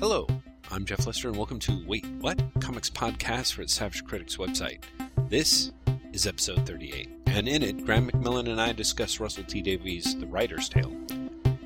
Hello, 0.00 0.26
I'm 0.70 0.86
Jeff 0.86 1.06
Lester, 1.06 1.28
and 1.28 1.36
welcome 1.36 1.58
to 1.58 1.84
Wait 1.86 2.06
What? 2.20 2.40
Comics 2.58 2.88
Podcast 2.88 3.52
for 3.52 3.60
the 3.60 3.68
Savage 3.68 4.02
Critics 4.02 4.38
website. 4.38 4.78
This 5.28 5.72
is 6.14 6.26
episode 6.26 6.66
38, 6.66 7.10
and 7.26 7.46
in 7.46 7.62
it, 7.62 7.84
Graeme 7.84 8.10
McMillan 8.10 8.48
and 8.48 8.58
I 8.58 8.72
discuss 8.72 9.20
Russell 9.20 9.44
T 9.44 9.60
Davies' 9.60 10.18
The 10.18 10.24
Writer's 10.24 10.70
Tale, 10.70 10.90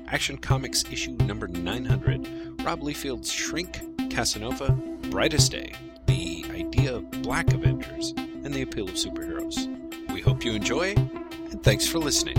Action 0.09 0.37
Comics 0.37 0.83
issue 0.91 1.11
number 1.11 1.47
900, 1.47 2.61
Rob 2.61 2.81
Liefeld's 2.81 3.31
Shrink, 3.31 4.11
Casanova, 4.11 4.73
Brightest 5.09 5.53
Day, 5.53 5.71
the 6.05 6.43
idea 6.51 6.95
of 6.95 7.09
Black 7.21 7.53
Avengers, 7.53 8.13
and 8.17 8.53
the 8.53 8.63
appeal 8.63 8.89
of 8.89 8.95
superheroes. 8.95 9.65
We 10.13 10.19
hope 10.19 10.43
you 10.43 10.55
enjoy, 10.55 10.93
and 10.93 11.63
thanks 11.63 11.87
for 11.87 11.99
listening. 11.99 12.35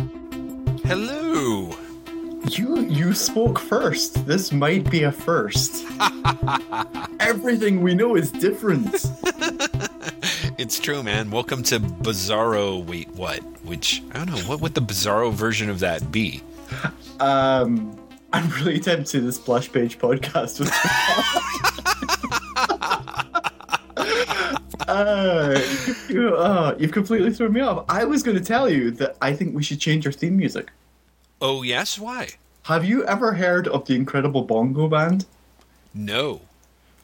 Hello! 0.84 1.74
You 2.50 2.80
you 2.82 3.12
spoke 3.14 3.58
first. 3.58 4.26
This 4.26 4.52
might 4.52 4.88
be 4.90 5.02
a 5.04 5.12
first. 5.12 5.84
Everything 7.20 7.80
we 7.82 7.94
know 7.94 8.14
is 8.16 8.30
different. 8.30 9.04
It's 10.58 10.80
true, 10.80 11.02
man. 11.02 11.30
Welcome 11.30 11.62
to 11.64 11.78
Bizarro 11.78 12.82
Wait 12.84 13.08
What? 13.10 13.40
Which, 13.64 14.02
I 14.12 14.24
don't 14.24 14.30
know, 14.30 14.38
what 14.44 14.62
would 14.62 14.74
the 14.74 14.80
Bizarro 14.80 15.30
version 15.30 15.68
of 15.68 15.80
that 15.80 16.10
be? 16.10 16.42
Um, 17.20 17.96
I'm 18.32 18.48
really 18.50 18.80
tempted 18.80 19.06
to 19.08 19.20
this 19.20 19.36
splash 19.36 19.70
page 19.70 19.98
podcast. 19.98 20.58
with- 20.60 20.72
uh, 24.88 25.60
you, 26.08 26.34
uh, 26.34 26.74
you've 26.78 26.92
completely 26.92 27.30
thrown 27.32 27.52
me 27.52 27.60
off. 27.60 27.84
I 27.90 28.04
was 28.04 28.22
going 28.22 28.38
to 28.38 28.42
tell 28.44 28.68
you 28.68 28.90
that 28.92 29.16
I 29.20 29.34
think 29.34 29.54
we 29.54 29.62
should 29.62 29.78
change 29.78 30.06
our 30.06 30.12
theme 30.12 30.38
music. 30.38 30.70
Oh, 31.40 31.62
yes? 31.62 31.98
Why? 31.98 32.30
Have 32.64 32.84
you 32.84 33.04
ever 33.04 33.32
heard 33.34 33.68
of 33.68 33.86
the 33.86 33.94
Incredible 33.94 34.42
Bongo 34.42 34.88
Band? 34.88 35.26
No. 35.94 36.40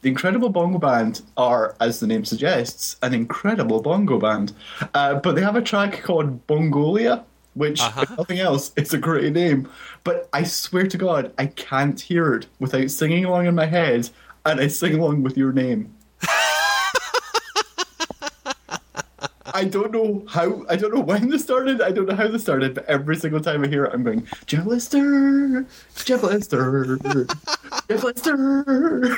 The 0.01 0.09
Incredible 0.09 0.49
Bongo 0.49 0.79
Band 0.79 1.21
are, 1.37 1.75
as 1.79 1.99
the 1.99 2.07
name 2.07 2.25
suggests, 2.25 2.97
an 3.01 3.13
incredible 3.13 3.81
bongo 3.81 4.19
band. 4.19 4.51
Uh, 4.93 5.15
but 5.15 5.35
they 5.35 5.41
have 5.41 5.55
a 5.55 5.61
track 5.61 6.01
called 6.03 6.45
Bongolia, 6.47 7.23
which, 7.53 7.79
Uh-huh. 7.79 8.01
if 8.01 8.17
nothing 8.17 8.39
else, 8.39 8.71
is 8.75 8.93
a 8.93 8.97
great 8.97 9.31
name. 9.31 9.69
But 10.03 10.27
I 10.33 10.43
swear 10.43 10.87
to 10.87 10.97
God, 10.97 11.31
I 11.37 11.45
can't 11.47 11.99
hear 11.99 12.33
it 12.33 12.47
without 12.59 12.91
singing 12.91 13.23
along 13.23 13.45
in 13.45 13.55
my 13.55 13.65
head, 13.65 14.09
and 14.45 14.59
I 14.59 14.67
sing 14.67 14.93
along 14.95 15.23
with 15.23 15.37
your 15.37 15.53
name. 15.53 15.93
I 19.53 19.65
don't 19.65 19.91
know 19.91 20.23
how, 20.27 20.65
I 20.67 20.75
don't 20.75 20.93
know 20.93 21.01
when 21.01 21.29
this 21.29 21.43
started, 21.43 21.79
I 21.81 21.91
don't 21.91 22.07
know 22.07 22.15
how 22.15 22.27
this 22.27 22.41
started, 22.41 22.73
but 22.73 22.85
every 22.85 23.15
single 23.15 23.39
time 23.39 23.63
I 23.63 23.67
hear 23.67 23.85
it, 23.85 23.91
I'm 23.93 24.03
going, 24.03 24.27
Jeff 24.47 24.65
Lister, 24.65 25.65
Jeff 26.05 26.23
Lister, 26.23 26.97
Jeff 27.87 28.03
Lister. 28.03 29.17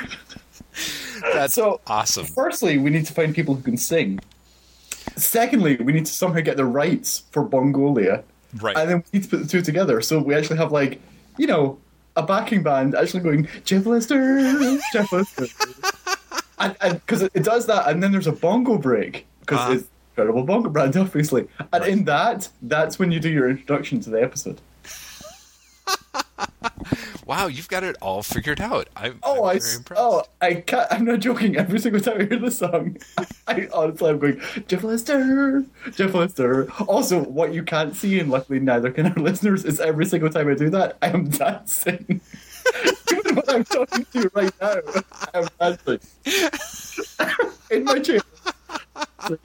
That's 1.32 1.54
So- 1.54 1.80
awesome. 1.86 2.26
Firstly, 2.26 2.76
we 2.78 2.90
need 2.90 3.06
to 3.06 3.14
find 3.14 3.34
people 3.34 3.54
who 3.54 3.62
can 3.62 3.76
sing. 3.78 4.20
Secondly, 5.16 5.76
we 5.76 5.92
need 5.92 6.04
to 6.06 6.12
somehow 6.12 6.40
get 6.40 6.56
the 6.58 6.64
rights 6.66 7.22
for 7.30 7.42
Bongolia. 7.42 8.22
Right. 8.60 8.76
And 8.76 8.90
then 8.90 8.96
we 8.98 9.18
need 9.18 9.24
to 9.24 9.30
put 9.30 9.42
the 9.42 9.48
two 9.48 9.62
together. 9.62 10.00
So 10.02 10.20
we 10.20 10.34
actually 10.34 10.58
have, 10.58 10.72
like, 10.72 11.00
you 11.38 11.46
know, 11.46 11.78
a 12.16 12.22
backing 12.22 12.62
band 12.62 12.94
actually 12.94 13.20
going, 13.22 13.48
Jeff 13.64 13.86
Lister, 13.86 14.78
Jeff 14.92 15.10
Lister. 15.12 15.46
and 16.58 16.76
because 17.00 17.22
it, 17.22 17.32
it 17.34 17.42
does 17.44 17.66
that, 17.66 17.88
and 17.88 18.02
then 18.02 18.12
there's 18.12 18.26
a 18.26 18.32
bongo 18.32 18.76
break, 18.78 19.26
because 19.40 19.58
Uh-huh. 19.82 19.82
Incredible 20.16 20.44
bongo 20.44 20.70
brand, 20.70 20.96
obviously. 20.96 21.46
And 21.74 21.84
in 21.84 22.04
that, 22.06 22.48
that's 22.62 22.98
when 22.98 23.12
you 23.12 23.20
do 23.20 23.28
your 23.28 23.50
introduction 23.50 24.00
to 24.00 24.10
the 24.10 24.22
episode. 24.22 24.60
Wow, 27.26 27.48
you've 27.48 27.68
got 27.68 27.82
it 27.82 27.96
all 28.00 28.22
figured 28.22 28.60
out. 28.60 28.88
I'm, 28.94 29.18
Oh, 29.24 29.38
I'm 29.40 29.44
very 29.46 29.56
s- 29.56 29.76
impressed. 29.78 30.00
oh, 30.00 30.22
I 30.40 30.54
can't. 30.54 30.86
I'm 30.92 31.04
not 31.04 31.18
joking. 31.18 31.56
Every 31.56 31.80
single 31.80 32.00
time 32.00 32.20
I 32.20 32.24
hear 32.24 32.38
the 32.38 32.52
song, 32.52 32.98
I 33.48 33.66
honestly 33.74 34.10
I'm 34.10 34.18
going 34.20 34.40
Jeff 34.68 34.84
Lester, 34.84 35.64
Jeff 35.92 36.14
Lester. 36.14 36.70
Also, 36.86 37.24
what 37.24 37.52
you 37.52 37.64
can't 37.64 37.96
see, 37.96 38.20
and 38.20 38.30
luckily 38.30 38.60
neither 38.60 38.92
can 38.92 39.06
our 39.06 39.14
listeners, 39.16 39.64
is 39.64 39.80
every 39.80 40.06
single 40.06 40.30
time 40.30 40.48
I 40.48 40.54
do 40.54 40.70
that, 40.70 40.98
I 41.02 41.08
am 41.08 41.28
dancing. 41.30 42.20
Even 43.12 43.34
when 43.34 43.44
I'm 43.48 43.64
talking 43.64 44.06
to 44.12 44.30
right 44.34 44.52
now, 44.60 44.76
I'm 45.34 45.48
dancing 45.58 45.98
in 47.72 47.84
my 47.84 47.98
chair. 47.98 48.20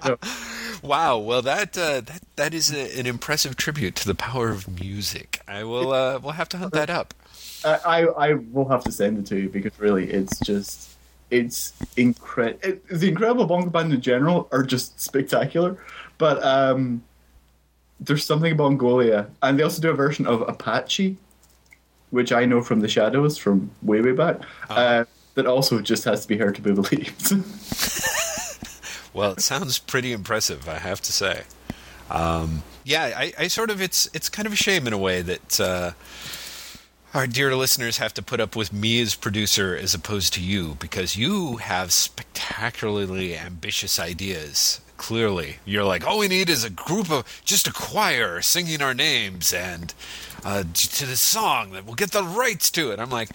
No. 0.05 0.17
Wow. 0.83 1.19
Well, 1.19 1.43
that 1.43 1.77
uh, 1.77 2.01
that 2.01 2.21
that 2.37 2.53
is 2.55 2.73
a, 2.73 2.99
an 2.99 3.05
impressive 3.05 3.55
tribute 3.55 3.95
to 3.97 4.07
the 4.07 4.15
power 4.15 4.49
of 4.49 4.67
music. 4.81 5.39
I 5.47 5.63
will. 5.63 5.93
Uh, 5.93 6.17
we'll 6.17 6.31
have 6.31 6.49
to 6.49 6.57
hunt 6.57 6.73
that 6.73 6.89
up. 6.89 7.13
I, 7.63 7.75
I 7.85 8.29
I 8.29 8.33
will 8.33 8.67
have 8.67 8.83
to 8.85 8.91
send 8.91 9.19
it 9.19 9.27
to 9.27 9.39
you 9.39 9.49
because 9.49 9.79
really, 9.79 10.09
it's 10.09 10.39
just 10.39 10.95
it's 11.29 11.73
incredible. 11.97 12.59
It, 12.67 12.87
the 12.87 13.09
Incredible 13.09 13.45
Bongo 13.45 13.69
Band 13.69 13.93
in 13.93 14.01
general 14.01 14.47
are 14.51 14.63
just 14.63 14.99
spectacular, 14.99 15.77
but 16.17 16.43
um, 16.43 17.03
there's 17.99 18.25
something 18.25 18.51
about 18.51 18.69
Bongolia, 18.69 19.29
and 19.43 19.59
they 19.59 19.63
also 19.63 19.83
do 19.83 19.91
a 19.91 19.93
version 19.93 20.25
of 20.25 20.41
Apache, 20.49 21.15
which 22.09 22.31
I 22.31 22.45
know 22.45 22.63
from 22.63 22.79
the 22.79 22.87
Shadows 22.87 23.37
from 23.37 23.69
way 23.83 24.01
way 24.01 24.13
back. 24.13 24.39
uh 24.69 25.05
that 25.35 25.45
also 25.45 25.79
just 25.79 26.03
has 26.03 26.23
to 26.23 26.27
be 26.27 26.37
heard 26.37 26.55
to 26.55 26.61
be 26.61 26.73
believed. 26.73 27.31
Well, 29.13 29.33
it 29.33 29.41
sounds 29.41 29.79
pretty 29.79 30.13
impressive, 30.13 30.69
I 30.69 30.79
have 30.79 31.01
to 31.01 31.11
say. 31.11 31.43
Um, 32.09 32.63
yeah, 32.83 33.13
I, 33.15 33.33
I 33.37 33.47
sort 33.47 33.69
of 33.69 33.81
it's 33.81 34.09
it's 34.13 34.29
kind 34.29 34.45
of 34.45 34.53
a 34.53 34.57
shame 34.57 34.87
in 34.87 34.93
a 34.93 34.97
way 34.97 35.21
that 35.21 35.59
uh, 35.59 35.91
our 37.13 37.27
dear 37.27 37.55
listeners 37.55 37.97
have 37.97 38.13
to 38.15 38.21
put 38.21 38.39
up 38.39 38.55
with 38.55 38.73
me 38.73 39.01
as 39.01 39.15
producer 39.15 39.75
as 39.75 39.93
opposed 39.93 40.33
to 40.33 40.41
you 40.41 40.77
because 40.79 41.15
you 41.15 41.57
have 41.57 41.91
spectacularly 41.91 43.37
ambitious 43.37 43.99
ideas. 43.99 44.81
Clearly, 44.97 45.57
you're 45.65 45.83
like, 45.83 46.05
all 46.05 46.19
we 46.19 46.27
need 46.27 46.49
is 46.49 46.63
a 46.63 46.69
group 46.69 47.11
of 47.11 47.41
just 47.43 47.67
a 47.67 47.73
choir 47.73 48.39
singing 48.41 48.81
our 48.81 48.93
names 48.93 49.51
and 49.51 49.93
uh, 50.43 50.63
to 50.73 51.05
the 51.05 51.15
song 51.15 51.71
that 51.71 51.85
we'll 51.85 51.95
get 51.95 52.11
the 52.11 52.23
rights 52.23 52.71
to 52.71 52.91
it. 52.91 52.99
I'm 52.99 53.09
like, 53.09 53.29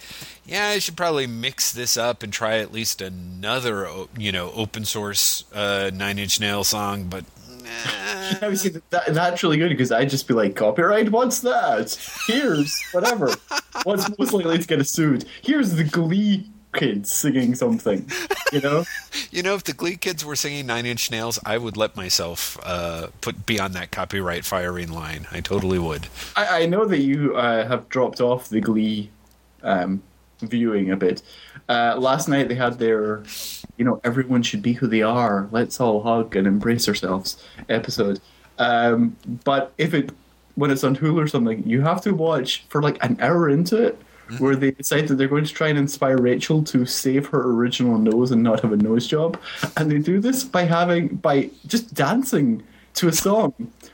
yeah, 0.45 0.69
I 0.69 0.79
should 0.79 0.97
probably 0.97 1.27
mix 1.27 1.73
this 1.73 1.97
up 1.97 2.23
and 2.23 2.33
try 2.33 2.59
at 2.59 2.73
least 2.73 3.01
another, 3.01 3.89
you 4.17 4.33
know, 4.33 4.53
open 4.53 4.85
source 4.85 5.45
uh, 5.53 5.91
Nine 5.93 6.19
Inch 6.19 6.41
Nail 6.41 6.65
song, 6.65 7.09
but. 7.09 7.25
I 8.43 8.55
see, 8.55 8.71
that, 8.91 9.07
that's 9.09 9.43
really 9.43 9.59
good 9.59 9.71
because 9.71 9.91
I'd 9.91 10.09
just 10.09 10.29
be 10.29 10.35
like, 10.35 10.55
copyright, 10.55 11.11
what's 11.11 11.41
that? 11.41 11.97
Here's 12.27 12.81
whatever. 12.93 13.35
What's 13.83 14.09
most 14.19 14.33
likely 14.33 14.59
to 14.59 14.67
get 14.67 14.87
sued? 14.87 15.25
Here's 15.43 15.73
the 15.73 15.85
Glee 15.85 16.49
kids 16.77 17.13
singing 17.13 17.55
something, 17.55 18.09
you 18.53 18.61
know? 18.61 18.85
You 19.31 19.43
know, 19.43 19.55
if 19.55 19.65
the 19.65 19.73
Glee 19.73 19.97
kids 19.97 20.25
were 20.25 20.37
singing 20.37 20.67
Nine 20.67 20.87
Inch 20.87 21.11
Nails, 21.11 21.39
I 21.45 21.59
would 21.59 21.77
let 21.77 21.97
myself 21.97 22.59
uh, 22.63 23.09
put 23.21 23.45
be 23.45 23.59
on 23.59 23.73
that 23.73 23.91
copyright 23.91 24.45
firing 24.45 24.91
line. 24.91 25.27
I 25.31 25.41
totally 25.41 25.79
would. 25.79 26.07
I, 26.37 26.63
I 26.63 26.67
know 26.67 26.87
that 26.87 27.01
you 27.01 27.37
uh, 27.37 27.67
have 27.67 27.89
dropped 27.89 28.21
off 28.21 28.49
the 28.49 28.61
Glee 28.61 29.11
um, 29.63 30.03
viewing 30.41 30.91
a 30.91 30.97
bit. 30.97 31.23
Uh, 31.69 31.97
last 31.99 32.29
night 32.29 32.49
they 32.49 32.55
had 32.55 32.79
their, 32.79 33.25
you 33.77 33.85
know, 33.85 34.01
everyone 34.05 34.43
should 34.43 34.63
be 34.63 34.75
who 34.75 34.87
they 34.87 35.03
are. 35.03 35.49
Let's 35.51 35.81
all 35.81 36.03
hug 36.03 36.37
and 36.37 36.47
embrace 36.47 36.89
ourselves 36.89 37.43
episode. 37.69 38.21
Um, 38.59 39.17
but 39.45 39.73
if 39.77 39.93
it 39.93 40.11
when 40.55 40.71
it's 40.71 40.85
on 40.85 40.97
Hulu 40.97 41.23
or 41.23 41.29
something, 41.29 41.69
you 41.69 41.83
have 41.83 42.01
to 42.03 42.13
watch 42.15 42.65
for 42.69 42.83
like 42.83 43.03
an 43.05 43.19
hour 43.21 43.49
into 43.49 43.77
it. 43.77 44.01
Where 44.39 44.57
they 44.57 44.73
decide 44.73 45.09
that 45.09 45.15
they're 45.15 45.29
going 45.29 45.45
to 45.45 45.53
try 45.53 45.69
and 45.69 45.79
inspire 45.79 46.19
Rachel 46.19 46.63
to 46.65 46.85
save 46.85 47.27
her 47.27 47.51
original 47.53 47.97
nose 47.99 48.33
and 48.33 48.43
not 48.43 48.61
have 48.61 48.73
a 48.73 48.77
nose 48.77 49.07
job, 49.07 49.41
and 49.77 49.91
they 49.91 49.99
do 49.99 50.19
this 50.21 50.43
by 50.43 50.63
having 50.63 51.09
by 51.17 51.51
just 51.67 51.95
dancing 51.95 52.63
to 52.95 53.09
a 53.09 53.13
song, 53.13 53.53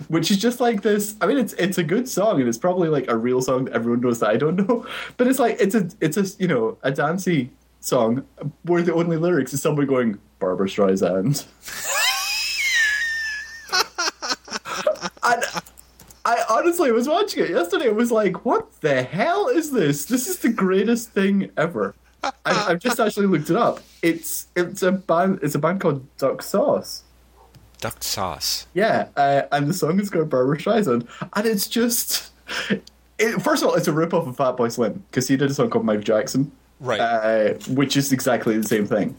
which 0.08 0.30
is 0.30 0.38
just 0.38 0.60
like 0.60 0.82
this. 0.82 1.16
I 1.20 1.26
mean, 1.26 1.38
it's 1.38 1.52
it's 1.54 1.78
a 1.78 1.82
good 1.82 2.08
song, 2.08 2.40
and 2.40 2.48
it's 2.48 2.58
probably 2.58 2.88
like 2.88 3.10
a 3.10 3.16
real 3.16 3.42
song 3.42 3.66
that 3.66 3.74
everyone 3.74 4.00
knows 4.00 4.20
that 4.20 4.30
I 4.30 4.36
don't 4.36 4.56
know. 4.56 4.86
But 5.16 5.26
it's 5.26 5.38
like 5.38 5.56
it's 5.60 5.74
a 5.74 5.88
it's 6.00 6.16
a 6.16 6.24
you 6.38 6.48
know 6.48 6.78
a 6.82 6.90
dancey 6.90 7.50
song 7.80 8.24
where 8.62 8.82
the 8.82 8.94
only 8.94 9.16
lyrics 9.16 9.52
is 9.52 9.60
someone 9.60 9.86
going 9.86 10.18
Barbra 10.38 10.66
Streisand. 10.68 11.44
I 16.24 16.44
honestly 16.48 16.92
was 16.92 17.08
watching 17.08 17.44
it 17.44 17.50
yesterday. 17.50 17.88
I 17.88 17.92
was 17.92 18.12
like, 18.12 18.44
"What 18.44 18.80
the 18.80 19.02
hell 19.02 19.48
is 19.48 19.70
this? 19.72 20.04
This 20.04 20.28
is 20.28 20.38
the 20.38 20.48
greatest 20.50 21.10
thing 21.10 21.50
ever." 21.56 21.94
I, 22.22 22.32
I've 22.46 22.78
just 22.78 23.00
actually 23.04 23.26
looked 23.26 23.50
it 23.50 23.56
up. 23.56 23.80
It's 24.02 24.46
it's 24.54 24.82
a 24.82 24.92
band. 24.92 25.40
It's 25.42 25.54
a 25.54 25.58
band 25.58 25.80
called 25.80 26.06
Duck 26.18 26.42
Sauce. 26.42 27.02
Duck 27.80 28.00
sauce. 28.04 28.68
Yeah, 28.74 29.08
uh, 29.16 29.42
and 29.50 29.66
the 29.66 29.74
song 29.74 29.98
is 29.98 30.08
called 30.08 30.30
Barbra 30.30 30.56
Streisand, 30.56 31.08
and 31.34 31.46
it's 31.46 31.66
just. 31.66 32.30
It, 33.18 33.40
first 33.42 33.62
of 33.62 33.68
all, 33.68 33.74
it's 33.74 33.88
a 33.88 33.92
rip 33.92 34.14
off 34.14 34.26
of 34.26 34.36
Fatboy 34.36 34.72
Slim 34.72 35.04
because 35.10 35.28
he 35.28 35.36
did 35.36 35.50
a 35.50 35.54
song 35.54 35.70
called 35.70 35.84
Mike 35.84 36.02
Jackson, 36.02 36.50
Right. 36.80 36.98
uh, 37.00 37.54
which 37.68 37.96
is 37.96 38.12
exactly 38.12 38.56
the 38.56 38.66
same 38.66 38.86
thing. 38.86 39.16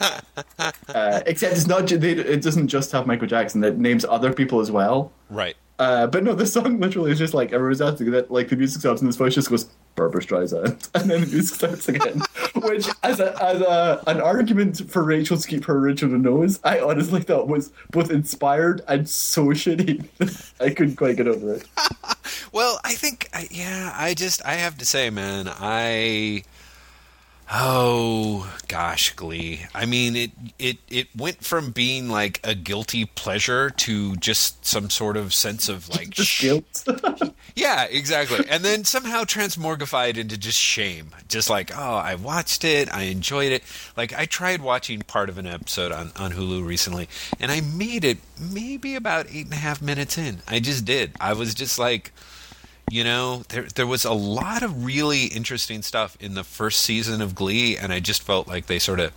uh, 0.00 1.20
except 1.26 1.54
it's 1.56 1.66
not. 1.66 1.90
it 1.90 2.42
doesn't 2.42 2.68
just 2.68 2.90
have 2.92 3.06
Michael 3.06 3.26
Jackson. 3.28 3.62
It 3.62 3.78
names 3.78 4.04
other 4.04 4.32
people 4.32 4.60
as 4.60 4.70
well. 4.70 5.12
right. 5.30 5.56
Uh, 5.78 6.06
but 6.06 6.22
no, 6.22 6.34
the 6.34 6.46
song 6.46 6.78
literally 6.78 7.10
is 7.10 7.18
just 7.18 7.34
like 7.34 7.52
everyone's 7.52 7.80
asking 7.80 8.10
that. 8.12 8.30
Like 8.30 8.48
the 8.48 8.56
music 8.56 8.80
stops 8.80 9.00
and 9.00 9.08
this 9.08 9.16
voice 9.16 9.34
just 9.34 9.50
goes 9.50 9.68
Barbra 9.94 10.22
Streisand, 10.22 10.88
and 10.94 11.10
then 11.10 11.22
the 11.22 11.26
music 11.26 11.56
starts 11.56 11.88
again, 11.88 12.22
which 12.54 12.88
as 13.02 13.20
a 13.20 13.42
as 13.42 13.60
a 13.60 14.02
an 14.06 14.20
argument 14.20 14.90
for 14.90 15.02
Rachel 15.02 15.36
to 15.36 15.48
keep 15.48 15.64
her 15.64 15.76
original 15.76 16.18
nose, 16.18 16.60
I 16.62 16.80
honestly 16.80 17.20
thought 17.22 17.48
was 17.48 17.72
both 17.90 18.10
inspired 18.10 18.82
and 18.86 19.08
so 19.08 19.46
shitty. 19.46 20.06
I 20.60 20.70
couldn't 20.70 20.96
quite 20.96 21.16
get 21.16 21.26
over 21.26 21.54
it. 21.54 21.64
Well, 22.52 22.78
I 22.84 22.94
think, 22.94 23.28
yeah, 23.50 23.94
I 23.96 24.12
just, 24.12 24.44
I 24.44 24.54
have 24.54 24.76
to 24.78 24.86
say, 24.86 25.08
man, 25.08 25.48
I. 25.48 26.44
Oh 27.50 28.50
gosh, 28.68 29.12
Glee. 29.14 29.66
I 29.74 29.84
mean, 29.84 30.16
it 30.16 30.30
it 30.58 30.78
it 30.88 31.08
went 31.16 31.44
from 31.44 31.70
being 31.70 32.08
like 32.08 32.40
a 32.44 32.54
guilty 32.54 33.04
pleasure 33.04 33.68
to 33.70 34.16
just 34.16 34.64
some 34.64 34.88
sort 34.88 35.16
of 35.16 35.34
sense 35.34 35.68
of 35.68 35.88
like 35.90 36.14
sh- 36.16 36.42
guilt. 36.42 36.84
Yeah, 37.54 37.84
exactly. 37.84 38.46
And 38.48 38.64
then 38.64 38.84
somehow 38.84 39.24
transmorgified 39.24 40.16
into 40.16 40.38
just 40.38 40.58
shame. 40.58 41.10
Just 41.28 41.50
like, 41.50 41.70
oh, 41.76 41.96
I 41.96 42.14
watched 42.14 42.64
it, 42.64 42.90
I 42.90 43.02
enjoyed 43.02 43.52
it. 43.52 43.62
Like 43.94 44.14
I 44.14 44.24
tried 44.24 44.62
watching 44.62 45.02
part 45.02 45.28
of 45.28 45.36
an 45.36 45.46
episode 45.46 45.92
on, 45.92 46.12
on 46.16 46.32
Hulu 46.32 46.66
recently, 46.66 47.10
and 47.38 47.52
I 47.52 47.60
made 47.60 48.04
it 48.04 48.18
maybe 48.40 48.94
about 48.94 49.26
eight 49.30 49.44
and 49.44 49.52
a 49.52 49.58
half 49.58 49.82
minutes 49.82 50.16
in. 50.16 50.38
I 50.48 50.60
just 50.60 50.86
did. 50.86 51.12
I 51.20 51.34
was 51.34 51.52
just 51.54 51.78
like 51.78 52.12
you 52.92 53.04
know, 53.04 53.42
there 53.48 53.62
there 53.74 53.86
was 53.86 54.04
a 54.04 54.12
lot 54.12 54.62
of 54.62 54.84
really 54.84 55.24
interesting 55.24 55.80
stuff 55.80 56.14
in 56.20 56.34
the 56.34 56.44
first 56.44 56.82
season 56.82 57.22
of 57.22 57.34
Glee, 57.34 57.74
and 57.74 57.90
I 57.90 58.00
just 58.00 58.22
felt 58.22 58.46
like 58.46 58.66
they 58.66 58.78
sort 58.78 59.00
of 59.00 59.14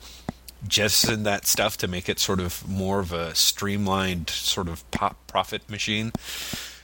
jettisoned 0.66 1.26
that 1.26 1.46
stuff 1.46 1.76
to 1.78 1.88
make 1.90 2.08
it 2.08 2.18
sort 2.18 2.40
of 2.40 2.66
more 2.66 3.02
of 3.02 3.12
a 3.12 3.36
streamlined 3.36 4.30
sort 4.30 4.70
of 4.70 4.90
pop 4.92 5.28
profit 5.28 5.70
machine. 5.70 6.14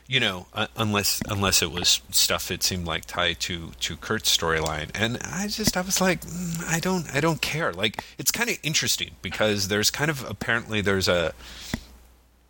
You 0.06 0.20
know, 0.20 0.48
uh, 0.54 0.68
unless 0.76 1.22
unless 1.30 1.62
it 1.62 1.72
was 1.72 2.02
stuff 2.12 2.50
that 2.50 2.62
seemed 2.62 2.86
like 2.86 3.06
tied 3.06 3.40
to 3.42 3.72
to 3.80 3.96
Kurt's 3.96 4.36
storyline, 4.36 4.90
and 4.94 5.18
I 5.24 5.48
just 5.48 5.78
I 5.78 5.82
was 5.82 6.02
like, 6.02 6.20
mm, 6.26 6.62
I 6.68 6.82
don't 6.82 7.08
I 7.16 7.22
don't 7.22 7.42
care. 7.42 7.72
Like 7.72 8.04
it's 8.18 8.32
kind 8.32 8.50
of 8.50 8.58
interesting 8.64 9.12
because 9.22 9.70
there's 9.70 9.92
kind 9.92 10.12
of 10.12 10.30
apparently 10.30 10.82
there's 10.82 11.08
a 11.08 11.34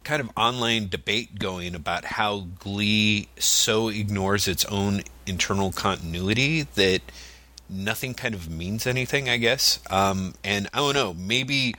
kind 0.04 0.22
of 0.22 0.30
online 0.36 0.90
debate 0.90 1.38
going 1.40 1.76
about 1.76 2.06
how 2.06 2.48
Glee 2.60 3.28
so 3.40 3.90
ignores 3.90 4.48
its 4.48 4.66
own 4.66 5.02
internal 5.28 5.72
continuity 5.72 6.64
that 6.64 7.02
nothing 7.70 8.14
kind 8.14 8.34
of 8.34 8.50
means 8.50 8.86
anything, 8.88 9.30
I 9.30 9.38
guess. 9.38 9.80
Um, 9.90 10.34
and 10.44 10.68
I 10.74 10.80
don't 10.80 10.94
know, 10.96 11.14
maybe 11.14 11.76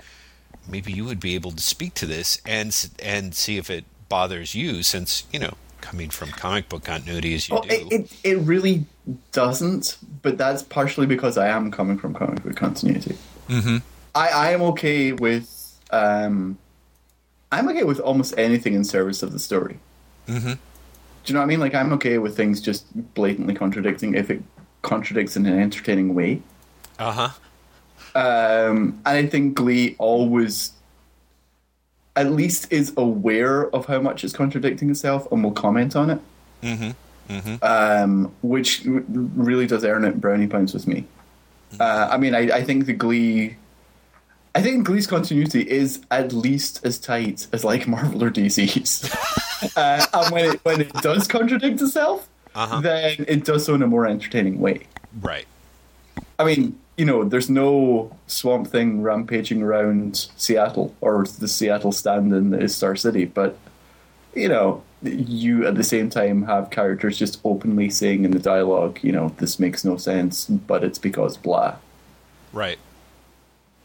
maybe 0.68 0.92
you 0.92 1.04
would 1.04 1.18
be 1.20 1.34
able 1.34 1.50
to 1.52 1.62
speak 1.62 1.94
to 1.94 2.06
this 2.06 2.40
and 2.46 2.90
and 3.02 3.34
see 3.34 3.58
if 3.58 3.68
it 3.70 3.84
bothers 4.08 4.54
you, 4.54 4.82
since 4.82 5.24
you 5.32 5.38
know 5.38 5.54
coming 5.80 6.10
from 6.10 6.28
comic 6.30 6.68
book 6.68 6.84
continuity 6.84 7.34
as 7.34 7.48
you 7.48 7.54
Well, 7.56 7.64
do. 7.64 7.74
it, 7.74 7.92
it 7.92 8.12
it 8.22 8.36
really 8.38 8.86
doesn't, 9.32 9.98
but 10.22 10.38
that's 10.38 10.62
partially 10.62 11.06
because 11.06 11.36
I 11.36 11.48
am 11.48 11.70
coming 11.72 11.98
from 11.98 12.14
comic 12.14 12.42
book 12.44 12.54
continuity. 12.56 13.16
mm-hmm. 13.48 13.78
I, 14.14 14.28
I 14.28 14.50
am 14.52 14.62
okay 14.62 15.12
with 15.12 15.48
um, 15.90 16.58
I'm 17.52 17.68
okay 17.68 17.84
with 17.84 18.00
almost 18.00 18.34
anything 18.36 18.74
in 18.74 18.82
service 18.82 19.22
of 19.22 19.32
the 19.32 19.38
story. 19.38 19.78
Mm-hmm. 20.26 20.52
Do 20.52 20.58
you 21.26 21.34
know 21.34 21.40
what 21.40 21.44
I 21.44 21.46
mean? 21.46 21.60
Like 21.60 21.74
I'm 21.74 21.92
okay 21.92 22.18
with 22.18 22.36
things 22.36 22.60
just 22.60 22.86
blatantly 23.14 23.54
contradicting 23.54 24.14
if 24.14 24.30
it 24.30 24.42
contradicts 24.82 25.36
in 25.36 25.46
an 25.46 25.58
entertaining 25.58 26.14
way. 26.14 26.42
Uh 26.98 27.12
huh. 27.12 27.28
Um, 28.14 29.00
and 29.06 29.18
I 29.18 29.26
think 29.26 29.54
Glee 29.54 29.94
always, 29.98 30.72
at 32.16 32.32
least, 32.32 32.72
is 32.72 32.92
aware 32.96 33.70
of 33.74 33.86
how 33.86 34.00
much 34.00 34.24
it's 34.24 34.32
contradicting 34.32 34.90
itself 34.90 35.30
and 35.30 35.44
will 35.44 35.52
comment 35.52 35.94
on 35.94 36.10
it. 36.10 36.20
Mm-hmm. 36.62 36.90
Mm-hmm. 37.28 37.64
um, 37.64 38.34
which 38.42 38.82
really 38.84 39.66
does 39.66 39.84
earn 39.84 40.04
it 40.04 40.20
brownie 40.20 40.48
points 40.48 40.74
with 40.74 40.86
me. 40.86 41.06
Uh, 41.80 42.08
I 42.10 42.18
mean, 42.18 42.34
I, 42.34 42.40
I 42.56 42.64
think 42.64 42.86
the 42.86 42.92
Glee, 42.92 43.56
I 44.54 44.60
think 44.62 44.84
Glee's 44.84 45.06
continuity 45.06 45.62
is 45.62 46.00
at 46.10 46.32
least 46.32 46.84
as 46.84 46.98
tight 46.98 47.46
as 47.52 47.64
like 47.64 47.88
Marvel 47.88 48.22
or 48.22 48.30
DC's. 48.30 49.10
uh, 49.76 50.04
and 50.12 50.32
when 50.32 50.44
it 50.54 50.60
when 50.64 50.80
it 50.80 50.92
does 50.94 51.26
contradict 51.26 51.80
itself, 51.80 52.28
Uh-huh. 52.54 52.80
then 52.80 53.24
it 53.28 53.44
does 53.44 53.64
so 53.64 53.74
in 53.74 53.82
a 53.82 53.86
more 53.86 54.06
entertaining 54.06 54.60
way. 54.60 54.82
Right. 55.20 55.46
I 56.38 56.44
mean, 56.44 56.78
you 56.98 57.06
know, 57.06 57.24
there's 57.24 57.48
no 57.48 58.14
Swamp 58.26 58.66
Thing 58.68 59.00
rampaging 59.02 59.62
around 59.62 60.28
Seattle 60.36 60.94
or 61.00 61.24
the 61.24 61.48
Seattle 61.48 61.92
stand-in 61.92 62.50
that 62.50 62.62
is 62.62 62.74
Star 62.76 62.94
City, 62.94 63.24
but 63.24 63.56
you 64.34 64.48
know, 64.48 64.82
you 65.02 65.66
at 65.66 65.74
the 65.76 65.84
same 65.84 66.10
time 66.10 66.42
have 66.44 66.68
characters 66.70 67.18
just 67.18 67.40
openly 67.44 67.88
saying 67.90 68.24
in 68.26 68.30
the 68.32 68.38
dialogue, 68.38 68.98
you 69.02 69.12
know, 69.12 69.30
this 69.38 69.58
makes 69.58 69.84
no 69.84 69.96
sense, 69.96 70.44
but 70.46 70.84
it's 70.84 70.98
because 70.98 71.36
blah. 71.38 71.76
Right. 72.52 72.78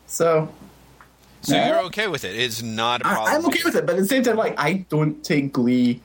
So 0.07 0.49
So 1.41 1.55
you're 1.55 1.83
okay 1.85 2.07
with 2.07 2.23
it? 2.23 2.35
It's 2.35 2.63
not 2.63 3.01
a 3.01 3.03
problem. 3.03 3.33
I, 3.33 3.35
I'm 3.35 3.45
okay 3.45 3.61
with 3.63 3.75
it, 3.75 3.85
but 3.85 3.95
at 3.95 3.99
the 3.99 4.07
same 4.07 4.23
time, 4.23 4.37
like 4.37 4.55
I 4.57 4.85
don't 4.89 5.23
take 5.23 5.53
Glee. 5.53 6.01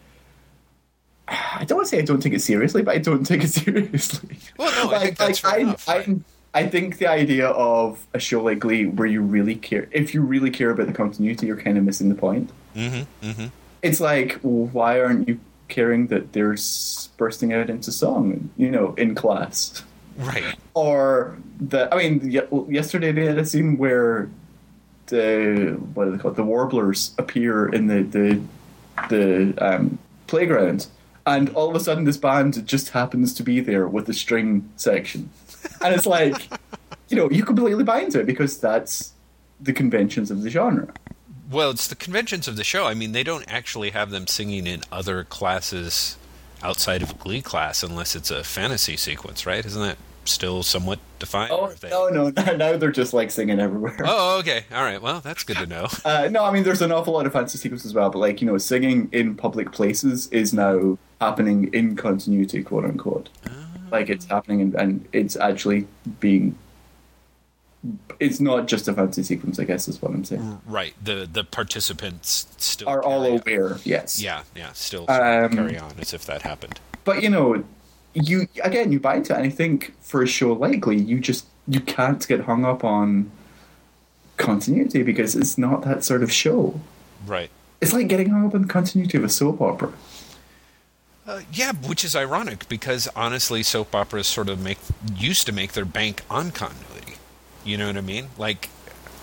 I 1.28 1.64
don't 1.64 1.76
want 1.78 1.88
to 1.88 1.96
say 1.96 1.98
I 1.98 2.04
don't 2.04 2.20
take 2.20 2.34
it 2.34 2.42
seriously, 2.42 2.82
but 2.82 2.94
I 2.94 2.98
don't 2.98 3.24
take 3.24 3.42
it 3.44 3.48
seriously. 3.52 4.38
Well, 4.58 4.90
no, 4.90 4.94
I 4.94 5.00
think 5.00 5.16
that's 5.18 5.38
fair 5.38 5.52
I, 5.52 5.56
enough, 5.58 5.88
I, 5.88 5.96
right. 5.98 6.20
I 6.54 6.68
think 6.68 6.98
the 6.98 7.06
idea 7.06 7.48
of 7.48 8.04
a 8.12 8.18
show 8.18 8.42
like 8.42 8.58
Glee, 8.58 8.86
where 8.86 9.06
you 9.06 9.22
really 9.22 9.54
care, 9.54 9.88
if 9.90 10.12
you 10.12 10.20
really 10.20 10.50
care 10.50 10.70
about 10.70 10.86
the 10.86 10.92
continuity, 10.92 11.46
you're 11.46 11.60
kind 11.60 11.78
of 11.78 11.84
missing 11.84 12.10
the 12.10 12.14
point. 12.14 12.50
Mm-hmm. 12.76 13.26
Mm-hmm. 13.26 13.46
It's 13.80 14.00
like, 14.00 14.38
well, 14.42 14.66
why 14.66 15.00
aren't 15.00 15.28
you 15.28 15.40
caring 15.68 16.08
that 16.08 16.34
they're 16.34 16.56
bursting 17.16 17.52
out 17.54 17.70
into 17.70 17.90
song, 17.90 18.50
you 18.56 18.70
know, 18.70 18.94
in 18.94 19.14
class? 19.14 19.82
Right. 20.18 20.56
or 20.74 21.38
the 21.68 21.92
I 21.94 21.98
mean, 21.98 22.30
yesterday 22.68 23.12
they 23.12 23.26
had 23.26 23.38
a 23.38 23.44
scene 23.44 23.78
where 23.78 24.28
the 25.06 25.78
what 25.94 26.08
are 26.08 26.10
they 26.10 26.18
called? 26.18 26.36
The 26.36 26.42
warblers 26.42 27.14
appear 27.18 27.68
in 27.68 27.86
the 27.86 28.02
the 28.02 28.40
the 29.08 29.54
um, 29.64 29.98
playground, 30.26 30.86
and 31.26 31.50
all 31.50 31.68
of 31.68 31.76
a 31.76 31.80
sudden 31.80 32.04
this 32.04 32.16
band 32.16 32.66
just 32.66 32.90
happens 32.90 33.32
to 33.34 33.42
be 33.42 33.60
there 33.60 33.86
with 33.86 34.06
the 34.06 34.14
string 34.14 34.68
section, 34.76 35.30
and 35.80 35.94
it's 35.94 36.06
like, 36.06 36.48
you 37.08 37.16
know, 37.16 37.30
you 37.30 37.44
completely 37.44 37.84
buy 37.84 38.00
into 38.00 38.20
it 38.20 38.26
because 38.26 38.58
that's 38.58 39.12
the 39.60 39.72
conventions 39.72 40.30
of 40.30 40.42
the 40.42 40.50
genre. 40.50 40.92
Well, 41.50 41.70
it's 41.70 41.86
the 41.86 41.94
conventions 41.94 42.48
of 42.48 42.56
the 42.56 42.64
show. 42.64 42.86
I 42.86 42.94
mean, 42.94 43.12
they 43.12 43.22
don't 43.22 43.44
actually 43.46 43.90
have 43.90 44.10
them 44.10 44.26
singing 44.26 44.66
in 44.66 44.80
other 44.90 45.24
classes 45.24 46.16
outside 46.62 47.02
of 47.02 47.18
Glee 47.18 47.42
class 47.42 47.82
unless 47.82 48.16
it's 48.16 48.30
a 48.30 48.42
fantasy 48.42 48.96
sequence, 48.96 49.44
right? 49.44 49.64
Isn't 49.64 49.82
that 49.82 49.98
still 50.24 50.62
somewhat 50.62 50.98
defined? 51.18 51.50
Oh 51.52 51.68
they- 51.80 51.90
no, 51.90 52.08
no, 52.08 52.30
now 52.56 52.76
they're 52.76 52.90
just 52.92 53.12
like 53.14 53.30
singing 53.30 53.58
everywhere. 53.60 53.96
Oh, 54.04 54.38
okay. 54.40 54.64
All 54.74 54.82
right. 54.82 55.00
Well, 55.02 55.20
that's 55.20 55.44
good 55.44 55.56
to 55.58 55.66
know. 55.66 55.88
Uh, 56.04 56.28
no, 56.30 56.44
I 56.44 56.52
mean, 56.52 56.62
there's 56.64 56.82
an 56.82 56.92
awful 56.92 57.12
lot 57.14 57.26
of 57.26 57.32
fancy 57.32 57.58
sequences 57.58 57.86
as 57.86 57.94
well, 57.94 58.10
but 58.10 58.18
like 58.18 58.40
you 58.40 58.46
know, 58.46 58.58
singing 58.58 59.08
in 59.12 59.34
public 59.34 59.72
places 59.72 60.28
is 60.28 60.52
now 60.54 60.98
happening 61.20 61.72
in 61.72 61.96
continuity, 61.96 62.62
quote 62.62 62.84
unquote. 62.84 63.28
Like 63.90 64.08
it's 64.08 64.24
happening, 64.24 64.60
and, 64.62 64.74
and 64.74 65.08
it's 65.12 65.36
actually 65.36 65.86
being. 66.20 66.56
It's 68.20 68.38
not 68.38 68.68
just 68.68 68.86
a 68.86 68.92
fancy 68.92 69.24
sequence, 69.24 69.58
I 69.58 69.64
guess, 69.64 69.88
is 69.88 70.00
what 70.00 70.12
I'm 70.12 70.24
saying. 70.24 70.60
Right. 70.66 70.94
The 71.02 71.28
the 71.30 71.42
participants 71.44 72.46
still 72.56 72.88
Are 72.88 73.02
all 73.02 73.22
carry 73.40 73.56
on. 73.58 73.62
aware, 73.66 73.78
yes. 73.84 74.22
Yeah, 74.22 74.44
yeah. 74.54 74.72
Still 74.72 75.02
Um, 75.10 75.50
carry 75.56 75.76
on 75.76 75.92
as 75.98 76.14
if 76.14 76.24
that 76.26 76.42
happened. 76.42 76.78
But 77.04 77.22
you 77.24 77.28
know, 77.30 77.64
you 78.14 78.48
again, 78.62 78.92
you 78.92 79.00
buy 79.00 79.16
into 79.16 79.32
it, 79.32 79.36
and 79.36 79.46
I 79.46 79.50
think 79.50 79.94
for 80.00 80.22
a 80.22 80.26
show 80.26 80.52
like 80.52 80.80
Glee, 80.80 80.98
you 80.98 81.20
just 81.20 81.46
you 81.66 81.80
can't 81.80 82.26
get 82.26 82.40
hung 82.40 82.64
up 82.64 82.84
on 82.84 83.30
continuity 84.36 85.02
because 85.02 85.34
it's 85.34 85.56
not 85.56 85.82
that 85.82 86.04
sort 86.04 86.22
of 86.22 86.32
show. 86.32 86.80
Right. 87.26 87.50
It's 87.80 87.92
like 87.92 88.08
getting 88.08 88.30
hung 88.30 88.46
up 88.46 88.54
on 88.54 88.62
the 88.62 88.68
continuity 88.68 89.18
of 89.18 89.24
a 89.24 89.28
soap 89.28 89.60
opera. 89.60 89.92
Uh, 91.26 91.40
yeah, 91.52 91.72
which 91.72 92.04
is 92.04 92.16
ironic 92.16 92.68
because 92.68 93.08
honestly, 93.14 93.62
soap 93.62 93.94
operas 93.94 94.26
sort 94.26 94.48
of 94.48 94.60
make 94.60 94.78
used 95.16 95.46
to 95.46 95.52
make 95.52 95.72
their 95.72 95.84
bank 95.84 96.22
on 96.28 96.50
continuity. 96.50 97.14
You 97.64 97.76
know 97.76 97.86
what 97.86 97.96
I 97.96 98.00
mean? 98.00 98.28
Like, 98.36 98.70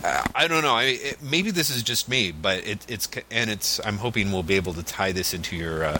uh, 0.04 0.24
I 0.34 0.48
don't 0.48 0.64
know. 0.64 0.76
I 0.76 0.84
it, 0.84 1.22
maybe 1.22 1.52
this 1.52 1.70
is 1.70 1.84
just 1.84 2.08
me, 2.08 2.32
but 2.32 2.66
it, 2.66 2.86
it's 2.88 3.10
and 3.30 3.50
it's. 3.50 3.86
I'm 3.86 3.98
hoping 3.98 4.32
we'll 4.32 4.44
be 4.44 4.56
able 4.56 4.74
to 4.74 4.84
tie 4.84 5.12
this 5.12 5.34
into 5.34 5.58
your 5.58 5.84
uh, 5.84 5.98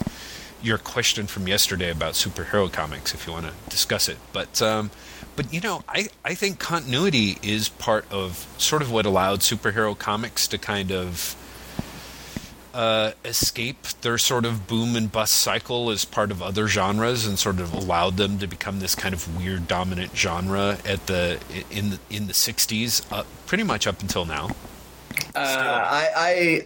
your 0.62 0.78
question 0.78 1.28
from 1.28 1.48
yesterday 1.48 1.90
about 1.92 2.14
superhero 2.14 2.72
comics 2.72 3.14
if 3.14 3.26
you 3.28 3.34
want 3.34 3.46
to 3.48 3.54
discuss 3.70 4.10
it. 4.10 4.18
But 4.34 4.62
um, 4.62 4.92
but 5.36 5.54
you 5.54 5.62
know, 5.62 5.84
I 5.88 6.10
I 6.26 6.36
think 6.36 6.60
continuity 6.60 7.38
is 7.42 7.70
part 7.70 8.06
of 8.12 8.48
sort 8.58 8.82
of 8.82 8.92
what 8.92 9.06
allowed 9.06 9.40
superhero 9.40 9.98
comics 9.98 10.48
to 10.50 10.58
kind 10.58 10.92
of 10.92 11.36
uh, 12.74 13.12
escape 13.26 13.82
their 14.02 14.18
sort 14.18 14.46
of 14.46 14.68
boom 14.68 14.96
and 14.96 15.12
bust 15.12 15.36
cycle 15.36 15.90
as 15.90 16.06
part 16.06 16.30
of 16.30 16.42
other 16.42 16.68
genres 16.68 17.26
and 17.26 17.40
sort 17.40 17.60
of 17.60 17.74
allowed 17.74 18.18
them 18.18 18.38
to 18.38 18.48
become 18.48 18.80
this 18.80 18.94
kind 18.94 19.14
of 19.14 19.38
weird 19.42 19.68
dominant 19.68 20.16
genre 20.16 20.78
at 20.86 21.08
the 21.08 21.40
in 21.72 21.90
the 21.90 22.00
in 22.12 22.28
the 22.28 22.34
60s 22.34 23.04
uh, 23.12 23.24
pretty 23.48 23.64
much 23.64 23.88
up 23.88 24.02
until 24.02 24.24
now 24.26 24.50
Uh, 25.36 25.40
I, 25.40 26.10
I 26.16 26.66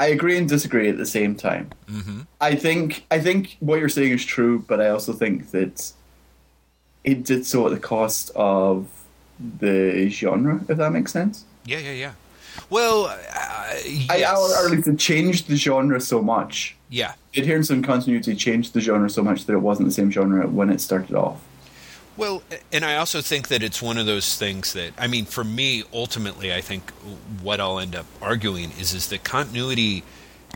I 0.00 0.06
agree 0.06 0.36
and 0.36 0.48
disagree 0.48 0.88
at 0.88 0.98
the 0.98 1.06
same 1.06 1.34
time. 1.34 1.70
mm-hmm. 1.88 2.20
I 2.40 2.54
think 2.54 3.06
I 3.10 3.20
think 3.20 3.56
what 3.60 3.78
you're 3.78 3.88
saying 3.88 4.12
is 4.12 4.24
true, 4.24 4.64
but 4.66 4.80
I 4.80 4.88
also 4.88 5.12
think 5.12 5.50
that 5.52 5.92
it 7.04 7.24
did 7.24 7.46
so 7.46 7.66
at 7.66 7.72
the 7.72 7.78
cost 7.78 8.30
of 8.34 8.88
the 9.58 10.08
genre, 10.10 10.60
if 10.68 10.76
that 10.78 10.92
makes 10.92 11.12
sense. 11.12 11.44
Yeah, 11.64 11.78
yeah, 11.78 11.92
yeah. 11.92 12.12
Well, 12.70 13.06
uh, 13.06 13.16
I, 13.16 14.16
yes. 14.18 14.38
or, 14.38 14.64
or 14.64 14.66
at 14.66 14.70
least 14.70 14.88
it 14.88 14.98
changed 14.98 15.48
the 15.48 15.56
genre 15.56 16.00
so 16.00 16.22
much. 16.22 16.76
yeah. 16.90 17.14
Adherence 17.36 17.68
and 17.70 17.84
continuity 17.84 18.36
changed 18.36 18.74
the 18.74 18.80
genre 18.80 19.10
so 19.10 19.22
much 19.22 19.46
that 19.46 19.54
it 19.54 19.58
wasn't 19.58 19.88
the 19.88 19.94
same 19.94 20.10
genre 20.10 20.46
when 20.46 20.70
it 20.70 20.80
started 20.80 21.16
off. 21.16 21.40
Well, 22.16 22.42
and 22.72 22.84
I 22.84 22.96
also 22.96 23.20
think 23.20 23.48
that 23.48 23.62
it's 23.62 23.82
one 23.82 23.98
of 23.98 24.06
those 24.06 24.36
things 24.36 24.72
that 24.74 24.92
I 24.98 25.08
mean, 25.08 25.24
for 25.24 25.42
me, 25.42 25.82
ultimately, 25.92 26.52
I 26.54 26.60
think 26.60 26.90
what 27.42 27.60
I'll 27.60 27.78
end 27.78 27.96
up 27.96 28.06
arguing 28.22 28.70
is 28.78 28.94
is 28.94 29.08
that 29.08 29.24
continuity 29.24 30.04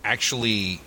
actually 0.05 0.81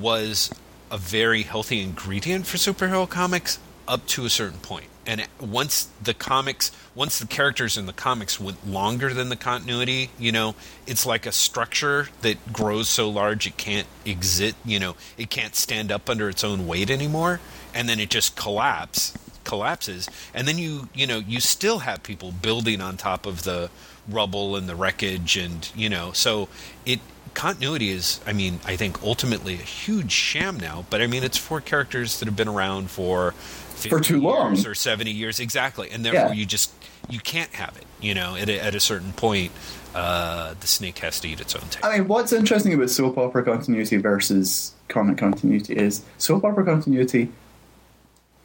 was 0.00 0.54
a 0.90 0.98
very 0.98 1.42
healthy 1.42 1.80
ingredient 1.80 2.46
for 2.46 2.58
superhero 2.58 3.08
comics 3.08 3.58
up 3.88 4.06
to 4.06 4.24
a 4.24 4.30
certain 4.30 4.60
point. 4.60 4.86
And 5.04 5.26
once 5.40 5.88
the 6.00 6.14
comics, 6.14 6.70
once 6.94 7.18
the 7.18 7.26
characters 7.26 7.76
in 7.76 7.86
the 7.86 7.92
comics 7.92 8.38
went 8.38 8.64
longer 8.64 9.12
than 9.12 9.30
the 9.30 9.36
continuity, 9.36 10.10
you 10.16 10.30
know, 10.30 10.54
it's 10.86 11.04
like 11.04 11.26
a 11.26 11.32
structure 11.32 12.08
that 12.20 12.52
grows 12.52 12.88
so 12.88 13.10
large 13.10 13.48
it 13.48 13.56
can't 13.56 13.88
exist, 14.04 14.54
you 14.64 14.78
know, 14.78 14.94
it 15.18 15.28
can't 15.28 15.56
stand 15.56 15.90
up 15.90 16.08
under 16.08 16.28
its 16.28 16.44
own 16.44 16.68
weight 16.68 16.88
anymore, 16.88 17.40
and 17.74 17.88
then 17.88 17.98
it 17.98 18.10
just 18.10 18.36
collapse 18.36 19.12
collapses 19.52 20.08
and 20.34 20.48
then 20.48 20.56
you 20.56 20.88
you 20.94 21.06
know 21.06 21.18
you 21.18 21.38
still 21.40 21.80
have 21.80 22.02
people 22.02 22.32
building 22.32 22.80
on 22.80 22.96
top 22.96 23.26
of 23.26 23.42
the 23.42 23.68
rubble 24.08 24.56
and 24.56 24.66
the 24.66 24.74
wreckage 24.74 25.36
and 25.36 25.70
you 25.76 25.90
know 25.90 26.10
so 26.12 26.48
it 26.86 26.98
continuity 27.34 27.90
is 27.90 28.18
i 28.26 28.32
mean 28.32 28.58
i 28.64 28.76
think 28.76 29.02
ultimately 29.02 29.54
a 29.54 29.66
huge 29.82 30.10
sham 30.10 30.56
now 30.58 30.86
but 30.88 31.02
i 31.02 31.06
mean 31.06 31.22
it's 31.22 31.36
for 31.36 31.60
characters 31.60 32.18
that 32.18 32.24
have 32.26 32.36
been 32.36 32.48
around 32.48 32.90
for 32.90 33.32
50 33.32 33.88
For 33.90 34.00
too 34.00 34.20
long. 34.22 34.54
years 34.54 34.66
or 34.66 34.74
70 34.74 35.10
years 35.10 35.38
exactly 35.38 35.90
and 35.90 36.02
therefore 36.02 36.28
Yeah. 36.32 36.40
you 36.40 36.46
just 36.46 36.70
you 37.10 37.18
can't 37.20 37.52
have 37.52 37.76
it 37.76 37.84
you 38.00 38.14
know 38.14 38.34
at 38.36 38.48
a, 38.48 38.58
at 38.58 38.74
a 38.74 38.80
certain 38.80 39.12
point 39.12 39.52
uh, 39.94 40.54
the 40.60 40.66
snake 40.66 40.98
has 41.00 41.20
to 41.20 41.28
eat 41.28 41.38
its 41.38 41.54
own 41.54 41.68
tail 41.68 41.82
I 41.84 41.98
mean, 41.98 42.08
what's 42.08 42.32
interesting 42.32 42.72
about 42.72 42.88
soap 42.88 43.18
opera 43.18 43.42
continuity 43.44 43.98
versus 43.98 44.72
comic 44.88 45.18
continuity 45.18 45.74
is 45.74 46.02
soap 46.16 46.44
opera 46.44 46.64
continuity 46.64 47.28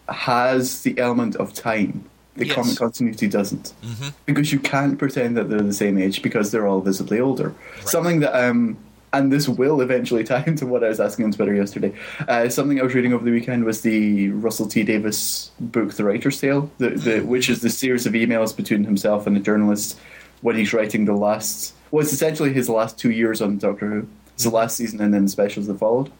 has 0.10 0.82
the 0.84 0.98
element 1.00 1.36
of 1.36 1.54
time. 1.54 2.04
The 2.36 2.46
Yes. 2.48 2.56
comic 2.56 2.78
continuity 2.78 3.28
doesn't. 3.28 3.74
Mhm. 3.84 4.14
Because 4.26 4.54
you 4.54 4.60
can't 4.60 4.98
pretend 5.00 5.36
that 5.38 5.50
they're 5.50 5.62
the 5.62 5.74
same 5.74 5.98
age 5.98 6.22
because 6.22 6.52
they're 6.52 6.68
all 6.68 6.82
visibly 6.82 7.20
older. 7.20 7.54
Something 7.86 8.20
that, 8.20 8.36
um, 8.40 8.78
and 9.12 9.32
this 9.32 9.50
will 9.50 9.82
eventually 9.82 10.24
tie 10.32 10.44
into 10.46 10.68
what 10.68 10.84
I 10.84 10.90
was 10.90 11.00
asking 11.00 11.26
on 11.26 11.32
Twitter 11.32 11.56
yesterday. 11.56 11.94
Uh, 12.28 12.48
something 12.50 12.80
I 12.80 12.84
was 12.84 12.94
reading 12.94 13.12
over 13.14 13.26
the 13.26 13.32
weekend 13.32 13.64
was 13.66 13.82
the 13.82 14.30
Russell 14.30 14.68
T 14.68 14.84
Davies 14.84 15.50
book, 15.60 15.94
The 15.96 16.04
Writer's 16.04 16.40
Tale, 16.40 16.70
the, 16.78 16.90
the, 16.92 17.20
which 17.22 17.50
is 17.50 17.62
the 17.62 17.72
series 17.72 18.06
of 18.06 18.14
emails 18.14 18.56
between 18.56 18.84
himself 18.84 19.26
and 19.26 19.36
a 19.36 19.40
journalist 19.40 19.98
when 20.42 20.56
he's 20.56 20.72
writing 20.74 21.06
the 21.06 21.14
last, 21.14 21.74
well, 21.90 22.04
it's 22.04 22.14
essentially 22.14 22.54
his 22.54 22.70
last 22.70 23.00
two 23.00 23.10
years 23.10 23.42
on 23.42 23.58
Doctor 23.58 23.90
Who. 23.90 24.08
It's 24.36 24.44
the 24.44 24.52
last 24.52 24.78
season 24.78 25.02
and 25.02 25.12
then 25.12 25.24
the 25.24 25.30
specials 25.32 25.66
that 25.66 25.80
followed. 25.80 26.12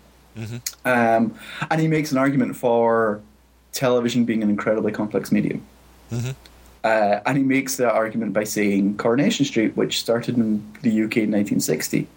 Um, 0.86 1.36
and 1.70 1.80
he 1.82 1.88
makes 1.88 2.12
an 2.12 2.18
argument 2.18 2.56
for 2.56 3.22
television 3.72 4.26
being 4.26 4.44
an 4.44 4.50
incredibly 4.50 4.92
complex 4.92 5.32
medium. 5.32 5.66
Uh, 6.84 7.20
and 7.26 7.38
he 7.38 7.44
makes 7.44 7.78
that 7.78 7.92
argument 7.92 8.34
by 8.34 8.44
saying 8.44 8.98
Coronation 8.98 9.46
Street, 9.46 9.76
which 9.76 10.00
started 10.00 10.38
in 10.38 10.60
the 10.84 10.90
UK 10.90 11.18
in 11.18 11.32
1960, 11.32 12.08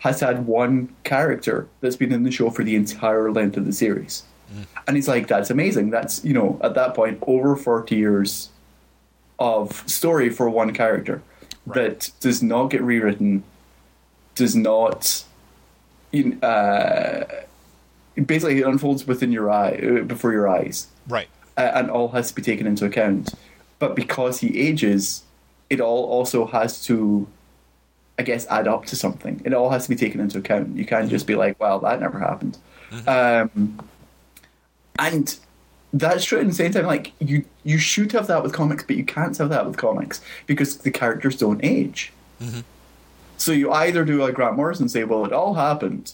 has 0.00 0.20
had 0.20 0.46
one 0.46 0.94
character 1.04 1.66
that's 1.80 1.96
been 1.96 2.12
in 2.12 2.22
the 2.22 2.30
show 2.30 2.50
for 2.50 2.62
the 2.64 2.76
entire 2.76 3.30
length 3.32 3.56
of 3.56 3.66
the 3.66 3.72
series. 3.72 4.24
And 4.86 4.96
he's 4.96 5.08
like, 5.08 5.28
that's 5.28 5.50
amazing. 5.50 5.90
That's, 5.90 6.24
you 6.24 6.34
know, 6.34 6.60
at 6.62 6.74
that 6.74 6.94
point, 6.94 7.18
over 7.26 7.56
40 7.56 7.96
years 7.96 8.50
of 9.38 9.88
story 9.88 10.28
for 10.28 10.50
one 10.50 10.72
character 10.74 11.22
that 11.66 12.10
does 12.20 12.42
not 12.42 12.66
get 12.66 12.82
rewritten, 12.82 13.44
does 14.34 14.54
not. 14.54 15.24
Uh, 16.42 17.24
basically, 18.14 18.58
it 18.60 18.66
unfolds 18.66 19.06
within 19.06 19.32
your 19.32 19.50
eye, 19.50 19.74
uh, 19.76 20.02
before 20.02 20.32
your 20.32 20.48
eyes 20.48 20.86
right 21.08 21.28
uh, 21.56 21.70
and 21.74 21.90
all 21.90 22.08
has 22.08 22.28
to 22.28 22.34
be 22.34 22.42
taken 22.42 22.66
into 22.66 22.84
account. 22.84 23.34
But 23.78 23.96
because 23.96 24.40
he 24.40 24.58
ages, 24.60 25.22
it 25.70 25.80
all 25.80 26.04
also 26.04 26.46
has 26.46 26.84
to, 26.86 27.26
I 28.18 28.22
guess, 28.22 28.46
add 28.46 28.68
up 28.68 28.86
to 28.86 28.96
something. 28.96 29.42
It 29.44 29.52
all 29.52 29.70
has 29.70 29.84
to 29.84 29.88
be 29.88 29.96
taken 29.96 30.20
into 30.20 30.38
account. 30.38 30.76
You 30.76 30.86
can't 30.86 31.10
just 31.10 31.26
be 31.26 31.34
like, 31.34 31.58
"Well, 31.58 31.80
that 31.80 32.00
never 32.00 32.18
happened," 32.18 32.58
um, 33.06 33.80
and 34.98 35.36
that's 35.92 36.24
true. 36.24 36.40
At 36.40 36.46
the 36.46 36.54
same 36.54 36.72
time, 36.72 36.86
like 36.86 37.12
you, 37.18 37.44
you 37.64 37.78
should 37.78 38.12
have 38.12 38.28
that 38.28 38.42
with 38.42 38.52
comics, 38.52 38.84
but 38.84 38.96
you 38.96 39.04
can't 39.04 39.36
have 39.38 39.48
that 39.48 39.66
with 39.66 39.76
comics 39.76 40.20
because 40.46 40.78
the 40.78 40.90
characters 40.90 41.36
don't 41.36 41.60
age. 41.64 42.12
So 43.36 43.52
you 43.52 43.72
either 43.72 44.04
do 44.04 44.22
like 44.22 44.34
Grant 44.34 44.56
Morrison 44.56 44.88
say, 44.88 45.04
"Well, 45.04 45.24
it 45.24 45.32
all 45.32 45.54
happened," 45.54 46.12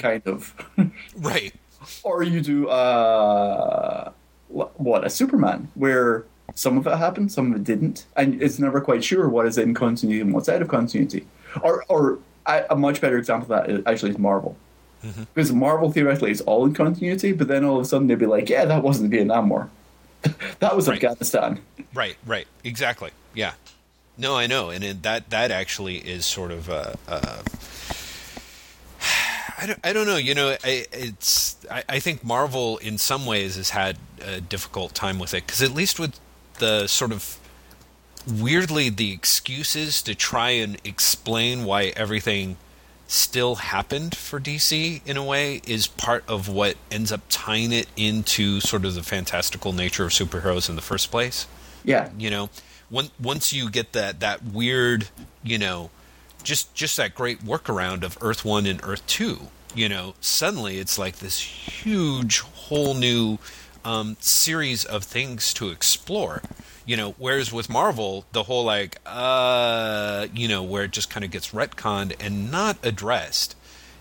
kind 0.00 0.22
of. 0.26 0.54
right. 1.16 1.54
Or 2.02 2.22
you 2.22 2.40
do 2.40 2.68
uh 2.68 4.12
what 4.48 5.04
a 5.04 5.10
superman 5.10 5.68
where 5.74 6.24
some 6.54 6.76
of 6.76 6.86
it 6.86 6.96
happened 6.96 7.30
some 7.30 7.52
of 7.52 7.60
it 7.60 7.64
didn't 7.64 8.04
and 8.16 8.42
it's 8.42 8.58
never 8.58 8.80
quite 8.80 9.04
sure 9.04 9.28
what 9.28 9.46
is 9.46 9.56
in 9.56 9.72
continuity 9.72 10.20
and 10.20 10.34
what's 10.34 10.48
out 10.48 10.60
of 10.62 10.68
continuity. 10.68 11.26
Or 11.62 11.84
or 11.88 12.18
a 12.46 12.64
a 12.70 12.76
much 12.76 13.00
better 13.00 13.16
example 13.18 13.44
of 13.54 13.66
that 13.66 13.70
is 13.74 13.82
actually 13.86 14.10
is 14.12 14.18
marvel. 14.18 14.56
Because 15.34 15.50
marvel 15.52 15.90
theoretically 15.90 16.30
is 16.32 16.40
all 16.42 16.66
in 16.66 16.74
continuity 16.74 17.32
but 17.32 17.48
then 17.48 17.64
all 17.64 17.76
of 17.76 17.82
a 17.82 17.84
sudden 17.88 18.06
they'd 18.08 18.18
be 18.18 18.26
like 18.26 18.48
yeah 18.50 18.64
that 18.66 18.82
wasn't 18.82 19.10
the 19.10 19.16
vietnam 19.16 19.48
war. 19.48 19.70
That 20.58 20.76
was 20.76 20.86
Right. 20.88 20.96
afghanistan. 20.96 21.60
Right, 21.94 22.16
right, 22.26 22.46
exactly. 22.64 23.10
Yeah, 23.34 23.52
no, 24.18 24.36
I 24.36 24.46
know, 24.46 24.68
and 24.70 24.84
it, 24.84 25.02
that 25.02 25.30
that 25.30 25.50
actually 25.50 25.96
is 25.96 26.26
sort 26.26 26.50
of 26.50 26.68
a. 26.68 26.98
a 27.08 27.42
I 29.60 29.66
don't, 29.66 29.78
I 29.84 29.92
don't 29.92 30.06
know. 30.06 30.16
You 30.16 30.34
know, 30.34 30.56
I, 30.64 30.86
it's. 30.92 31.56
I, 31.70 31.84
I 31.88 31.98
think 31.98 32.24
Marvel, 32.24 32.78
in 32.78 32.96
some 32.96 33.26
ways, 33.26 33.56
has 33.56 33.70
had 33.70 33.98
a 34.24 34.40
difficult 34.40 34.94
time 34.94 35.18
with 35.18 35.34
it 35.34 35.46
because 35.46 35.62
at 35.62 35.72
least 35.72 35.98
with 35.98 36.18
the 36.58 36.86
sort 36.86 37.12
of 37.12 37.38
weirdly 38.26 38.88
the 38.90 39.12
excuses 39.12 40.02
to 40.02 40.14
try 40.14 40.50
and 40.50 40.78
explain 40.84 41.64
why 41.64 41.92
everything 41.96 42.56
still 43.06 43.56
happened 43.56 44.14
for 44.14 44.38
DC 44.38 45.00
in 45.04 45.16
a 45.16 45.24
way 45.24 45.60
is 45.66 45.86
part 45.86 46.22
of 46.28 46.48
what 46.48 46.76
ends 46.90 47.10
up 47.10 47.20
tying 47.28 47.72
it 47.72 47.88
into 47.96 48.60
sort 48.60 48.84
of 48.84 48.94
the 48.94 49.02
fantastical 49.02 49.72
nature 49.72 50.04
of 50.04 50.12
superheroes 50.12 50.68
in 50.68 50.76
the 50.76 50.82
first 50.82 51.10
place 51.10 51.46
yeah 51.82 52.10
you 52.16 52.30
know 52.30 52.48
once 52.88 53.10
once 53.20 53.52
you 53.52 53.68
get 53.68 53.92
that 53.92 54.20
that 54.20 54.44
weird 54.44 55.08
you 55.42 55.58
know 55.58 55.90
just 56.42 56.74
just 56.74 56.96
that 56.96 57.14
great 57.14 57.44
workaround 57.44 58.02
of 58.02 58.16
earth 58.20 58.44
1 58.44 58.66
and 58.66 58.80
earth 58.84 59.06
2 59.06 59.48
you 59.74 59.88
know 59.88 60.14
suddenly 60.20 60.78
it's 60.78 60.98
like 60.98 61.16
this 61.16 61.38
huge 61.40 62.40
whole 62.40 62.94
new 62.94 63.38
um, 63.84 64.16
series 64.20 64.84
of 64.84 65.04
things 65.04 65.54
to 65.54 65.68
explore 65.70 66.42
you 66.86 66.96
know 66.96 67.14
whereas 67.18 67.52
with 67.52 67.68
marvel 67.70 68.24
the 68.32 68.42
whole 68.44 68.64
like 68.64 68.98
uh 69.06 70.26
you 70.34 70.48
know 70.48 70.62
where 70.62 70.84
it 70.84 70.90
just 70.90 71.08
kind 71.10 71.24
of 71.24 71.30
gets 71.30 71.50
retconned 71.52 72.14
and 72.20 72.50
not 72.50 72.76
addressed 72.82 73.56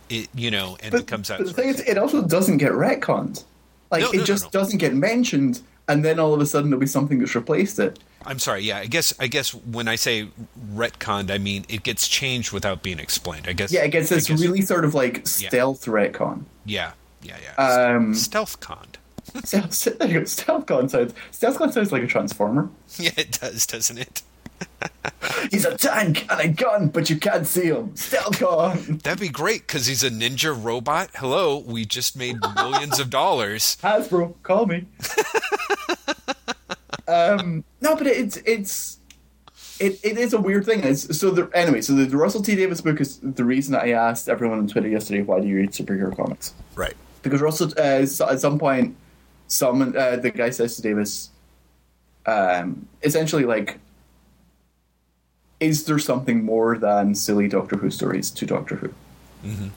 it 0.09 0.27
you 0.33 0.49
know 0.51 0.75
and 0.81 0.91
but, 0.91 1.01
it 1.01 1.07
comes 1.07 1.29
out 1.29 1.39
the 1.39 1.53
thing 1.53 1.69
is 1.69 1.79
it 1.81 1.97
also 1.97 2.21
doesn't 2.21 2.57
get 2.57 2.71
retconned 2.71 3.43
like 3.91 4.01
No, 4.01 4.11
it 4.11 4.17
no, 4.17 4.23
just 4.23 4.45
no. 4.45 4.49
doesn't 4.49 4.79
get 4.79 4.93
mentioned 4.93 5.61
and 5.87 6.03
then 6.03 6.19
all 6.19 6.33
of 6.33 6.41
a 6.41 6.45
sudden 6.45 6.69
there'll 6.69 6.79
be 6.79 6.87
something 6.87 7.19
that's 7.19 7.35
replaced 7.35 7.79
it 7.79 7.99
I'm 8.25 8.39
sorry. 8.39 8.61
Yeah, 8.61 8.77
I 8.77 8.85
guess 8.85 9.13
I 9.19 9.27
guess 9.27 9.53
when 9.53 9.87
I 9.87 9.95
say 9.95 10.27
retconned, 10.73 11.31
I 11.31 11.37
mean 11.37 11.65
it 11.69 11.83
gets 11.83 12.07
changed 12.07 12.51
without 12.51 12.83
being 12.83 12.99
explained. 12.99 13.47
I 13.47 13.53
guess. 13.53 13.71
Yeah, 13.71 13.83
it 13.83 13.89
gets 13.89 14.11
I 14.11 14.15
this 14.15 14.29
really 14.29 14.61
sort 14.61 14.85
of 14.85 14.93
like 14.93 15.25
stealth 15.25 15.85
retcon. 15.85 16.43
Yeah, 16.65 16.91
yeah, 17.21 17.37
yeah. 17.41 17.65
Um, 17.65 18.13
Stealth 18.13 18.59
conned. 18.59 18.97
Stealth, 19.43 19.99
there 19.99 20.07
you 20.07 20.19
go, 20.19 20.25
stealthcon 20.25 20.89
sounds. 20.89 21.13
Sounds 21.31 21.91
like 21.91 22.03
a 22.03 22.07
transformer. 22.07 22.69
Yeah, 22.97 23.11
it 23.15 23.39
does, 23.39 23.65
doesn't 23.65 23.97
it? 23.97 24.23
He's 25.51 25.65
a 25.65 25.77
tank 25.77 26.25
and 26.29 26.39
a 26.41 26.47
gun, 26.47 26.89
but 26.89 27.09
you 27.09 27.17
can't 27.17 27.45
see 27.45 27.67
him. 27.67 27.95
Stealth 27.95 28.39
con. 28.39 28.99
That'd 29.03 29.19
be 29.19 29.29
great 29.29 29.67
because 29.67 29.85
he's 29.85 30.03
a 30.03 30.09
ninja 30.09 30.53
robot. 30.53 31.09
Hello, 31.15 31.57
we 31.57 31.85
just 31.85 32.17
made 32.17 32.37
millions 32.55 32.99
of 32.99 33.09
dollars. 33.09 33.77
Hasbro, 33.81 34.33
call 34.43 34.65
me. 34.65 34.85
Um, 37.09 37.63
no, 37.81 37.95
but 37.95 38.07
it's 38.07 38.37
it's 38.37 38.97
it, 39.79 39.99
it 40.03 40.17
is 40.17 40.33
a 40.33 40.39
weird 40.39 40.65
thing. 40.65 40.83
It's, 40.83 41.17
so 41.17 41.31
the, 41.31 41.49
anyway, 41.53 41.81
so 41.81 41.93
the, 41.93 42.05
the 42.05 42.17
Russell 42.17 42.41
T 42.41 42.55
Davies 42.55 42.81
book 42.81 42.99
is 43.01 43.17
the 43.21 43.45
reason 43.45 43.73
I 43.75 43.91
asked 43.91 44.27
everyone 44.29 44.59
on 44.59 44.67
Twitter 44.67 44.89
yesterday, 44.89 45.21
why 45.21 45.39
do 45.39 45.47
you 45.47 45.55
read 45.55 45.71
superhero 45.71 46.15
comics? 46.15 46.53
Right. 46.75 46.95
because 47.23 47.41
Russell 47.41 47.71
uh, 47.77 48.05
so- 48.05 48.29
at 48.29 48.39
some 48.41 48.59
point, 48.59 48.95
someone 49.47 49.95
uh, 49.97 50.17
the 50.17 50.31
guy 50.31 50.49
says 50.51 50.75
to 50.75 50.81
Davies, 50.81 51.29
um, 52.25 52.87
essentially 53.03 53.45
like, 53.45 53.79
is 55.59 55.85
there 55.85 55.99
something 55.99 56.43
more 56.45 56.77
than 56.77 57.15
silly 57.15 57.47
Doctor 57.47 57.75
Who 57.77 57.89
stories 57.89 58.29
to 58.31 58.45
Doctor 58.45 58.75
Who? 58.75 58.89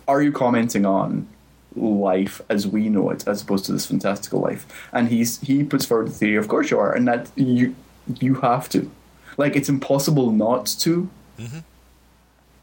Are 0.09 0.21
you 0.23 0.33
commenting 0.33 0.85
on 0.85 1.27
life 1.77 2.41
as 2.49 2.67
we 2.67 2.89
know 2.89 3.11
it, 3.11 3.27
as 3.27 3.43
opposed 3.43 3.65
to 3.67 3.73
this 3.73 3.87
fantastical 3.87 4.41
life? 4.41 4.67
And 4.93 5.09
he's 5.09 5.41
he 5.41 5.65
puts 5.65 5.85
forward 5.85 6.09
the 6.09 6.13
theory, 6.13 6.37
of 6.37 6.49
course 6.49 6.71
you 6.71 6.79
are, 6.79 6.93
and 6.93 7.07
that 7.09 7.31
you 7.37 7.75
you 8.21 8.37
have 8.37 8.69
to. 8.71 8.91
Like 9.37 9.57
it's 9.57 9.69
impossible 9.69 10.31
not 10.31 10.67
to. 10.81 11.09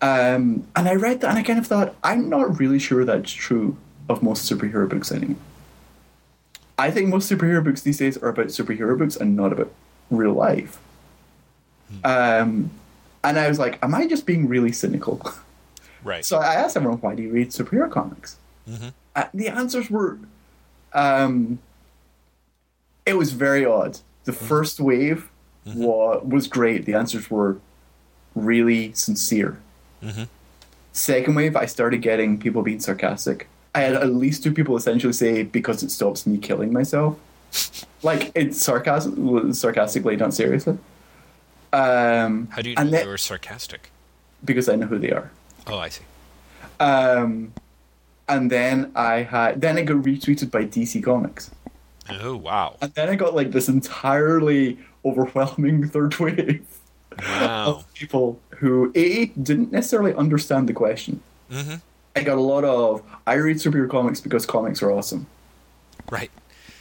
Um, 0.01 0.68
and 0.75 0.88
I 0.88 0.96
read 0.96 1.22
that 1.22 1.30
and 1.30 1.38
I 1.38 1.44
kind 1.44 1.60
of 1.60 1.68
thought, 1.68 1.94
I'm 2.04 2.30
not 2.30 2.58
really 2.60 2.80
sure 2.80 3.04
that's 3.04 3.32
true 3.32 3.75
of 4.08 4.24
most 4.24 4.50
superhero 4.50 4.88
books 4.88 5.12
anymore. 5.12 5.38
I 6.78 6.92
think 6.92 7.10
most 7.10 7.30
superhero 7.30 7.63
books 7.63 7.82
these 7.82 7.98
days 7.98 8.18
are 8.18 8.30
about 8.30 8.48
superhero 8.48 8.98
books 8.98 9.18
and 9.18 9.36
not 9.36 9.51
about 9.51 9.74
real 10.10 10.34
life. 10.34 10.80
Um, 12.06 12.72
and 13.24 13.38
I 13.38 13.50
was 13.50 13.60
like, 13.60 13.78
am 13.84 13.94
I 13.94 14.08
just 14.08 14.25
being 14.25 14.48
really 14.48 14.72
cynical? 14.72 15.22
Right. 16.04 16.24
So 16.25 16.38
I 16.38 16.54
asked 16.54 16.78
everyone, 16.78 17.00
why 17.00 17.13
do 17.16 17.22
you 17.22 17.30
read 17.30 17.50
superhero 17.50 17.92
comics? 17.92 18.38
Uh, 19.16 19.24
the 19.34 19.48
answers 19.50 19.90
were, 19.90 20.18
um, 20.94 21.60
it 23.06 23.14
was 23.18 23.32
very 23.32 23.66
odd. 23.66 24.00
The 24.26 24.34
first 24.34 24.80
wave 24.80 25.30
wa- 25.66 26.20
was 26.20 26.48
great. 26.48 26.86
The 26.86 26.94
answers 26.94 27.30
were 27.32 27.58
really 28.36 28.94
sincere. 28.94 29.58
Second 30.94 31.36
wave, 31.36 31.56
I 31.56 31.66
started 31.66 32.02
getting 32.02 32.40
people 32.40 32.62
being 32.62 32.80
sarcastic. 32.80 33.48
I 33.76 33.82
had 33.82 33.94
at 33.94 34.14
least 34.14 34.44
two 34.44 34.54
people 34.54 34.76
essentially 34.76 35.14
say 35.14 35.44
because 35.44 35.84
it 35.84 35.92
stops 35.92 36.26
me 36.26 36.38
killing 36.38 36.74
myself. 36.74 37.18
like 38.04 38.32
it's 38.36 38.62
sarcasm, 38.62 39.54
sarcastically, 39.54 40.16
not 40.16 40.34
seriously. 40.34 40.78
Um, 41.74 42.48
How 42.52 42.62
do 42.62 42.70
you 42.70 42.76
know 42.76 42.82
and 42.82 42.92
they 42.94 43.06
were 43.06 43.18
sarcastic? 43.18 43.92
because 44.44 44.70
I 44.70 44.76
know 44.76 44.86
who 44.88 44.98
they 45.00 45.12
are. 45.12 45.30
Oh, 45.68 45.78
I 45.78 45.90
see. 45.90 46.04
Um, 46.80 47.54
and 48.29 48.50
then 48.50 48.91
I 48.95 49.24
had 49.24 49.59
then 49.59 49.77
it 49.77 49.83
got 49.86 49.98
retweeted 49.98 50.51
by 50.51 50.63
DC 50.63 51.03
Comics, 51.03 51.51
Oh, 52.09 52.38
wow. 52.38 52.77
and 52.81 52.93
then 52.93 53.09
I 53.09 53.15
got 53.15 53.36
like 53.36 53.51
this 53.51 53.67
entirely 53.67 54.77
overwhelming 55.03 55.88
third 55.93 56.15
wave 56.19 56.65
Wow. 57.19 57.65
of 57.67 57.93
people 57.93 58.39
who 58.59 58.91
a 58.95 59.25
didn't 59.25 59.71
necessarily 59.74 60.13
understand 60.13 60.69
the 60.69 60.74
question. 60.74 61.21
hmm 61.51 61.75
I 62.15 62.24
got 62.24 62.38
a 62.38 62.41
lot 62.41 62.63
of 62.63 63.03
I 63.27 63.33
read 63.36 63.57
superhero 63.57 63.89
comics 63.89 64.19
because 64.21 64.45
comics 64.45 64.81
are 64.83 64.91
awesome, 64.91 65.27
Right. 66.09 66.31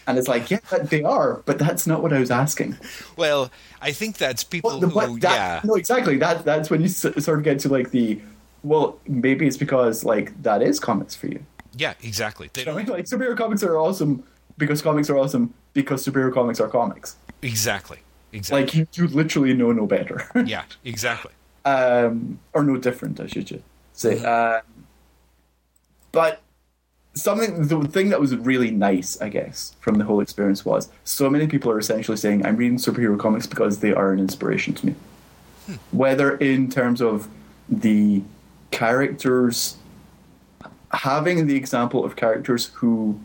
and 0.06 0.18
it's 0.18 0.26
like 0.28 0.50
yeah, 0.50 0.60
they 0.82 1.02
are, 1.02 1.42
but 1.44 1.58
that's 1.58 1.86
not 1.86 2.02
what 2.02 2.12
I 2.12 2.18
was 2.20 2.30
asking. 2.30 2.76
Well, 3.16 3.50
I 3.82 3.92
think 3.92 4.16
that's 4.16 4.42
people 4.42 4.70
Well, 4.70 4.80
the, 4.80 4.88
who, 4.88 5.18
that, 5.20 5.32
yeah. 5.34 5.60
no, 5.64 5.74
exactly. 5.74 6.16
That 6.18 6.44
that's 6.44 6.70
when 6.70 6.80
you 6.80 6.88
sort 6.88 7.16
of 7.38 7.42
get 7.44 7.58
to 7.60 7.68
like 7.68 7.90
the 7.90 8.20
well, 8.62 8.98
maybe 9.06 9.46
it's 9.46 9.56
because 9.56 10.04
like 10.04 10.40
that 10.42 10.62
is 10.62 10.80
comics 10.80 11.14
for 11.14 11.26
you. 11.28 11.44
Yeah, 11.76 11.94
exactly. 12.02 12.50
They 12.52 12.62
You 12.62 12.66
know 12.66 12.74
what 12.74 12.82
I 12.82 12.84
don't, 12.84 12.96
mean? 12.96 12.96
Like 12.98 13.06
superhero 13.06 13.36
comics 13.36 13.62
are 13.62 13.76
awesome 13.76 14.24
because 14.56 14.82
comics 14.82 15.08
are 15.10 15.16
awesome 15.18 15.54
because 15.74 16.04
superhero 16.04 16.32
comics 16.32 16.60
are 16.60 16.68
comics. 16.68 17.16
exactly. 17.42 17.98
Exactly. 18.32 18.60
Like 18.62 18.74
you, 18.74 18.86
you 18.92 19.08
literally 19.08 19.54
know 19.54 19.72
no 19.72 19.86
better, 19.86 20.26
yeah, 20.44 20.64
exactly. 20.84 21.32
um, 21.64 22.38
or 22.52 22.62
no 22.62 22.76
different, 22.76 23.20
I 23.20 23.26
should 23.26 23.62
say. 23.94 24.22
Um, 24.22 24.60
but 26.12 26.42
something, 27.14 27.68
the 27.68 27.80
thing 27.88 28.10
that 28.10 28.20
was 28.20 28.36
really 28.36 28.70
nice, 28.70 29.18
I 29.20 29.30
guess, 29.30 29.76
from 29.80 29.94
the 29.96 30.04
whole 30.04 30.20
experience 30.20 30.64
was 30.64 30.90
so 31.04 31.30
many 31.30 31.46
people 31.46 31.70
are 31.70 31.78
essentially 31.78 32.18
saying, 32.18 32.44
"I'm 32.44 32.56
reading 32.56 32.76
superhero 32.78 33.18
comics 33.18 33.46
because 33.46 33.80
they 33.80 33.94
are 33.94 34.12
an 34.12 34.18
inspiration 34.18 34.74
to 34.74 34.86
me." 34.86 34.94
Whether 35.90 36.36
in 36.36 36.70
terms 36.70 37.00
of 37.00 37.28
the 37.68 38.22
characters 38.70 39.76
having 40.92 41.46
the 41.46 41.56
example 41.56 42.04
of 42.04 42.16
characters 42.16 42.66
who 42.75 43.20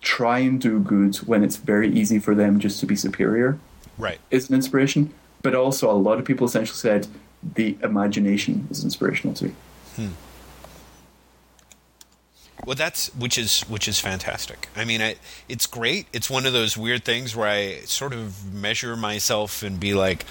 try 0.00 0.38
and 0.38 0.60
do 0.60 0.78
good 0.78 1.16
when 1.16 1.42
it's 1.42 1.56
very 1.56 1.88
easy 1.92 2.18
for 2.18 2.34
them 2.34 2.60
just 2.60 2.78
to 2.80 2.86
be 2.86 2.94
superior 2.94 3.58
Right. 3.96 4.18
is 4.30 4.48
an 4.48 4.54
inspiration, 4.54 5.12
but 5.42 5.54
also 5.56 5.90
a 5.90 5.98
lot 5.98 6.18
of 6.18 6.24
people 6.24 6.46
essentially 6.46 6.76
said 6.76 7.08
the 7.54 7.76
imagination 7.82 8.68
is 8.70 8.84
inspirational 8.84 9.34
too. 9.34 9.52
Hmm. 9.96 10.08
Well, 12.64 12.74
that's 12.76 13.14
which 13.14 13.38
is 13.38 13.62
which 13.62 13.88
is 13.88 13.98
fantastic. 14.00 14.68
I 14.76 14.84
mean, 14.84 15.00
I, 15.00 15.16
it's 15.48 15.66
great. 15.66 16.06
It's 16.12 16.28
one 16.28 16.44
of 16.44 16.52
those 16.52 16.76
weird 16.76 17.04
things 17.04 17.34
where 17.34 17.48
I 17.48 17.80
sort 17.84 18.12
of 18.12 18.52
measure 18.52 18.96
myself 18.96 19.62
and 19.62 19.78
be 19.80 19.94
like, 19.94 20.24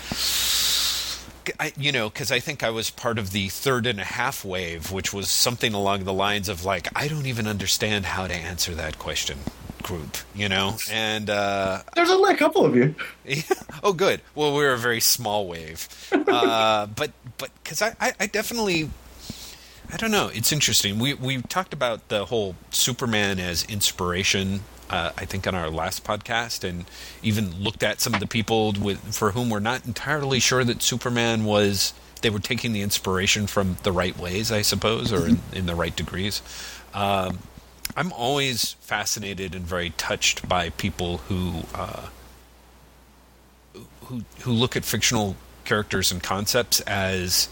I, 1.60 1.73
you 1.77 1.91
know, 1.91 2.10
because 2.10 2.31
I 2.31 2.39
think 2.39 2.63
I 2.63 2.69
was 2.69 2.89
part 2.89 3.17
of 3.17 3.31
the 3.31 3.49
third 3.49 3.86
and 3.86 3.99
a 3.99 4.03
half 4.03 4.43
wave, 4.45 4.91
which 4.91 5.13
was 5.13 5.29
something 5.29 5.73
along 5.73 6.03
the 6.03 6.13
lines 6.13 6.49
of 6.49 6.65
like, 6.65 6.88
I 6.95 7.07
don't 7.07 7.25
even 7.25 7.47
understand 7.47 8.05
how 8.05 8.27
to 8.27 8.33
answer 8.33 8.73
that 8.75 8.99
question 8.99 9.39
group, 9.83 10.17
you 10.36 10.49
know, 10.49 10.75
and 10.91 11.29
uh, 11.29 11.81
There's 11.95 12.10
only 12.10 12.33
a 12.33 12.38
couple 12.38 12.65
of 12.65 12.75
you. 12.75 12.93
oh, 13.83 13.93
good. 13.93 14.21
Well, 14.36 14.53
we're 14.53 14.73
a 14.73 14.77
very 14.77 14.99
small 14.99 15.47
wave, 15.47 15.88
uh, 16.12 16.86
but 16.95 17.12
but 17.38 17.51
because 17.63 17.81
I, 17.81 17.95
I, 17.99 18.13
I 18.19 18.27
definitely, 18.27 18.89
I 19.91 19.97
don't 19.97 20.12
know. 20.12 20.29
It's 20.33 20.51
interesting. 20.51 20.99
We 20.99 21.13
we 21.13 21.41
talked 21.41 21.73
about 21.73 22.10
the 22.10 22.25
whole 22.25 22.55
Superman 22.71 23.39
as 23.39 23.63
inspiration. 23.65 24.62
Uh, 24.89 25.12
I 25.17 25.26
think 25.26 25.47
on 25.47 25.56
our 25.56 25.69
last 25.69 26.04
podcast, 26.04 26.67
and 26.67 26.86
even 27.21 27.62
looked 27.62 27.84
at 27.84 28.00
some 28.00 28.13
of 28.13 28.19
the 28.19 28.28
people 28.28 28.73
with 28.73 29.13
for 29.13 29.32
whom 29.32 29.50
we're 29.50 29.60
not 29.60 29.86
entirely 29.86 30.39
sure 30.39 30.63
that 30.63 30.82
Superman 30.82 31.45
was. 31.45 31.93
They 32.21 32.32
were 32.32 32.39
taking 32.39 32.73
the 32.73 32.82
inspiration 32.82 33.45
from 33.45 33.78
the 33.84 33.91
right 33.91 34.17
ways, 34.17 34.52
I 34.52 34.63
suppose, 34.63 35.13
or 35.13 35.28
in, 35.28 35.39
in 35.54 35.65
the 35.67 35.76
right 35.76 35.95
degrees. 35.95 36.41
Um, 36.91 37.39
I'm 37.95 38.12
always 38.13 38.73
fascinated 38.82 39.54
and 39.54 39.65
very 39.65 39.91
touched 39.91 40.47
by 40.50 40.69
people 40.71 41.17
who 41.17 41.63
uh, 41.76 42.08
who 44.06 44.23
who 44.41 44.52
look 44.52 44.76
at 44.76 44.84
fictional 44.84 45.36
characters 45.63 46.12
and 46.12 46.23
concepts 46.23 46.80
as 46.82 47.50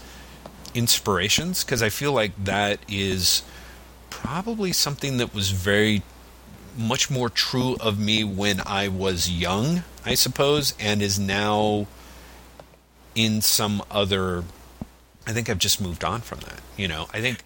inspirations 0.74 1.64
because 1.64 1.82
I 1.82 1.88
feel 1.88 2.12
like 2.12 2.32
that 2.44 2.80
is 2.88 3.42
probably 4.10 4.72
something 4.72 5.16
that 5.18 5.34
was 5.34 5.50
very 5.50 6.02
much 6.76 7.10
more 7.10 7.28
true 7.28 7.76
of 7.80 7.98
me 7.98 8.24
when 8.24 8.60
I 8.64 8.88
was 8.88 9.30
young, 9.30 9.82
I 10.04 10.14
suppose, 10.14 10.74
and 10.78 11.02
is 11.02 11.18
now 11.18 11.86
in 13.14 13.40
some 13.40 13.82
other. 13.90 14.44
I 15.26 15.32
think 15.32 15.50
I've 15.50 15.58
just 15.58 15.80
moved 15.80 16.04
on 16.04 16.20
from 16.20 16.40
that. 16.40 16.60
You 16.76 16.88
know, 16.88 17.08
I 17.12 17.20
think 17.20 17.42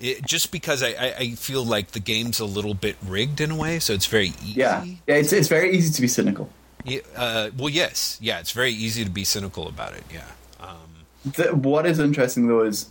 it, 0.00 0.24
just 0.24 0.50
because 0.50 0.82
I, 0.82 0.88
I, 0.88 1.14
I 1.18 1.30
feel 1.32 1.64
like 1.64 1.92
the 1.92 2.00
game's 2.00 2.40
a 2.40 2.44
little 2.44 2.74
bit 2.74 2.96
rigged 3.06 3.40
in 3.40 3.50
a 3.50 3.56
way, 3.56 3.78
so 3.78 3.92
it's 3.92 4.06
very 4.06 4.28
easy. 4.42 4.60
Yeah, 4.60 4.84
yeah. 5.06 5.14
It's 5.16 5.32
it's 5.32 5.48
very 5.48 5.72
easy 5.72 5.92
to 5.92 6.00
be 6.00 6.08
cynical. 6.08 6.50
Yeah, 6.84 7.00
uh, 7.14 7.50
well, 7.56 7.68
yes, 7.68 8.18
yeah, 8.20 8.40
it's 8.40 8.52
very 8.52 8.72
easy 8.72 9.04
to 9.04 9.10
be 9.10 9.24
cynical 9.24 9.68
about 9.68 9.92
it. 9.92 10.02
Yeah, 10.12 10.24
um, 10.60 11.04
The, 11.34 11.54
what 11.54 11.84
is 11.86 11.98
interesting 11.98 12.46
though 12.48 12.62
is, 12.62 12.88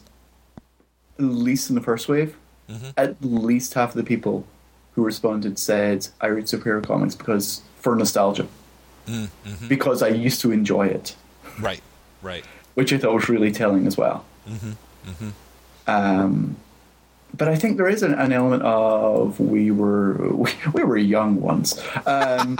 at 1.17 1.25
least 1.25 1.69
in 1.69 1.75
the 1.75 1.81
first 1.81 2.07
wave, 2.07 2.37
at 2.95 3.15
least 3.21 3.73
half 3.73 3.89
of 3.89 3.95
the 3.95 4.03
people 4.03 4.45
who 4.99 5.05
responded 5.05 5.57
said, 5.57 6.07
"I 6.19 6.27
read 6.27 6.45
superhero 6.45 6.85
comics 6.85 7.15
because 7.15 7.61
for 7.77 7.95
nostalgia, 7.95 8.47
because 9.69 10.03
I 10.03 10.09
used 10.09 10.41
to 10.41 10.51
enjoy 10.51 10.87
it," 10.87 11.15
right, 11.61 11.81
right, 12.21 12.43
which 12.73 12.91
I 12.91 12.97
thought 12.97 13.13
was 13.13 13.29
really 13.29 13.53
telling 13.53 13.87
as 13.87 13.95
well. 13.95 14.25
Um, 15.87 16.57
but 17.33 17.47
I 17.47 17.55
think 17.55 17.77
there 17.77 17.87
is 17.87 18.03
an, 18.03 18.13
an 18.13 18.33
element 18.33 18.63
of 18.63 19.39
we 19.39 19.71
were 19.71 20.27
we, 20.33 20.51
we 20.73 20.83
were 20.83 20.97
young 20.97 21.39
once. 21.39 21.81
Um, 22.05 22.57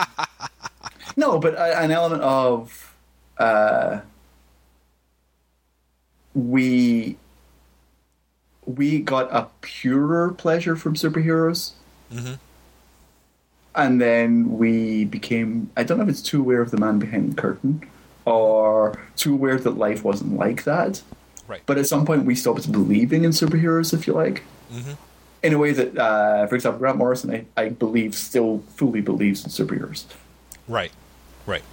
no, 1.18 1.40
but 1.40 1.56
a, 1.56 1.82
an 1.82 1.92
element 1.92 2.22
of 2.24 2.96
uh, 3.38 4.00
we 6.34 7.18
we 8.66 9.00
got 9.00 9.28
a 9.34 9.50
purer 9.60 10.32
pleasure 10.32 10.78
from 10.78 10.94
superheroes. 10.94 11.74
And 13.76 14.02
then 14.02 14.58
we 14.58 15.06
became, 15.06 15.70
I 15.78 15.84
don't 15.84 15.98
know 15.98 16.04
if 16.04 16.10
it's 16.10 16.22
too 16.22 16.40
aware 16.42 16.62
of 16.62 16.72
the 16.72 16.78
man 16.78 17.00
behind 17.00 17.32
the 17.34 17.42
curtain 17.42 17.88
or 18.26 19.00
too 19.16 19.34
aware 19.34 19.58
that 19.58 19.72
life 19.78 20.04
wasn't 20.04 20.36
like 20.38 20.64
that. 20.66 21.02
right. 21.48 21.62
But 21.66 21.78
at 21.78 21.88
some 21.88 22.06
point, 22.06 22.26
we 22.26 22.36
stopped 22.36 22.72
believing 22.72 23.24
in 23.24 23.32
superheroes, 23.32 23.94
if 23.94 24.08
you 24.08 24.14
like. 24.14 24.44
In 25.42 25.54
a 25.54 25.58
way 25.58 25.72
that, 25.72 25.98
uh, 25.98 26.48
for 26.48 26.56
example, 26.56 26.80
Grant 26.80 26.98
Morrison, 26.98 27.32
I, 27.32 27.46
I 27.62 27.70
believe, 27.70 28.14
still 28.14 28.62
fully 28.76 29.02
believes 29.02 29.44
in 29.44 29.50
superheroes. 29.50 30.04
Right, 30.68 30.92
right. 31.46 31.64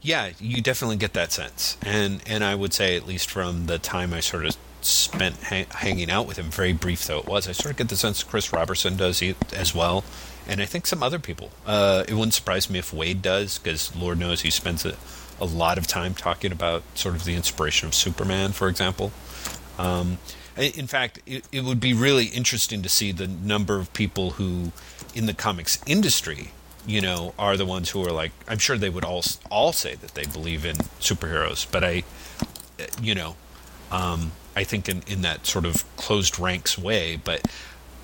Yeah, 0.00 0.30
you 0.38 0.62
definitely 0.62 0.96
get 0.96 1.12
that 1.14 1.32
sense, 1.32 1.76
and 1.82 2.22
and 2.26 2.44
I 2.44 2.54
would 2.54 2.72
say 2.72 2.96
at 2.96 3.06
least 3.06 3.28
from 3.28 3.66
the 3.66 3.78
time 3.80 4.14
I 4.14 4.20
sort 4.20 4.46
of 4.46 4.56
spent 4.86 5.42
ha- 5.42 5.66
hanging 5.70 6.10
out 6.10 6.26
with 6.26 6.36
him, 6.36 6.50
very 6.50 6.72
brief 6.72 7.06
though 7.06 7.18
it 7.18 7.26
was, 7.26 7.48
I 7.48 7.52
sort 7.52 7.72
of 7.72 7.76
get 7.76 7.88
the 7.88 7.96
sense 7.96 8.22
Chris 8.22 8.52
Roberson 8.52 8.96
does 8.96 9.22
as 9.54 9.74
well, 9.74 10.04
and 10.46 10.60
I 10.60 10.64
think 10.64 10.86
some 10.86 11.02
other 11.02 11.18
people. 11.18 11.50
Uh, 11.66 12.04
it 12.08 12.14
wouldn't 12.14 12.34
surprise 12.34 12.70
me 12.70 12.78
if 12.78 12.92
Waid 12.92 13.22
does, 13.22 13.58
because 13.58 13.94
Lord 13.96 14.18
knows 14.18 14.42
he 14.42 14.50
spends 14.50 14.84
a, 14.84 14.96
a 15.40 15.44
lot 15.44 15.78
of 15.78 15.86
time 15.86 16.14
talking 16.14 16.52
about 16.52 16.82
sort 16.94 17.14
of 17.14 17.24
the 17.24 17.34
inspiration 17.34 17.88
of 17.88 17.94
Superman, 17.94 18.52
for 18.52 18.68
example. 18.68 19.12
Um, 19.78 20.18
in 20.56 20.86
fact, 20.86 21.20
it, 21.26 21.46
it 21.52 21.64
would 21.64 21.80
be 21.80 21.92
really 21.92 22.26
interesting 22.26 22.82
to 22.82 22.88
see 22.88 23.12
the 23.12 23.26
number 23.26 23.78
of 23.78 23.92
people 23.92 24.30
who, 24.30 24.72
in 25.14 25.26
the 25.26 25.34
comics 25.34 25.78
industry, 25.86 26.52
you 26.86 27.00
know, 27.00 27.34
are 27.38 27.56
the 27.56 27.66
ones 27.66 27.90
who 27.90 28.02
are 28.06 28.12
like. 28.12 28.32
I'm 28.48 28.58
sure 28.58 28.78
they 28.78 28.88
would 28.88 29.04
all 29.04 29.22
all 29.50 29.72
say 29.72 29.96
that 29.96 30.14
they 30.14 30.24
believe 30.24 30.64
in 30.64 30.76
superheroes, 31.00 31.70
but 31.70 31.84
I, 31.84 32.04
you 33.02 33.14
know, 33.14 33.36
um, 33.90 34.32
I 34.56 34.64
think 34.64 34.88
in 34.88 35.02
in 35.06 35.22
that 35.22 35.46
sort 35.46 35.64
of 35.64 35.84
closed 35.96 36.38
ranks 36.38 36.78
way, 36.78 37.16
but. 37.22 37.46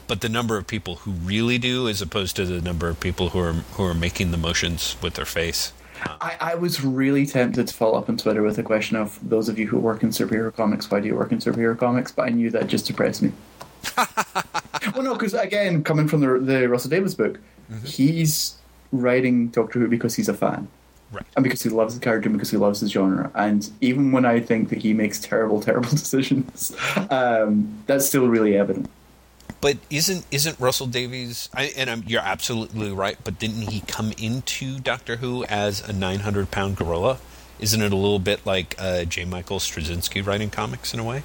But 0.09 0.21
the 0.21 0.29
number 0.29 0.59
of 0.59 0.67
people 0.67 0.97
who 0.97 1.13
really 1.13 1.57
do, 1.57 1.89
as 1.89 2.03
opposed 2.03 2.37
to 2.37 2.45
the 2.45 2.61
number 2.61 2.89
of 2.89 3.01
people 3.01 3.31
who 3.31 3.39
are 3.39 3.53
who 3.53 3.85
are 3.85 3.95
making 3.95 4.31
the 4.31 4.37
motions 4.37 4.97
with 5.01 5.15
their 5.15 5.25
face, 5.25 5.73
I, 6.21 6.37
I 6.41 6.55
was 6.55 6.83
really 6.83 7.27
tempted 7.27 7.69
to 7.69 7.75
follow 7.75 7.99
up 7.99 8.09
on 8.09 8.17
Twitter 8.17 8.43
with 8.43 8.59
a 8.59 8.63
question 8.63 8.97
of 8.97 9.19
those 9.29 9.49
of 9.49 9.59
you 9.59 9.67
who 9.67 9.79
work 9.79 10.03
in 10.03 10.11
superhero 10.11 10.55
comics, 10.55 10.91
why 10.91 11.01
do 11.01 11.07
you 11.07 11.17
work 11.17 11.33
in 11.33 11.39
superhero 11.39 11.79
comics? 11.79 12.13
But 12.13 12.27
I 12.27 12.29
knew 12.31 12.51
that 12.51 12.67
just 12.67 12.87
depressed 12.87 13.23
me. 13.23 13.33
well, 13.97 15.03
no, 15.03 15.15
because 15.15 15.35
again, 15.35 15.83
coming 15.85 16.09
from 16.09 16.21
the, 16.21 16.39
the 16.39 16.69
Russell 16.69 16.91
Davies 16.91 17.15
book, 17.15 17.39
mm-hmm. 17.71 17.85
he's 17.87 18.57
writing 18.91 19.49
Doctor 19.49 19.79
Who 19.81 19.89
because 19.89 20.15
he's 20.15 20.29
a 20.29 20.35
fan. 20.35 20.69
Right. 21.13 21.25
And 21.37 21.43
because 21.43 21.63
he 21.63 21.69
loves 21.69 21.95
the 21.95 22.01
character 22.01 22.29
and 22.29 22.37
because 22.37 22.51
he 22.51 22.57
loves 22.57 22.81
the 22.81 22.89
genre. 22.89 23.31
And 23.35 23.71
even 23.81 24.13
when 24.13 24.25
I 24.25 24.41
think 24.41 24.71
that 24.71 24.79
he 24.83 24.95
makes 24.95 25.21
terrible, 25.21 25.61
terrible 25.63 25.91
decisions, 25.91 26.75
um, 27.11 27.83
that's 27.87 28.07
still 28.07 28.29
really 28.29 28.57
evident. 28.57 28.89
But 29.61 29.79
isn't 29.91 30.27
isn't 30.33 30.59
Russell 30.59 30.89
Davies? 30.89 31.49
I, 31.55 31.73
and 31.77 31.89
I'm, 31.89 32.03
you're 32.07 32.21
absolutely 32.21 32.91
right. 32.91 33.17
But 33.23 33.39
didn't 33.39 33.69
he 33.69 33.81
come 33.81 34.13
into 34.19 34.81
Doctor 34.81 35.17
Who 35.17 35.45
as 35.45 35.89
a 35.89 35.93
900 35.93 36.51
pound 36.51 36.77
gorilla? 36.77 37.19
Isn't 37.61 37.81
it 37.81 37.93
a 37.93 37.97
little 37.97 38.19
bit 38.19 38.45
like 38.45 38.75
uh, 38.77 39.05
J. 39.05 39.25
Michael 39.25 39.61
Straczynski 39.61 40.27
writing 40.27 40.51
comics 40.51 40.93
in 40.93 40.99
a 40.99 41.05
way? 41.05 41.23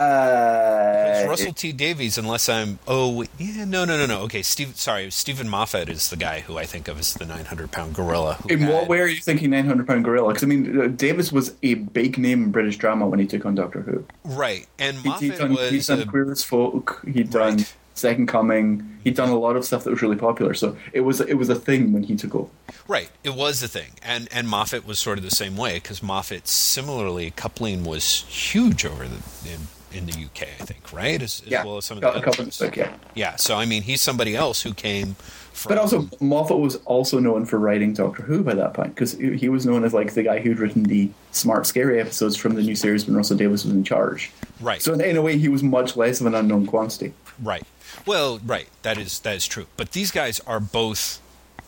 Uh, 0.00 1.26
Russell 1.28 1.52
T 1.52 1.72
Davies, 1.72 2.16
unless 2.16 2.48
I'm. 2.48 2.78
Oh, 2.88 3.24
yeah, 3.38 3.64
no, 3.64 3.84
no, 3.84 3.98
no, 3.98 4.06
no. 4.06 4.22
Okay, 4.22 4.42
Steve. 4.42 4.76
Sorry, 4.76 5.10
Steven 5.10 5.48
Moffat 5.48 5.88
is 5.88 6.08
the 6.10 6.16
guy 6.16 6.40
who 6.40 6.56
I 6.56 6.64
think 6.64 6.88
of 6.88 6.98
as 6.98 7.14
the 7.14 7.26
900 7.26 7.70
pound 7.70 7.94
gorilla. 7.94 8.38
In 8.48 8.66
what 8.66 8.88
way 8.88 9.00
are 9.00 9.06
you 9.06 9.20
thinking 9.20 9.50
900 9.50 9.86
pound 9.86 10.04
gorilla? 10.04 10.28
Because 10.28 10.42
I 10.42 10.46
mean, 10.46 10.80
uh, 10.80 10.86
Davies 10.88 11.32
was 11.32 11.54
a 11.62 11.74
big 11.74 12.18
name 12.18 12.44
in 12.44 12.50
British 12.50 12.78
drama 12.78 13.06
when 13.06 13.20
he 13.20 13.26
took 13.26 13.44
on 13.44 13.54
Doctor 13.54 13.82
Who. 13.82 14.04
Right, 14.24 14.66
and 14.78 15.04
Moffat 15.04 15.22
he'd 15.22 15.36
done, 15.38 15.54
was 15.54 15.70
he'd 15.70 15.84
done 15.84 16.00
a, 16.00 16.06
Queer 16.06 16.32
as 16.32 16.42
Folk. 16.44 17.02
He'd 17.06 17.30
done 17.30 17.56
Right. 17.58 17.74
Second 17.94 18.28
Coming. 18.28 18.98
He'd 19.04 19.16
done 19.16 19.28
a 19.28 19.38
lot 19.38 19.56
of 19.56 19.64
stuff 19.64 19.84
that 19.84 19.90
was 19.90 20.00
really 20.00 20.16
popular. 20.16 20.54
So 20.54 20.76
it 20.92 21.00
was 21.00 21.20
it 21.20 21.34
was 21.34 21.50
a 21.50 21.54
thing 21.54 21.92
when 21.92 22.04
he 22.04 22.16
took 22.16 22.34
over. 22.34 22.48
right. 22.88 23.10
It 23.22 23.34
was 23.34 23.62
a 23.62 23.68
thing, 23.68 23.90
and 24.02 24.28
and 24.32 24.48
Moffat 24.48 24.86
was 24.86 24.98
sort 24.98 25.18
of 25.18 25.24
the 25.24 25.30
same 25.30 25.56
way 25.58 25.74
because 25.74 26.02
Moffat 26.02 26.48
similarly 26.48 27.30
coupling 27.32 27.84
was 27.84 28.22
huge 28.28 28.86
over 28.86 29.06
the 29.06 29.16
in, 29.44 29.68
in 29.92 30.06
the 30.06 30.12
UK, 30.12 30.42
I 30.60 30.64
think, 30.64 30.92
right? 30.92 31.20
As, 31.20 31.42
as 31.44 31.50
Yeah, 31.50 31.64
well 31.64 31.78
as 31.78 31.84
some 31.84 31.98
of 31.98 32.04
a 32.04 32.18
the 32.18 32.24
couple 32.24 32.42
others. 32.42 32.60
of 32.60 32.76
yeah. 32.76 32.94
Yeah, 33.14 33.36
so 33.36 33.56
I 33.56 33.66
mean, 33.66 33.82
he's 33.82 34.00
somebody 34.00 34.36
else 34.36 34.62
who 34.62 34.72
came 34.74 35.14
from. 35.52 35.70
But 35.70 35.78
also, 35.78 36.08
Moffat 36.20 36.58
was 36.58 36.76
also 36.86 37.18
known 37.18 37.44
for 37.46 37.58
writing 37.58 37.92
Doctor 37.94 38.22
Who 38.22 38.42
by 38.42 38.54
that 38.54 38.72
point 38.74 38.94
because 38.94 39.12
he 39.12 39.48
was 39.48 39.66
known 39.66 39.84
as 39.84 39.92
like 39.92 40.14
the 40.14 40.22
guy 40.22 40.40
who'd 40.40 40.58
written 40.58 40.84
the 40.84 41.10
smart, 41.32 41.66
scary 41.66 42.00
episodes 42.00 42.36
from 42.36 42.54
the 42.54 42.62
new 42.62 42.76
series 42.76 43.06
when 43.06 43.16
Russell 43.16 43.36
Davies 43.36 43.64
was 43.64 43.72
in 43.72 43.84
charge. 43.84 44.30
Right. 44.60 44.80
So 44.80 44.92
in, 44.92 45.00
in 45.00 45.16
a 45.16 45.22
way, 45.22 45.38
he 45.38 45.48
was 45.48 45.62
much 45.62 45.96
less 45.96 46.20
of 46.20 46.26
an 46.26 46.34
unknown 46.34 46.66
quantity. 46.66 47.12
Right. 47.42 47.62
Well, 48.06 48.38
right. 48.44 48.68
That 48.82 48.96
is 48.98 49.18
that 49.20 49.36
is 49.36 49.46
true. 49.46 49.66
But 49.76 49.92
these 49.92 50.10
guys 50.10 50.40
are 50.46 50.60
both 50.60 51.20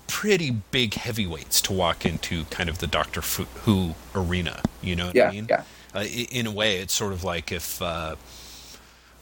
pretty 0.06 0.50
big 0.50 0.94
heavyweights 0.94 1.60
to 1.62 1.72
walk 1.72 2.04
into 2.04 2.44
kind 2.44 2.68
of 2.68 2.78
the 2.78 2.86
Doctor 2.86 3.20
Who 3.20 3.94
arena. 4.14 4.60
You 4.82 4.94
know 4.96 5.06
what 5.06 5.14
Yeah, 5.16 5.28
I 5.28 5.32
mean? 5.32 5.46
yeah. 5.48 5.62
Uh, 5.94 6.04
in 6.04 6.46
a 6.46 6.50
way, 6.50 6.78
it's 6.78 6.94
sort 6.94 7.12
of 7.12 7.24
like 7.24 7.52
if. 7.52 7.80
Uh, 7.80 8.16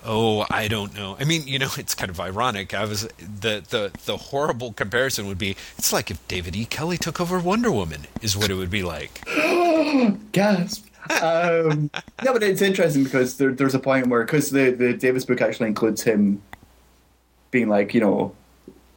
Oh, 0.04 0.46
I 0.50 0.68
don't 0.68 0.94
know. 0.94 1.16
I 1.20 1.24
mean, 1.24 1.46
you 1.46 1.58
know, 1.58 1.68
it's 1.78 1.94
kind 1.94 2.10
of 2.10 2.20
ironic. 2.20 2.74
I 2.74 2.84
was 2.84 3.02
the 3.18 3.62
the 3.68 3.92
the 4.06 4.16
horrible 4.16 4.72
comparison 4.72 5.26
would 5.26 5.38
be 5.38 5.56
it's 5.78 5.92
like 5.92 6.10
if 6.10 6.26
David 6.28 6.56
E. 6.56 6.64
Kelley 6.64 6.96
took 6.96 7.20
over 7.20 7.38
Wonder 7.38 7.70
Woman 7.70 8.06
is 8.22 8.36
what 8.36 8.50
it 8.50 8.54
would 8.54 8.70
be 8.70 8.82
like. 8.82 9.22
Gasp. 10.32 10.86
um, 11.22 11.90
no, 12.24 12.32
but 12.32 12.42
it's 12.42 12.62
interesting 12.62 13.04
because 13.04 13.38
there, 13.38 13.52
there's 13.52 13.74
a 13.74 13.78
point 13.78 14.06
where 14.06 14.24
because 14.24 14.50
the 14.50 14.70
the 14.70 14.94
Davies 14.94 15.24
book 15.24 15.40
actually 15.40 15.68
includes 15.68 16.02
him 16.02 16.40
being 17.50 17.68
like, 17.68 17.94
you 17.94 18.00
know, 18.00 18.34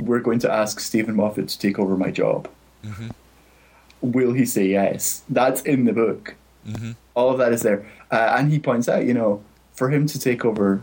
we're 0.02 0.20
going 0.20 0.40
to 0.40 0.52
ask 0.52 0.80
Steven 0.80 1.16
Moffat 1.16 1.50
to 1.50 1.60
take 1.60 1.80
over 1.80 1.98
my 1.98 2.12
job. 2.12 2.48
Will 4.02 4.34
he 4.34 4.46
say 4.46 4.68
yes? 4.68 5.24
That's 5.30 5.62
in 5.62 5.86
the 5.86 5.94
book. 5.94 6.36
All 7.16 7.30
of 7.30 7.38
that 7.38 7.54
is 7.54 7.62
there, 7.62 7.86
uh, 8.12 8.36
and 8.38 8.52
he 8.52 8.60
points 8.60 8.90
out, 8.90 9.06
you 9.06 9.14
know, 9.14 9.44
for 9.74 9.90
him 9.90 10.08
to 10.08 10.20
take 10.20 10.46
over 10.46 10.82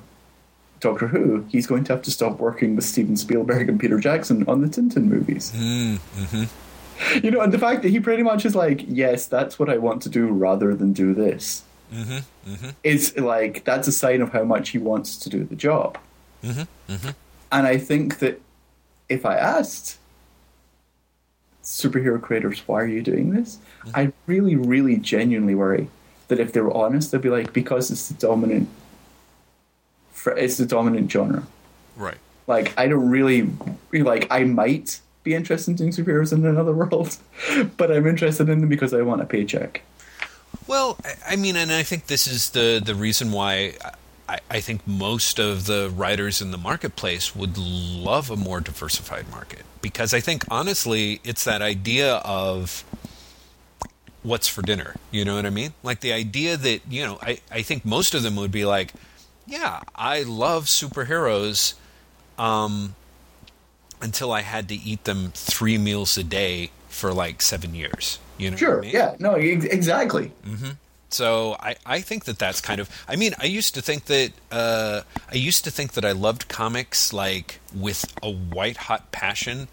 Doctor 0.80 1.06
Who, 1.06 1.44
he's 1.48 1.66
going 1.66 1.84
to 1.84 1.92
have 1.92 2.02
to 2.02 2.10
stop 2.10 2.38
working 2.38 2.74
with 2.74 2.84
Steven 2.84 3.16
Spielberg 3.16 3.68
and 3.68 3.78
Peter 3.78 3.98
Jackson 3.98 4.44
on 4.48 4.62
the 4.62 4.68
Tintin 4.68 5.04
movies. 5.04 5.50
Hmm, 5.52 5.96
mm-hmm. 6.16 6.44
You 7.22 7.30
know, 7.30 7.40
and 7.40 7.50
the 7.50 7.58
fact 7.58 7.80
that 7.82 7.88
he 7.88 7.98
pretty 7.98 8.22
much 8.22 8.44
is 8.44 8.54
like, 8.54 8.84
yes, 8.86 9.24
that's 9.24 9.58
what 9.58 9.70
I 9.70 9.78
want 9.78 10.02
to 10.02 10.10
do 10.10 10.28
rather 10.28 10.74
than 10.74 10.92
do 10.92 11.14
this. 11.14 11.64
Mm-hmm, 11.90 12.50
mm-hmm. 12.52 12.68
Is 12.84 13.16
like 13.16 13.64
that's 13.64 13.88
a 13.88 13.92
sign 13.92 14.20
of 14.20 14.32
how 14.32 14.44
much 14.44 14.68
he 14.68 14.78
wants 14.78 15.16
to 15.16 15.30
do 15.30 15.44
the 15.44 15.56
job. 15.56 15.96
And 17.50 17.66
I 17.66 17.78
think 17.78 18.18
that 18.18 18.40
if 19.08 19.24
I 19.24 19.36
asked 19.36 19.98
superhero 21.64 22.20
creators, 22.20 22.60
why 22.68 22.82
are 22.82 22.86
you 22.86 23.02
doing 23.02 23.30
this? 23.30 23.58
I 23.94 24.12
really, 24.26 24.56
really 24.56 24.96
genuinely 24.96 25.54
worry 25.54 25.88
that 26.30 26.40
if 26.40 26.52
they 26.52 26.60
were 26.60 26.74
honest, 26.74 27.12
they'd 27.12 27.20
be 27.20 27.28
like, 27.28 27.52
because 27.52 27.90
it's 27.90 28.08
the 28.08 28.14
dominant, 28.14 28.68
it's 30.26 30.56
the 30.56 30.66
dominant 30.66 31.10
genre. 31.12 31.46
Right. 31.96 32.18
Like, 32.46 32.72
I 32.78 32.88
don't 32.88 33.08
really, 33.10 33.48
like, 33.92 34.26
I 34.30 34.44
might 34.44 35.00
be 35.22 35.34
interested 35.34 35.72
in 35.72 35.76
doing 35.76 35.90
superheroes 35.90 36.32
in 36.32 36.44
another 36.46 36.72
world, 36.80 37.16
but 37.76 37.92
I'm 37.92 38.06
interested 38.06 38.48
in 38.48 38.60
them 38.60 38.68
because 38.68 38.94
I 38.94 39.02
want 39.02 39.20
a 39.20 39.26
paycheck. 39.26 39.82
Well, 40.66 40.98
I- 41.28 41.36
mean, 41.36 41.56
and 41.56 41.70
I 41.70 41.82
think 41.82 42.06
this 42.06 42.26
is 42.26 42.50
the 42.50 42.80
the 42.84 42.94
reason 42.94 43.32
why 43.32 43.74
I, 44.28 44.38
I 44.50 44.60
think 44.60 44.86
most 44.86 45.38
of 45.38 45.66
the 45.66 45.92
writers 45.94 46.40
in 46.40 46.50
the 46.52 46.58
marketplace 46.58 47.34
would 47.34 47.58
love 47.58 48.30
a 48.30 48.36
more 48.36 48.60
diversified 48.60 49.28
market 49.30 49.62
because 49.82 50.14
I 50.14 50.20
think 50.20 50.44
honestly, 50.50 51.20
it's 51.24 51.44
that 51.44 51.62
idea 51.62 52.16
of 52.16 52.84
what's 54.22 54.48
for 54.48 54.62
dinner. 54.62 54.94
You 55.10 55.24
know 55.24 55.36
what 55.36 55.46
I 55.46 55.50
mean? 55.50 55.74
Like 55.82 56.00
the 56.00 56.12
idea 56.12 56.56
that 56.56 56.80
you 56.88 57.04
know, 57.04 57.18
I 57.22 57.40
I 57.50 57.62
think 57.62 57.84
most 57.84 58.14
of 58.14 58.22
them 58.22 58.36
would 58.36 58.52
be 58.52 58.64
like, 58.64 58.92
yeah, 59.46 59.80
I 59.94 60.22
love 60.22 60.66
superheroes. 60.66 61.74
Um, 62.38 62.94
until 64.02 64.32
I 64.32 64.40
had 64.40 64.68
to 64.70 64.74
eat 64.74 65.04
them 65.04 65.30
three 65.34 65.76
meals 65.76 66.16
a 66.16 66.24
day 66.24 66.70
for 66.88 67.12
like 67.12 67.42
seven 67.42 67.74
years. 67.74 68.18
You 68.38 68.50
know, 68.50 68.54
what 68.54 68.62
I 68.62 68.64
Sure, 68.64 68.80
mean? 68.80 68.90
yeah, 68.92 69.14
no, 69.18 69.34
ex- 69.34 69.66
exactly. 69.66 70.32
So 71.10 71.56
I, 71.60 71.76
I 71.84 72.00
think 72.00 72.24
that 72.24 72.38
that's 72.38 72.60
kind 72.60 72.80
of. 72.80 72.88
I 73.08 73.16
mean, 73.16 73.34
I 73.38 73.44
used 73.46 73.74
to 73.74 73.82
think 73.82 74.06
that 74.06 74.32
uh, 74.50 75.02
I 75.30 75.34
used 75.34 75.64
to 75.64 75.70
think 75.70 75.92
that 75.92 76.04
I 76.04 76.12
loved 76.12 76.48
comics 76.48 77.12
like 77.12 77.60
with 77.74 78.06
a 78.22 78.30
white 78.30 78.76
hot 78.78 79.10
passion 79.12 79.68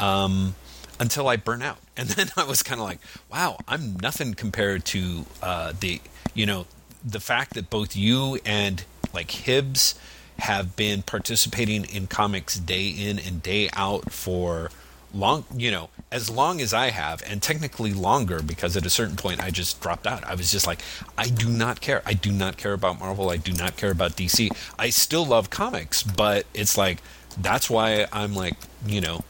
um, 0.00 0.54
until 0.98 1.28
I 1.28 1.36
burn 1.36 1.62
out, 1.62 1.78
and 2.00 2.08
then 2.10 2.28
I 2.36 2.44
was 2.44 2.62
kind 2.62 2.80
of 2.80 2.86
like, 2.86 3.00
wow, 3.30 3.58
I'm 3.66 3.96
nothing 3.96 4.34
compared 4.34 4.84
to 4.86 5.26
uh, 5.42 5.72
the 5.78 6.00
you 6.32 6.46
know 6.46 6.66
the 7.04 7.20
fact 7.20 7.54
that 7.54 7.70
both 7.70 7.96
you 7.96 8.38
and 8.46 8.84
like 9.12 9.30
Hibbs 9.32 9.98
have 10.38 10.76
been 10.76 11.02
participating 11.02 11.84
in 11.84 12.06
comics 12.06 12.56
day 12.56 12.88
in 12.88 13.18
and 13.18 13.42
day 13.42 13.68
out 13.72 14.12
for 14.12 14.70
long 15.12 15.44
you 15.56 15.70
know 15.70 15.88
as 16.12 16.28
long 16.28 16.60
as 16.60 16.74
i 16.74 16.90
have 16.90 17.22
and 17.26 17.42
technically 17.42 17.94
longer 17.94 18.42
because 18.42 18.76
at 18.76 18.84
a 18.84 18.90
certain 18.90 19.16
point 19.16 19.42
i 19.42 19.50
just 19.50 19.80
dropped 19.80 20.06
out. 20.06 20.22
I 20.24 20.34
was 20.34 20.52
just 20.52 20.66
like 20.66 20.80
i 21.16 21.28
do 21.28 21.48
not 21.48 21.80
care. 21.80 22.02
I 22.04 22.12
do 22.12 22.30
not 22.30 22.58
care 22.58 22.74
about 22.74 23.00
marvel. 23.00 23.30
I 23.30 23.38
do 23.38 23.52
not 23.52 23.76
care 23.76 23.90
about 23.90 24.12
dc 24.12 24.50
i 24.78 24.90
still 24.90 25.24
love 25.24 25.48
comics 25.48 26.02
but 26.02 26.44
it's 26.52 26.76
like 26.76 26.98
that's 27.38 27.70
why 27.70 28.06
i'm 28.12 28.34
like 28.34 28.54
you 28.86 29.00
know 29.00 29.24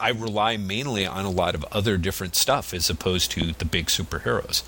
i 0.00 0.08
rely 0.10 0.56
mainly 0.56 1.06
on 1.06 1.24
a 1.24 1.30
lot 1.30 1.54
of 1.54 1.64
other 1.70 1.96
different 1.96 2.34
stuff 2.34 2.72
as 2.74 2.88
opposed 2.90 3.30
to 3.30 3.52
the 3.52 3.64
big 3.64 3.86
superheroes 3.86 4.62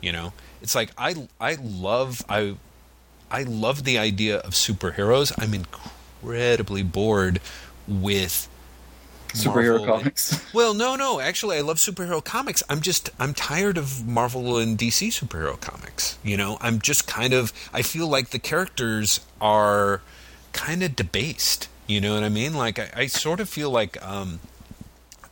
you 0.00 0.10
know 0.12 0.32
it's 0.62 0.74
like 0.74 0.90
i 0.98 1.14
i 1.40 1.56
love 1.60 2.22
i 2.28 2.54
I 3.30 3.42
love 3.42 3.84
the 3.84 3.98
idea 3.98 4.38
of 4.38 4.52
superheroes. 4.52 5.32
I'm 5.36 5.52
incredibly 5.52 6.82
bored 6.82 7.40
with 7.86 8.48
Superhero 9.34 9.80
Marvel- 9.80 9.98
comics. 9.98 10.42
Well, 10.54 10.72
no, 10.72 10.96
no. 10.96 11.20
Actually, 11.20 11.58
I 11.58 11.60
love 11.60 11.76
superhero 11.76 12.24
comics. 12.24 12.62
I'm 12.70 12.80
just 12.80 13.10
I'm 13.18 13.34
tired 13.34 13.76
of 13.76 14.06
Marvel 14.06 14.56
and 14.56 14.78
DC 14.78 15.08
superhero 15.08 15.60
comics. 15.60 16.16
You 16.24 16.38
know, 16.38 16.56
I'm 16.62 16.80
just 16.80 17.06
kind 17.06 17.34
of 17.34 17.52
I 17.70 17.82
feel 17.82 18.08
like 18.08 18.30
the 18.30 18.38
characters 18.38 19.20
are 19.42 20.00
kind 20.54 20.82
of 20.82 20.96
debased. 20.96 21.68
You 21.86 22.00
know 22.00 22.14
what 22.14 22.24
I 22.24 22.30
mean? 22.30 22.54
Like 22.54 22.78
I, 22.78 22.88
I 22.96 23.06
sort 23.08 23.40
of 23.40 23.48
feel 23.50 23.70
like 23.70 24.02
um 24.02 24.40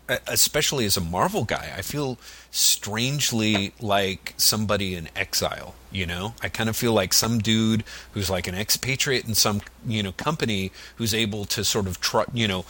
especially 0.09 0.85
as 0.85 0.97
a 0.97 1.01
Marvel 1.01 1.45
guy, 1.45 1.73
I 1.77 1.83
feel 1.83 2.19
strangely 2.51 3.73
like 3.81 4.35
somebody 4.37 4.95
in 4.95 5.09
exile. 5.16 5.75
You 5.90 6.07
know, 6.07 6.35
I 6.42 6.49
kind 6.49 6.69
of 6.69 6.77
feel 6.77 6.92
like 6.92 7.12
some 7.12 7.38
dude 7.38 7.85
who's 8.12 8.31
like 8.31 8.47
an 8.47 8.55
expatriate 8.55 9.27
in 9.27 9.35
some 9.35 9.62
you 9.87 10.03
know 10.03 10.12
company 10.12 10.73
who's 10.97 11.14
able 11.14 11.45
to 11.47 11.64
sort 11.64 11.87
of 11.87 11.99
you 12.33 12.47
know 12.47 12.64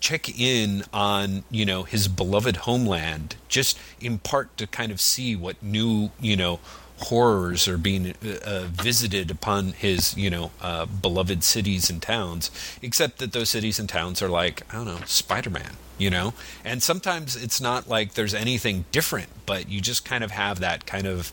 check 0.00 0.40
in 0.40 0.82
on 0.92 1.44
you 1.50 1.64
know 1.64 1.82
his 1.82 2.08
beloved 2.08 2.56
homeland 2.56 3.36
just 3.48 3.78
in 4.00 4.18
part 4.18 4.56
to 4.56 4.66
kind 4.66 4.90
of 4.90 5.00
see 5.00 5.36
what 5.36 5.62
new 5.62 6.10
you 6.18 6.36
know 6.36 6.58
horrors 7.00 7.68
are 7.68 7.78
being 7.78 8.14
uh, 8.44 8.64
visited 8.68 9.30
upon 9.30 9.72
his 9.72 10.16
you 10.16 10.30
know 10.30 10.50
uh, 10.62 10.86
beloved 10.86 11.44
cities 11.44 11.90
and 11.90 12.00
towns 12.00 12.50
except 12.82 13.18
that 13.18 13.32
those 13.32 13.50
cities 13.50 13.78
and 13.78 13.88
towns 13.90 14.22
are 14.22 14.28
like 14.28 14.62
i 14.72 14.76
don't 14.76 14.86
know 14.86 15.00
spider-man 15.04 15.76
you 16.00 16.10
know? 16.10 16.34
And 16.64 16.82
sometimes 16.82 17.36
it's 17.36 17.60
not 17.60 17.88
like 17.88 18.14
there's 18.14 18.34
anything 18.34 18.84
different 18.90 19.28
but 19.46 19.68
you 19.68 19.80
just 19.80 20.04
kind 20.04 20.22
of 20.24 20.30
have 20.30 20.60
that 20.60 20.86
kind 20.86 21.06
of 21.06 21.32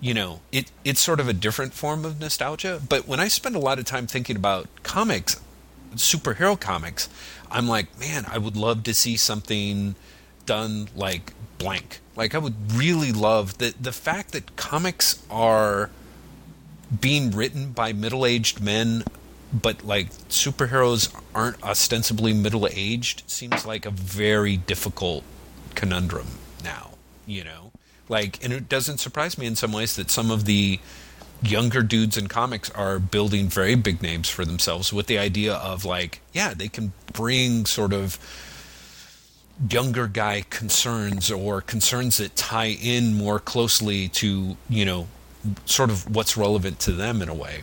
you 0.00 0.12
know 0.12 0.40
it 0.52 0.70
it's 0.84 1.00
sort 1.00 1.20
of 1.20 1.28
a 1.28 1.32
different 1.32 1.72
form 1.72 2.04
of 2.04 2.20
nostalgia. 2.20 2.80
But 2.86 3.08
when 3.08 3.20
i 3.20 3.28
spend 3.28 3.56
a 3.56 3.58
lot 3.60 3.78
of 3.78 3.84
time 3.84 4.06
thinking 4.06 4.36
about 4.36 4.68
comics 4.82 5.40
superhero 5.94 6.58
comics 6.60 7.08
i'm 7.50 7.66
like 7.66 7.98
man 7.98 8.26
i 8.28 8.36
would 8.36 8.56
love 8.56 8.82
to 8.82 8.92
see 8.92 9.16
something 9.16 9.94
done 10.46 10.88
like 10.94 11.32
blank. 11.58 12.00
Like 12.14 12.34
I 12.34 12.38
would 12.38 12.72
really 12.72 13.12
love 13.12 13.58
the 13.58 13.74
the 13.78 13.92
fact 13.92 14.32
that 14.32 14.56
comics 14.56 15.22
are 15.30 15.90
being 17.00 17.32
written 17.32 17.72
by 17.72 17.92
middle-aged 17.92 18.60
men 18.60 19.02
but 19.62 19.84
like 19.84 20.10
superheroes 20.28 21.14
aren't 21.34 21.62
ostensibly 21.62 22.32
middle-aged 22.32 23.22
seems 23.26 23.64
like 23.64 23.86
a 23.86 23.90
very 23.90 24.56
difficult 24.56 25.24
conundrum 25.74 26.26
now, 26.64 26.90
you 27.26 27.44
know. 27.44 27.72
Like 28.08 28.42
and 28.44 28.52
it 28.52 28.68
doesn't 28.68 28.98
surprise 28.98 29.36
me 29.36 29.46
in 29.46 29.56
some 29.56 29.72
ways 29.72 29.96
that 29.96 30.10
some 30.10 30.30
of 30.30 30.44
the 30.44 30.78
younger 31.42 31.82
dudes 31.82 32.16
in 32.16 32.26
comics 32.26 32.70
are 32.70 32.98
building 32.98 33.48
very 33.48 33.74
big 33.74 34.02
names 34.02 34.28
for 34.28 34.44
themselves 34.44 34.92
with 34.92 35.06
the 35.06 35.18
idea 35.18 35.54
of 35.54 35.84
like, 35.84 36.20
yeah, 36.32 36.54
they 36.54 36.68
can 36.68 36.92
bring 37.12 37.66
sort 37.66 37.92
of 37.92 38.18
younger 39.70 40.06
guy 40.06 40.44
concerns 40.50 41.30
or 41.30 41.60
concerns 41.60 42.18
that 42.18 42.36
tie 42.36 42.76
in 42.80 43.14
more 43.14 43.38
closely 43.38 44.08
to, 44.08 44.56
you 44.68 44.84
know, 44.84 45.06
sort 45.64 45.90
of 45.90 46.14
what's 46.14 46.36
relevant 46.36 46.78
to 46.80 46.92
them 46.92 47.22
in 47.22 47.28
a 47.28 47.34
way. 47.34 47.62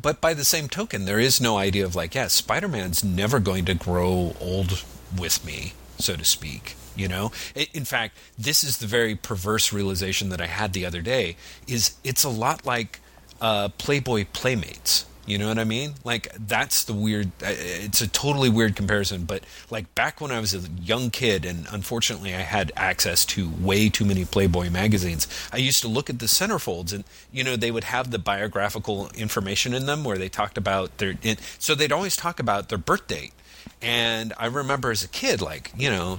But 0.00 0.20
by 0.20 0.34
the 0.34 0.44
same 0.44 0.68
token, 0.68 1.04
there 1.04 1.20
is 1.20 1.40
no 1.40 1.58
idea 1.58 1.84
of 1.84 1.94
like, 1.94 2.14
yeah, 2.14 2.28
Spider 2.28 2.68
Man's 2.68 3.04
never 3.04 3.40
going 3.40 3.64
to 3.66 3.74
grow 3.74 4.34
old 4.40 4.84
with 5.16 5.44
me, 5.44 5.74
so 5.98 6.16
to 6.16 6.24
speak. 6.24 6.76
You 6.94 7.08
know, 7.08 7.32
in 7.72 7.86
fact, 7.86 8.18
this 8.38 8.62
is 8.62 8.76
the 8.76 8.86
very 8.86 9.14
perverse 9.14 9.72
realization 9.72 10.28
that 10.28 10.42
I 10.42 10.46
had 10.46 10.74
the 10.74 10.84
other 10.84 11.00
day. 11.00 11.36
Is 11.66 11.94
it's 12.04 12.22
a 12.22 12.28
lot 12.28 12.66
like 12.66 13.00
uh, 13.40 13.70
Playboy 13.78 14.26
Playmates 14.32 15.06
you 15.24 15.38
know 15.38 15.48
what 15.48 15.58
I 15.58 15.64
mean? 15.64 15.94
Like 16.02 16.32
that's 16.36 16.82
the 16.84 16.92
weird. 16.92 17.28
Uh, 17.42 17.54
it's 17.54 18.00
a 18.00 18.08
totally 18.08 18.48
weird 18.48 18.74
comparison, 18.74 19.24
but 19.24 19.44
like 19.70 19.94
back 19.94 20.20
when 20.20 20.32
I 20.32 20.40
was 20.40 20.52
a 20.52 20.68
young 20.80 21.10
kid, 21.10 21.44
and 21.44 21.66
unfortunately 21.70 22.34
I 22.34 22.40
had 22.40 22.72
access 22.76 23.24
to 23.26 23.48
way 23.60 23.88
too 23.88 24.04
many 24.04 24.24
Playboy 24.24 24.70
magazines. 24.70 25.28
I 25.52 25.58
used 25.58 25.80
to 25.82 25.88
look 25.88 26.10
at 26.10 26.18
the 26.18 26.26
centerfolds, 26.26 26.92
and 26.92 27.04
you 27.30 27.44
know 27.44 27.54
they 27.54 27.70
would 27.70 27.84
have 27.84 28.10
the 28.10 28.18
biographical 28.18 29.10
information 29.14 29.74
in 29.74 29.86
them 29.86 30.02
where 30.02 30.18
they 30.18 30.28
talked 30.28 30.58
about 30.58 30.98
their. 30.98 31.14
So 31.58 31.74
they'd 31.76 31.92
always 31.92 32.16
talk 32.16 32.40
about 32.40 32.68
their 32.68 32.78
birth 32.78 33.06
date, 33.06 33.32
and 33.80 34.32
I 34.38 34.46
remember 34.46 34.90
as 34.90 35.04
a 35.04 35.08
kid, 35.08 35.40
like 35.40 35.70
you 35.76 35.88
know, 35.88 36.18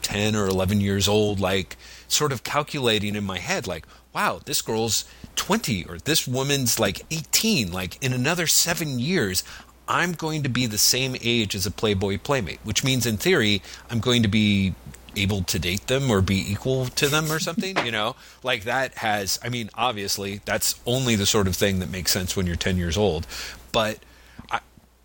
ten 0.00 0.36
or 0.36 0.46
eleven 0.46 0.80
years 0.80 1.08
old, 1.08 1.40
like 1.40 1.76
sort 2.06 2.30
of 2.30 2.44
calculating 2.44 3.16
in 3.16 3.24
my 3.24 3.38
head, 3.38 3.66
like, 3.66 3.84
wow, 4.14 4.40
this 4.44 4.62
girl's 4.62 5.04
20 5.36 5.84
or 5.84 5.98
this 5.98 6.26
woman's 6.26 6.78
like 6.78 7.02
18. 7.10 7.72
Like 7.72 8.02
in 8.02 8.12
another 8.12 8.46
seven 8.46 8.98
years, 8.98 9.44
I'm 9.86 10.12
going 10.12 10.42
to 10.42 10.48
be 10.48 10.66
the 10.66 10.78
same 10.78 11.16
age 11.22 11.54
as 11.54 11.66
a 11.66 11.70
Playboy 11.70 12.18
Playmate, 12.18 12.60
which 12.64 12.84
means 12.84 13.06
in 13.06 13.16
theory, 13.16 13.62
I'm 13.90 14.00
going 14.00 14.22
to 14.22 14.28
be 14.28 14.74
able 15.16 15.42
to 15.42 15.58
date 15.58 15.86
them 15.86 16.10
or 16.10 16.20
be 16.20 16.50
equal 16.50 16.86
to 16.86 17.08
them 17.08 17.30
or 17.30 17.38
something, 17.38 17.76
you 17.84 17.92
know? 17.92 18.16
Like 18.42 18.64
that 18.64 18.94
has, 18.94 19.38
I 19.42 19.48
mean, 19.48 19.70
obviously, 19.74 20.40
that's 20.44 20.80
only 20.86 21.16
the 21.16 21.26
sort 21.26 21.46
of 21.46 21.56
thing 21.56 21.78
that 21.80 21.90
makes 21.90 22.10
sense 22.10 22.36
when 22.36 22.46
you're 22.46 22.56
10 22.56 22.78
years 22.78 22.96
old. 22.96 23.26
But 23.72 23.98
I, 24.50 24.60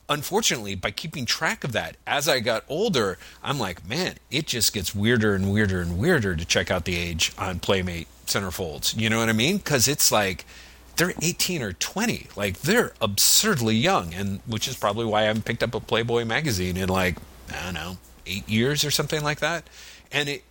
unfortunately, 0.08 0.76
by 0.76 0.92
keeping 0.92 1.26
track 1.26 1.63
of 1.63 1.74
that 1.74 1.98
as 2.08 2.28
I 2.28 2.39
got 2.39 2.63
older, 2.68 3.18
I'm 3.44 3.60
like, 3.60 3.88
man, 3.88 4.15
it 4.32 4.48
just 4.48 4.74
gets 4.74 4.96
weirder 4.96 5.36
and 5.36 5.52
weirder 5.52 5.82
and 5.82 5.98
weirder 5.98 6.36
to 6.36 6.46
check 6.46 6.72
out 6.72 6.86
the 6.86 6.98
age 6.98 7.32
on 7.38 7.60
Playmate 7.60 8.08
centerfolds. 8.30 8.98
You 8.98 9.10
know 9.10 9.20
what 9.20 9.30
I 9.30 9.34
mean? 9.34 9.58
Because 9.58 9.88
it's 9.88 10.12
like 10.12 10.46
they're 10.96 11.13
18 11.22 11.62
or 11.62 11.74
20. 11.74 12.28
Like 12.36 12.62
they're 12.62 12.94
absurdly 13.02 13.76
young, 13.76 14.13
and 14.13 14.39
which 14.48 14.68
is 14.68 14.76
probably 14.76 15.06
why 15.06 15.22
I 15.22 15.24
haven't 15.24 15.46
picked 15.46 15.63
up 15.63 15.76
a 15.76 15.80
Playboy 15.80 16.26
magazine 16.26 16.78
in 16.78 16.89
like 16.89 17.18
I 17.52 17.65
don't 17.65 17.74
know 17.74 17.98
eight 18.26 18.48
years 18.48 18.86
or 18.86 18.92
something 18.92 19.24
like 19.24 19.39
that. 19.39 19.68
And 20.12 20.30
it 20.30 20.44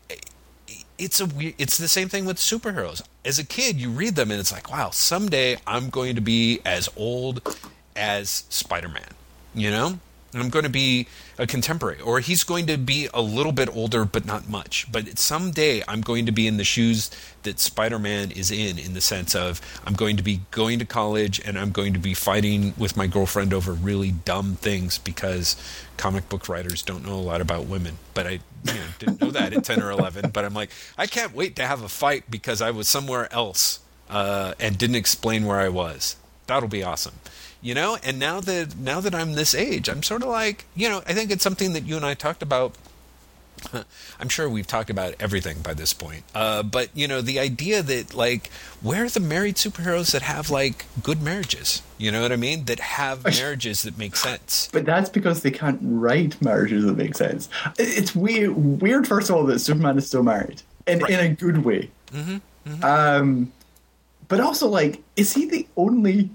it's 0.99 1.21
a 1.21 1.29
it's 1.59 1.79
the 1.79 1.89
same 1.89 2.09
thing 2.09 2.25
with 2.25 2.37
superheroes. 2.37 3.03
As 3.25 3.39
a 3.39 3.45
kid, 3.45 3.81
you 3.81 3.91
read 3.91 4.17
them 4.17 4.31
and 4.31 4.41
it's 4.41 4.53
like, 4.53 4.71
wow, 4.71 4.91
someday 4.91 5.57
I'm 5.67 5.91
going 5.91 6.17
to 6.17 6.21
be 6.21 6.61
as 6.65 6.89
old 6.97 7.57
as 7.95 8.45
Spider-Man. 8.49 9.11
You 9.55 9.71
know, 9.71 10.01
I'm 10.35 10.51
going 10.51 10.65
to 10.65 10.71
be 10.71 11.07
a 11.39 11.47
contemporary, 11.47 12.01
or 12.01 12.21
he's 12.21 12.45
going 12.45 12.67
to 12.67 12.77
be 12.77 13.09
a 13.15 13.23
little 13.23 13.53
bit 13.53 13.75
older, 13.75 14.05
but 14.05 14.27
not 14.27 14.47
much. 14.47 14.91
But 14.93 15.19
someday 15.19 15.83
I'm 15.89 16.03
going 16.03 16.27
to 16.27 16.33
be 16.33 16.47
in 16.47 16.59
the 16.59 16.65
shoes 16.65 17.11
that 17.45 17.59
Spider 17.59 17.99
Man 17.99 18.31
is 18.31 18.51
in, 18.51 18.79
in 18.79 18.93
the 18.93 19.01
sense 19.01 19.35
of 19.35 19.61
I'm 19.87 19.95
going 19.95 20.19
to 20.19 20.23
be 20.23 20.43
going 20.51 20.81
to 20.81 20.85
college 20.85 21.41
and 21.47 21.59
I'm 21.59 21.71
going 21.71 21.95
to 21.95 21.99
be 21.99 22.13
fighting 22.13 22.75
with 22.77 22.95
my 22.95 23.07
girlfriend 23.07 23.55
over 23.55 23.73
really 23.73 24.11
dumb 24.11 24.57
things 24.57 24.99
because 24.99 25.57
comic 25.97 26.29
book 26.29 26.47
writers 26.49 26.83
don't 26.83 27.07
know 27.07 27.15
a 27.15 27.17
lot 27.17 27.41
about 27.41 27.67
women. 27.67 27.97
But 28.13 28.27
I 28.27 28.31
you 28.31 28.41
know, 28.75 28.87
didn't 28.99 29.21
know 29.23 29.31
that 29.31 29.55
at 29.55 29.65
10 29.65 29.83
or 29.83 29.91
11. 29.91 30.31
But 30.31 30.45
I'm 30.45 30.55
like, 30.55 30.71
I 30.99 31.07
can't 31.07 31.35
wait 31.35 31.57
to 31.57 31.67
have 31.67 31.83
a 31.83 31.89
fight 31.89 32.31
because 32.31 32.61
I 32.61 32.71
was 32.71 32.87
somewhere 32.87 33.33
else 33.33 33.81
uh, 34.11 34.53
and 34.61 34.77
didn't 34.77 34.97
explain 34.97 35.47
where 35.47 35.59
I 35.59 35.71
was. 35.71 36.17
That'll 36.47 36.69
be 36.69 36.83
awesome 36.83 37.15
you 37.61 37.75
know 37.75 37.99
and 38.03 38.19
now 38.19 38.41
that 38.41 38.77
now 38.79 39.01
that 39.01 39.15
i'm 39.15 39.35
this 39.35 39.55
age 39.55 39.89
i'm 39.89 40.03
sort 40.03 40.23
of 40.23 40.29
like 40.29 40.65
you 40.75 40.89
know 40.89 41.03
i 41.07 41.13
think 41.13 41.31
it's 41.31 41.43
something 41.43 41.73
that 41.73 41.85
you 41.85 41.97
and 41.97 42.05
i 42.05 42.15
talked 42.15 42.43
about 42.43 42.75
I'm 44.21 44.29
sure 44.29 44.49
we've 44.49 44.67
talked 44.67 44.91
about 44.91 45.15
everything 45.21 45.61
by 45.61 45.75
this 45.75 45.93
point. 45.93 46.25
Uh, 46.35 46.63
but 46.63 46.89
you 46.95 47.09
know, 47.09 47.21
the 47.21 47.39
idea 47.39 47.83
that 47.83 48.15
like, 48.15 48.51
where 48.81 49.05
are 49.05 49.09
the 49.09 49.21
married 49.21 49.57
superheroes 49.57 50.13
that 50.13 50.23
have 50.23 50.51
like 50.51 50.87
good 51.03 51.23
marriages? 51.23 51.83
You 51.97 52.13
know 52.13 52.23
what 52.23 52.33
I 52.33 52.37
mean? 52.37 52.65
That 52.65 52.81
have 52.81 53.25
marriages 53.39 53.83
that 53.83 53.99
make 53.99 54.17
sense. 54.17 54.69
But 54.73 54.85
that's 54.85 55.11
because 55.11 55.43
they 55.43 55.51
can't 55.51 55.79
write 55.83 56.41
marriages 56.43 56.85
that 56.85 56.97
make 56.97 57.15
sense. 57.15 57.49
It's 57.79 58.15
weird. 58.15 58.55
Weird, 58.81 59.07
first 59.07 59.31
of 59.31 59.37
all, 59.37 59.45
that 59.45 59.59
Superman 59.59 59.99
is 59.99 60.07
still 60.07 60.23
married 60.23 60.63
and 60.87 61.03
right. 61.03 61.13
in 61.13 61.21
a 61.21 61.29
good 61.35 61.65
way. 61.65 61.91
Mm-hmm, 62.13 62.37
mm-hmm. 62.71 62.85
Um, 62.85 63.53
but 64.29 64.41
also, 64.41 64.69
like, 64.69 65.03
is 65.17 65.33
he 65.33 65.47
the 65.47 65.67
only 65.77 66.31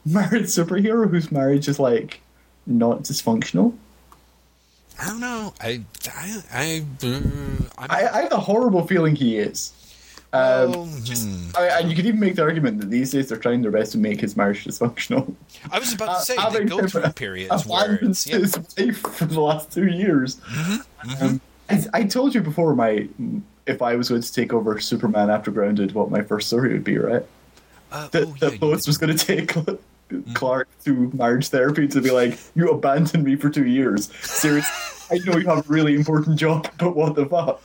married 0.06 0.44
superhero 0.44 1.08
whose 1.08 1.30
marriage 1.30 1.68
is 1.68 1.78
like 1.78 2.20
not 2.66 3.02
dysfunctional. 3.02 3.74
I 5.00 5.06
don't 5.06 5.20
know. 5.20 5.54
I 5.60 5.82
I 6.08 6.42
I, 6.52 6.84
uh, 7.04 7.20
I, 7.78 8.08
I 8.08 8.22
have 8.22 8.32
a 8.32 8.40
horrible 8.40 8.86
feeling 8.86 9.14
he 9.14 9.38
is. 9.38 9.72
Um, 10.30 10.72
well, 10.72 10.88
just, 11.04 11.26
hmm. 11.26 11.50
I, 11.56 11.80
and 11.80 11.88
you 11.88 11.96
could 11.96 12.04
even 12.04 12.20
make 12.20 12.34
the 12.34 12.42
argument 12.42 12.80
that 12.80 12.90
these 12.90 13.12
days 13.12 13.30
they're 13.30 13.38
trying 13.38 13.62
their 13.62 13.70
best 13.70 13.92
to 13.92 13.98
make 13.98 14.20
his 14.20 14.36
marriage 14.36 14.64
dysfunctional. 14.64 15.34
I 15.72 15.78
was 15.78 15.94
about 15.94 16.18
to 16.18 16.24
say 16.24 16.36
uh, 16.36 16.50
they 16.50 16.64
go 16.64 16.86
through 16.86 17.08
periods 17.12 17.64
where 17.64 17.94
it's 17.94 18.26
yeah. 18.26 18.38
his 18.38 18.58
wife 18.76 18.98
for 18.98 19.24
the 19.24 19.40
last 19.40 19.72
two 19.72 19.86
years. 19.86 20.36
Mm-hmm, 20.36 21.10
mm-hmm. 21.10 21.24
Um, 21.24 21.40
I, 21.70 21.84
I, 21.94 22.04
told 22.04 22.34
you 22.34 22.42
before 22.42 22.74
my 22.74 23.08
if 23.66 23.80
I 23.80 23.96
was 23.96 24.10
going 24.10 24.20
to 24.20 24.32
take 24.32 24.52
over 24.52 24.78
Superman 24.80 25.30
after 25.30 25.50
Grounded, 25.50 25.92
what 25.92 26.10
my 26.10 26.20
first 26.20 26.48
story 26.48 26.74
would 26.74 26.84
be, 26.84 26.98
right? 26.98 27.24
Uh, 27.90 28.08
that 28.08 28.24
oh, 28.24 28.34
yeah, 28.40 28.50
that 28.50 28.62
Lois 28.62 28.86
was 28.86 28.98
going 28.98 29.16
to 29.16 29.26
take 29.26 29.56
Mm-hmm. 30.10 30.32
Clark 30.32 30.68
to 30.84 31.10
marriage 31.12 31.48
therapy 31.48 31.86
to 31.88 32.00
be 32.00 32.10
like, 32.10 32.38
you 32.54 32.70
abandoned 32.70 33.24
me 33.24 33.36
for 33.36 33.50
two 33.50 33.66
years. 33.66 34.10
Seriously, 34.22 34.72
I 35.10 35.18
know 35.24 35.36
you 35.36 35.46
have 35.48 35.68
a 35.68 35.72
really 35.72 35.94
important 35.94 36.38
job, 36.38 36.70
but 36.78 36.96
what 36.96 37.14
the 37.14 37.26
fuck? 37.26 37.60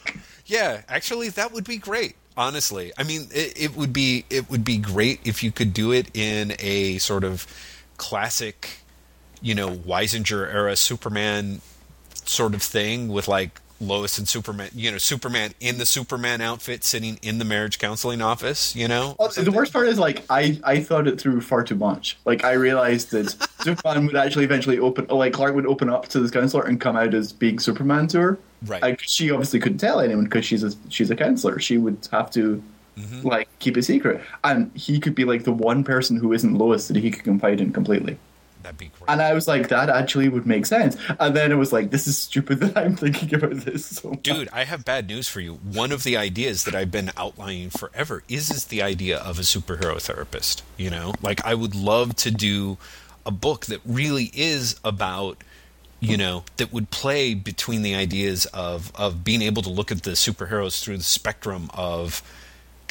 Yeah, 0.46 0.82
actually, 0.90 1.30
that 1.30 1.54
would 1.54 1.64
be 1.64 1.78
great. 1.78 2.16
Honestly, 2.36 2.92
I 2.98 3.04
mean, 3.04 3.28
it, 3.34 3.54
it 3.56 3.78
would 3.78 3.94
be 3.94 4.26
it 4.30 4.50
would 4.50 4.66
be 4.66 4.78
great 4.78 5.20
if 5.24 5.44
you 5.44 5.52
could 5.52 5.74
do 5.74 5.92
it 5.92 6.10
in 6.16 6.56
a 6.60 6.98
sort 6.98 7.24
of 7.24 7.48
classic, 7.98 8.80
you 9.42 9.56
know, 9.56 9.70
Weisinger 9.70 10.52
era 10.52 10.76
Superman 10.76 11.62
sort 12.26 12.56
of 12.56 12.62
thing 12.62 13.08
with 13.08 13.28
like 13.28 13.62
Lois 13.88 14.18
and 14.18 14.28
Superman, 14.28 14.70
you 14.74 14.92
know, 14.92 14.98
Superman 14.98 15.54
in 15.60 15.78
the 15.78 15.86
Superman 15.86 16.42
outfit 16.42 16.84
sitting 16.84 17.20
in 17.22 17.38
the 17.38 17.46
marriage 17.46 17.80
counseling 17.80 18.22
office, 18.22 18.76
you 18.76 18.88
know? 18.88 19.16
Well, 19.20 19.30
the 19.30 19.52
worst 19.52 19.74
part 19.74 19.88
is 19.88 20.00
like 20.00 20.24
I, 20.30 20.60
I 20.64 20.80
thought 20.80 21.08
it 21.08 21.20
through 21.20 21.42
far 21.42 21.64
too 21.64 21.76
much. 21.76 22.18
Like 22.26 22.44
I 22.44 22.54
realized 22.54 23.12
that 23.12 23.30
Superman 23.62 24.06
would 24.08 24.16
actually 24.16 24.46
eventually 24.46 24.80
open 24.80 25.08
like 25.08 25.34
Clark 25.34 25.56
would 25.56 25.68
open 25.68 25.90
up 25.90 26.08
to 26.10 26.20
this 26.20 26.32
counselor 26.32 26.64
and 26.64 26.80
come 26.80 26.96
out 26.96 27.14
as 27.14 27.32
being 27.34 27.60
Superman 27.60 28.08
to 28.08 28.20
her. 28.20 28.40
Right. 28.66 28.82
Like 28.82 29.02
she 29.02 29.32
obviously 29.32 29.60
couldn't 29.60 29.80
tell 29.80 30.00
anyone 30.00 30.26
because 30.26 30.46
she's 30.46 30.64
a 30.64 30.72
she's 30.90 31.12
a 31.12 31.16
counselor. 31.16 31.60
She 31.60 31.78
would 31.78 32.08
have 32.12 32.32
to 32.32 32.64
mm-hmm. 32.98 33.28
like 33.28 33.48
keep 33.60 33.78
a 33.78 33.82
secret. 33.82 34.22
And 34.44 34.72
he 34.76 35.00
could 35.00 35.16
be 35.16 35.26
like 35.26 35.44
the 35.44 35.52
one 35.52 35.84
person 35.84 36.18
who 36.18 36.34
isn't 36.34 36.54
Lois 36.54 36.88
that 36.88 36.98
he 36.98 37.12
could 37.12 37.24
confide 37.24 37.62
in 37.62 37.72
completely. 37.72 38.18
That'd 38.64 38.78
be 38.78 38.86
great. 38.86 39.10
And 39.10 39.22
I 39.22 39.34
was 39.34 39.48
like, 39.48 39.68
that 39.70 39.90
actually 39.90 40.30
would 40.30 40.46
make 40.46 40.66
sense. 40.66 40.98
And 41.20 41.36
then 41.36 41.52
it 41.52 41.56
was 41.56 41.74
like, 41.74 41.92
this 41.92 42.08
is 42.08 42.18
stupid 42.18 42.60
that 42.62 42.78
I'm 42.78 42.96
thinking 42.96 43.34
about 43.36 43.58
this 43.58 43.86
so. 43.86 44.14
Dude, 44.16 44.50
I 44.52 44.64
have 44.64 44.86
bad 44.86 45.08
news 45.08 45.28
for 45.28 45.42
you. 45.42 45.56
One 45.56 45.92
of 45.92 46.04
the 46.04 46.18
ideas 46.18 46.64
that 46.64 46.74
I've 46.74 46.92
been 46.92 47.12
outlining 47.18 47.70
forever 47.70 48.24
is 48.28 48.50
is 48.50 48.66
the 48.66 48.82
idea 48.82 49.18
of 49.18 49.38
a 49.38 49.44
superhero 49.44 50.02
therapist. 50.02 50.64
You 50.78 50.90
know, 50.90 51.14
like 51.22 51.46
I 51.46 51.54
would 51.54 51.76
love 51.76 52.16
to 52.18 52.32
do 52.32 52.78
a 53.26 53.32
book 53.32 53.68
that 53.68 53.82
really 53.86 54.32
is 54.34 54.80
about 54.84 55.44
you 56.00 56.18
know 56.18 56.44
that 56.58 56.74
would 56.74 56.90
play 56.90 57.34
between 57.34 57.82
the 57.82 57.96
ideas 57.96 58.46
of 58.48 58.92
of 58.96 59.24
being 59.24 59.42
able 59.42 59.62
to 59.62 59.70
look 59.70 59.92
at 59.92 60.04
the 60.04 60.12
superheroes 60.12 60.84
through 60.84 60.98
the 60.98 61.04
spectrum 61.04 61.70
of 61.74 62.22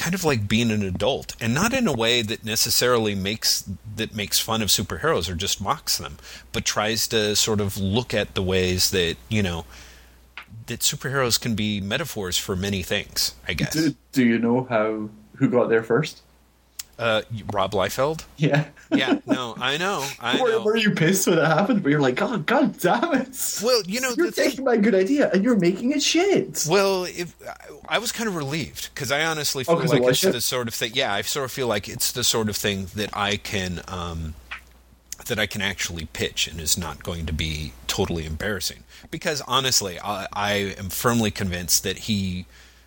kind 0.03 0.13
of 0.13 0.25
like 0.25 0.49
being 0.49 0.69
an 0.69 0.83
adult 0.83 1.33
and 1.39 1.53
not 1.53 1.73
in 1.73 1.87
a 1.87 1.93
way 1.93 2.21
that 2.21 2.43
necessarily 2.43 3.15
makes 3.15 3.63
that 3.95 4.13
makes 4.13 4.37
fun 4.37 4.61
of 4.61 4.67
superheroes 4.67 5.29
or 5.31 5.33
just 5.33 5.61
mocks 5.61 5.97
them 5.97 6.17
but 6.51 6.65
tries 6.65 7.07
to 7.07 7.33
sort 7.37 7.61
of 7.61 7.77
look 7.77 8.13
at 8.13 8.35
the 8.35 8.43
ways 8.43 8.91
that 8.91 9.15
you 9.29 9.41
know 9.41 9.63
that 10.67 10.81
superheroes 10.81 11.39
can 11.39 11.55
be 11.55 11.79
metaphors 11.79 12.37
for 12.37 12.53
many 12.53 12.83
things 12.83 13.33
i 13.47 13.53
guess 13.53 13.71
Do, 13.71 13.95
do 14.11 14.25
you 14.25 14.37
know 14.37 14.65
how 14.65 15.09
who 15.37 15.49
got 15.49 15.69
there 15.69 15.83
first? 15.83 16.21
Uh 17.03 17.21
rob 17.51 17.71
liefeld 17.73 18.23
Yeah. 18.37 18.65
yeah 18.91 19.19
no 19.25 19.55
i 19.59 19.77
know 19.77 20.05
i 20.19 20.41
Were, 20.41 20.49
know 20.51 20.63
were 20.63 20.77
you 20.77 20.91
pissed 20.91 21.27
when 21.27 21.37
it 21.39 21.45
happened? 21.45 21.83
But 21.83 21.89
you're 21.89 21.99
like, 21.99 22.15
God, 22.15 22.45
God 22.45 22.77
damn 22.79 23.13
it! 23.13 23.59
well 23.63 23.81
you 23.85 23.99
know 24.01 24.11
you're 24.15 24.27
the 24.27 24.31
thing 24.31 24.49
taking 24.51 24.65
my 24.65 24.77
good 24.77 24.95
idea 24.95 25.29
and 25.31 25.43
you're 25.43 25.59
making 25.59 25.91
it 25.91 26.01
shit. 26.01 26.65
Well, 26.69 27.05
if, 27.05 27.35
I 27.89 27.97
was 27.99 28.11
kind 28.11 28.27
of 28.29 28.35
relieved 28.35 28.89
because 28.93 29.11
I 29.11 29.25
honestly 29.25 29.63
feel 29.63 29.79
'cause 29.79 29.91
like 29.93 30.03
it's 30.03 30.19
shit? 30.19 30.31
the 30.33 30.41
sort 30.41 30.67
of 30.67 30.73
thing. 30.73 30.91
Yeah, 30.93 31.13
I 31.13 31.21
sort 31.23 31.45
of 31.45 31.51
feel 31.51 31.67
like 31.67 31.89
it's 31.89 32.11
the 32.11 32.23
sort 32.23 32.47
of 32.49 32.55
thing 32.55 32.87
that 32.95 33.09
I 33.15 33.37
can 33.37 33.81
um, 33.87 34.35
that 35.25 35.39
I 35.39 35.45
can 35.45 35.61
actually 35.61 36.05
pitch 36.13 36.47
and 36.47 36.59
is 36.61 36.77
not 36.77 37.03
going 37.03 37.25
to 37.25 37.33
be 37.33 37.73
totally 37.87 38.25
embarrassing. 38.25 38.83
Because 39.11 39.41
honestly, 39.47 39.99
I, 39.99 40.27
I 40.33 40.51
am 40.77 40.89
firmly 40.89 41.31
convinced 41.31 41.83
that 41.83 41.97
he 42.09 42.45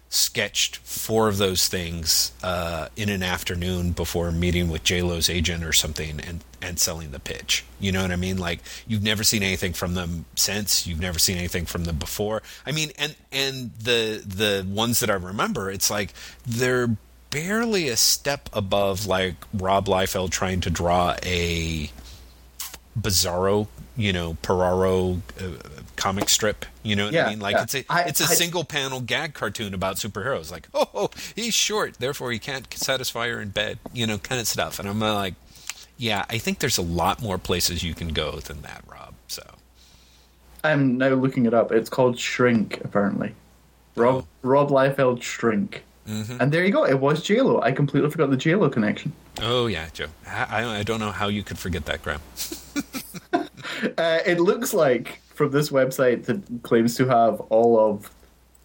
sketched 0.09 0.77
four 0.77 1.29
of 1.29 1.37
those 1.37 1.69
things 1.69 2.33
uh, 2.43 2.89
in 2.97 3.09
an 3.09 3.23
afternoon 3.23 3.91
before 3.93 4.31
meeting 4.31 4.69
with 4.69 4.85
J 4.85 5.03
Lo's 5.03 5.29
agent 5.29 5.65
or 5.65 5.73
something 5.73 6.21
and 6.21 6.45
and 6.63 6.79
selling 6.79 7.11
the 7.11 7.21
pitch. 7.21 7.65
You 7.81 7.93
know 7.93 8.03
what 8.03 8.13
I 8.13 8.17
mean? 8.17 8.39
Like 8.39 8.61
you've 8.87 9.03
never 9.03 9.25
seen 9.25 9.43
anything 9.43 9.73
from 9.73 9.95
them 9.95 10.25
since. 10.35 10.87
You've 10.87 11.01
never 11.01 11.19
seen 11.19 11.37
anything 11.37 11.67
from 11.67 11.85
them 11.85 11.97
before. 11.97 12.43
I 12.65 12.73
mean, 12.73 12.91
and 12.99 13.17
and 13.33 13.73
the 13.79 14.23
the 14.27 14.67
ones 14.69 15.01
that 15.01 15.11
I 15.11 15.15
remember, 15.15 15.71
it's 15.71 15.91
like 15.91 16.13
they're 16.47 16.97
barely 17.31 17.89
a 17.89 17.97
step 17.97 18.49
above 18.53 19.07
like 19.07 19.35
Rob 19.53 19.87
Liefeld 19.87 20.31
trying 20.31 20.61
to 20.63 20.71
draw 20.71 21.17
a 21.23 21.91
bizarro, 22.99 23.69
you 23.97 24.13
know, 24.13 24.37
Peraro 24.43 25.21
uh, 25.41 25.76
comic 26.07 26.29
strip. 26.29 26.65
You 26.85 26.95
know 26.95 27.07
what 27.07 27.15
Yeah, 27.15 27.27
I 27.27 27.31
mean? 27.31 27.41
Like 27.41 27.57
yeah. 27.57 27.63
it's 27.63 27.75
a 27.75 27.85
I- 27.91 28.03
it's 28.03 28.21
a 28.21 28.25
I- 28.25 28.35
single 28.35 28.65
panel 28.65 29.01
gag 29.01 29.35
cartoon 29.35 29.75
about 29.75 29.97
superheroes. 29.97 30.51
Like, 30.53 30.69
oh, 30.73 30.89
oh, 30.95 31.11
he's 31.35 31.53
short, 31.55 31.95
therefore 31.99 32.31
he 32.33 32.39
can't 32.39 32.73
satisfy 32.75 33.29
her 33.29 33.41
in 33.41 33.49
bed. 33.51 33.79
You 33.93 34.07
know, 34.07 34.19
kind 34.19 34.41
of 34.41 34.47
stuff. 34.47 34.79
And 34.79 34.89
I'm 34.89 35.01
like, 35.01 35.35
yeah, 35.99 36.25
I 36.31 36.39
think 36.39 36.61
there's 36.61 36.79
a 36.79 36.83
lot 36.83 37.21
more 37.21 37.39
places 37.39 37.83
you 37.83 37.95
can 37.95 38.09
go 38.13 38.39
than 38.39 38.63
that, 38.63 38.85
Rob. 38.89 39.15
So 39.27 39.43
I'm 40.63 40.97
now 40.99 41.09
looking 41.15 41.47
it 41.47 41.55
up. 41.55 41.73
It's 41.73 41.91
called 41.91 42.19
Shrink, 42.19 42.81
apparently. 42.85 43.35
Rob 43.97 44.15
Oh. 44.25 44.27
Rob 44.49 44.71
Liefeld 44.71 45.23
Shrink. 45.23 45.83
Mm-hmm. 46.09 46.41
And 46.41 46.53
there 46.53 46.65
you 46.65 46.71
go. 46.73 46.85
It 46.87 47.01
was 47.01 47.21
JLo. 47.21 47.61
I 47.65 47.73
completely 47.73 48.11
forgot 48.11 48.31
the 48.31 48.37
JLo 48.37 48.71
connection. 48.71 49.13
Oh 49.43 49.67
yeah, 49.67 49.89
Joe. 49.93 50.07
I, 50.25 50.63
I 50.63 50.79
I 50.79 50.83
don't 50.85 51.01
know 51.01 51.11
how 51.11 51.27
you 51.27 51.43
could 51.43 51.59
forget 51.59 51.85
that, 51.87 52.01
Graeme. 52.03 52.21
Uh, 53.99 54.19
it 54.27 54.41
looks 54.41 54.73
like 54.75 55.21
from 55.35 55.51
this 55.51 55.71
website 55.71 56.25
that 56.25 56.41
claims 56.63 56.97
to 56.97 57.07
have 57.07 57.41
all 57.51 57.79
of 57.79 58.11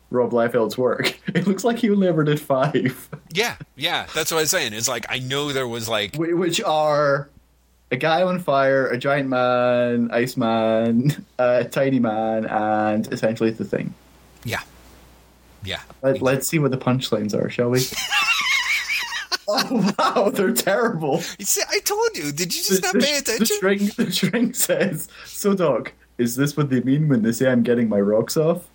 Rob 0.09 0.31
Liefeld's 0.31 0.77
work, 0.77 1.19
it 1.33 1.47
looks 1.47 1.63
like 1.63 1.79
he 1.79 1.89
only 1.89 2.07
ever 2.07 2.23
did 2.23 2.39
five, 2.39 3.09
Yeah, 3.33 3.55
yeah. 3.75 4.07
That's 4.13 4.31
what 4.31 4.39
I 4.39 4.41
was 4.41 4.51
saying. 4.51 4.73
It's 4.73 4.87
like 4.89 5.05
I 5.09 5.19
know 5.19 5.51
there 5.53 5.67
was 5.67 5.87
like 5.87 6.15
which 6.17 6.61
are 6.61 7.29
a 7.91 7.97
guy 7.97 8.21
on 8.23 8.39
fire, 8.39 8.87
a 8.87 8.97
giant 8.97 9.29
man, 9.29 10.09
Iceman, 10.11 11.25
a 11.39 11.65
tiny 11.65 11.99
man, 11.99 12.45
and 12.45 13.11
essentially 13.11 13.51
the 13.51 13.65
thing. 13.65 13.93
yeah, 14.43 14.61
yeah. 15.63 15.81
Let, 16.01 16.21
let's 16.21 16.47
see 16.47 16.59
what 16.59 16.71
the 16.71 16.77
punchlines 16.77 17.33
are, 17.33 17.49
shall 17.49 17.69
we? 17.69 17.79
oh 19.71 19.93
wow, 19.99 20.29
they're 20.29 20.53
terrible. 20.53 21.21
You 21.39 21.45
see, 21.45 21.61
I 21.69 21.79
told 21.79 22.09
you. 22.15 22.31
Did 22.31 22.55
you 22.55 22.63
just 22.63 22.81
not 22.83 22.93
pay 22.93 23.19
The 23.19 23.33
attention? 23.33 23.57
shrink, 23.59 23.95
the 23.95 24.11
shrink 24.11 24.55
says, 24.67 25.07
"So, 25.25 25.53
Doc, 25.53 25.93
is 26.17 26.35
this 26.35 26.55
what 26.57 26.69
they 26.69 26.81
mean 26.81 27.07
when 27.07 27.21
they 27.23 27.31
say 27.31 27.49
I'm 27.51 27.63
getting 27.63 27.89
my 27.89 27.99
rocks 27.99 28.37
off?" 28.37 28.67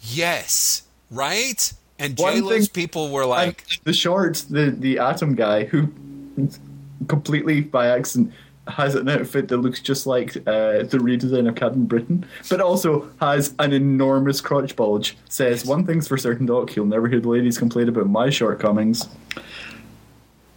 Yes, 0.00 0.82
right. 1.10 1.72
And 1.98 2.16
One 2.18 2.34
J 2.34 2.40
Lo's 2.40 2.68
thing- 2.68 2.72
people 2.84 3.10
were 3.10 3.26
like, 3.26 3.64
the 3.84 3.92
short, 3.92 4.44
the 4.48 4.70
the 4.70 4.98
atom 4.98 5.34
guy 5.34 5.64
who 5.64 5.88
completely 7.08 7.60
by 7.60 7.88
accident 7.88 8.32
has 8.68 8.94
an 8.94 9.08
outfit 9.08 9.48
that 9.48 9.56
looks 9.56 9.80
just 9.80 10.06
like 10.06 10.36
uh, 10.46 10.82
the 10.84 10.98
redesign 11.00 11.48
of 11.48 11.54
Captain 11.54 11.86
Britain, 11.86 12.24
but 12.50 12.60
also 12.60 13.08
has 13.18 13.54
an 13.58 13.72
enormous 13.72 14.42
crotch 14.42 14.76
bulge. 14.76 15.16
Says 15.30 15.64
one 15.64 15.86
thing's 15.86 16.06
for 16.06 16.18
certain, 16.18 16.44
Doc, 16.44 16.76
you'll 16.76 16.84
never 16.84 17.08
hear 17.08 17.18
the 17.18 17.30
ladies 17.30 17.56
complain 17.56 17.88
about 17.88 18.08
my 18.08 18.28
shortcomings. 18.28 19.08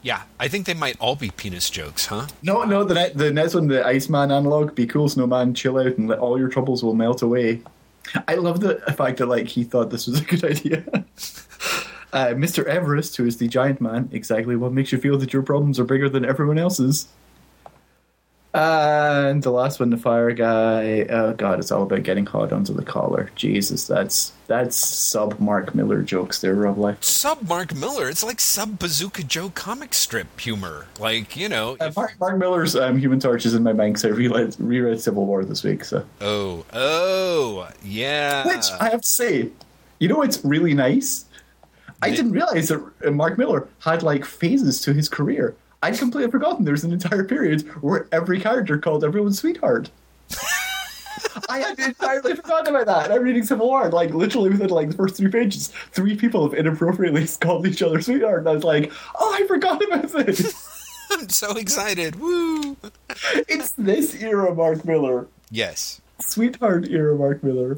Yeah, 0.01 0.23
I 0.39 0.47
think 0.47 0.65
they 0.65 0.73
might 0.73 0.97
all 0.99 1.15
be 1.15 1.29
penis 1.31 1.69
jokes, 1.69 2.07
huh? 2.07 2.27
No, 2.41 2.63
no, 2.63 2.83
the 2.83 2.93
ne- 2.95 3.13
the 3.13 3.31
next 3.31 3.53
one, 3.55 3.67
the 3.67 3.85
Iceman 3.85 4.31
analog, 4.31 4.73
be 4.75 4.85
cool, 4.87 5.07
snowman, 5.09 5.53
chill 5.53 5.77
out, 5.77 5.97
and 5.97 6.07
let 6.07 6.19
all 6.19 6.39
your 6.39 6.49
troubles 6.49 6.83
will 6.83 6.95
melt 6.95 7.21
away. 7.21 7.61
I 8.27 8.35
love 8.35 8.59
the 8.61 8.75
fact 8.97 9.19
that 9.19 9.27
like 9.27 9.47
he 9.47 9.63
thought 9.63 9.89
this 9.91 10.07
was 10.07 10.19
a 10.19 10.23
good 10.25 10.43
idea. 10.51 10.83
uh, 12.13 12.33
Mr. 12.33 12.65
Everest, 12.65 13.15
who 13.17 13.25
is 13.25 13.37
the 13.37 13.47
giant 13.47 13.79
man, 13.79 14.09
exactly 14.11 14.55
what 14.55 14.73
makes 14.73 14.91
you 14.91 14.97
feel 14.97 15.17
that 15.19 15.31
your 15.33 15.43
problems 15.43 15.79
are 15.79 15.85
bigger 15.85 16.09
than 16.09 16.25
everyone 16.25 16.57
else's. 16.57 17.07
And 18.53 19.41
the 19.41 19.49
last 19.51 19.79
one, 19.79 19.91
the 19.91 19.97
fire 19.97 20.31
guy. 20.31 21.05
Oh 21.09 21.33
god, 21.33 21.59
it's 21.59 21.71
all 21.71 21.83
about 21.83 22.03
getting 22.03 22.25
caught 22.25 22.51
under 22.51 22.73
the 22.73 22.83
collar. 22.83 23.29
Jesus, 23.35 23.87
that's 23.87 24.33
that's 24.47 24.75
sub 24.75 25.39
Mark 25.39 25.73
Millar 25.73 26.01
jokes 26.01 26.41
there, 26.41 26.53
Rob 26.55 26.77
Life. 26.77 27.01
Sub 27.01 27.47
Mark 27.47 27.73
Millar. 27.73 28.09
It's 28.09 28.23
like 28.23 28.41
sub 28.41 28.77
Bazooka 28.77 29.23
Joe 29.23 29.49
comic 29.49 29.93
strip 29.93 30.37
humor. 30.37 30.87
Like 30.99 31.37
you 31.37 31.47
know. 31.47 31.77
Uh, 31.79 31.85
if- 31.85 31.95
Mark, 31.95 32.19
Mark 32.19 32.37
Millar's 32.37 32.75
um, 32.75 32.97
Human 32.97 33.21
Torch 33.21 33.45
is 33.45 33.53
in 33.53 33.63
my 33.63 33.71
because 33.71 34.03
I 34.03 34.09
reread, 34.09 34.55
reread 34.59 34.99
Civil 34.99 35.25
War 35.25 35.45
this 35.45 35.63
week. 35.63 35.85
So, 35.85 36.05
oh, 36.19 36.65
oh, 36.73 37.69
yeah. 37.83 38.45
which 38.45 38.65
I 38.81 38.89
have 38.89 39.01
to 39.01 39.07
say, 39.07 39.49
you 39.99 40.09
know, 40.09 40.17
what's 40.17 40.43
really 40.43 40.73
nice. 40.73 41.25
I 42.01 42.09
didn't 42.09 42.31
realize 42.31 42.67
that 42.69 42.83
uh, 43.05 43.11
Mark 43.11 43.37
Millar 43.37 43.67
had 43.79 44.03
like 44.03 44.25
phases 44.25 44.81
to 44.81 44.93
his 44.93 45.07
career. 45.07 45.55
I'd 45.83 45.97
completely 45.97 46.29
forgotten 46.31 46.63
there 46.65 46.73
was 46.73 46.83
an 46.83 46.93
entire 46.93 47.23
period 47.23 47.61
where 47.81 48.07
every 48.11 48.39
character 48.39 48.77
called 48.77 49.03
everyone 49.03 49.33
sweetheart. 49.33 49.89
I 51.49 51.59
had 51.59 51.79
entirely 51.79 52.35
forgotten 52.35 52.75
about 52.75 52.85
that. 52.87 53.05
And 53.05 53.13
I'm 53.13 53.23
reading 53.23 53.43
Civil 53.43 53.67
War, 53.67 53.85
and, 53.85 53.93
like 53.93 54.11
literally 54.11 54.49
within 54.49 54.69
like 54.69 54.89
the 54.89 54.95
first 54.95 55.15
three 55.17 55.29
pages, 55.31 55.67
three 55.91 56.15
people 56.15 56.43
have 56.47 56.57
inappropriately 56.57 57.27
called 57.41 57.65
each 57.67 57.81
other 57.81 58.01
sweetheart, 58.01 58.39
and 58.39 58.49
I 58.49 58.53
was 58.53 58.63
like, 58.63 58.91
"Oh, 59.19 59.37
I 59.39 59.45
forgot 59.47 59.83
about 59.85 60.09
this." 60.11 60.69
I'm 61.11 61.29
so 61.29 61.51
excited. 61.57 62.19
Woo! 62.19 62.77
it's 63.49 63.71
this 63.71 64.15
era, 64.21 64.53
Mark 64.53 64.85
Millar, 64.85 65.27
Yes. 65.49 65.99
sweetheart 66.19 66.87
era, 66.89 67.15
Mark 67.15 67.43
Millar. 67.43 67.77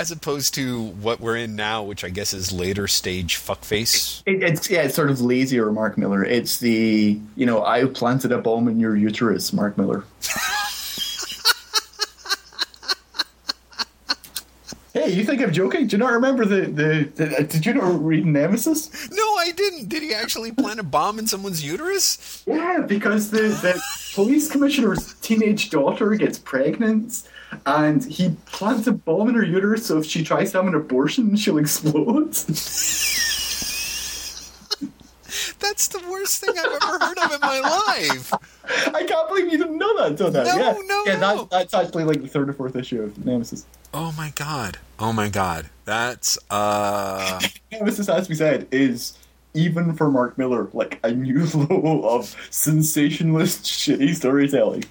As 0.00 0.10
opposed 0.10 0.54
to 0.54 0.84
what 1.02 1.20
we're 1.20 1.36
in 1.36 1.56
now, 1.56 1.82
which 1.82 2.04
I 2.04 2.08
guess 2.08 2.32
is 2.32 2.52
later 2.52 2.88
stage 2.88 3.36
fuckface. 3.36 4.22
It, 4.24 4.42
it's 4.42 4.70
yeah, 4.70 4.84
it's 4.84 4.94
sort 4.94 5.10
of 5.10 5.20
lazier, 5.20 5.70
Mark 5.70 5.98
Millar. 5.98 6.24
It's 6.24 6.56
the 6.56 7.20
you 7.36 7.44
know 7.44 7.62
I 7.62 7.84
planted 7.84 8.32
a 8.32 8.38
bomb 8.38 8.66
in 8.68 8.80
your 8.80 8.96
uterus, 8.96 9.52
Mark 9.52 9.76
Millar. 9.76 10.06
hey, 14.94 15.10
you 15.10 15.22
think 15.22 15.42
I'm 15.42 15.52
joking? 15.52 15.86
Do 15.86 15.96
you 15.96 16.02
not 16.02 16.14
remember 16.14 16.46
the 16.46 16.62
the? 16.62 17.10
the 17.16 17.36
uh, 17.36 17.42
did 17.42 17.66
you 17.66 17.74
not 17.74 18.02
read 18.02 18.24
Nemesis? 18.24 19.10
No, 19.10 19.36
I 19.36 19.52
didn't. 19.54 19.90
Did 19.90 20.02
he 20.02 20.14
actually 20.14 20.52
plant 20.52 20.80
a 20.80 20.82
bomb 20.82 21.18
in 21.18 21.26
someone's 21.26 21.62
uterus? 21.62 22.42
Yeah, 22.46 22.86
because 22.88 23.32
the 23.32 23.48
the 23.48 23.78
police 24.14 24.50
commissioner's 24.50 25.12
teenage 25.20 25.68
daughter 25.68 26.14
gets 26.14 26.38
pregnant. 26.38 27.22
And 27.66 28.04
he 28.04 28.36
plants 28.46 28.86
a 28.86 28.92
bomb 28.92 29.28
in 29.28 29.34
her 29.34 29.44
uterus, 29.44 29.86
so 29.86 29.98
if 29.98 30.06
she 30.06 30.24
tries 30.24 30.52
to 30.52 30.58
have 30.58 30.66
an 30.66 30.74
abortion, 30.74 31.36
she'll 31.36 31.58
explode. 31.58 32.34
That's 35.60 35.88
the 35.88 36.02
worst 36.10 36.40
thing 36.40 36.54
I've 36.58 36.82
ever 36.82 37.04
heard 37.04 37.18
of 37.18 37.32
in 37.32 37.40
my 37.40 37.60
life. 37.60 38.32
I 38.94 39.04
can't 39.04 39.28
believe 39.28 39.52
you 39.52 39.58
didn't 39.58 39.78
know 39.78 39.96
that 39.98 40.06
until 40.08 40.30
now. 40.30 40.42
No, 40.42 40.56
yeah. 40.56 40.78
no, 40.84 41.04
yeah, 41.06 41.18
no. 41.18 41.36
That's, 41.36 41.72
that's 41.72 41.74
actually 41.74 42.04
like 42.04 42.20
the 42.22 42.28
third 42.28 42.48
or 42.48 42.52
fourth 42.52 42.76
issue 42.76 43.02
of 43.02 43.24
Nemesis. 43.24 43.66
Oh 43.92 44.12
my 44.16 44.32
god. 44.34 44.78
Oh 44.98 45.12
my 45.12 45.28
god. 45.28 45.68
That's 45.84 46.38
uh 46.50 47.40
Nemesis, 47.72 48.08
as 48.08 48.28
we 48.28 48.34
said, 48.34 48.68
is 48.70 49.18
even 49.54 49.94
for 49.94 50.10
Mark 50.10 50.38
Millar, 50.38 50.68
like 50.72 51.00
a 51.02 51.10
new 51.10 51.44
level 51.54 52.08
of 52.08 52.36
sensationalist, 52.50 53.64
shitty 53.64 54.14
storytelling. 54.14 54.84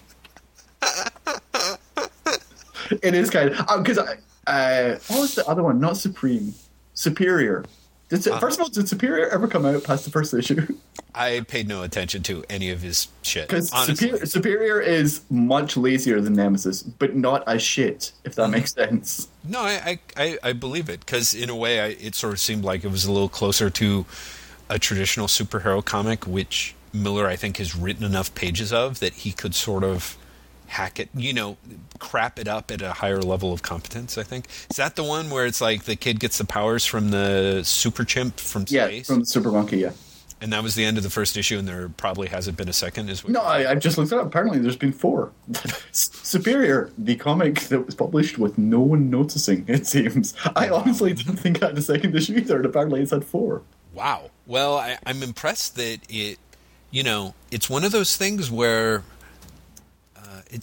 It 3.03 3.13
is 3.13 3.29
kind 3.29 3.51
of 3.51 3.83
because 3.83 3.97
I. 3.99 4.15
Uh, 4.47 4.97
what 5.07 5.19
was 5.21 5.35
the 5.35 5.45
other 5.47 5.61
one? 5.63 5.79
Not 5.79 5.97
Supreme, 5.97 6.53
Superior. 6.93 7.65
Did, 8.09 8.27
Uh-huh. 8.27 8.39
first 8.39 8.57
of 8.57 8.63
all, 8.63 8.69
did 8.69 8.89
Superior 8.89 9.27
ever 9.29 9.47
come 9.47 9.65
out 9.65 9.83
past 9.83 10.05
the 10.05 10.09
first 10.11 10.33
issue? 10.33 10.65
I 11.13 11.41
paid 11.47 11.67
no 11.67 11.83
attention 11.83 12.23
to 12.23 12.43
any 12.49 12.71
of 12.71 12.81
his 12.81 13.07
shit. 13.21 13.47
Because 13.47 13.69
Superior, 13.85 14.25
Superior 14.25 14.79
is 14.81 15.21
much 15.29 15.77
lazier 15.77 16.19
than 16.19 16.33
Nemesis, 16.33 16.81
but 16.81 17.15
not 17.15 17.43
as 17.47 17.61
shit. 17.61 18.11
If 18.23 18.33
that 18.35 18.49
makes 18.49 18.73
sense. 18.73 19.27
no, 19.43 19.59
I 19.59 19.99
I, 20.17 20.23
I, 20.23 20.37
I 20.49 20.53
believe 20.53 20.89
it 20.89 21.01
because 21.01 21.33
in 21.35 21.49
a 21.51 21.55
way, 21.55 21.79
I, 21.81 21.87
it 21.87 22.15
sort 22.15 22.33
of 22.33 22.39
seemed 22.39 22.63
like 22.63 22.83
it 22.83 22.89
was 22.89 23.05
a 23.05 23.11
little 23.11 23.29
closer 23.29 23.69
to 23.69 24.05
a 24.69 24.79
traditional 24.79 25.27
superhero 25.27 25.83
comic, 25.85 26.25
which 26.25 26.73
Millar 26.93 27.27
I 27.27 27.35
think 27.35 27.57
has 27.57 27.75
written 27.75 28.03
enough 28.03 28.33
pages 28.33 28.73
of 28.73 28.99
that 28.99 29.13
he 29.13 29.31
could 29.31 29.53
sort 29.53 29.83
of 29.83 30.17
hack 30.69 30.99
it, 30.99 31.09
you 31.13 31.33
know, 31.33 31.57
crap 31.99 32.39
it 32.39 32.47
up 32.47 32.71
at 32.71 32.81
a 32.81 32.93
higher 32.93 33.21
level 33.21 33.51
of 33.51 33.61
competence. 33.61 34.17
I 34.17 34.23
think 34.23 34.47
is 34.69 34.77
that 34.77 34.95
the 34.95 35.03
one 35.03 35.29
where 35.29 35.45
it's 35.45 35.61
like 35.61 35.83
the 35.83 35.95
kid 35.95 36.19
gets 36.19 36.37
the 36.37 36.45
powers 36.45 36.85
from 36.85 37.09
the 37.11 37.61
super 37.63 38.05
chimp 38.05 38.39
from 38.39 38.65
Yeah, 38.69 38.85
space, 38.87 39.07
from 39.07 39.25
Super 39.25 39.51
Monkey. 39.51 39.77
Yeah. 39.79 39.91
and 40.41 40.53
that 40.53 40.63
was 40.63 40.75
the 40.75 40.85
end 40.85 40.95
of 40.97 41.03
the 41.03 41.09
first 41.09 41.35
issue, 41.35 41.57
and 41.57 41.67
there 41.67 41.89
probably 41.89 42.29
hasn't 42.29 42.55
been 42.57 42.69
a 42.69 42.73
second. 42.73 43.09
Is 43.09 43.27
No, 43.27 43.41
I, 43.41 43.69
I've 43.71 43.79
just 43.81 43.97
looked 43.97 44.11
it 44.13 44.17
up. 44.17 44.25
Apparently, 44.27 44.59
there's 44.59 44.77
been 44.77 44.93
four. 44.93 45.31
Superior, 45.91 46.91
the 46.97 47.15
comic 47.15 47.61
that 47.63 47.85
was 47.85 47.95
published 47.95 48.37
with 48.37 48.57
no 48.57 48.79
one 48.79 49.09
noticing. 49.09 49.65
It 49.67 49.85
seems. 49.87 50.33
I 50.55 50.69
honestly 50.69 51.13
didn't 51.13 51.37
think 51.37 51.57
it 51.57 51.63
had 51.63 51.77
a 51.77 51.81
second 51.81 52.15
issue 52.15 52.35
either, 52.37 52.57
and 52.57 52.65
apparently 52.65 53.01
it's 53.01 53.11
had 53.11 53.25
four. 53.25 53.63
Wow. 53.93 54.29
Well, 54.45 54.77
I, 54.77 54.97
I'm 55.05 55.23
impressed 55.23 55.75
that 55.75 55.99
it, 56.09 56.37
you 56.91 57.03
know, 57.03 57.33
it's 57.51 57.69
one 57.69 57.83
of 57.83 57.91
those 57.91 58.15
things 58.15 58.49
where, 58.49 59.03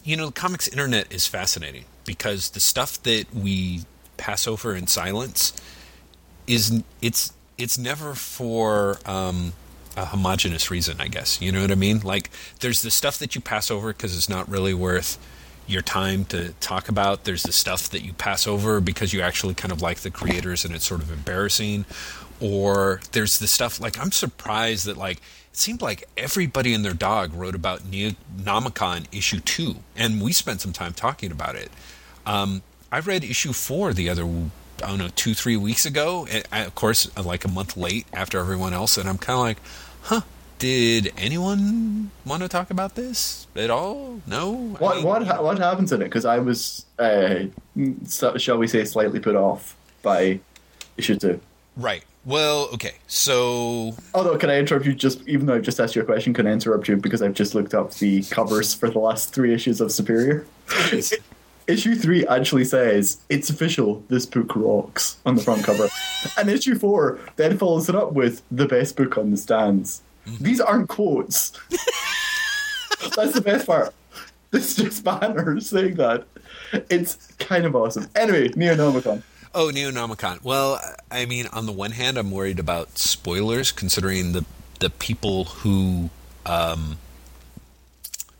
you 0.03 0.15
know, 0.15 0.27
the 0.27 0.31
comics 0.31 0.67
internet 0.67 1.11
is 1.11 1.27
fascinating 1.27 1.85
because 2.05 2.51
the 2.51 2.59
stuff 2.59 3.01
that 3.03 3.33
we 3.33 3.83
pass 4.17 4.47
over 4.47 4.75
in 4.75 4.87
silence 4.87 5.53
is 6.47 6.83
it's 7.01 7.33
it's 7.57 7.77
never 7.77 8.13
for 8.13 8.99
um, 9.05 9.53
a 9.95 10.05
homogenous 10.05 10.69
reason, 10.69 11.01
I 11.01 11.07
guess. 11.07 11.41
You 11.41 11.51
know 11.51 11.61
what 11.61 11.71
I 11.71 11.75
mean? 11.75 12.01
Like, 12.01 12.29
there's 12.59 12.83
the 12.83 12.91
stuff 12.91 13.17
that 13.19 13.35
you 13.35 13.41
pass 13.41 13.71
over 13.71 13.93
because 13.93 14.15
it's 14.15 14.29
not 14.29 14.47
really 14.47 14.73
worth 14.73 15.17
your 15.65 15.81
time 15.81 16.23
to 16.25 16.53
talk 16.59 16.87
about. 16.87 17.23
There's 17.25 17.43
the 17.43 17.51
stuff 17.51 17.89
that 17.89 18.01
you 18.03 18.13
pass 18.13 18.47
over 18.47 18.79
because 18.79 19.11
you 19.11 19.21
actually 19.21 19.55
kind 19.55 19.71
of 19.71 19.81
like 19.81 19.99
the 19.99 20.11
creators 20.11 20.63
and 20.63 20.73
it's 20.73 20.85
sort 20.85 21.01
of 21.01 21.11
embarrassing. 21.11 21.85
Or 22.39 23.01
there's 23.11 23.39
the 23.39 23.47
stuff 23.47 23.79
like 23.79 23.99
I'm 23.99 24.11
surprised 24.11 24.85
that 24.85 24.97
like 24.97 25.19
it 25.57 25.61
seemed 25.61 25.81
like 25.81 26.07
everybody 26.15 26.71
and 26.75 26.85
their 26.85 26.93
dog 26.93 27.33
wrote 27.33 27.55
about 27.55 27.79
Neonomicon 27.81 29.07
issue 29.11 29.39
two, 29.39 29.77
and 29.95 30.21
we 30.21 30.31
spent 30.31 30.61
some 30.61 30.71
time 30.71 30.93
talking 30.93 31.31
about 31.31 31.55
it. 31.55 31.71
Um, 32.27 32.61
I 32.91 32.99
read 32.99 33.23
issue 33.23 33.53
four 33.53 33.91
the 33.91 34.07
other 34.07 34.23
I 34.23 34.87
don't 34.89 34.99
know 34.99 35.09
two 35.15 35.33
three 35.33 35.57
weeks 35.57 35.83
ago, 35.83 36.27
and 36.29 36.43
I, 36.51 36.59
of 36.59 36.75
course 36.75 37.09
uh, 37.17 37.23
like 37.23 37.43
a 37.43 37.47
month 37.47 37.75
late 37.75 38.05
after 38.13 38.37
everyone 38.37 38.73
else, 38.73 38.97
and 38.99 39.09
I'm 39.09 39.17
kind 39.17 39.35
of 39.37 39.41
like, 39.41 39.57
huh. 40.03 40.21
Did 40.59 41.13
anyone 41.17 42.09
want 42.25 42.41
to 42.41 42.49
talk 42.49 42.71
about 42.71 42.95
this 42.95 43.45
at 43.55 43.69
all? 43.69 44.21
No. 44.25 44.75
I 44.79 44.83
What 44.83 44.95
mean- 44.97 45.05
what 45.05 45.43
what 45.43 45.59
happens 45.59 45.91
in 45.91 46.01
it? 46.01 46.05
Because 46.05 46.25
I 46.25 46.39
was, 46.39 46.83
uh, 46.97 47.45
so- 48.07 48.37
shall 48.39 48.57
we 48.57 48.67
say, 48.67 48.83
slightly 48.83 49.19
put 49.19 49.35
off 49.35 49.75
by 50.01 50.39
issue 50.97 51.15
two. 51.15 51.39
Right. 51.75 52.03
Well, 52.27 52.67
okay. 52.73 52.95
So 53.07 53.95
Although, 54.13 54.37
can 54.37 54.49
I 54.49 54.59
interrupt 54.59 54.85
you? 54.85 54.93
Just 54.93 55.25
even 55.29 55.45
though 55.45 55.55
I've 55.55 55.61
just 55.61 55.79
asked 55.79 55.95
you 55.95 56.01
a 56.01 56.05
question, 56.05 56.33
can 56.33 56.45
I 56.45 56.51
interrupt 56.51 56.89
you 56.89 56.97
because 56.97 57.21
I've 57.21 57.33
just 57.33 57.55
looked 57.55 57.73
up 57.73 57.93
the 57.93 58.21
covers 58.23 58.73
for 58.73 58.89
the 58.89 58.99
last 58.99 59.33
three 59.33 59.53
issues 59.53 59.79
of 59.79 59.93
Superior. 59.93 60.45
issue 61.67 61.95
three 61.95 62.27
actually 62.27 62.65
says 62.65 63.21
it's 63.29 63.49
official. 63.49 64.03
This 64.09 64.25
book 64.25 64.57
rocks 64.57 65.15
on 65.25 65.35
the 65.35 65.41
front 65.41 65.63
cover, 65.63 65.87
and 66.37 66.49
issue 66.49 66.75
four 66.75 67.17
then 67.37 67.57
follows 67.57 67.87
it 67.87 67.95
up 67.95 68.11
with 68.11 68.41
the 68.51 68.65
best 68.65 68.97
book 68.97 69.17
on 69.17 69.31
the 69.31 69.37
stands. 69.37 70.01
Mm-hmm. 70.25 70.43
These 70.43 70.59
aren't 70.59 70.89
quotes. 70.89 71.51
That's 73.15 73.31
the 73.31 73.41
best 73.41 73.67
part. 73.67 73.93
It's 74.51 74.75
just 74.75 75.01
banners 75.05 75.69
saying 75.69 75.95
that. 75.95 76.25
It's 76.89 77.31
kind 77.39 77.63
of 77.63 77.73
awesome. 77.73 78.07
Anyway, 78.15 78.49
Neonomicon. 78.49 79.23
Oh, 79.53 79.71
Neonomicon. 79.73 80.43
Well, 80.43 80.79
I 81.09 81.25
mean, 81.25 81.47
on 81.47 81.65
the 81.65 81.71
one 81.71 81.91
hand, 81.91 82.17
I'm 82.17 82.31
worried 82.31 82.59
about 82.59 82.97
spoilers, 82.97 83.71
considering 83.71 84.33
the 84.33 84.45
the 84.79 84.89
people 84.91 85.45
who 85.45 86.11
um, 86.45 86.99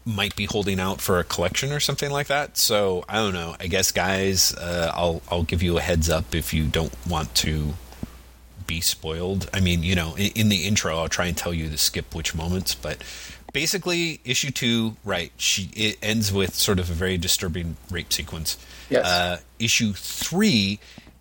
might 0.05 0.35
be 0.35 0.45
holding 0.45 0.79
out 0.79 1.01
for 1.01 1.19
a 1.19 1.23
collection 1.23 1.71
or 1.71 1.79
something 1.79 2.11
like 2.11 2.27
that. 2.27 2.57
So 2.57 3.03
I 3.09 3.15
don't 3.15 3.33
know. 3.33 3.55
I 3.59 3.67
guess, 3.67 3.91
guys, 3.91 4.53
uh, 4.53 4.91
I'll 4.93 5.21
I'll 5.29 5.43
give 5.43 5.63
you 5.63 5.77
a 5.77 5.81
heads 5.81 6.09
up 6.09 6.35
if 6.35 6.53
you 6.53 6.65
don't 6.67 6.93
want 7.07 7.33
to 7.35 7.73
be 8.67 8.81
spoiled. 8.81 9.49
I 9.53 9.59
mean, 9.59 9.83
you 9.83 9.95
know, 9.95 10.15
in, 10.15 10.31
in 10.33 10.49
the 10.49 10.65
intro, 10.65 10.97
I'll 10.97 11.09
try 11.09 11.25
and 11.25 11.37
tell 11.37 11.53
you 11.53 11.69
to 11.69 11.77
skip 11.77 12.13
which 12.13 12.35
moments, 12.35 12.75
but 12.75 13.01
basically, 13.53 14.19
issue 14.23 14.51
two, 14.51 14.97
right? 15.03 15.31
She 15.37 15.69
it 15.75 15.97
ends 16.01 16.31
with 16.31 16.55
sort 16.55 16.79
of 16.79 16.89
a 16.89 16.93
very 16.93 17.17
disturbing 17.17 17.77
rape 17.89 18.11
sequence. 18.11 18.57
Yes. 18.89 19.05
Uh, 19.05 19.39
issue 19.59 19.93
three 19.93 20.79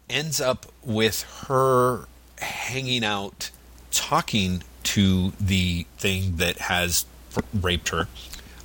ends 0.09 0.41
up 0.41 0.66
with 0.85 1.22
her 1.49 2.07
hanging 2.39 3.05
out, 3.05 3.51
talking 3.91 4.62
to 4.85 5.33
the 5.41 5.87
thing 5.99 6.37
that 6.37 6.59
has 6.59 7.07
raped 7.53 7.89
her. 7.89 8.09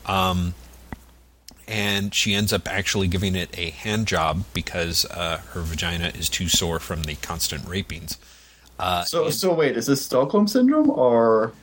Um, 0.06 0.54
and 1.68 2.14
she 2.14 2.34
ends 2.34 2.52
up 2.52 2.68
actually 2.68 3.08
giving 3.08 3.36
it 3.36 3.58
a 3.58 3.70
hand 3.70 4.06
job 4.06 4.44
because 4.54 5.06
uh, 5.06 5.38
her 5.52 5.62
vagina 5.62 6.12
is 6.18 6.28
too 6.28 6.50
sore 6.50 6.80
from 6.80 7.04
the 7.04 7.16
constant 7.16 7.68
rapings. 7.68 8.18
Uh, 8.78 9.04
So, 9.04 9.30
so 9.30 9.54
wait, 9.54 9.78
is 9.78 9.86
this 9.86 10.02
Stockholm 10.02 10.48
syndrome 10.48 10.90
or 10.90 11.54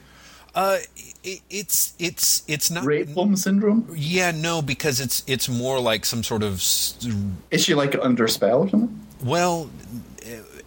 uh, 0.59 0.79
it, 1.23 1.41
it's 1.49 1.95
it's 2.01 2.43
it's 2.49 2.69
not. 2.69 2.83
Rapeholm 2.83 3.39
syndrome? 3.39 3.89
Yeah, 3.95 4.33
no, 4.33 4.61
because 4.61 4.99
it's 4.99 5.23
it's 5.29 5.49
more 5.49 5.79
like 5.79 6.05
some 6.05 6.25
sort 6.25 6.43
of 6.43 6.55
Is 6.57 7.65
she 7.65 7.75
like 7.75 7.97
under 8.03 8.27
spell 8.27 8.63
or 8.63 8.69
something? 8.69 9.07
well, 9.23 9.71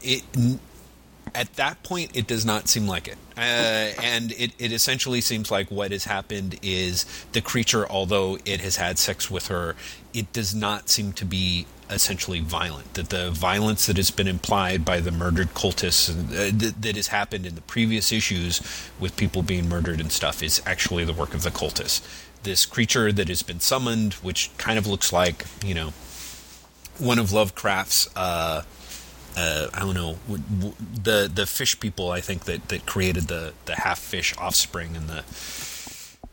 it 0.02 0.24
at 1.36 1.54
that 1.56 1.84
point 1.84 2.12
it 2.14 2.26
does 2.26 2.46
not 2.46 2.70
seem 2.70 2.88
like 2.88 3.10
it, 3.10 3.18
uh, 3.38 3.42
and 4.02 4.32
it 4.32 4.54
it 4.60 4.72
essentially 4.72 5.20
seems 5.20 5.52
like 5.52 5.70
what 5.70 5.92
has 5.92 6.06
happened 6.06 6.58
is 6.62 7.06
the 7.34 7.42
creature, 7.42 7.86
although 7.90 8.38
it 8.46 8.62
has 8.62 8.78
had 8.78 8.98
sex 8.98 9.30
with 9.30 9.48
her, 9.48 9.76
it 10.14 10.32
does 10.32 10.56
not 10.56 10.88
seem 10.88 11.12
to 11.14 11.26
be 11.26 11.66
essentially 11.92 12.40
violent. 12.40 12.94
That 12.96 13.10
the 13.10 13.32
violence 13.32 13.86
that 13.86 13.98
has 13.98 14.12
been 14.12 14.28
implied 14.28 14.84
by 14.86 15.00
the 15.00 15.12
murdered 15.12 15.54
cultists 15.54 16.10
uh, 16.10 16.52
that, 16.58 16.82
that 16.82 16.96
has 16.96 17.08
happened 17.08 17.46
in 17.46 17.56
the 17.56 17.62
previous 17.62 18.12
issues 18.12 18.62
with 19.00 19.16
people 19.18 19.44
being 19.44 19.70
murdered 19.70 20.00
and 20.00 20.12
stuff 20.12 20.42
is 20.42 20.62
actually 20.66 21.06
the 21.06 21.14
work 21.14 21.34
of 21.34 21.44
the 21.44 21.52
cultists. 21.52 22.02
This 22.44 22.66
creature 22.66 23.12
that 23.12 23.28
has 23.28 23.44
been 23.44 23.60
summoned, 23.60 24.14
which 24.16 24.50
kind 24.58 24.80
of 24.80 24.88
looks 24.88 25.14
like 25.14 25.46
you 25.64 25.74
know 25.74 25.90
one 26.98 27.20
of 27.20 27.32
Lovecraft's 27.32 28.10
uh, 28.16 28.64
uh, 29.38 29.68
I 29.74 29.80
don't 29.80 29.94
know 29.94 30.18
the 30.28 31.30
the 31.34 31.46
fish 31.46 31.80
people 31.80 32.12
I 32.12 32.22
think 32.22 32.46
that, 32.46 32.68
that 32.70 32.86
created 32.86 33.24
the 33.28 33.54
the 33.66 33.76
half 33.76 34.00
fish 34.00 34.34
offspring 34.38 34.96
and 34.96 35.08
the 35.08 35.24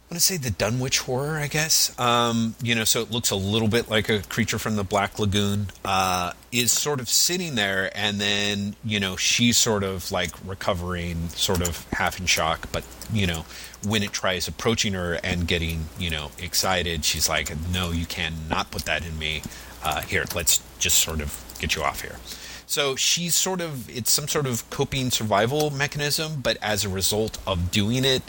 I 0.09 0.15
want 0.15 0.21
to 0.23 0.27
say 0.27 0.39
the 0.39 0.51
Dunwich 0.51 1.01
horror 1.01 1.37
I 1.37 1.49
guess. 1.49 1.97
Um, 1.99 2.55
you 2.63 2.75
know 2.75 2.85
so 2.85 3.03
it 3.03 3.11
looks 3.11 3.31
a 3.31 3.37
little 3.37 3.69
bit 3.69 3.91
like 3.91 4.09
a 4.09 4.21
creature 4.23 4.59
from 4.59 4.77
the 4.77 4.85
Black 4.85 5.19
Lagoon 5.19 5.67
uh, 5.85 6.33
is 6.51 6.73
sort 6.73 7.01
of 7.01 7.11
sitting 7.11 7.57
there 7.57 7.91
and 7.95 8.19
then 8.19 8.75
you 8.83 9.01
know 9.01 9.17
she's 9.17 9.59
sort 9.59 9.85
of 9.85 10.11
like 10.11 10.31
recovering 10.47 11.29
sort 11.31 11.61
of 11.61 11.87
half 11.93 12.19
in 12.19 12.25
shock 12.25 12.69
but 12.73 12.85
you 13.13 13.27
know 13.27 13.45
when 13.87 14.03
it 14.03 14.11
tries 14.11 14.49
approaching 14.49 14.95
her 14.95 15.21
and 15.23 15.47
getting 15.47 15.85
you 15.99 16.09
know 16.09 16.31
excited 16.39 17.05
she's 17.05 17.29
like 17.29 17.55
no 17.71 17.91
you 17.91 18.07
cannot 18.07 18.71
put 18.71 18.87
that 18.87 19.07
in 19.07 19.19
me. 19.19 19.43
Uh, 19.85 20.01
here 20.01 20.25
let's 20.35 20.63
just 20.79 21.01
sort 21.01 21.21
of 21.21 21.45
get 21.61 21.77
you 21.77 21.83
off 21.83 22.01
here. 22.01 22.17
So 22.65 22.97
she's 22.97 23.35
sort 23.35 23.61
of 23.61 23.91
it's 23.95 24.11
some 24.11 24.27
sort 24.27 24.47
of 24.47 24.69
coping 24.71 25.11
survival 25.11 25.69
mechanism 25.69 26.41
but 26.41 26.57
as 26.63 26.87
a 26.87 26.89
result 26.89 27.37
of 27.47 27.71
doing 27.71 28.07
it 28.07 28.23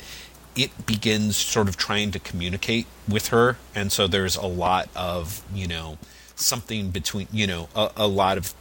it 0.56 0.86
begins 0.86 1.38
sort 1.38 1.68
of 1.68 1.78
trying 1.78 2.12
to 2.12 2.20
communicate 2.20 2.86
with 3.08 3.28
her 3.30 3.58
and 3.76 3.92
so 3.92 4.08
there's 4.08 4.36
a 4.36 4.46
lot 4.48 4.90
of 4.96 5.44
you 5.54 5.68
know 5.68 5.98
something 6.36 6.90
between 6.90 7.28
you 7.32 7.46
know 7.46 7.70
a, 7.76 7.92
a 7.98 8.08
lot 8.08 8.38
of 8.38 8.54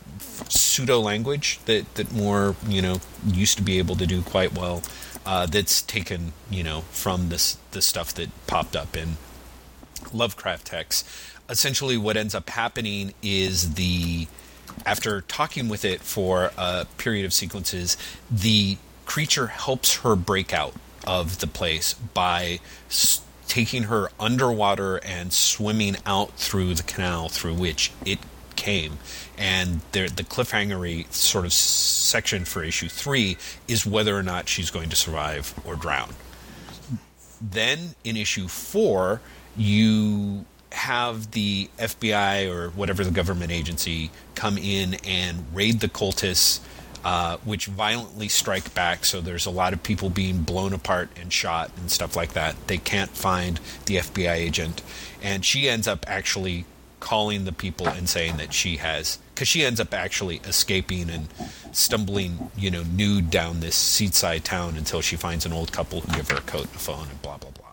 pseudo 0.49 1.01
language 1.01 1.61
that 1.67 1.95
that 1.95 2.13
Moore 2.13 2.57
you 2.67 2.83
know 2.83 3.01
used 3.27 3.57
to 3.59 3.63
be 3.63 3.79
able 3.79 3.97
to 3.97 4.07
do 4.07 4.23
quite 4.23 4.57
well 4.57 4.83
uh, 5.27 5.47
that's 5.47 5.83
taken 5.83 6.33
you 6.51 6.63
know 6.63 6.81
from 6.91 7.29
this 7.29 7.59
the 7.73 7.83
stuff 7.83 8.15
that 8.15 8.31
popped 8.47 8.75
up 8.75 8.97
in 8.97 9.17
Lovecraft 10.13 10.67
texts. 10.67 11.35
Essentially, 11.49 11.97
what 11.97 12.17
ends 12.17 12.35
up 12.35 12.49
happening 12.51 13.15
is 13.23 13.75
the 13.75 14.27
after 14.85 15.23
talking 15.23 15.69
with 15.69 15.85
it 15.85 16.01
for 16.01 16.53
a 16.57 16.87
period 16.99 17.25
of 17.25 17.33
sequences, 17.33 17.97
the 18.31 18.77
creature 19.07 19.49
helps 19.49 19.99
her 19.99 20.15
break 20.15 20.53
out 20.53 20.75
of 21.09 21.39
the 21.39 21.47
place 21.47 21.95
by 21.95 22.61
taking 23.49 23.85
her 23.85 24.11
underwater 24.21 24.99
and 24.99 25.33
swimming 25.33 25.97
out 26.05 26.33
through 26.35 26.75
the 26.75 26.83
canal 26.83 27.31
through 27.31 27.55
which 27.55 27.91
it 28.05 28.19
came. 28.57 28.99
And 29.39 29.81
there, 29.93 30.09
the 30.09 30.23
cliffhangery 30.23 31.11
sort 31.13 31.47
of 31.47 31.53
section 31.55 32.45
for 32.45 32.63
issue 32.63 32.89
three 32.89 33.39
is 33.67 33.87
whether 33.87 34.17
or 34.17 34.23
not 34.23 34.49
she's 34.49 34.71
going 34.71 34.91
to 34.91 34.97
survive 34.97 35.55
or 35.65 35.77
drown. 35.77 36.11
Then 37.41 37.95
in 38.05 38.17
issue 38.17 38.49
four, 38.49 39.23
you 39.57 40.45
have 40.73 41.31
the 41.31 41.71
FBI 41.79 42.53
or 42.53 42.69
whatever 42.71 43.03
the 43.03 43.11
government 43.11 43.51
agency 43.51 44.11
come 44.35 44.59
in 44.59 44.95
and 45.07 45.47
raid 45.55 45.81
the 45.81 45.89
cultists, 45.89 46.61
uh, 47.09 47.39
which 47.39 47.65
violently 47.65 48.29
strike 48.29 48.75
back. 48.75 49.03
So 49.07 49.23
there's 49.23 49.47
a 49.47 49.51
lot 49.51 49.73
of 49.73 49.83
people 49.83 50.11
being 50.11 50.43
blown 50.43 50.75
apart 50.75 51.09
and 51.19 51.33
shot 51.33 51.71
and 51.79 51.91
stuff 51.91 52.15
like 52.15 52.35
that. 52.35 52.55
They 52.67 52.77
can't 52.77 53.09
find 53.09 53.59
the 53.87 53.97
FBI 53.97 54.35
agent, 54.35 54.83
and 55.23 55.43
she 55.43 55.71
ends 55.71 55.89
up 55.89 56.05
actually 56.07 56.67
calling 57.01 57.47
the 57.47 57.53
people 57.53 57.89
and 57.89 58.11
saying 58.11 58.37
that 58.37 58.53
she 58.53 58.77
has 58.77 59.19
because 59.35 59.49
she 59.49 59.65
ends 59.65 59.81
up 59.81 59.95
actually 59.95 60.43
escaping 60.45 61.09
and 61.09 61.29
stumbling 61.73 62.51
you 62.59 62.71
know 62.71 62.83
nude 62.83 63.31
down 63.31 63.61
this 63.61 63.77
seaside 63.77 64.45
town 64.45 64.77
until 64.77 65.01
she 65.01 65.17
finds 65.17 65.47
an 65.47 65.53
old 65.53 65.73
couple 65.73 66.03
who 66.03 66.13
give 66.15 66.29
her 66.29 66.37
a 66.37 66.41
coat 66.41 66.67
and 66.67 66.75
a 66.75 66.79
phone 66.79 67.09
and 67.09 67.23
blah 67.23 67.39
blah 67.39 67.51
blah 67.53 67.73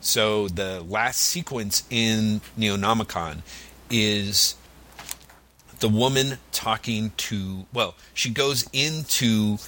so 0.00 0.46
the 0.46 0.80
last 0.88 1.18
sequence 1.18 1.82
in 1.90 2.40
Neonomicon 2.56 3.42
is 3.90 4.54
the 5.82 5.88
woman 5.88 6.38
talking 6.52 7.10
to 7.16 7.66
well, 7.72 7.96
she 8.14 8.30
goes 8.30 8.68
in 8.72 9.02
to 9.04 9.58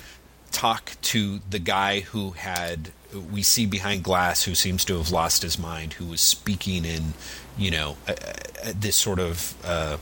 talk 0.52 0.92
to 1.02 1.40
the 1.50 1.58
guy 1.58 2.00
who 2.00 2.30
had 2.30 2.92
we 3.32 3.42
see 3.42 3.66
behind 3.66 4.04
glass 4.04 4.44
who 4.44 4.54
seems 4.54 4.84
to 4.84 4.96
have 4.96 5.10
lost 5.10 5.42
his 5.42 5.58
mind, 5.58 5.94
who 5.94 6.06
was 6.06 6.20
speaking 6.20 6.84
in, 6.84 7.14
you 7.58 7.70
know, 7.70 7.96
uh, 8.06 8.12
uh, 8.12 8.72
this 8.76 8.94
sort 8.94 9.18
of 9.18 9.54
uh, 9.64 9.96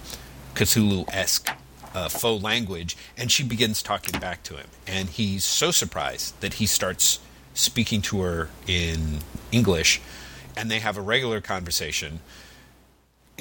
Cthulhu 0.54 1.08
esque 1.08 1.48
uh, 1.94 2.10
faux 2.10 2.42
language, 2.42 2.94
and 3.16 3.32
she 3.32 3.42
begins 3.42 3.82
talking 3.82 4.20
back 4.20 4.42
to 4.42 4.56
him, 4.56 4.66
and 4.86 5.08
he's 5.08 5.44
so 5.44 5.70
surprised 5.70 6.38
that 6.42 6.54
he 6.54 6.66
starts 6.66 7.20
speaking 7.54 8.02
to 8.02 8.20
her 8.20 8.50
in 8.66 9.20
English, 9.50 10.02
and 10.58 10.70
they 10.70 10.80
have 10.80 10.98
a 10.98 11.02
regular 11.02 11.40
conversation. 11.40 12.20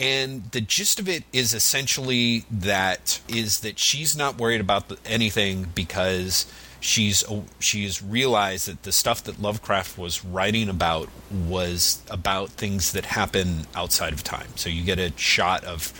And 0.01 0.45
the 0.51 0.61
gist 0.61 0.99
of 0.99 1.07
it 1.07 1.23
is 1.31 1.53
essentially 1.53 2.45
that 2.49 3.21
is 3.27 3.59
that 3.59 3.77
she's 3.77 4.17
not 4.17 4.39
worried 4.39 4.59
about 4.59 4.89
the, 4.89 4.97
anything 5.05 5.67
because 5.75 6.51
she's 6.79 7.23
she's 7.59 8.01
realized 8.01 8.67
that 8.67 8.81
the 8.81 8.91
stuff 8.91 9.23
that 9.25 9.39
Lovecraft 9.39 9.99
was 9.99 10.25
writing 10.25 10.69
about 10.69 11.07
was 11.31 12.01
about 12.09 12.49
things 12.49 12.93
that 12.93 13.05
happen 13.05 13.67
outside 13.75 14.11
of 14.11 14.23
time. 14.23 14.47
So 14.55 14.69
you 14.69 14.83
get 14.83 14.97
a 14.97 15.13
shot 15.17 15.63
of 15.65 15.93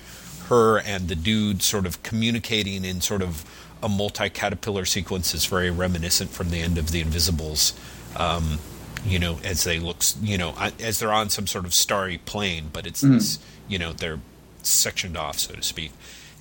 her 0.50 0.80
and 0.80 1.08
the 1.08 1.16
dude 1.16 1.62
sort 1.62 1.86
of 1.86 2.02
communicating 2.02 2.84
in 2.84 3.02
sort 3.02 3.22
of 3.22 3.46
a 3.84 3.90
multi-caterpillar 3.90 4.86
sequence 4.86 5.36
is 5.36 5.46
very 5.46 5.70
reminiscent 5.70 6.32
from 6.32 6.50
the 6.50 6.62
end 6.62 6.80
of 6.80 6.90
the 6.90 7.02
Invisibles. 7.02 7.74
Um, 8.16 8.58
you 9.06 9.20
know, 9.20 9.40
as 9.44 9.64
they 9.64 9.80
look, 9.80 10.04
you 10.22 10.38
know, 10.38 10.56
as 10.80 11.00
they're 11.00 11.14
on 11.14 11.30
some 11.30 11.48
sort 11.48 11.66
of 11.66 11.74
starry 11.74 12.18
plane, 12.20 12.70
but 12.72 12.86
it's 12.86 13.04
mm. 13.04 13.14
this, 13.14 13.40
you 13.72 13.80
know, 13.80 13.94
they're 13.94 14.20
sectioned 14.62 15.18
off, 15.18 15.40
so 15.40 15.54
to 15.54 15.64
speak. 15.64 15.92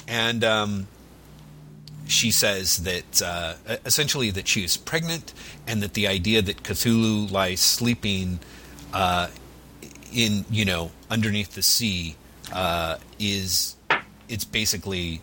And 0.08 0.42
um, 0.42 0.88
she 2.06 2.32
says 2.32 2.78
that 2.78 3.22
uh, 3.22 3.54
essentially 3.84 4.30
that 4.32 4.48
she 4.48 4.64
is 4.64 4.76
pregnant, 4.76 5.32
and 5.66 5.80
that 5.82 5.94
the 5.94 6.08
idea 6.08 6.42
that 6.42 6.64
Cthulhu 6.64 7.30
lies 7.30 7.60
sleeping 7.60 8.40
uh, 8.92 9.28
in, 10.12 10.44
you 10.50 10.64
know, 10.64 10.90
underneath 11.08 11.54
the 11.54 11.62
sea 11.62 12.16
uh, 12.52 12.96
is 13.20 13.76
it's 14.28 14.44
basically 14.44 15.22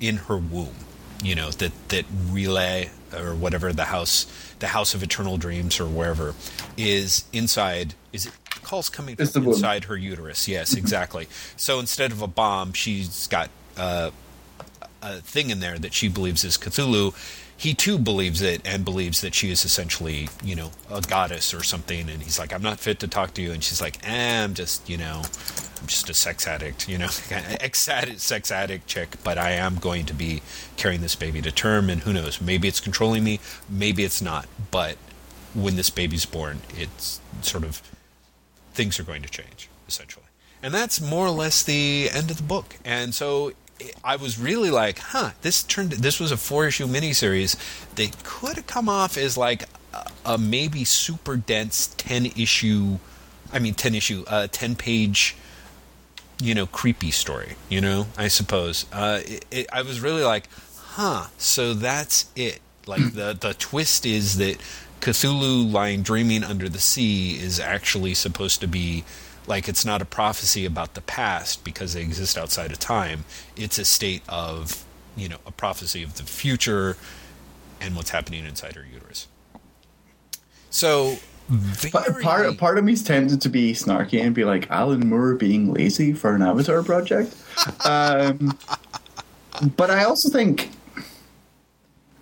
in 0.00 0.16
her 0.16 0.38
womb. 0.38 0.74
You 1.20 1.34
know 1.34 1.50
that 1.50 1.72
that 1.88 2.04
relay 2.30 2.90
or 3.12 3.34
whatever 3.34 3.72
the 3.72 3.86
house 3.86 4.26
the 4.60 4.68
house 4.68 4.94
of 4.94 5.02
eternal 5.02 5.36
dreams 5.36 5.80
or 5.80 5.86
wherever 5.86 6.34
is 6.76 7.24
inside 7.32 7.94
is 8.12 8.30
calls 8.62 8.88
coming 8.88 9.16
from 9.16 9.46
inside 9.46 9.84
her 9.84 9.96
uterus 9.96 10.48
yes 10.48 10.70
mm-hmm. 10.70 10.78
exactly 10.78 11.28
so 11.56 11.78
instead 11.78 12.12
of 12.12 12.22
a 12.22 12.26
bomb 12.26 12.72
she's 12.72 13.26
got 13.28 13.50
uh, 13.76 14.10
a 15.02 15.16
thing 15.16 15.50
in 15.50 15.60
there 15.60 15.78
that 15.78 15.94
she 15.94 16.08
believes 16.08 16.44
is 16.44 16.56
cthulhu 16.56 17.14
he 17.58 17.74
too 17.74 17.98
believes 17.98 18.40
it 18.40 18.62
and 18.64 18.84
believes 18.84 19.20
that 19.20 19.34
she 19.34 19.50
is 19.50 19.64
essentially, 19.64 20.28
you 20.44 20.54
know, 20.54 20.70
a 20.88 21.00
goddess 21.00 21.52
or 21.52 21.64
something. 21.64 22.08
And 22.08 22.22
he's 22.22 22.38
like, 22.38 22.52
I'm 22.52 22.62
not 22.62 22.78
fit 22.78 23.00
to 23.00 23.08
talk 23.08 23.34
to 23.34 23.42
you. 23.42 23.50
And 23.50 23.64
she's 23.64 23.80
like, 23.80 23.98
eh, 24.08 24.44
I'm 24.44 24.54
just, 24.54 24.88
you 24.88 24.96
know, 24.96 25.22
I'm 25.80 25.86
just 25.88 26.08
a 26.08 26.14
sex 26.14 26.46
addict, 26.46 26.88
you 26.88 26.98
know, 26.98 27.08
ex 27.30 27.80
sex 27.80 28.52
addict 28.52 28.86
chick, 28.86 29.16
but 29.24 29.38
I 29.38 29.50
am 29.50 29.74
going 29.74 30.06
to 30.06 30.14
be 30.14 30.40
carrying 30.76 31.00
this 31.00 31.16
baby 31.16 31.42
to 31.42 31.50
term. 31.50 31.90
And 31.90 32.02
who 32.02 32.12
knows, 32.12 32.40
maybe 32.40 32.68
it's 32.68 32.80
controlling 32.80 33.24
me, 33.24 33.40
maybe 33.68 34.04
it's 34.04 34.22
not. 34.22 34.46
But 34.70 34.96
when 35.52 35.74
this 35.74 35.90
baby's 35.90 36.26
born, 36.26 36.60
it's 36.76 37.20
sort 37.42 37.64
of 37.64 37.82
things 38.78 39.00
are 39.00 39.02
going 39.02 39.22
to 39.22 39.28
change, 39.28 39.68
essentially. 39.88 40.24
And 40.62 40.72
that's 40.72 41.00
more 41.00 41.26
or 41.26 41.30
less 41.30 41.64
the 41.64 42.08
end 42.12 42.30
of 42.30 42.36
the 42.36 42.44
book. 42.44 42.76
And 42.84 43.12
so 43.12 43.52
I 44.04 44.14
was 44.14 44.38
really 44.38 44.70
like, 44.70 45.00
huh, 45.00 45.32
this 45.42 45.64
turned 45.64 45.92
this 45.92 46.20
was 46.20 46.30
a 46.30 46.36
four 46.36 46.68
issue 46.68 46.86
miniseries. 46.86 47.56
They 47.96 48.12
could 48.22 48.54
have 48.54 48.68
come 48.68 48.88
off 48.88 49.18
as 49.18 49.36
like 49.36 49.64
a, 49.92 50.10
a 50.24 50.38
maybe 50.38 50.84
super 50.84 51.36
dense 51.36 51.88
ten 51.96 52.26
issue, 52.26 52.98
I 53.52 53.58
mean 53.58 53.74
ten 53.74 53.96
issue, 53.96 54.24
uh, 54.28 54.46
ten 54.50 54.76
page, 54.76 55.36
you 56.40 56.54
know, 56.54 56.66
creepy 56.66 57.10
story. 57.10 57.56
You 57.68 57.80
know, 57.80 58.06
I 58.16 58.28
suppose. 58.28 58.86
Uh, 58.92 59.20
it, 59.24 59.44
it, 59.50 59.66
I 59.72 59.82
was 59.82 60.00
really 60.00 60.22
like, 60.22 60.48
huh, 60.76 61.26
so 61.36 61.74
that's 61.74 62.30
it. 62.36 62.60
Like 62.86 63.12
the 63.14 63.36
the 63.38 63.54
twist 63.54 64.06
is 64.06 64.38
that 64.38 64.56
Cthulhu 65.10 65.72
lying 65.72 66.02
dreaming 66.02 66.44
under 66.44 66.68
the 66.68 66.78
sea 66.78 67.38
is 67.38 67.58
actually 67.58 68.14
supposed 68.14 68.60
to 68.60 68.68
be 68.68 69.04
like 69.46 69.68
it's 69.68 69.84
not 69.84 70.02
a 70.02 70.04
prophecy 70.04 70.66
about 70.66 70.94
the 70.94 71.00
past 71.00 71.64
because 71.64 71.94
they 71.94 72.02
exist 72.02 72.36
outside 72.36 72.70
of 72.70 72.78
time. 72.78 73.24
It's 73.56 73.78
a 73.78 73.84
state 73.84 74.22
of, 74.28 74.84
you 75.16 75.28
know, 75.28 75.38
a 75.46 75.52
prophecy 75.52 76.02
of 76.02 76.16
the 76.16 76.24
future 76.24 76.96
and 77.80 77.96
what's 77.96 78.10
happening 78.10 78.44
inside 78.44 78.74
her 78.74 78.84
uterus. 78.92 79.28
So, 80.70 81.16
very... 81.48 82.20
part 82.22 82.58
part 82.58 82.76
of 82.76 82.84
me's 82.84 83.02
tempted 83.02 83.40
to 83.40 83.48
be 83.48 83.72
snarky 83.72 84.22
and 84.22 84.34
be 84.34 84.44
like 84.44 84.70
Alan 84.70 85.08
Moore 85.08 85.34
being 85.34 85.72
lazy 85.72 86.12
for 86.12 86.34
an 86.34 86.42
Avatar 86.42 86.82
project. 86.82 87.34
um, 87.86 88.58
but 89.76 89.90
I 89.90 90.04
also 90.04 90.28
think 90.28 90.70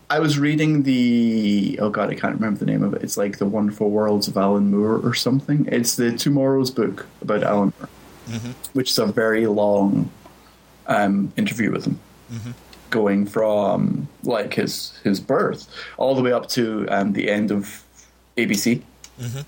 I 0.08 0.20
was 0.20 0.38
reading 0.38 0.84
the 0.84 1.78
oh 1.82 1.90
god, 1.90 2.10
I 2.10 2.14
can't 2.14 2.34
remember 2.34 2.60
the 2.60 2.66
name 2.66 2.82
of 2.82 2.94
it. 2.94 3.02
It's 3.02 3.16
like 3.16 3.38
the 3.38 3.46
Wonderful 3.46 3.90
Worlds 3.90 4.28
of 4.28 4.36
Alan 4.36 4.70
Moore 4.70 5.00
or 5.04 5.14
something. 5.14 5.66
It's 5.70 5.96
the 5.96 6.12
TwoMorrows 6.12 6.74
book 6.74 7.06
about 7.20 7.42
Alan 7.42 7.72
Moore, 7.78 7.88
mm-hmm. 8.28 8.50
which 8.72 8.90
is 8.90 8.98
a 8.98 9.06
very 9.06 9.46
long 9.46 10.10
um, 10.86 11.32
interview 11.36 11.72
with 11.72 11.86
him, 11.86 11.98
mm-hmm. 12.30 12.52
going 12.90 13.26
from 13.26 14.08
like 14.22 14.54
his 14.54 14.96
his 15.02 15.18
birth 15.18 15.68
all 15.96 16.14
the 16.14 16.22
way 16.22 16.32
up 16.32 16.48
to 16.50 16.86
um, 16.88 17.12
the 17.12 17.28
end 17.28 17.50
of 17.50 17.82
ABC. 18.36 18.82
Mm-hmm. 19.20 19.40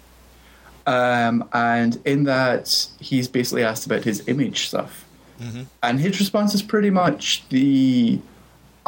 Um, 0.88 1.48
and 1.52 2.00
in 2.04 2.24
that, 2.24 2.88
he's 2.98 3.28
basically 3.28 3.62
asked 3.62 3.86
about 3.86 4.02
his 4.02 4.26
image 4.26 4.66
stuff, 4.66 5.04
mm-hmm. 5.40 5.62
and 5.84 6.00
his 6.00 6.18
response 6.18 6.52
is 6.52 6.62
pretty 6.62 6.90
much 6.90 7.48
the 7.50 8.18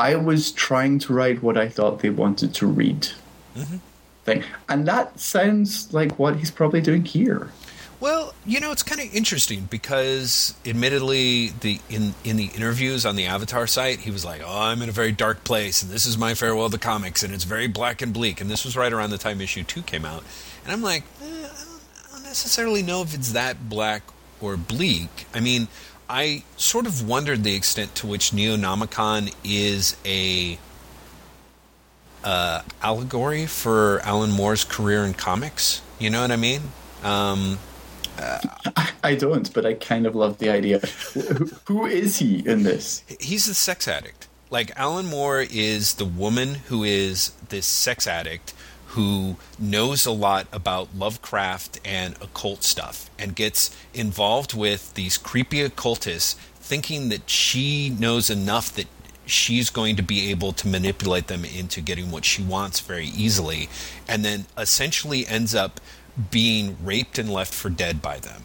I 0.01 0.17
was 0.17 0.51
trying 0.53 0.99
to 1.01 1.13
write 1.13 1.43
what 1.43 1.59
I 1.59 1.69
thought 1.69 1.99
they 1.99 2.09
wanted 2.09 2.55
to 2.55 2.67
read. 2.67 3.09
Mm-hmm. 3.55 3.77
Thing. 4.25 4.45
And 4.67 4.89
that 4.89 5.21
sounds 5.21 5.93
like 5.93 6.19
what 6.19 6.37
he's 6.37 6.51
probably 6.51 6.81
doing 6.81 7.05
here. 7.05 7.53
Well, 8.01 8.35
you 8.47 8.61
know, 8.61 8.73
it's 8.73 8.83
kind 8.83 8.99
of 9.03 9.15
interesting 9.15 9.69
because, 9.71 10.55
admittedly, 10.65 11.49
the 11.61 11.81
in 11.91 12.15
in 12.25 12.39
the 12.39 12.47
interviews 12.57 13.05
on 13.05 13.15
the 13.15 13.27
Avatar 13.27 13.67
site, 13.67 13.99
he 14.01 14.11
was 14.11 14.25
like, 14.25 14.41
"Oh, 14.43 14.63
I'm 14.63 14.81
in 14.81 14.89
a 14.89 14.93
very 14.93 15.13
dark 15.13 15.45
place, 15.45 15.83
and 15.83 15.93
this 15.93 16.07
is 16.07 16.17
my 16.17 16.33
farewell 16.33 16.71
to 16.71 16.79
comics, 16.79 17.23
and 17.23 17.35
it's 17.35 17.45
very 17.45 17.67
black 17.67 18.01
and 18.01 18.15
bleak." 18.15 18.41
And 18.41 18.51
this 18.51 18.65
was 18.65 18.75
right 18.75 18.91
around 18.91 19.11
the 19.11 19.19
time 19.19 19.43
issue 19.43 19.65
two 19.65 19.83
came 19.83 20.07
out, 20.07 20.25
and 20.65 20.73
I'm 20.73 20.81
like, 20.81 21.03
eh, 21.23 21.27
I, 21.27 21.41
don't, 21.41 21.83
I 22.09 22.13
don't 22.15 22.23
necessarily 22.25 22.83
know 22.83 23.03
if 23.03 23.13
it's 23.13 23.33
that 23.33 23.69
black 23.69 24.03
or 24.41 24.57
bleak. 24.57 25.27
I 25.35 25.41
mean, 25.41 25.69
I 26.11 26.43
sort 26.57 26.87
of 26.87 27.07
wondered 27.07 27.45
the 27.45 27.55
extent 27.55 27.95
to 27.97 28.09
which 28.09 28.33
Neonomicon 28.33 29.33
is 29.45 29.97
a 30.05 30.59
uh, 32.25 32.63
allegory 32.83 33.47
for 33.47 34.01
Alan 34.01 34.33
Moore's 34.33 34.65
career 34.65 35.05
in 35.05 35.15
comics. 35.15 35.83
You 36.01 36.11
know 36.11 36.21
what 36.23 36.33
I 36.33 36.37
mean? 36.37 36.63
Um, 37.05 37.61
uh, 38.19 38.41
I 39.05 39.15
don't, 39.15 39.55
but 39.55 39.65
I 39.65 39.75
kind 39.75 40.05
of 40.05 40.17
love 40.17 40.39
the 40.39 40.51
idea. 40.51 40.81
who 41.67 41.87
is 41.87 42.19
he 42.19 42.41
in 42.45 42.65
this? 42.65 43.05
He's 43.21 43.47
a 43.47 43.55
sex 43.55 43.87
addict. 43.87 44.27
Like 44.51 44.73
Alan 44.77 45.07
Moore 45.07 45.47
is 45.49 45.95
the 45.95 46.05
woman 46.05 46.57
who 46.67 46.83
is 46.83 47.31
this 47.51 47.67
sex 47.67 48.09
addict 48.09 48.53
who 48.91 49.37
knows 49.57 50.05
a 50.05 50.11
lot 50.11 50.49
about 50.53 50.97
Lovecraft 50.97 51.81
and 51.85 52.17
occult 52.21 52.65
stuff 52.65 53.09
and 53.19 53.37
gets 53.37 53.77
involved 53.95 54.53
with 54.53 54.95
these 54.95 55.17
creepy 55.17 55.61
occultists 55.63 56.35
thinking 56.57 57.09
that 57.09 57.31
she 57.31 57.89
knows 57.89 58.31
enough 58.31 58.73
that 58.75 58.87
she's 59.27 59.71
going 59.71 59.95
to 59.95 60.03
be 60.03 60.31
able 60.31 60.53
to 60.53 60.67
manipulate 60.67 61.29
them 61.29 61.45
into 61.45 61.81
getting 61.81 62.11
what 62.11 62.25
she 62.25 62.43
wants 62.43 62.81
very 62.81 63.07
easily 63.07 63.69
and 64.09 64.25
then 64.25 64.47
essentially 64.59 65.25
ends 65.29 65.55
up 65.55 65.81
being 66.33 66.77
raped 66.83 67.17
and 67.17 67.33
left 67.33 67.55
for 67.55 67.71
dead 67.71 68.03
by 68.03 68.19
them. 68.19 68.43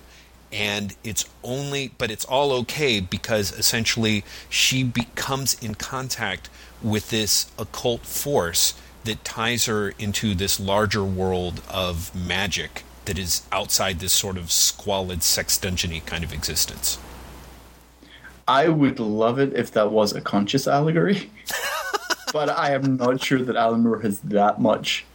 And 0.52 0.96
it's 1.04 1.26
only 1.43 1.91
but 1.98 2.12
it's 2.12 2.24
all 2.24 2.52
okay 2.52 3.00
because 3.00 3.52
essentially 3.52 4.24
she 4.48 4.84
becomes 4.84 5.56
in 5.56 5.74
contact 5.74 6.52
with 6.84 7.10
this 7.10 7.52
occult 7.58 8.02
force 8.02 8.76
that 9.06 9.24
ties 9.24 9.66
her 9.66 9.93
into 9.97 10.36
this 10.36 10.60
larger 10.60 11.03
world 11.03 11.62
of 11.70 12.14
magic 12.16 12.84
that 13.06 13.18
is 13.18 13.43
outside 13.51 13.99
this 13.99 14.14
sort 14.14 14.38
of 14.38 14.51
squalid 14.51 15.24
sex 15.24 15.58
dungeony 15.58 16.06
kind 16.06 16.24
of 16.24 16.34
existence. 16.34 16.97
I 18.47 18.68
would 18.70 18.99
love 18.99 19.39
it 19.39 19.53
if 19.53 19.72
that 19.72 19.91
was 19.91 20.14
a 20.14 20.22
conscious 20.22 20.68
allegory, 20.68 21.32
but 22.34 22.49
I 22.49 22.74
am 22.74 22.97
not 22.97 23.24
sure 23.24 23.41
that 23.41 23.56
Alan 23.56 23.82
Moore 23.82 24.01
has 24.01 24.20
that 24.20 24.62
much 24.62 25.06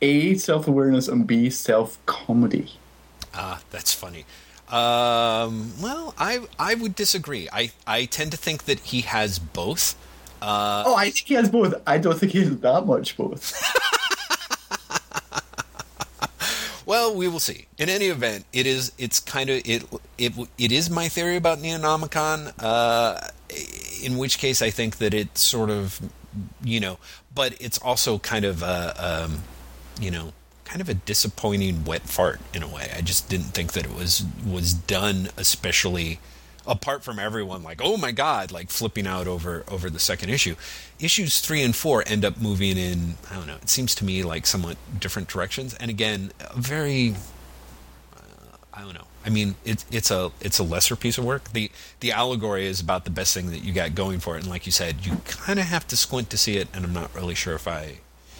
a 0.00 0.34
self 0.34 0.68
awareness 0.68 1.08
and 1.08 1.26
b 1.26 1.48
self 1.50 2.04
comedy. 2.06 2.72
Ah, 3.34 3.62
that's 3.70 3.94
funny. 3.94 4.24
Um, 4.68 5.72
well, 5.80 6.14
I 6.18 6.40
I 6.58 6.74
would 6.74 6.94
disagree. 6.94 7.48
I 7.52 7.72
I 7.86 8.04
tend 8.04 8.30
to 8.32 8.36
think 8.36 8.64
that 8.64 8.80
he 8.80 9.02
has 9.02 9.38
both. 9.38 9.96
Uh, 10.42 10.82
oh, 10.88 10.96
I 10.96 11.10
think 11.10 11.28
he 11.28 11.34
has 11.34 11.48
both. 11.48 11.80
I 11.86 11.98
don't 11.98 12.18
think 12.18 12.32
he 12.32 12.40
has 12.40 12.58
that 12.58 12.84
much 12.84 13.16
both. 13.16 13.54
well, 16.86 17.14
we 17.14 17.28
will 17.28 17.38
see. 17.38 17.66
In 17.78 17.88
any 17.88 18.06
event, 18.06 18.44
it 18.52 18.66
is. 18.66 18.90
It's 18.98 19.20
kind 19.20 19.50
of 19.50 19.62
it. 19.64 19.84
It 20.18 20.32
it 20.58 20.72
is 20.72 20.90
my 20.90 21.08
theory 21.08 21.36
about 21.36 21.58
Neonomicon. 21.58 22.54
Uh, 22.58 23.20
in 24.02 24.18
which 24.18 24.38
case, 24.38 24.60
I 24.60 24.70
think 24.70 24.96
that 24.96 25.14
it's 25.14 25.40
sort 25.40 25.70
of, 25.70 26.00
you 26.64 26.80
know, 26.80 26.98
but 27.32 27.54
it's 27.60 27.78
also 27.78 28.18
kind 28.18 28.44
of 28.44 28.64
a, 28.64 28.94
um, 28.98 29.44
you 30.00 30.10
know, 30.10 30.32
kind 30.64 30.80
of 30.80 30.88
a 30.88 30.94
disappointing 30.94 31.84
wet 31.84 32.02
fart 32.02 32.40
in 32.52 32.64
a 32.64 32.68
way. 32.68 32.90
I 32.96 33.00
just 33.00 33.28
didn't 33.28 33.54
think 33.54 33.74
that 33.74 33.84
it 33.84 33.94
was 33.94 34.24
was 34.44 34.74
done 34.74 35.28
especially 35.36 36.18
apart 36.66 37.02
from 37.02 37.18
everyone 37.18 37.62
like 37.62 37.80
oh 37.82 37.96
my 37.96 38.12
god 38.12 38.52
like 38.52 38.70
flipping 38.70 39.06
out 39.06 39.26
over 39.26 39.64
over 39.68 39.90
the 39.90 39.98
second 39.98 40.28
issue 40.30 40.54
issues 41.00 41.40
3 41.40 41.62
and 41.62 41.76
4 41.76 42.04
end 42.06 42.24
up 42.24 42.40
moving 42.40 42.76
in 42.76 43.14
i 43.30 43.34
don't 43.34 43.46
know 43.46 43.56
it 43.56 43.68
seems 43.68 43.94
to 43.96 44.04
me 44.04 44.22
like 44.22 44.46
somewhat 44.46 44.76
different 44.98 45.28
directions. 45.28 45.74
And 45.74 45.90
again 45.90 46.32
very 46.56 47.14
uh, 48.16 48.56
i 48.74 48.80
don't 48.80 48.94
know. 48.94 49.06
I 49.24 49.30
mean 49.30 49.54
it's 49.64 49.84
it's 49.90 50.10
a 50.10 50.30
it's 50.40 50.58
a 50.58 50.62
lesser 50.62 50.96
piece 50.96 51.18
of 51.18 51.24
work. 51.24 51.52
The 51.52 51.70
the 52.00 52.12
allegory 52.12 52.66
is 52.66 52.80
about 52.80 53.04
the 53.04 53.10
best 53.10 53.34
thing 53.34 53.50
that 53.50 53.62
you 53.64 53.72
got 53.72 53.94
going 53.94 54.18
for 54.20 54.36
it. 54.36 54.40
And 54.40 54.48
like 54.48 54.66
you 54.66 54.72
said 54.72 55.06
you 55.06 55.16
kind 55.26 55.58
of 55.58 55.66
have 55.66 55.86
to 55.88 55.96
squint 55.96 56.30
to 56.30 56.38
see 56.38 56.56
it. 56.56 56.68
And 56.74 56.84
i'm 56.84 56.92
not 56.92 57.14
really 57.14 57.34
sure 57.34 57.54
if 57.54 57.66
i 57.68 57.98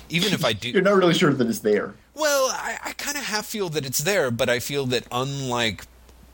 even 0.09 0.33
if 0.33 0.45
i 0.45 0.53
do 0.53 0.69
you're 0.75 0.83
not 0.83 0.97
really 0.97 1.15
sure 1.15 1.33
that 1.33 1.47
it's 1.49 1.61
there. 1.61 1.95
Well 2.15 2.51
i, 2.53 2.79
I 2.85 2.93
kind 2.93 3.17
of 3.17 3.25
half 3.25 3.47
feel 3.47 3.69
that 3.71 3.87
it's 3.87 4.01
there 4.01 4.31
but 4.31 4.49
i 4.49 4.59
feel 4.59 4.87
that 4.87 5.07
unlike 5.11 5.85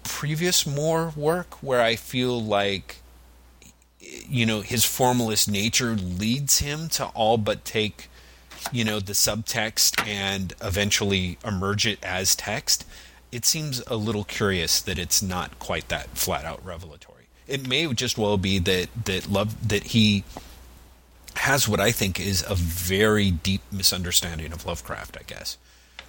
previous 0.08 0.66
Moore 0.66 1.12
work 1.14 1.62
where 1.62 1.80
I 1.80 1.94
feel 1.96 2.42
like 2.42 2.96
you 4.00 4.46
know 4.46 4.62
his 4.62 4.84
formalist 4.84 5.50
nature 5.50 5.94
leads 5.94 6.60
him 6.60 6.88
to 6.88 7.06
all 7.08 7.36
but 7.36 7.64
take 7.64 8.08
you 8.72 8.84
know 8.84 9.00
the 9.00 9.12
subtext 9.12 10.04
and 10.06 10.54
eventually 10.62 11.38
emerge 11.44 11.86
it 11.86 11.98
as 12.02 12.34
text 12.34 12.86
it 13.30 13.44
seems 13.44 13.82
a 13.86 13.96
little 13.96 14.24
curious 14.24 14.80
that 14.80 14.98
it's 14.98 15.22
not 15.22 15.58
quite 15.58 15.88
that 15.90 16.08
flat 16.16 16.46
out 16.46 16.64
revelatory. 16.64 17.26
It 17.46 17.68
may 17.68 17.92
just 17.92 18.16
well 18.16 18.38
be 18.38 18.58
that 18.60 18.88
that 19.04 19.28
love 19.28 19.68
that 19.68 19.88
he 19.88 20.24
has 21.38 21.68
what 21.68 21.78
i 21.78 21.92
think 21.92 22.18
is 22.18 22.44
a 22.48 22.54
very 22.54 23.30
deep 23.30 23.60
misunderstanding 23.70 24.52
of 24.52 24.66
lovecraft 24.66 25.16
i 25.18 25.22
guess 25.24 25.56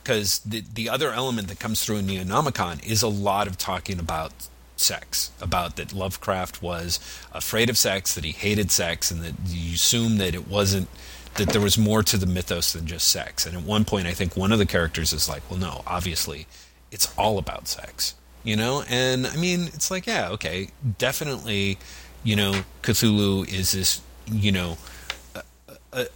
because 0.10 0.40
the 0.40 0.64
the 0.74 0.90
other 0.90 1.12
element 1.12 1.50
that 1.50 1.60
comes 1.60 1.86
through 1.86 1.98
in 1.98 2.08
Neonomicon 2.08 2.84
is 2.84 3.04
a 3.04 3.08
lot 3.08 3.46
of 3.46 3.60
talking 3.60 4.00
about 4.00 4.32
sex, 4.76 5.30
about 5.40 5.76
that 5.76 5.94
Lovecraft 5.94 6.64
was 6.64 7.00
afraid 7.32 7.70
of 7.70 7.78
sex, 7.78 8.16
that 8.16 8.24
he 8.24 8.32
hated 8.32 8.72
sex, 8.72 9.12
and 9.12 9.22
that 9.22 9.36
you 9.46 9.76
assume 9.76 10.18
that 10.18 10.34
it 10.34 10.48
wasn't 10.48 10.90
that 11.36 11.50
there 11.50 11.62
was 11.62 11.78
more 11.78 12.02
to 12.02 12.18
the 12.18 12.26
mythos 12.26 12.74
than 12.74 12.88
just 12.88 13.08
sex. 13.08 13.46
And 13.46 13.56
at 13.56 13.62
one 13.62 13.86
point, 13.86 14.08
I 14.08 14.14
think 14.14 14.36
one 14.36 14.52
of 14.52 14.58
the 14.58 14.66
characters 14.66 15.14
is 15.14 15.30
like, 15.30 15.44
"Well, 15.48 15.60
no, 15.60 15.84
obviously, 15.86 16.48
it's 16.90 17.14
all 17.16 17.38
about 17.38 17.68
sex." 17.68 18.16
You 18.44 18.56
know, 18.56 18.84
and 18.90 19.28
I 19.28 19.36
mean, 19.36 19.70
it's 19.76 19.92
like, 19.92 20.08
yeah, 20.08 20.30
okay, 20.30 20.70
definitely, 20.98 21.78
you 22.24 22.36
know, 22.36 22.64
Cthulhu 22.82 23.48
is 23.48 23.74
this, 23.74 24.02
you 24.32 24.52
know, 24.52 24.80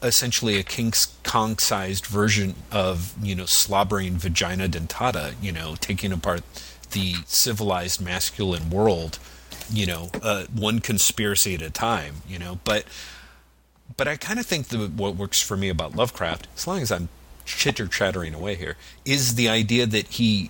essentially 0.02 0.58
a 0.58 0.64
King 0.64 0.94
Kong 1.24 1.58
sized 1.58 2.06
version 2.06 2.56
of 2.72 3.14
you 3.22 3.36
know 3.36 3.46
slobbering 3.46 4.18
vagina 4.18 4.68
dentata, 4.68 5.34
you 5.42 5.52
know, 5.52 5.76
taking 5.80 6.12
apart 6.12 6.44
the 6.92 7.16
civilized 7.26 8.00
masculine 8.00 8.70
world, 8.70 9.20
you 9.72 9.86
know, 9.86 10.10
uh, 10.22 10.46
one 10.54 10.80
conspiracy 10.80 11.56
at 11.56 11.62
a 11.62 11.70
time, 11.70 12.16
you 12.28 12.38
know. 12.38 12.60
But 12.64 12.86
but 13.98 14.08
I 14.08 14.16
kind 14.16 14.40
of 14.40 14.46
think 14.46 14.68
that 14.68 14.92
what 14.92 15.16
works 15.16 15.42
for 15.42 15.58
me 15.58 15.70
about 15.70 15.96
Lovecraft, 15.96 16.48
as 16.56 16.68
long 16.68 16.82
as 16.82 16.92
I'm 16.92 17.10
chitter 17.46 17.88
chattering 17.88 18.34
away 18.34 18.56
here, 18.56 18.78
is 19.06 19.36
the 19.36 19.50
idea 19.50 19.86
that 19.86 20.08
he 20.08 20.50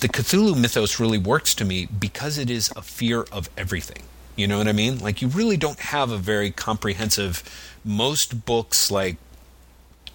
the 0.00 0.08
Cthulhu 0.08 0.56
mythos 0.56 0.98
really 1.00 1.18
works 1.18 1.54
to 1.56 1.64
me 1.64 1.86
because 1.86 2.38
it 2.38 2.50
is 2.50 2.72
a 2.76 2.82
fear 2.82 3.26
of 3.32 3.48
everything. 3.56 4.02
You 4.36 4.46
know 4.48 4.58
what 4.58 4.68
I 4.68 4.72
mean? 4.72 4.98
Like 4.98 5.22
you 5.22 5.28
really 5.28 5.56
don't 5.56 5.78
have 5.78 6.10
a 6.10 6.18
very 6.18 6.50
comprehensive 6.50 7.42
most 7.84 8.44
books 8.44 8.90
like 8.90 9.16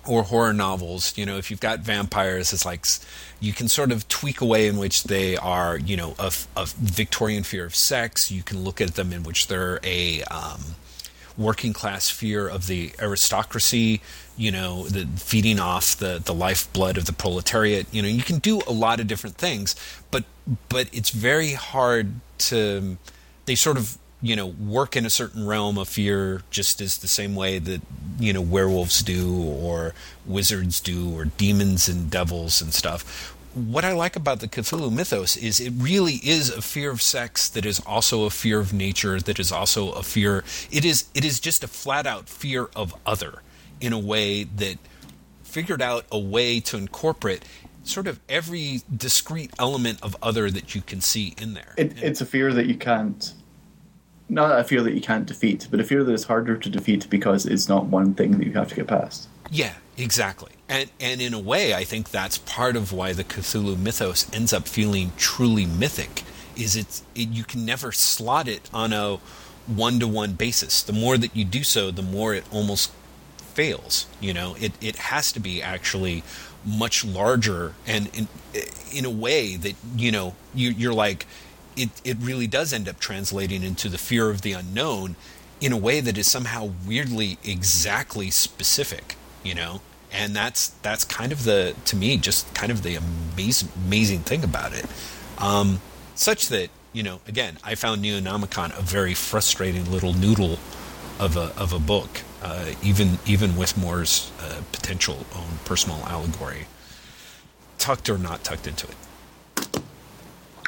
or 0.07 0.23
horror 0.23 0.53
novels, 0.53 1.15
you 1.17 1.25
know, 1.25 1.37
if 1.37 1.51
you've 1.51 1.59
got 1.59 1.79
vampires, 1.79 2.53
it's 2.53 2.65
like 2.65 2.85
you 3.39 3.53
can 3.53 3.67
sort 3.67 3.91
of 3.91 4.07
tweak 4.07 4.41
a 4.41 4.45
way 4.45 4.67
in 4.67 4.77
which 4.77 5.03
they 5.03 5.37
are, 5.37 5.77
you 5.77 5.95
know, 5.95 6.15
a, 6.17 6.33
a 6.55 6.65
Victorian 6.65 7.43
fear 7.43 7.65
of 7.65 7.75
sex. 7.75 8.31
You 8.31 8.41
can 8.41 8.63
look 8.63 8.81
at 8.81 8.95
them 8.95 9.13
in 9.13 9.23
which 9.23 9.47
they're 9.47 9.79
a 9.83 10.23
um, 10.23 10.61
working 11.37 11.73
class 11.73 12.09
fear 12.09 12.47
of 12.47 12.67
the 12.67 12.91
aristocracy, 12.99 14.01
you 14.35 14.51
know, 14.51 14.83
the 14.83 15.05
feeding 15.17 15.59
off 15.59 15.95
the 15.95 16.21
the 16.23 16.33
lifeblood 16.33 16.97
of 16.97 17.05
the 17.05 17.13
proletariat. 17.13 17.85
You 17.91 18.01
know, 18.01 18.07
you 18.07 18.23
can 18.23 18.39
do 18.39 18.61
a 18.67 18.73
lot 18.73 18.99
of 18.99 19.07
different 19.07 19.37
things, 19.37 19.75
but 20.11 20.23
but 20.69 20.87
it's 20.91 21.09
very 21.09 21.53
hard 21.53 22.13
to. 22.39 22.97
They 23.45 23.55
sort 23.55 23.77
of 23.77 23.97
you 24.21 24.35
know 24.35 24.47
work 24.47 24.95
in 24.95 25.05
a 25.05 25.09
certain 25.09 25.45
realm 25.45 25.77
of 25.77 25.87
fear 25.87 26.41
just 26.49 26.81
as 26.81 26.97
the 26.97 27.07
same 27.07 27.35
way 27.35 27.59
that 27.59 27.81
you 28.19 28.33
know 28.33 28.41
werewolves 28.41 29.01
do 29.01 29.41
or 29.43 29.93
wizards 30.25 30.79
do 30.79 31.13
or 31.17 31.25
demons 31.25 31.87
and 31.87 32.09
devils 32.09 32.61
and 32.61 32.73
stuff. 32.73 33.35
What 33.55 33.83
i 33.83 33.91
like 33.91 34.15
about 34.15 34.41
the 34.41 34.47
cthulhu 34.47 34.91
mythos 34.91 35.35
is 35.35 35.59
it 35.59 35.73
really 35.75 36.15
is 36.23 36.49
a 36.51 36.61
fear 36.61 36.91
of 36.91 37.01
sex 37.01 37.49
that 37.49 37.65
is 37.65 37.79
also 37.79 38.25
a 38.25 38.29
fear 38.29 38.59
of 38.59 38.71
nature 38.71 39.19
that 39.19 39.39
is 39.39 39.51
also 39.51 39.91
a 39.93 40.03
fear 40.03 40.43
it 40.71 40.85
is 40.85 41.05
it 41.15 41.25
is 41.25 41.39
just 41.39 41.63
a 41.63 41.67
flat 41.67 42.05
out 42.05 42.29
fear 42.29 42.69
of 42.75 42.95
other 43.07 43.41
in 43.81 43.91
a 43.91 43.99
way 43.99 44.43
that 44.43 44.77
figured 45.43 45.81
out 45.81 46.05
a 46.11 46.19
way 46.19 46.59
to 46.59 46.77
incorporate 46.77 47.43
sort 47.83 48.07
of 48.07 48.19
every 48.29 48.81
discrete 48.95 49.51
element 49.57 50.01
of 50.03 50.15
other 50.21 50.49
that 50.51 50.75
you 50.75 50.81
can 50.81 51.01
see 51.01 51.33
in 51.41 51.53
there. 51.53 51.73
It, 51.77 52.01
it's 52.01 52.21
a 52.21 52.25
fear 52.25 52.53
that 52.53 52.67
you 52.67 52.75
can't 52.75 53.33
not 54.29 54.59
a 54.59 54.63
fear 54.63 54.81
that 54.83 54.93
you 54.93 55.01
can't 55.01 55.25
defeat, 55.25 55.67
but 55.71 55.79
a 55.79 55.83
fear 55.83 56.03
that 56.03 56.13
is 56.13 56.23
harder 56.25 56.55
to 56.57 56.69
defeat 56.69 57.09
because 57.09 57.45
it's 57.45 57.67
not 57.67 57.85
one 57.85 58.13
thing 58.13 58.37
that 58.37 58.45
you 58.45 58.53
have 58.53 58.69
to 58.69 58.75
get 58.75 58.87
past. 58.87 59.27
Yeah, 59.51 59.73
exactly. 59.97 60.51
And 60.67 60.89
and 60.99 61.21
in 61.21 61.33
a 61.33 61.39
way, 61.39 61.73
I 61.73 61.83
think 61.83 62.11
that's 62.11 62.37
part 62.37 62.75
of 62.75 62.93
why 62.93 63.13
the 63.13 63.23
Cthulhu 63.23 63.77
mythos 63.77 64.31
ends 64.33 64.53
up 64.53 64.67
feeling 64.67 65.11
truly 65.17 65.65
mythic. 65.65 66.23
Is 66.55 66.75
it, 66.75 67.01
it 67.15 67.29
you 67.29 67.43
can 67.43 67.65
never 67.65 67.91
slot 67.91 68.47
it 68.47 68.69
on 68.73 68.93
a 68.93 69.19
one 69.65 69.99
to 69.99 70.07
one 70.07 70.33
basis. 70.33 70.83
The 70.83 70.93
more 70.93 71.17
that 71.17 71.35
you 71.35 71.45
do 71.45 71.63
so, 71.63 71.91
the 71.91 72.01
more 72.01 72.33
it 72.33 72.45
almost 72.51 72.91
fails. 73.37 74.07
You 74.19 74.33
know, 74.33 74.55
it 74.59 74.73
it 74.81 74.95
has 74.97 75.31
to 75.31 75.39
be 75.39 75.61
actually 75.61 76.23
much 76.65 77.05
larger 77.05 77.73
and 77.87 78.09
in 78.15 78.27
eh, 78.53 78.65
in 78.91 79.05
a 79.05 79.09
way 79.09 79.55
that 79.55 79.75
you 79.95 80.11
know 80.11 80.35
you, 80.53 80.69
you're 80.71 80.93
like 80.93 81.25
it, 81.79 81.89
it 82.03 82.17
really 82.19 82.47
does 82.47 82.73
end 82.73 82.89
up 82.89 82.99
translating 82.99 83.63
into 83.63 83.89
the 83.89 83.97
fear 83.97 84.29
of 84.29 84.41
the 84.41 84.53
unknown 84.53 85.15
in 85.61 85.71
a 85.71 85.77
way 85.77 86.01
that 86.01 86.17
is 86.17 86.29
somehow 86.29 86.71
weirdly 86.87 87.37
exactly 87.43 88.29
specific, 88.29 89.15
you 89.43 89.55
know? 89.55 89.81
And 90.11 90.35
that's 90.35 90.69
that's 90.81 91.05
kind 91.05 91.31
of 91.31 91.43
the 91.43 91.75
to 91.85 91.95
me 91.95 92.17
just 92.17 92.51
kind 92.55 92.71
of 92.71 92.81
the 92.81 92.95
amazing 92.95 93.69
amazing 93.85 94.19
thing 94.19 94.43
about 94.43 94.73
it. 94.73 94.85
Um, 95.37 95.81
such 96.15 96.47
that, 96.47 96.69
you 96.93 97.03
know, 97.03 97.21
again, 97.27 97.59
I 97.63 97.75
found 97.75 98.03
Neonomicon 98.03 98.77
a 98.77 98.81
very 98.81 99.13
frustrating 99.13 99.89
little 99.91 100.13
noodle 100.13 100.57
of 101.19 101.37
a 101.37 101.53
of 101.55 101.73
a 101.73 101.79
book, 101.79 102.21
uh, 102.41 102.73
even 102.81 103.19
even 103.27 103.55
with 103.55 103.77
Moore's 103.77 104.31
uh, 104.41 104.61
potential 104.71 105.25
own 105.35 105.59
personal 105.63 106.03
allegory, 106.07 106.65
tucked 107.77 108.09
or 108.09 108.17
not 108.17 108.43
tucked 108.43 108.65
into 108.65 108.87
it. 108.87 108.95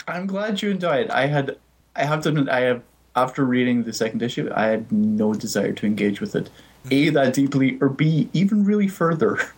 I'm 0.07 0.27
glad 0.27 0.61
you 0.61 0.71
enjoyed. 0.71 1.09
I 1.09 1.27
had, 1.27 1.57
I 1.95 2.05
have 2.05 2.21
to 2.23 2.29
admit, 2.29 2.49
I 2.49 2.61
have 2.61 2.81
after 3.15 3.43
reading 3.43 3.83
the 3.83 3.93
second 3.93 4.21
issue, 4.21 4.49
I 4.53 4.67
had 4.67 4.91
no 4.91 5.33
desire 5.33 5.73
to 5.73 5.85
engage 5.85 6.21
with 6.21 6.35
it, 6.35 6.49
a 6.89 7.07
mm-hmm. 7.07 7.13
that 7.15 7.33
deeply, 7.33 7.77
or 7.81 7.89
b 7.89 8.29
even 8.33 8.65
really 8.65 8.87
further. 8.87 9.39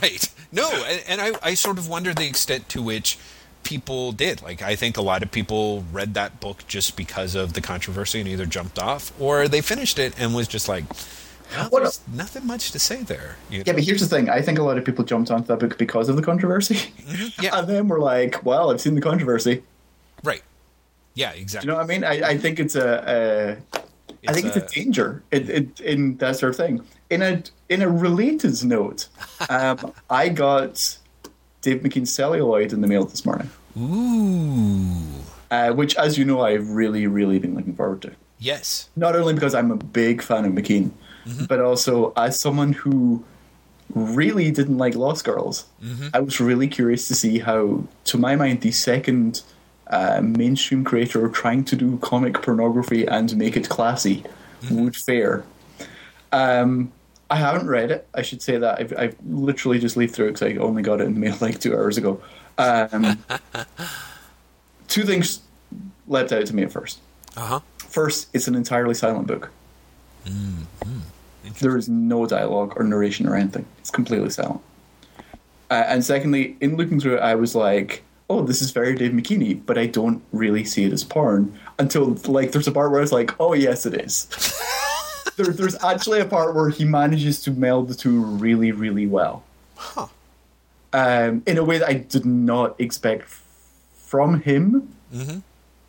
Right. 0.00 0.32
No, 0.52 0.70
and, 0.86 1.02
and 1.08 1.20
I, 1.20 1.32
I 1.42 1.54
sort 1.54 1.76
of 1.76 1.88
wonder 1.88 2.14
the 2.14 2.24
extent 2.24 2.68
to 2.68 2.80
which 2.80 3.18
people 3.64 4.12
did. 4.12 4.40
Like, 4.40 4.62
I 4.62 4.76
think 4.76 4.96
a 4.96 5.02
lot 5.02 5.24
of 5.24 5.32
people 5.32 5.84
read 5.90 6.14
that 6.14 6.38
book 6.38 6.64
just 6.68 6.96
because 6.96 7.34
of 7.34 7.54
the 7.54 7.60
controversy 7.60 8.20
and 8.20 8.28
either 8.28 8.46
jumped 8.46 8.78
off 8.78 9.12
or 9.20 9.48
they 9.48 9.60
finished 9.60 9.98
it 9.98 10.14
and 10.20 10.36
was 10.36 10.46
just 10.46 10.68
like, 10.68 10.84
well, 11.70 11.82
there's 11.82 12.00
nothing 12.12 12.46
much 12.46 12.70
to 12.72 12.78
say 12.78 13.02
there. 13.02 13.36
you 13.50 13.62
Yeah, 13.66 13.72
but 13.72 13.82
here's 13.82 14.00
the 14.00 14.06
thing. 14.06 14.30
I 14.30 14.40
think 14.40 14.58
a 14.58 14.62
lot 14.62 14.78
of 14.78 14.84
people 14.84 15.04
jumped 15.04 15.30
onto 15.30 15.48
that 15.48 15.58
book 15.58 15.76
because 15.78 16.08
of 16.08 16.16
the 16.16 16.22
controversy. 16.22 16.74
Mm-hmm. 16.76 17.42
Yeah. 17.42 17.56
And 17.58 17.68
then 17.68 17.88
we're 17.88 18.00
like, 18.00 18.44
well, 18.44 18.70
I've 18.70 18.80
seen 18.80 18.94
the 18.94 19.00
controversy. 19.00 19.62
Right. 20.22 20.42
Yeah, 21.14 21.32
Do 21.32 21.38
exactly. 21.40 21.66
you 21.66 21.72
know 21.72 21.78
what 21.78 21.84
I 21.84 21.86
mean? 21.88 22.04
I, 22.04 22.30
I 22.30 22.38
think 22.38 22.58
it's 22.58 22.74
a, 22.74 23.58
a 23.74 23.78
I 24.28 24.32
think 24.32 24.46
it's 24.46 24.56
a 24.56 24.66
danger 24.66 25.22
it, 25.30 25.50
it, 25.50 25.80
in 25.80 26.16
that 26.18 26.36
sort 26.36 26.50
of 26.50 26.56
thing. 26.56 26.80
In 27.10 27.22
a 27.22 27.42
in 27.68 27.82
a 27.82 27.88
related 27.88 28.62
note, 28.64 29.08
um, 29.50 29.92
I 30.08 30.28
got 30.28 30.98
Dave 31.60 31.82
McKean's 31.82 32.12
celluloid 32.12 32.72
in 32.72 32.80
the 32.80 32.86
mail 32.86 33.04
this 33.04 33.24
morning, 33.24 33.50
Ooh. 33.78 35.22
uh, 35.50 35.72
which, 35.72 35.96
as 35.96 36.16
you 36.18 36.24
know, 36.24 36.40
I've 36.40 36.70
really, 36.70 37.06
really 37.06 37.38
been 37.38 37.54
looking 37.54 37.74
forward 37.74 38.02
to. 38.02 38.12
Yes. 38.38 38.88
Not 38.96 39.14
only 39.14 39.34
because 39.34 39.54
I'm 39.54 39.70
a 39.70 39.76
big 39.76 40.22
fan 40.22 40.44
of 40.44 40.52
McKean, 40.52 40.90
but 41.48 41.60
also 41.60 42.12
as 42.16 42.38
someone 42.38 42.72
who 42.72 43.24
really 43.94 44.50
didn't 44.50 44.78
like 44.78 44.96
Lost 44.96 45.24
Girls, 45.24 45.66
I 46.12 46.20
was 46.20 46.40
really 46.40 46.66
curious 46.66 47.06
to 47.08 47.14
see 47.14 47.38
how, 47.38 47.84
to 48.04 48.18
my 48.18 48.34
mind, 48.34 48.62
the 48.62 48.72
second 48.72 49.42
uh, 49.92 50.20
mainstream 50.22 50.84
creator 50.84 51.28
trying 51.28 51.64
to 51.64 51.76
do 51.76 51.98
comic 51.98 52.42
pornography 52.42 53.06
and 53.06 53.36
make 53.36 53.56
it 53.56 53.68
classy 53.68 54.24
would 54.70 54.96
fare. 54.96 55.44
Um, 56.32 56.92
I 57.30 57.36
haven't 57.36 57.68
read 57.68 57.90
it. 57.90 58.08
I 58.14 58.22
should 58.22 58.42
say 58.42 58.58
that 58.58 58.80
I've, 58.80 58.94
I've 58.96 59.16
literally 59.26 59.78
just 59.78 59.96
leafed 59.96 60.14
through 60.14 60.28
it 60.28 60.32
because 60.32 60.42
I 60.50 60.56
only 60.56 60.82
got 60.82 61.00
it 61.00 61.04
in 61.04 61.14
the 61.14 61.20
mail 61.20 61.36
like 61.40 61.60
two 61.60 61.74
hours 61.74 61.98
ago. 61.98 62.22
Um, 62.58 63.22
two 64.88 65.04
things 65.04 65.40
leapt 66.06 66.32
out 66.32 66.46
to 66.46 66.54
me 66.54 66.62
at 66.62 66.72
first. 66.72 66.98
Uh 67.36 67.40
huh. 67.40 67.60
First, 67.78 68.28
it's 68.32 68.48
an 68.48 68.54
entirely 68.54 68.94
silent 68.94 69.26
book. 69.26 69.50
There 71.60 71.76
is 71.76 71.88
no 71.88 72.26
dialogue 72.26 72.74
or 72.76 72.84
narration 72.84 73.28
or 73.28 73.34
anything. 73.34 73.66
It's 73.78 73.90
completely 73.90 74.30
silent. 74.30 74.60
Uh, 75.70 75.84
and 75.86 76.04
secondly, 76.04 76.56
in 76.60 76.76
looking 76.76 77.00
through 77.00 77.16
it, 77.16 77.20
I 77.20 77.34
was 77.34 77.54
like, 77.54 78.02
"Oh, 78.32 78.42
this 78.42 78.62
is 78.62 78.70
very 78.70 78.94
Dave 78.94 79.12
McKeany," 79.12 79.60
but 79.66 79.76
I 79.78 79.86
don't 79.86 80.22
really 80.32 80.64
see 80.64 80.84
it 80.84 80.92
as 80.92 81.04
porn 81.04 81.58
until 81.78 82.16
like 82.26 82.52
there's 82.52 82.66
a 82.68 82.72
part 82.72 82.90
where 82.90 83.00
I 83.00 83.02
was 83.02 83.12
like, 83.12 83.34
"Oh, 83.38 83.52
yes, 83.54 83.84
it 83.86 83.94
is." 83.94 84.26
there, 85.36 85.46
there's 85.46 85.76
actually 85.82 86.20
a 86.20 86.24
part 86.24 86.54
where 86.54 86.70
he 86.70 86.84
manages 86.84 87.42
to 87.42 87.50
meld 87.50 87.88
the 87.88 87.94
two 87.94 88.20
really, 88.24 88.72
really 88.72 89.06
well, 89.06 89.44
Huh. 89.76 90.06
um, 90.92 91.42
in 91.46 91.58
a 91.58 91.64
way 91.64 91.78
that 91.78 91.88
I 91.88 91.94
did 91.94 92.24
not 92.24 92.80
expect 92.80 93.28
from 93.94 94.40
him 94.40 94.92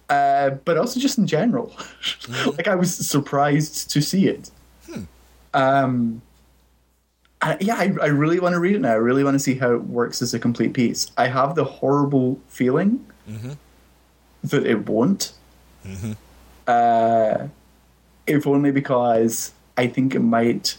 uh, 0.09 0.49
but 0.65 0.77
also 0.77 0.99
just 0.99 1.17
in 1.17 1.25
general. 1.25 1.73
like 2.57 2.67
I 2.67 2.75
was 2.75 2.93
surprised 2.93 3.89
to 3.91 4.01
see 4.01 4.27
it. 4.27 4.51
Um, 5.55 6.21
I, 7.43 7.57
yeah, 7.59 7.75
I, 7.75 7.93
I 8.01 8.07
really 8.07 8.39
want 8.39 8.53
to 8.53 8.59
read 8.59 8.75
it 8.75 8.79
now. 8.79 8.91
I 8.91 8.95
really 9.09 9.23
want 9.23 9.35
to 9.35 9.39
see 9.39 9.55
how 9.55 9.73
it 9.73 9.83
works 9.83 10.21
as 10.21 10.33
a 10.33 10.39
complete 10.39 10.73
piece. 10.73 11.11
I 11.17 11.27
have 11.27 11.55
the 11.55 11.65
horrible 11.65 12.39
feeling 12.47 13.05
that 14.43 14.65
it 14.65 14.87
won't. 14.87 15.33
Uh, 16.67 17.47
if 18.25 18.47
only 18.47 18.71
because 18.71 19.51
I 19.77 19.87
think 19.87 20.15
it 20.15 20.19
might. 20.21 20.77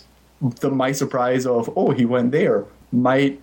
The 0.61 0.71
my 0.71 0.93
surprise 0.93 1.47
of 1.47 1.71
oh 1.77 1.91
he 1.93 2.05
went 2.05 2.33
there 2.33 2.65
might 2.93 3.41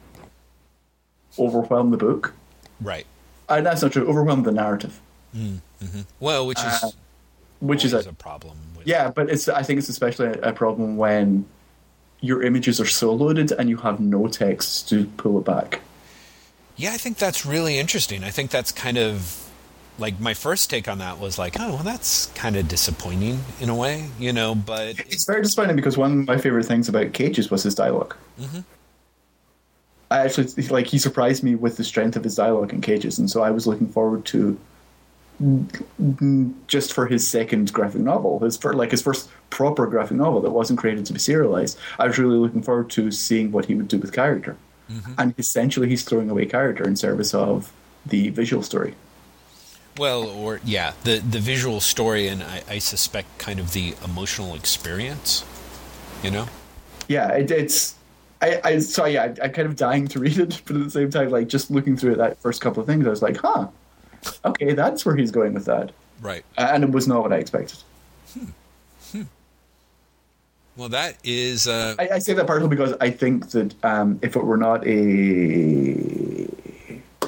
overwhelm 1.38 1.92
the 1.92 1.98
book. 1.98 2.34
Right. 2.80 3.06
Uh, 3.50 3.62
that's 3.62 3.82
not 3.82 3.92
true. 3.92 4.08
Overwhelm 4.08 4.44
the 4.44 4.52
narrative, 4.52 5.00
Well, 6.20 6.48
which 6.48 6.60
is 6.60 6.84
Uh, 6.84 6.92
which 7.60 7.86
is 7.86 7.94
a, 7.94 8.00
a 8.10 8.14
problem. 8.14 8.58
Yeah, 8.86 9.12
but 9.12 9.30
it's 9.30 9.48
I 9.48 9.62
think 9.64 9.78
it's 9.80 9.90
especially 9.90 10.28
a, 10.28 10.50
a 10.50 10.54
problem 10.54 10.98
when 10.98 11.46
your 12.22 12.44
images 12.44 12.80
are 12.80 12.86
so 12.86 13.14
loaded 13.14 13.52
and 13.52 13.70
you 13.70 13.78
have 13.78 14.00
no 14.00 14.28
text 14.28 14.88
to 14.90 15.06
pull 15.18 15.38
it 15.40 15.46
back. 15.46 15.82
Yeah, 16.78 16.94
I 16.94 16.98
think 16.98 17.18
that's 17.18 17.46
really 17.46 17.78
interesting. 17.78 18.24
I 18.24 18.30
think 18.30 18.52
that's 18.52 18.72
kind 18.72 18.98
of 18.98 19.50
like 20.00 20.20
my 20.20 20.34
first 20.34 20.70
take 20.70 20.88
on 20.88 21.00
that 21.00 21.20
was 21.20 21.38
like, 21.38 21.60
oh, 21.60 21.76
well, 21.76 21.84
that's 21.84 22.28
kind 22.28 22.56
of 22.56 22.68
disappointing 22.68 23.40
in 23.60 23.70
a 23.70 23.76
way, 23.76 24.08
you 24.20 24.34
know. 24.34 24.56
But 24.56 25.00
It's 25.00 25.26
very 25.26 25.42
disappointing 25.42 25.76
because 25.76 25.98
one 25.98 26.22
of 26.22 26.28
my 26.28 26.38
favorite 26.38 26.66
things 26.66 26.88
about 26.88 27.14
Cages 27.14 27.52
was 27.52 27.64
his 27.64 27.76
dialog 27.76 28.14
mm-hmm. 28.40 28.62
I 30.12 30.20
actually 30.20 30.68
like 30.68 30.88
he 30.88 30.98
surprised 30.98 31.42
me 31.42 31.56
with 31.56 31.78
the 31.78 31.86
strength 31.86 32.18
of 32.18 32.26
his 32.26 32.36
dialogue 32.36 32.74
in 32.74 32.82
Cages, 32.82 33.18
and 33.18 33.32
so 33.32 33.42
I 33.44 33.52
was 33.52 33.66
looking 33.66 33.88
forward 33.88 34.26
to 34.26 34.60
just 36.68 36.94
for 36.94 37.08
his 37.08 37.28
second 37.28 37.74
graphic 37.74 38.02
novel, 38.02 38.40
his 38.40 38.58
first, 38.58 38.78
like 38.78 38.92
his 38.92 39.02
first 39.02 39.30
proper 39.50 39.88
graphic 39.88 40.18
novel 40.18 40.42
that 40.42 40.52
wasn't 40.52 40.80
created 40.80 41.06
to 41.06 41.14
be 41.14 41.20
serialized. 41.20 41.78
I 42.00 42.08
was 42.08 42.18
really 42.18 42.38
looking 42.38 42.62
forward 42.62 42.90
to 42.92 43.12
seeing 43.12 43.52
what 43.52 43.66
he 43.66 43.76
would 43.76 43.88
do 43.88 43.98
with 43.98 44.14
character, 44.14 44.56
mm-hmm. 44.90 45.14
and 45.18 45.34
essentially 45.38 45.90
he's 45.90 46.04
throwing 46.04 46.30
away 46.30 46.46
character 46.46 46.88
in 46.88 46.96
service 46.96 47.34
of 47.34 47.72
the 48.06 48.30
visual 48.30 48.64
story. 48.64 48.96
well, 49.98 50.28
or 50.28 50.60
yeah, 50.64 50.94
the 51.04 51.20
the 51.20 51.40
visual 51.40 51.80
story 51.80 52.28
and 52.28 52.44
I, 52.44 52.64
I 52.70 52.80
suspect 52.80 53.38
kind 53.38 53.60
of 53.60 53.74
the 53.74 53.96
emotional 54.04 54.56
experience, 54.56 55.44
you 56.24 56.32
know. 56.32 56.48
Yeah, 57.08 57.32
it, 57.34 57.52
it's. 57.52 57.96
I, 58.42 58.62
I 58.64 58.80
so 58.80 59.06
yeah, 59.06 59.24
I, 59.24 59.46
I'm 59.46 59.52
kind 59.52 59.68
of 59.68 59.76
dying 59.76 60.08
to 60.10 60.20
read 60.20 60.38
it, 60.38 60.62
but 60.66 60.76
at 60.76 60.84
the 60.84 60.90
same 60.90 61.10
time, 61.12 61.30
like 61.30 61.48
just 61.48 61.72
looking 61.72 61.98
through 61.98 62.16
that 62.16 62.42
first 62.42 62.62
couple 62.62 62.82
of 62.82 62.88
things, 62.88 63.06
I 63.06 63.10
was 63.10 63.22
like, 63.22 63.38
huh, 63.38 63.68
okay, 64.46 64.74
that's 64.74 65.06
where 65.06 65.16
he's 65.16 65.32
going 65.32 65.54
with 65.54 65.66
that, 65.66 65.92
Right. 66.22 66.46
Uh, 66.58 66.70
and 66.74 66.84
it 66.84 66.92
was 66.92 67.08
not 67.08 67.24
what 67.24 67.34
I 67.34 67.38
expected. 67.38 67.80
Well, 70.78 70.90
that 70.90 71.18
is. 71.24 71.68
Uh, 71.68 71.96
I, 72.00 72.10
I 72.14 72.20
say 72.20 72.34
that 72.34 72.48
partly 72.48 72.70
because 72.70 72.96
I 73.02 73.10
think 73.10 73.50
that 73.52 73.76
um, 73.84 74.20
if 74.22 74.36
it 74.36 74.44
were 74.44 74.58
not 74.58 74.88
a, 74.88 76.48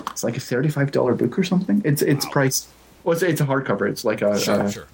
it's 0.09 0.23
like 0.23 0.37
a 0.37 0.39
thirty-five 0.39 0.91
dollar 0.91 1.13
book 1.13 1.37
or 1.37 1.43
something. 1.43 1.81
It's 1.83 2.01
it's 2.01 2.25
priced. 2.25 2.69
Well, 3.03 3.13
it's, 3.13 3.21
it's 3.21 3.41
a 3.41 3.45
hardcover. 3.45 3.89
It's 3.89 4.05
like 4.05 4.21
a. 4.21 4.39
sure, 4.39 4.61
a- 4.61 4.71
sure. 4.71 4.87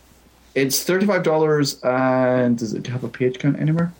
It's 0.56 0.84
thirty-five 0.84 1.22
dollars, 1.22 1.80
and 1.84 2.58
does 2.58 2.74
it 2.74 2.88
have 2.88 3.04
a 3.04 3.08
page 3.08 3.38
count 3.38 3.60
anywhere? 3.60 3.93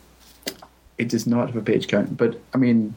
It 0.98 1.08
does 1.08 1.26
not 1.28 1.46
have 1.46 1.56
a 1.56 1.62
page 1.62 1.86
count, 1.86 2.16
but 2.16 2.40
I 2.52 2.58
mean, 2.58 2.92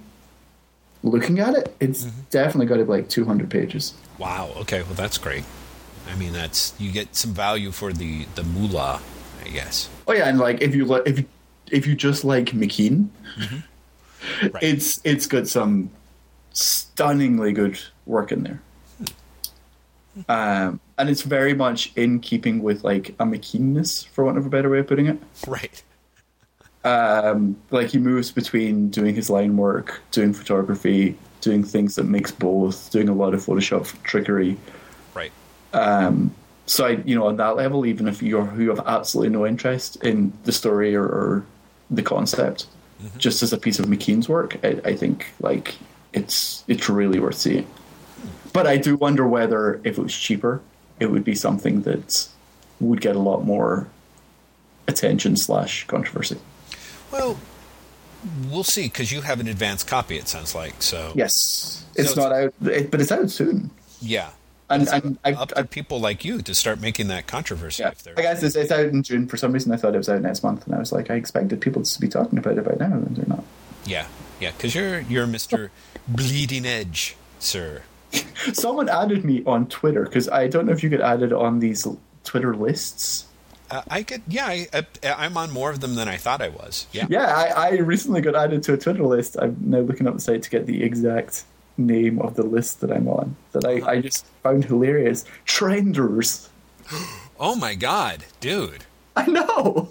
looking 1.03 1.39
at 1.39 1.53
it, 1.53 1.75
it's 1.79 2.03
definitely 2.31 2.65
got 2.65 2.77
to 2.77 2.83
be 2.83 2.89
like 2.89 3.09
two 3.09 3.25
hundred 3.25 3.51
pages. 3.51 3.93
Wow. 4.17 4.51
Okay. 4.57 4.83
Well, 4.83 4.93
that's 4.93 5.17
great. 5.17 5.43
I 6.11 6.15
mean, 6.15 6.33
that's 6.33 6.73
you 6.79 6.91
get 6.91 7.15
some 7.15 7.33
value 7.33 7.71
for 7.71 7.93
the 7.93 8.25
the 8.35 8.43
moolah, 8.43 9.01
I 9.45 9.49
guess. 9.49 9.89
Oh 10.07 10.13
yeah, 10.13 10.27
and 10.27 10.37
like 10.39 10.61
if 10.61 10.75
you 10.75 10.93
if 11.05 11.19
you, 11.19 11.25
if 11.71 11.87
you 11.87 11.95
just 11.95 12.23
like 12.23 12.47
McKean, 12.51 13.07
Right. 14.41 14.63
it's 14.63 15.01
it's 15.03 15.27
got 15.27 15.47
some 15.47 15.89
stunningly 16.51 17.53
good 17.53 17.79
work 18.05 18.31
in 18.31 18.43
there. 18.43 18.61
Um, 20.29 20.79
and 20.97 21.09
it's 21.09 21.23
very 21.23 21.53
much 21.55 21.91
in 21.95 22.19
keeping 22.19 22.61
with 22.61 22.83
like 22.83 23.09
a 23.19 23.25
McKeanness, 23.25 24.07
for 24.09 24.23
want 24.23 24.37
of 24.37 24.45
a 24.45 24.49
better 24.49 24.69
way 24.69 24.79
of 24.79 24.87
putting 24.87 25.07
it. 25.07 25.17
Right. 25.47 25.81
Um, 26.83 27.55
like 27.71 27.87
he 27.87 27.97
moves 27.97 28.31
between 28.31 28.89
doing 28.89 29.15
his 29.15 29.29
line 29.29 29.57
work, 29.57 30.01
doing 30.11 30.33
photography, 30.33 31.17
doing 31.43 31.63
things 31.63 31.95
that 31.95 32.03
mix 32.03 32.31
both, 32.31 32.91
doing 32.91 33.09
a 33.09 33.13
lot 33.13 33.33
of 33.33 33.45
Photoshop 33.45 34.01
trickery. 34.03 34.57
Right. 35.13 35.31
Um, 35.73 36.33
so 36.65 36.85
I, 36.85 36.91
you 37.05 37.15
know, 37.15 37.27
on 37.27 37.37
that 37.37 37.55
level, 37.55 37.85
even 37.85 38.07
if 38.07 38.21
you're 38.21 38.51
you 38.59 38.69
have 38.69 38.81
absolutely 38.85 39.33
no 39.33 39.45
interest 39.45 39.97
in 40.03 40.31
the 40.43 40.51
story 40.51 40.95
or, 40.95 41.03
or 41.03 41.45
the 41.89 42.01
concept, 42.01 42.67
mm-hmm. 43.01 43.17
just 43.17 43.43
as 43.43 43.51
a 43.53 43.57
piece 43.57 43.79
of 43.79 43.85
McKean's 43.85 44.29
work, 44.29 44.57
I, 44.63 44.79
I 44.85 44.95
think 44.95 45.27
like 45.41 45.75
it's 46.13 46.63
it's 46.67 46.89
really 46.89 47.19
worth 47.19 47.35
seeing. 47.35 47.67
But 48.53 48.67
I 48.67 48.77
do 48.77 48.95
wonder 48.95 49.27
whether 49.27 49.81
if 49.83 49.97
it 49.97 50.01
was 50.01 50.15
cheaper, 50.15 50.61
it 50.99 51.07
would 51.07 51.23
be 51.23 51.35
something 51.35 51.81
that 51.81 52.27
would 52.79 53.01
get 53.01 53.15
a 53.15 53.19
lot 53.19 53.43
more 53.43 53.87
attention 54.87 55.35
slash 55.35 55.85
controversy. 55.87 56.37
Well, 57.11 57.37
we'll 58.49 58.63
see 58.63 58.83
because 58.83 59.11
you 59.11 59.21
have 59.21 59.39
an 59.39 59.47
advanced 59.47 59.87
copy. 59.87 60.17
It 60.17 60.27
sounds 60.27 60.55
like 60.55 60.81
so. 60.81 61.11
Yes, 61.15 61.85
it's 61.95 62.13
So 62.13 62.21
not 62.21 62.31
out, 62.31 62.53
it, 62.63 62.91
but 62.91 63.01
it's 63.01 63.11
out 63.11 63.29
soon. 63.29 63.69
Yeah. 64.01 64.29
And, 64.69 64.83
It's 64.83 64.91
and 64.91 65.17
I, 65.25 65.33
up 65.33 65.51
I, 65.55 65.61
to 65.61 65.67
people 65.67 65.99
like 65.99 66.23
you 66.25 66.41
to 66.41 66.55
start 66.55 66.79
making 66.79 67.07
that 67.09 67.27
controversy. 67.27 67.83
yeah, 67.83 67.89
If 67.89 68.03
they're, 68.03 68.17
I 68.17 68.21
guess 68.23 68.41
it's, 68.43 68.55
it's 68.55 68.71
out 68.71 68.85
in 68.87 69.03
June. 69.03 69.27
For 69.27 69.37
some 69.37 69.51
reason, 69.51 69.71
I 69.71 69.77
thought 69.77 69.93
it 69.93 69.97
was 69.97 70.09
out 70.09 70.21
next 70.21 70.41
month, 70.41 70.65
and 70.65 70.73
I 70.73 70.79
was 70.79 70.91
like, 70.91 71.11
I 71.11 71.15
expected 71.15 71.59
people 71.61 71.83
to 71.83 72.01
be 72.01 72.07
talking 72.07 72.39
about 72.39 72.57
it 72.57 72.63
by 72.63 72.75
now, 72.79 72.93
and 72.93 73.15
they're 73.15 73.25
not. 73.27 73.43
yeah, 73.85 74.07
yeah, 74.39 74.51
because 74.51 74.73
you're 74.73 75.01
you're 75.01 75.27
Mister 75.27 75.69
Bleeding 76.07 76.65
Edge, 76.65 77.15
sir. 77.39 77.81
Someone 78.53 78.89
added 78.89 79.23
me 79.25 79.43
on 79.45 79.67
Twitter 79.67 80.03
because 80.05 80.29
I 80.29 80.47
don't 80.47 80.65
know 80.65 80.71
if 80.71 80.81
you 80.81 80.89
get 80.89 81.01
added 81.01 81.33
on 81.33 81.59
these 81.59 81.85
Twitter 82.23 82.55
lists. 82.55 83.25
Uh, 83.73 83.81
I 83.89 84.03
could, 84.03 84.21
yeah, 84.27 84.45
I, 84.45 84.67
I, 84.71 84.85
I'm 85.03 85.35
on 85.35 85.49
more 85.49 85.71
of 85.71 85.79
them 85.79 85.95
than 85.95 86.07
I 86.07 86.17
thought 86.17 86.43
I 86.43 86.49
was. 86.49 86.85
Yeah, 86.91 87.07
Yeah, 87.09 87.25
I, 87.25 87.69
I 87.69 87.71
recently 87.77 88.21
got 88.21 88.35
added 88.35 88.61
to 88.63 88.73
a 88.73 88.77
Twitter 88.77 89.03
list. 89.03 89.35
I'm 89.41 89.57
now 89.59 89.79
looking 89.79 90.05
up 90.05 90.13
the 90.13 90.19
site 90.19 90.43
to 90.43 90.49
get 90.51 90.67
the 90.67 90.83
exact 90.83 91.43
name 91.75 92.21
of 92.21 92.35
the 92.35 92.43
list 92.43 92.81
that 92.81 92.91
I'm 92.91 93.07
on. 93.07 93.35
That 93.53 93.65
I, 93.65 93.93
I 93.93 93.99
just 93.99 94.27
found 94.43 94.65
hilarious. 94.65 95.25
Trenders. 95.45 96.49
Oh 97.39 97.55
my 97.55 97.73
god, 97.73 98.23
dude. 98.39 98.85
I 99.15 99.25
know. 99.25 99.89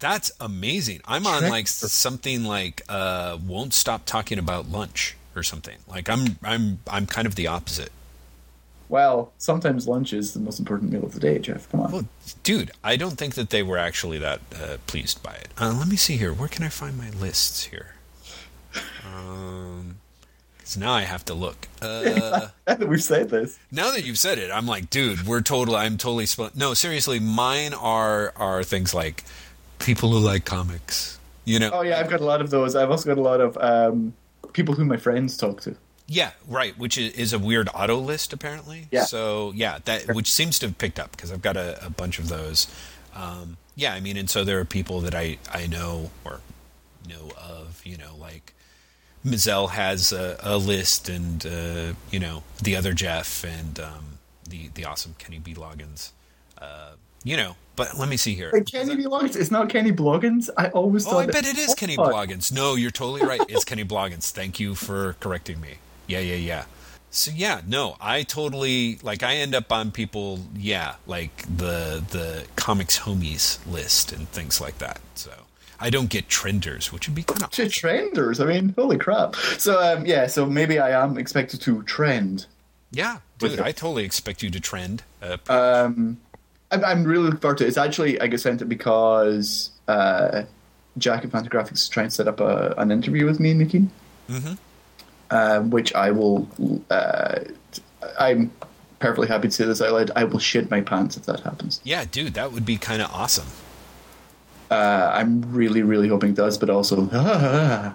That's 0.00 0.32
amazing. 0.40 1.00
I'm 1.06 1.24
on 1.24 1.48
like 1.48 1.68
something 1.68 2.44
like 2.44 2.82
uh 2.88 3.38
won't 3.46 3.72
stop 3.72 4.04
talking 4.04 4.38
about 4.40 4.68
lunch 4.68 5.16
or 5.36 5.44
something. 5.44 5.78
Like 5.88 6.10
I'm 6.10 6.36
I'm 6.42 6.80
I'm 6.90 7.06
kind 7.06 7.26
of 7.26 7.36
the 7.36 7.46
opposite. 7.46 7.92
Well, 8.94 9.32
sometimes 9.38 9.88
lunch 9.88 10.12
is 10.12 10.34
the 10.34 10.38
most 10.38 10.60
important 10.60 10.92
meal 10.92 11.02
of 11.04 11.14
the 11.14 11.18
day, 11.18 11.40
Jeff. 11.40 11.68
Come 11.68 11.80
on. 11.80 11.90
Well, 11.90 12.04
dude, 12.44 12.70
I 12.84 12.94
don't 12.94 13.18
think 13.18 13.34
that 13.34 13.50
they 13.50 13.60
were 13.60 13.76
actually 13.76 14.18
that 14.18 14.38
uh, 14.54 14.76
pleased 14.86 15.20
by 15.20 15.32
it. 15.32 15.48
Uh, 15.60 15.74
let 15.76 15.88
me 15.88 15.96
see 15.96 16.16
here. 16.16 16.32
Where 16.32 16.46
can 16.48 16.62
I 16.62 16.68
find 16.68 16.96
my 16.96 17.10
lists 17.10 17.64
here? 17.64 17.96
Um, 19.04 19.96
'cause 20.60 20.76
now 20.76 20.92
I 20.92 21.02
have 21.02 21.24
to 21.24 21.34
look. 21.34 21.66
Uh, 21.82 22.48
Now 22.68 22.74
that 22.76 22.88
we've 22.88 23.02
said 23.02 23.30
this. 23.30 23.58
now 23.72 23.90
that 23.90 24.04
you've 24.04 24.18
said 24.20 24.38
it, 24.38 24.52
I'm 24.52 24.66
like, 24.66 24.90
dude, 24.90 25.26
we're 25.26 25.40
total. 25.42 25.74
I'm 25.74 25.96
totally. 25.98 26.26
Sp- 26.30 26.54
no, 26.54 26.72
seriously, 26.74 27.18
mine 27.18 27.74
are 27.74 28.32
are 28.36 28.62
things 28.62 28.94
like 28.94 29.24
people 29.80 30.10
who 30.12 30.18
like 30.20 30.44
comics. 30.44 31.18
You 31.44 31.58
know, 31.58 31.70
Oh 31.72 31.82
yeah, 31.82 31.98
I've 31.98 32.08
got 32.08 32.20
a 32.20 32.24
lot 32.24 32.40
of 32.40 32.50
those. 32.50 32.76
I've 32.76 32.92
also 32.92 33.06
got 33.12 33.18
a 33.18 33.22
lot 33.22 33.40
of 33.40 33.58
um, 33.58 34.14
people 34.52 34.74
who 34.76 34.84
my 34.84 34.96
friends 34.98 35.36
talk 35.36 35.60
to. 35.62 35.74
Yeah, 36.14 36.30
right. 36.46 36.78
Which 36.78 36.96
is, 36.96 37.12
is 37.14 37.32
a 37.32 37.38
weird 37.40 37.68
auto 37.74 37.98
list 37.98 38.32
apparently. 38.32 38.86
Yeah. 38.92 39.04
So 39.04 39.52
yeah, 39.56 39.78
that 39.84 40.14
which 40.14 40.30
seems 40.32 40.60
to 40.60 40.66
have 40.66 40.78
picked 40.78 41.00
up 41.00 41.10
because 41.10 41.32
I've 41.32 41.42
got 41.42 41.56
a, 41.56 41.84
a 41.84 41.90
bunch 41.90 42.20
of 42.20 42.28
those. 42.28 42.68
Um, 43.14 43.56
yeah, 43.74 43.92
I 43.94 44.00
mean, 44.00 44.16
and 44.16 44.30
so 44.30 44.44
there 44.44 44.60
are 44.60 44.64
people 44.64 45.00
that 45.00 45.14
I 45.14 45.38
I 45.52 45.66
know 45.66 46.10
or 46.24 46.40
know 47.08 47.30
of. 47.36 47.82
You 47.84 47.96
know, 47.96 48.14
like 48.18 48.54
Mizell 49.26 49.70
has 49.70 50.12
a, 50.12 50.38
a 50.40 50.56
list, 50.56 51.08
and 51.08 51.44
uh, 51.44 51.94
you 52.12 52.20
know 52.20 52.44
the 52.62 52.76
other 52.76 52.92
Jeff 52.92 53.42
and 53.44 53.80
um, 53.80 54.18
the 54.48 54.68
the 54.74 54.84
awesome 54.84 55.16
Kenny 55.18 55.40
B. 55.40 55.52
Loggins. 55.54 56.12
Uh, 56.58 56.92
you 57.24 57.36
know, 57.36 57.56
but 57.74 57.98
let 57.98 58.08
me 58.08 58.16
see 58.16 58.34
here. 58.34 58.50
Wait, 58.52 58.70
Kenny 58.70 58.94
B. 58.94 59.04
Loggins? 59.04 59.34
It's 59.34 59.50
not 59.50 59.68
Kenny 59.68 59.90
Bloggins? 59.90 60.48
I 60.56 60.68
always 60.68 61.04
thought 61.04 61.14
Oh, 61.14 61.18
I 61.18 61.26
bet 61.26 61.46
it 61.46 61.58
is 61.58 61.74
Kenny. 61.74 61.96
Bloggins. 61.96 62.52
No, 62.52 62.74
you're 62.76 62.92
totally 62.92 63.26
right. 63.26 63.40
It's 63.48 63.64
Kenny 63.64 63.84
Bloggins. 63.84 64.30
Thank 64.30 64.60
you 64.60 64.74
for 64.74 65.16
correcting 65.20 65.60
me. 65.60 65.78
Yeah, 66.06 66.20
yeah, 66.20 66.36
yeah. 66.36 66.64
So 67.10 67.30
yeah, 67.34 67.60
no, 67.66 67.96
I 68.00 68.24
totally 68.24 68.98
like. 69.02 69.22
I 69.22 69.36
end 69.36 69.54
up 69.54 69.70
on 69.70 69.92
people, 69.92 70.40
yeah, 70.56 70.96
like 71.06 71.42
the 71.42 72.02
the 72.10 72.44
comics 72.56 72.98
homies 72.98 73.58
list 73.70 74.12
and 74.12 74.28
things 74.30 74.60
like 74.60 74.78
that. 74.78 75.00
So 75.14 75.30
I 75.78 75.90
don't 75.90 76.10
get 76.10 76.28
trenders, 76.28 76.92
which 76.92 77.06
would 77.08 77.14
be 77.14 77.22
kind 77.22 77.44
of 77.44 77.50
To 77.50 77.68
trenders. 77.68 78.40
I 78.40 78.46
mean, 78.46 78.74
holy 78.76 78.98
crap. 78.98 79.36
So 79.58 79.80
um, 79.80 80.04
yeah, 80.06 80.26
so 80.26 80.44
maybe 80.46 80.80
I 80.80 80.90
am 81.02 81.16
expected 81.16 81.60
to 81.62 81.82
trend. 81.84 82.46
yeah, 82.90 83.18
dude. 83.38 83.60
I 83.60 83.70
totally 83.70 84.04
expect 84.04 84.42
you 84.42 84.50
to 84.50 84.58
trend. 84.60 85.04
Uh, 85.22 85.36
Um, 85.48 86.18
I'm, 86.72 86.84
I'm 86.84 87.04
really 87.04 87.24
looking 87.24 87.38
forward 87.40 87.58
to 87.58 87.64
it. 87.64 87.68
It's 87.68 87.78
actually 87.78 88.20
I 88.20 88.26
get 88.26 88.40
sent 88.40 88.60
it 88.60 88.68
because 88.68 89.70
uh, 89.86 90.42
Jack 90.98 91.24
at 91.24 91.30
Fantagraphics 91.30 91.74
is 91.74 91.88
trying 91.88 92.08
to 92.08 92.14
set 92.14 92.26
up 92.26 92.40
a, 92.40 92.74
an 92.76 92.90
interview 92.90 93.24
with 93.26 93.38
me 93.38 93.50
and 93.50 93.60
Nikki, 93.60 93.86
mhm. 94.28 94.58
Um, 95.34 95.70
which 95.70 95.94
I 95.94 96.10
will. 96.10 96.48
Uh, 96.88 97.40
I'm 98.18 98.50
perfectly 99.00 99.28
happy 99.28 99.48
to 99.48 99.54
say 99.54 99.64
this 99.64 99.82
out 99.82 99.92
loud. 99.92 100.10
I 100.16 100.24
will 100.24 100.38
shit 100.38 100.70
my 100.70 100.80
pants 100.80 101.16
if 101.16 101.26
that 101.26 101.40
happens. 101.40 101.80
Yeah, 101.84 102.04
dude, 102.10 102.34
that 102.34 102.52
would 102.52 102.64
be 102.64 102.78
kind 102.78 103.02
of 103.02 103.10
awesome. 103.12 103.48
Uh, 104.70 105.12
I'm 105.14 105.42
really, 105.52 105.82
really 105.82 106.08
hoping 106.08 106.30
it 106.30 106.36
does, 106.36 106.56
but 106.56 106.70
also. 106.70 107.04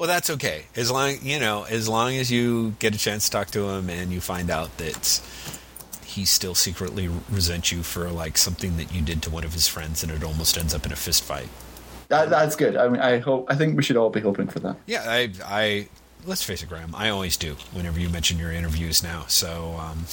Well, 0.00 0.08
that's 0.08 0.30
okay. 0.30 0.64
As 0.76 0.90
long 0.90 1.16
you 1.20 1.38
know, 1.38 1.64
as 1.64 1.86
long 1.86 2.16
as 2.16 2.32
you 2.32 2.74
get 2.78 2.94
a 2.94 2.98
chance 2.98 3.26
to 3.26 3.30
talk 3.32 3.48
to 3.48 3.68
him 3.68 3.90
and 3.90 4.10
you 4.10 4.22
find 4.22 4.48
out 4.48 4.74
that 4.78 5.20
he 6.06 6.24
still 6.24 6.54
secretly 6.54 7.10
resents 7.30 7.70
you 7.70 7.82
for 7.82 8.08
like 8.08 8.38
something 8.38 8.78
that 8.78 8.94
you 8.94 9.02
did 9.02 9.20
to 9.24 9.30
one 9.30 9.44
of 9.44 9.52
his 9.52 9.68
friends, 9.68 10.02
and 10.02 10.10
it 10.10 10.24
almost 10.24 10.56
ends 10.56 10.74
up 10.74 10.86
in 10.86 10.92
a 10.92 10.96
fist 10.96 11.22
fight. 11.22 11.50
That, 12.10 12.28
that's 12.28 12.56
good. 12.56 12.76
I 12.76 12.88
mean, 12.88 13.00
I 13.00 13.18
hope. 13.18 13.46
I 13.50 13.54
think 13.54 13.76
we 13.76 13.82
should 13.82 13.96
all 13.96 14.10
be 14.10 14.20
hoping 14.20 14.48
for 14.48 14.58
that. 14.60 14.76
Yeah, 14.86 15.04
I, 15.06 15.30
I 15.44 15.88
let's 16.26 16.42
face 16.42 16.62
it, 16.62 16.68
Graeme. 16.68 16.94
I 16.94 17.08
always 17.08 17.36
do 17.36 17.56
whenever 17.72 17.98
you 17.98 18.08
mention 18.08 18.38
your 18.38 18.52
interviews 18.52 19.02
now. 19.02 19.24
So, 19.28 19.76
um, 19.80 20.04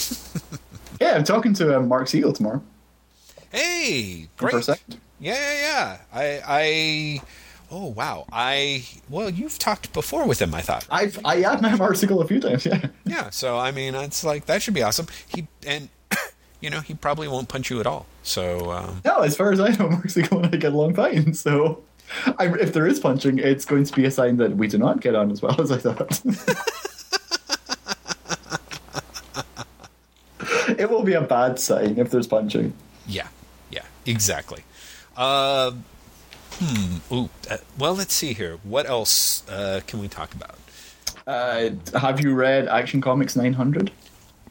Yeah, 1.01 1.15
I'm 1.15 1.23
talking 1.23 1.53
to 1.55 1.77
uh, 1.77 1.81
Mark 1.81 2.07
Siegel 2.07 2.33
tomorrow. 2.33 2.61
hey, 3.51 4.27
great. 4.37 4.67
Yeah, 4.67 4.75
yeah, 5.19 5.53
yeah. 5.53 5.97
I, 6.13 6.41
I, 6.47 7.21
oh 7.71 7.87
wow. 7.87 8.25
I 8.31 8.85
well, 9.09 9.29
you've 9.29 9.57
talked 9.59 9.91
before 9.93 10.25
with 10.27 10.41
him. 10.41 10.53
I 10.53 10.61
thought. 10.61 10.85
I've 10.91 11.19
I 11.25 11.37
have 11.41 11.61
met 11.61 11.77
Mark 11.79 11.95
Siegel 11.95 12.21
a 12.21 12.27
few 12.27 12.39
times. 12.39 12.65
Yeah. 12.65 12.87
Yeah, 13.05 13.29
so 13.31 13.57
I 13.57 13.71
mean, 13.71 13.95
it's 13.95 14.23
like 14.23 14.45
that 14.45 14.61
should 14.61 14.73
be 14.75 14.83
awesome. 14.83 15.07
He 15.27 15.47
and 15.65 15.89
you 16.61 16.69
know 16.69 16.81
he 16.81 16.93
probably 16.93 17.27
won't 17.27 17.49
punch 17.49 17.69
you 17.69 17.79
at 17.79 17.87
all. 17.87 18.05
So 18.23 18.71
um, 18.71 19.01
No, 19.05 19.21
as 19.21 19.35
far 19.35 19.51
as 19.51 19.59
I 19.59 19.69
know, 19.75 19.89
Mark 19.91 20.09
Siegel 20.09 20.43
and 20.43 20.53
I 20.53 20.57
get 20.57 20.73
along 20.73 20.95
fine. 20.95 21.33
So, 21.33 21.83
I, 22.39 22.47
if 22.47 22.73
there 22.73 22.87
is 22.87 22.99
punching, 22.99 23.39
it's 23.39 23.65
going 23.65 23.83
to 23.83 23.93
be 23.93 24.05
a 24.05 24.11
sign 24.11 24.37
that 24.37 24.55
we 24.57 24.67
do 24.67 24.77
not 24.77 25.01
get 25.01 25.15
on 25.15 25.31
as 25.31 25.41
well 25.41 25.59
as 25.59 25.71
I 25.71 25.77
thought. 25.77 26.21
it 30.79 30.89
will 30.89 31.03
be 31.03 31.13
a 31.13 31.21
bad 31.21 31.59
sign 31.59 31.97
if 31.97 32.11
there's 32.11 32.27
punching. 32.27 32.73
yeah, 33.07 33.27
yeah, 33.69 33.83
exactly. 34.05 34.63
Uh, 35.15 35.71
hmm. 36.53 37.13
Ooh. 37.13 37.29
Uh, 37.49 37.57
well, 37.77 37.93
let's 37.95 38.13
see 38.13 38.33
here. 38.33 38.57
What 38.63 38.85
else 38.87 39.47
uh, 39.49 39.81
can 39.87 39.99
we 39.99 40.07
talk 40.07 40.33
about? 40.33 40.57
Uh, 41.25 41.71
have 41.99 42.21
you 42.21 42.33
read 42.33 42.67
Action 42.67 43.01
Comics 43.01 43.35
900? 43.35 43.91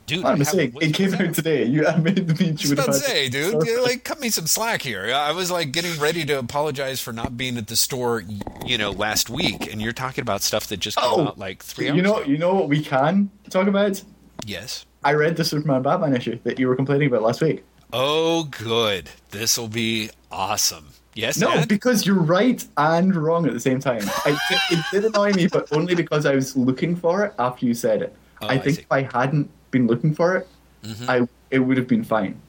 Dude, 0.07 0.25
I'm 0.25 0.41
I 0.41 0.45
saying, 0.45 0.73
it 0.81 0.95
came 0.95 1.13
out 1.15 1.35
today. 1.35 1.65
You 1.65 1.87
I 1.87 1.97
made 1.99 2.19
I 2.19 2.23
was 2.43 2.65
you 2.65 2.73
about 2.75 2.87
to 2.87 2.93
say, 2.95 3.29
dude, 3.29 3.55
like 3.83 4.05
cut 4.05 4.21
me 4.21 4.31
some 4.31 4.47
slack 4.47 4.81
here. 4.83 5.13
I 5.13 5.33
was 5.33 5.51
like 5.51 5.73
getting 5.73 5.99
ready 6.01 6.25
to 6.27 6.39
apologize 6.39 7.01
for 7.01 7.13
not 7.13 7.37
being 7.37 7.57
at 7.59 7.67
the 7.67 7.75
store, 7.77 8.23
you 8.65 8.79
know, 8.79 8.93
last 8.93 9.29
week, 9.29 9.71
and 9.73 9.83
you're 9.83 9.93
talking 9.93 10.23
about 10.23 10.43
stuff 10.43 10.69
that 10.69 10.77
just 10.79 10.97
came 10.97 11.09
Oh, 11.11 11.27
out 11.29 11.39
like 11.39 11.63
three 11.63 11.89
hours 11.89 11.97
You 11.97 12.03
know, 12.03 12.17
ago. 12.19 12.27
you 12.31 12.39
know 12.39 12.55
what 12.55 12.69
we 12.69 12.83
can 12.83 13.31
talk 13.51 13.67
about? 13.67 14.01
Yes. 14.45 14.87
I 15.03 15.15
read 15.15 15.37
the 15.37 15.45
Superman 15.45 15.83
Batman 15.83 16.15
issue 16.17 16.39
that 16.45 16.59
you 16.61 16.69
were 16.69 16.77
complaining 16.77 17.09
about 17.09 17.23
last 17.23 17.41
week. 17.41 17.65
Oh, 17.93 18.45
good. 18.45 19.11
This 19.31 19.59
will 19.59 19.69
be 19.69 20.11
awesome. 20.31 20.89
Yes. 21.15 21.39
No, 21.39 21.51
and? 21.51 21.67
because 21.69 22.05
you're 22.07 22.15
right 22.21 22.65
and 22.77 23.15
wrong 23.17 23.47
at 23.47 23.53
the 23.55 23.61
same 23.61 23.81
time. 23.81 24.03
I, 24.25 24.39
it, 24.51 24.79
it 24.79 24.85
did 24.93 25.05
annoy 25.05 25.33
me, 25.33 25.47
but 25.49 25.73
only 25.73 25.95
because 25.95 26.27
I 26.27 26.35
was 26.35 26.57
looking 26.57 26.95
for 26.95 27.25
it 27.25 27.35
after 27.39 27.65
you 27.67 27.75
said 27.75 28.03
it. 28.03 28.15
Oh, 28.43 28.47
I 28.49 28.55
I 28.55 28.59
think 28.59 28.77
see. 28.77 28.83
if 28.83 28.93
I 28.93 29.03
hadn't 29.03 29.51
been 29.71 29.87
looking 29.87 30.15
for 30.15 30.37
it, 30.37 30.49
Mm-hmm. 30.83 31.11
I 31.11 31.29
it 31.51 31.59
would 31.61 31.77
have 31.79 31.89
been 31.89 32.05
fine. 32.05 32.41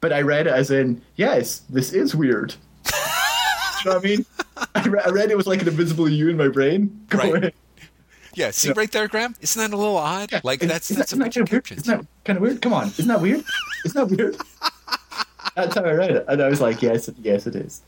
But 0.00 0.12
I 0.12 0.22
read 0.22 0.46
it 0.46 0.52
as 0.52 0.70
in, 0.70 1.00
yes, 1.16 1.62
this 1.70 1.92
is 1.92 2.14
weird. 2.14 2.54
You 3.84 3.90
know 3.92 3.96
what 3.96 4.04
I 4.04 4.08
mean? 4.08 4.26
I, 4.74 4.82
re- 4.88 5.00
I 5.06 5.10
read 5.10 5.30
it 5.30 5.36
was 5.36 5.46
like 5.46 5.62
an 5.62 5.68
invisible 5.68 6.08
you 6.08 6.28
in 6.28 6.36
my 6.36 6.48
brain. 6.48 7.06
Right. 7.12 7.54
Yeah, 8.34 8.50
see 8.50 8.68
Yeah. 8.68 8.74
right 8.76 8.90
there, 8.90 9.06
Graeme. 9.06 9.36
Isn't 9.40 9.60
that 9.62 9.72
a 9.72 9.78
little 9.78 9.96
odd? 9.96 10.32
Yeah, 10.32 10.40
like 10.42 10.62
is- 10.62 10.68
that's 10.68 10.88
that's 10.88 11.10
that- 11.12 11.16
a 11.16 11.20
bunch 11.20 11.36
of 11.36 11.50
weird? 11.52 11.70
Isn't 11.70 11.86
that 11.86 12.06
kind 12.24 12.36
of 12.38 12.42
weird? 12.42 12.60
Come 12.60 12.72
on, 12.72 12.88
isn't 12.88 13.06
that 13.06 13.20
weird? 13.20 13.44
Isn't 13.84 14.08
that 14.10 14.16
weird? 14.16 14.36
That's 15.54 15.74
how 15.76 15.84
I 15.84 15.92
read 15.92 16.10
it, 16.10 16.24
and 16.28 16.42
I 16.42 16.48
was 16.48 16.60
like, 16.60 16.82
yes, 16.82 17.08
yes, 17.22 17.46
it 17.46 17.54
is. 17.54 17.82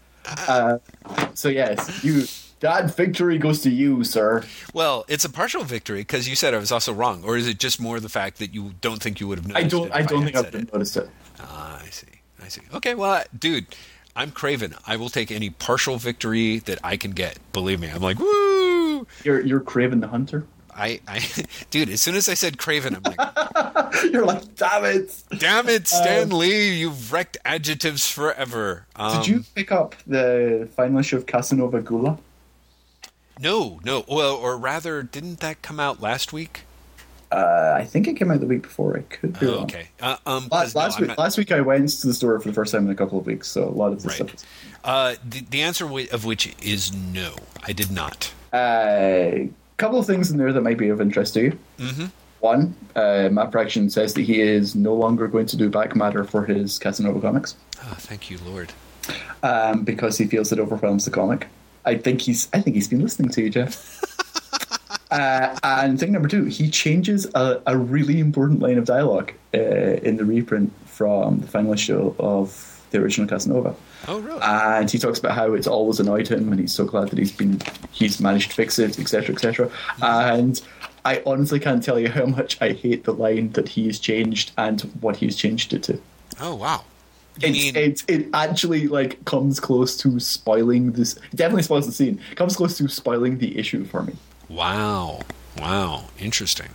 Uh, 0.49 0.79
so 1.35 1.49
yes, 1.49 2.05
you 2.05 2.25
that 2.61 2.95
victory 2.95 3.39
goes 3.39 3.63
to 3.63 3.71
you, 3.71 4.05
sir. 4.05 4.45
Well, 4.73 5.05
it's 5.09 5.25
a 5.25 5.31
partial 5.31 5.65
victory 5.65 6.01
because 6.01 6.29
you 6.29 6.37
said 6.37 6.55
I 6.55 6.59
was 6.59 6.73
also 6.73 6.93
wrong, 6.93 7.25
or 7.25 7.37
is 7.37 7.49
it 7.49 7.59
just 7.59 7.81
more 7.81 8.01
the 8.01 8.09
fact 8.09 8.39
that 8.39 8.55
you 8.55 8.75
don't 8.81 9.03
think 9.03 9.21
you 9.21 9.29
would 9.29 9.39
have 9.39 9.49
noticed? 9.49 9.67
I 9.67 9.69
don't, 9.69 9.87
it 9.87 9.93
I 9.95 10.03
don't 10.03 10.23
had 10.23 10.35
think 10.53 10.55
I've 10.55 10.73
noticed 10.73 10.97
it. 10.97 11.11
Ah, 11.41 11.81
I 11.83 11.89
see. 11.91 12.07
I 12.43 12.49
see. 12.49 12.63
Okay, 12.75 12.95
well, 12.95 13.25
dude, 13.39 13.67
I'm 14.15 14.31
Craven. 14.31 14.75
I 14.87 14.97
will 14.97 15.09
take 15.09 15.31
any 15.31 15.51
partial 15.51 15.97
victory 15.97 16.59
that 16.61 16.79
I 16.85 16.97
can 16.97 17.13
get. 17.13 17.39
Believe 17.53 17.81
me, 17.81 17.89
I'm 17.89 18.03
like, 18.03 18.19
woo! 18.19 19.07
You're, 19.25 19.41
you're 19.41 19.61
Kraven 19.61 20.01
the 20.01 20.09
Hunter. 20.09 20.47
I, 20.75 21.01
I, 21.07 21.21
dude, 21.71 21.89
as 21.91 22.01
soon 22.01 22.15
as 22.15 22.29
I 22.29 22.35
said 22.35 22.59
Craven, 22.59 22.97
I'm 22.97 23.03
like, 23.03 24.03
You're 24.13 24.25
like, 24.25 24.55
damn 24.55 24.85
it! 24.85 25.23
damn 25.39 25.69
it, 25.69 25.89
Stan 25.89 26.31
Lee, 26.31 26.79
you've 26.79 27.13
wrecked 27.13 27.37
adjectives 27.45 28.07
forever. 28.11 28.87
Um, 28.97 29.19
Did 29.19 29.29
you 29.29 29.45
pick 29.55 29.73
up 29.73 29.95
the 30.07 30.69
final 30.77 30.99
issue 30.99 31.17
of 31.17 31.27
Casanova 31.27 31.81
Gula? 31.81 32.19
No, 33.41 33.81
no. 33.85 34.05
Well, 34.09 34.35
or 34.37 34.57
rather, 34.57 35.03
didn't 35.03 35.41
that 35.41 35.63
come 35.63 35.81
out 35.81 36.01
last 36.01 36.33
week? 36.33 36.63
Uh, 37.33 37.75
I 37.77 37.85
think 37.85 38.09
it 38.09 38.15
came 38.17 38.31
out 38.31 38.41
the 38.41 38.47
week 38.47 38.63
before. 38.63 38.99
I 38.99 39.03
could 39.03 39.39
be 39.39 39.47
Oh, 39.47 39.53
wrong. 39.55 39.63
okay. 39.65 39.89
Uh, 40.01 40.17
um, 40.27 40.49
Last, 40.51 40.75
no, 40.75 40.81
last 40.81 40.99
week, 41.01 41.09
not- 41.09 41.19
last 41.19 41.39
week 41.39 41.53
I 41.53 41.61
went 41.61 41.89
to 41.89 42.07
the 42.09 42.13
store 42.15 42.39
for 42.41 42.49
the 42.49 42.55
first 42.55 42.73
time 42.73 42.85
in 42.87 42.91
a 42.91 42.95
couple 42.97 43.19
of 43.19 43.27
weeks, 43.27 43.47
so 43.49 43.65
a 43.65 43.71
lot 43.71 43.93
of 43.93 44.03
this 44.03 44.07
Right. 44.07 44.15
stuff. 44.29 44.35
Is, 44.35 44.45
Uh, 44.83 45.15
the, 45.29 45.41
the 45.49 45.63
answer 45.63 45.85
of 45.87 46.25
which 46.25 46.55
is 46.61 46.93
no. 46.93 47.35
I 47.63 47.73
did 47.73 47.91
not. 47.93 48.33
A 48.53 48.57
uh, 48.57 49.47
couple 49.77 49.99
of 50.01 50.07
things 50.07 50.31
in 50.33 50.39
there 50.39 50.53
that 50.53 50.63
might 50.63 50.77
be 50.79 50.89
of 50.89 51.01
interest 51.01 51.35
to 51.35 51.41
you. 51.43 51.59
Mm-hmm. 51.79 52.07
One, 52.41 52.75
uh, 52.97 53.29
Matt 53.31 53.53
Fraction 53.53 53.91
says 53.91 54.15
that 54.15 54.23
he 54.23 54.41
is 54.41 54.75
no 54.75 54.95
longer 54.95 55.29
going 55.29 55.47
to 55.47 55.57
do 55.57 55.69
back 55.71 55.95
matter 55.95 56.25
for 56.25 56.45
his 56.45 56.79
Casanova 56.79 57.21
comics 57.21 57.55
Oh, 57.85 57.95
thank 57.99 58.29
you, 58.31 58.39
Lord. 58.45 58.73
um, 59.45 59.85
because 59.85 60.19
he 60.19 60.27
feels 60.27 60.51
it 60.51 60.59
overwhelms 60.59 61.05
the 61.05 61.11
comic. 61.11 61.47
I 61.85 61.97
think 61.97 62.23
he's. 62.23 62.49
I 62.53 62.61
think 62.61 62.77
he's 62.77 62.89
been 62.89 63.03
listening 63.03 63.31
to 63.31 63.43
you, 63.43 63.51
Jeff. 63.51 64.03
uh, 65.11 65.59
and 65.63 65.99
thing 65.99 66.13
number 66.13 66.29
two, 66.29 66.45
he 66.45 66.71
changes 66.71 67.27
a, 67.35 67.61
a 67.67 67.77
really 67.77 68.21
important 68.21 68.61
line 68.61 68.79
of 68.79 68.85
dialogue 68.85 69.33
uh, 69.55 69.59
in 69.59 70.17
the 70.17 70.25
reprint 70.25 70.73
from 70.87 71.41
the 71.41 71.47
final 71.47 71.73
issue 71.73 72.15
of 72.19 72.83
the 72.91 72.99
original 72.99 73.29
Casanova. 73.29 73.75
Oh, 74.09 74.19
really? 74.19 74.41
and 74.43 74.91
he 74.91 74.99
talks 74.99 75.19
about 75.19 75.33
how 75.33 75.53
it's 75.53 75.67
always 75.67 76.01
annoyed 76.01 76.29
him, 76.29 76.51
and 76.51 76.61
he's 76.61 76.73
so 76.73 76.85
glad 76.85 77.09
that 77.09 77.19
he's 77.19 77.33
been 77.33 77.61
he's 77.93 78.21
managed 78.21 78.51
to 78.51 78.57
fix 78.57 78.79
it, 78.79 78.99
etc., 78.99 79.35
etc. 79.35 79.71
And 80.03 80.61
I 81.05 81.23
honestly 81.27 81.61
can't 81.61 81.83
tell 81.83 81.99
you 81.99 82.09
how 82.09 82.27
much 82.27 82.61
I 82.61 82.73
hate 82.73 83.05
the 83.05 83.13
line 83.13 83.53
that 83.53 83.69
he 83.69 83.87
has 83.87 83.99
changed 83.99 84.53
and 84.59 84.81
what 85.01 85.17
he's 85.17 85.37
changed 85.37 85.73
it 85.73 85.83
to. 85.85 86.01
oh, 86.41 86.55
wow. 86.55 86.85
Mean 87.43 87.77
it's, 87.77 88.05
it 88.09 88.29
actually 88.35 88.89
like 88.89 89.25
comes 89.25 89.61
close 89.61 89.97
to 89.99 90.19
spoiling 90.21 90.93
this. 90.93 91.15
Definitely 91.35 91.63
spoils 91.63 91.87
the 91.87 91.93
scene. 91.93 92.21
It 92.31 92.37
comes 92.37 92.57
close 92.57 92.77
to 92.79 92.89
spoiling 92.89 93.39
the 93.39 93.59
issue 93.59 93.85
for 93.85 94.03
me. 94.03 94.15
Wow. 94.49 95.21
Wow. 95.59 96.05
Interesting. 96.19 96.69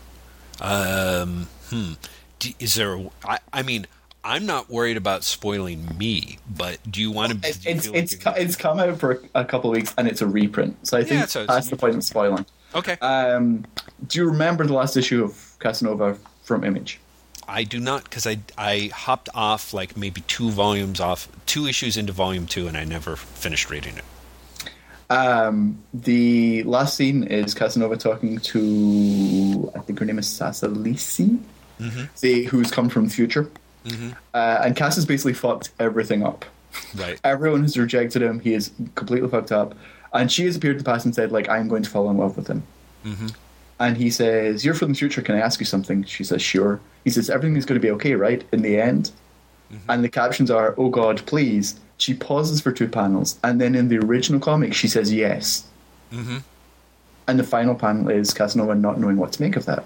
Um, 0.61 1.47
hmm. 1.69 1.93
D- 2.39 2.55
Is 2.59 2.75
there, 2.75 2.93
a- 2.95 3.09
I, 3.25 3.39
I 3.53 3.61
mean, 3.63 3.87
I'm 4.23 4.45
not 4.45 4.69
worried 4.69 4.97
about 4.97 5.23
spoiling 5.23 5.97
me, 5.97 6.39
but 6.57 6.79
do 6.89 7.01
you 7.01 7.11
want 7.11 7.43
to, 7.43 7.49
It, 7.49 7.65
you 7.65 7.71
it's 7.71 7.87
like 7.87 7.95
it's 7.97 8.15
co- 8.15 8.31
it's 8.31 8.55
come 8.55 8.79
out 8.79 8.99
for 8.99 9.21
a, 9.35 9.45
couple 9.45 9.69
of 9.69 9.75
weeks 9.77 9.93
and 9.97 10.07
it's 10.07 10.21
a 10.21 10.27
reprint, 10.27 10.75
so 10.87 10.97
I 10.97 11.03
think 11.03 11.27
so 11.27 11.45
that's 11.45 11.69
the 11.69 11.75
point 11.75 11.95
of 11.95 12.03
spoiling. 12.03 12.45
okay. 12.73 12.93
Um, 13.01 13.65
do 14.07 14.17
you 14.19 14.25
remember 14.25 14.65
the 14.65 14.73
last 14.73 14.97
issue 14.97 15.23
of 15.23 15.55
Casanova 15.59 16.17
from 16.43 16.63
Image? 16.63 16.99
I 17.47 17.63
do 17.63 17.79
not 17.79 18.03
because 18.03 18.25
I 18.27 18.39
I 18.57 18.89
hopped 18.93 19.29
off 19.33 19.73
like 19.73 19.95
maybe 19.97 20.21
two 20.21 20.49
volumes 20.51 20.99
off, 20.99 21.27
two 21.45 21.67
issues 21.67 21.97
into 21.97 22.13
volume 22.13 22.45
two, 22.47 22.67
and 22.67 22.75
I 22.77 22.83
never 22.83 23.15
finished 23.15 23.69
reading 23.69 23.97
it. 23.97 24.03
Um, 25.09 25.83
the 25.93 26.63
last 26.63 26.95
scene 26.95 27.23
is 27.23 27.53
Casanova 27.53 27.95
talking 27.97 28.39
to 28.39 29.71
I 29.75 29.79
think 29.79 29.99
her 29.99 30.05
name 30.05 30.17
is 30.17 30.27
Sasa 30.27 30.67
Lisi, 30.67 31.39
the 32.21 32.45
who's 32.45 32.71
come 32.71 32.89
from 32.89 33.05
the 33.05 33.13
future, 33.13 33.49
uh, 34.33 34.61
and 34.63 34.75
Cass 34.75 34.95
has 34.95 35.05
basically 35.05 35.33
fucked 35.33 35.69
everything 35.79 36.23
up. 36.23 36.45
Right. 36.95 37.19
Everyone 37.23 37.61
has 37.61 37.77
rejected 37.77 38.21
him. 38.21 38.39
He 38.39 38.53
is 38.53 38.71
completely 38.95 39.29
fucked 39.29 39.51
up, 39.51 39.75
and 40.13 40.31
she 40.31 40.45
has 40.45 40.55
appeared 40.55 40.77
in 40.77 40.77
the 40.79 40.83
past 40.83 41.05
and 41.05 41.13
said 41.13 41.31
like 41.31 41.47
I'm 41.49 41.67
going 41.67 41.83
to 41.83 41.89
fall 41.89 42.09
in 42.09 42.17
love 42.17 42.35
with 42.35 42.47
him. 42.47 42.63
And 43.79 43.97
he 43.97 44.09
says, 44.09 44.65
"You're 44.65 44.73
from 44.73 44.89
the 44.93 44.97
future. 44.97 45.21
Can 45.21 45.35
I 45.35 45.39
ask 45.39 45.59
you 45.59 45.65
something?" 45.65 46.03
She 46.05 46.23
says, 46.23 46.41
"Sure." 46.41 46.79
He 47.05 47.09
says, 47.09 47.29
"Everything 47.29 47.55
is 47.55 47.65
going 47.65 47.79
to 47.79 47.87
be 47.87 47.91
okay, 47.91 48.15
right?" 48.15 48.43
In 48.51 48.61
the 48.61 48.81
end, 48.81 49.11
mm-hmm. 49.71 49.89
and 49.89 50.03
the 50.03 50.09
captions 50.09 50.51
are, 50.51 50.75
"Oh 50.77 50.89
God, 50.89 51.25
please." 51.25 51.79
She 51.97 52.13
pauses 52.13 52.59
for 52.59 52.73
two 52.73 52.89
panels, 52.89 53.39
and 53.41 53.61
then 53.61 53.73
in 53.73 53.87
the 53.87 53.99
original 53.99 54.41
comic, 54.41 54.73
she 54.73 54.89
says, 54.89 55.13
"Yes." 55.13 55.65
Mm-hmm. 56.11 56.39
And 57.27 57.39
the 57.39 57.43
final 57.43 57.73
panel 57.73 58.09
is 58.09 58.33
Casanova 58.33 58.75
not 58.75 58.99
knowing 58.99 59.15
what 59.15 59.31
to 59.33 59.41
make 59.41 59.55
of 59.55 59.65
that. 59.65 59.85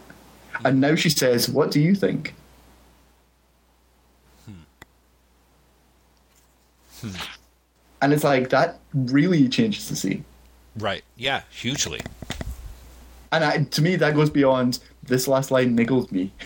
Hmm. 0.54 0.68
And 0.68 0.82
now 0.82 0.96
she 0.96 1.12
says, 1.12 1.48
"What 1.48 1.70
do 1.70 1.80
you 1.80 1.94
think?" 1.94 2.34
Hmm. 4.46 4.64
Hmm. 7.02 7.16
And 8.02 8.14
it's 8.14 8.24
like 8.24 8.50
that 8.50 8.80
really 8.94 9.48
changes 9.50 9.90
the 9.90 9.96
scene. 9.96 10.26
Right. 10.78 11.04
Yeah. 11.16 11.42
Hugely. 11.50 12.00
And 13.32 13.44
I, 13.44 13.64
to 13.64 13.82
me, 13.82 13.96
that 13.98 14.16
goes 14.16 14.30
beyond 14.30 14.80
this 15.04 15.28
last 15.28 15.52
line 15.52 15.76
niggled 15.76 16.12
me. 16.12 16.32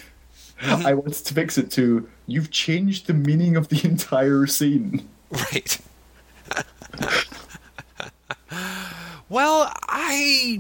I 0.62 0.94
wanted 0.94 1.26
to 1.26 1.34
fix 1.34 1.58
it 1.58 1.72
to 1.72 2.08
you've 2.28 2.52
changed 2.52 3.08
the 3.08 3.14
meaning 3.14 3.56
of 3.58 3.70
the 3.70 3.82
entire 3.88 4.48
scene. 4.48 5.08
Right. 5.32 5.78
well, 9.30 9.72
I. 9.88 10.60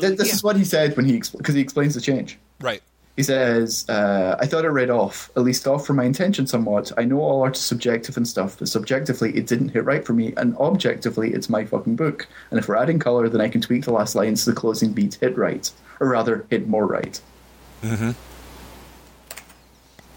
Th- 0.00 0.16
This 0.18 0.28
yeah. 0.28 0.34
is 0.34 0.42
what 0.42 0.56
he 0.56 0.64
said 0.64 0.96
when 0.96 1.06
he 1.06 1.22
because 1.36 1.54
he 1.54 1.60
explains 1.60 1.94
the 1.94 2.00
change. 2.00 2.38
Right. 2.60 2.82
He 3.16 3.22
says, 3.22 3.84
uh, 3.90 4.36
"I 4.40 4.46
thought 4.46 4.64
I 4.64 4.68
read 4.68 4.88
off, 4.88 5.30
at 5.36 5.42
least 5.42 5.66
off 5.68 5.86
from 5.86 5.96
my 5.96 6.04
intention 6.04 6.46
somewhat. 6.46 6.90
I 6.96 7.04
know 7.04 7.20
all 7.20 7.42
art 7.42 7.56
is 7.56 7.62
subjective 7.62 8.16
and 8.16 8.26
stuff, 8.26 8.58
but 8.58 8.68
subjectively, 8.68 9.36
it 9.36 9.46
didn't 9.46 9.68
hit 9.68 9.84
right 9.84 10.02
for 10.04 10.14
me, 10.14 10.32
and 10.38 10.56
objectively, 10.56 11.34
it's 11.34 11.50
my 11.50 11.66
fucking 11.66 11.96
book. 11.96 12.26
And 12.50 12.58
if 12.58 12.68
we're 12.68 12.76
adding 12.76 12.98
color, 12.98 13.28
then 13.28 13.42
I 13.42 13.48
can 13.48 13.60
tweak 13.60 13.84
the 13.84 13.92
last 13.92 14.14
lines 14.14 14.42
so 14.42 14.50
the 14.50 14.56
closing 14.56 14.92
beat 14.92 15.16
hit 15.16 15.36
right, 15.36 15.70
or 16.00 16.08
rather, 16.08 16.46
hit 16.48 16.66
more 16.68 16.86
right. 16.86 17.20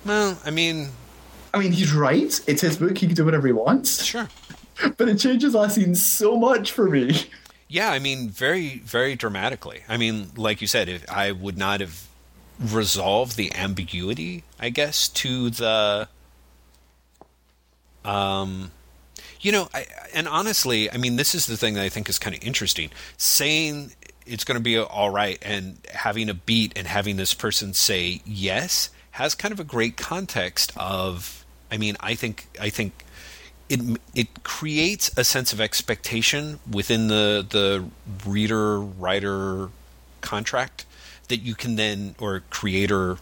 Well, 0.06 0.38
I 0.46 0.52
mean, 0.52 0.90
I 1.54 1.60
mean, 1.60 1.72
he's 1.72 1.94
right. 1.94 2.40
It's 2.48 2.62
his 2.62 2.78
book. 2.78 2.98
He 2.98 3.08
can 3.08 3.16
do 3.16 3.26
whatever 3.26 3.48
he 3.48 3.54
wants. 3.54 4.04
sure. 4.04 4.30
But 4.98 5.08
it 5.08 5.18
changes 5.20 5.56
last 5.56 5.76
scene 5.76 5.96
so 5.96 6.36
much 6.36 6.74
for 6.74 6.90
me. 6.90 7.18
Yeah, 7.70 7.92
I 7.92 8.00
mean, 8.00 8.28
very, 8.28 8.80
very 8.80 9.16
dramatically. 9.16 9.84
I 9.88 9.96
mean, 9.96 10.32
like 10.36 10.60
you 10.60 10.68
said, 10.68 10.90
if 10.90 11.10
I 11.10 11.32
would 11.32 11.58
not 11.58 11.80
have 11.80 12.08
resolved 12.60 13.38
the 13.38 13.56
ambiguity, 13.56 14.44
I 14.60 14.70
guess, 14.70 15.08
to 15.10 15.50
the, 15.50 16.10
um, 18.04 18.72
you 19.40 19.54
know, 19.54 19.70
I, 19.74 19.86
and 20.14 20.28
honestly, 20.28 20.92
I 20.92 20.98
mean, 20.98 21.16
this 21.16 21.34
is 21.34 21.48
the 21.48 21.56
thing 21.56 21.76
that 21.76 21.84
I 21.84 21.90
think 21.90 22.10
is 22.10 22.20
kind 22.20 22.36
of 22.36 22.44
interesting. 22.44 22.92
Saying 23.16 23.94
it's 24.26 24.44
going 24.44 24.58
to 24.58 24.64
be 24.64 24.78
all 24.78 25.10
right 25.10 25.40
and 25.42 25.78
having 25.94 26.30
a 26.30 26.34
beat 26.34 26.74
and 26.76 26.86
having 26.86 27.16
this 27.16 27.34
person 27.34 27.74
say 27.74 28.22
yes 28.26 28.90
has 29.16 29.34
kind 29.34 29.52
of 29.52 29.60
a 29.60 29.64
great 29.64 29.98
context 29.98 30.72
of. 30.78 31.46
I 31.72 31.78
mean, 31.78 31.98
I 32.00 32.16
think, 32.16 32.48
I 32.62 32.70
think 32.70 33.06
it 33.70 33.80
it 34.14 34.44
creates 34.44 35.10
a 35.18 35.24
sense 35.24 35.52
of 35.54 35.60
expectation 35.60 36.60
within 36.70 37.08
the 37.08 37.46
the 37.48 37.86
reader 38.26 38.80
writer 38.80 39.70
contract 40.22 40.86
that 41.30 41.38
you 41.38 41.56
can 41.56 41.76
then 41.76 42.16
or 42.20 42.44
creator 42.50 43.18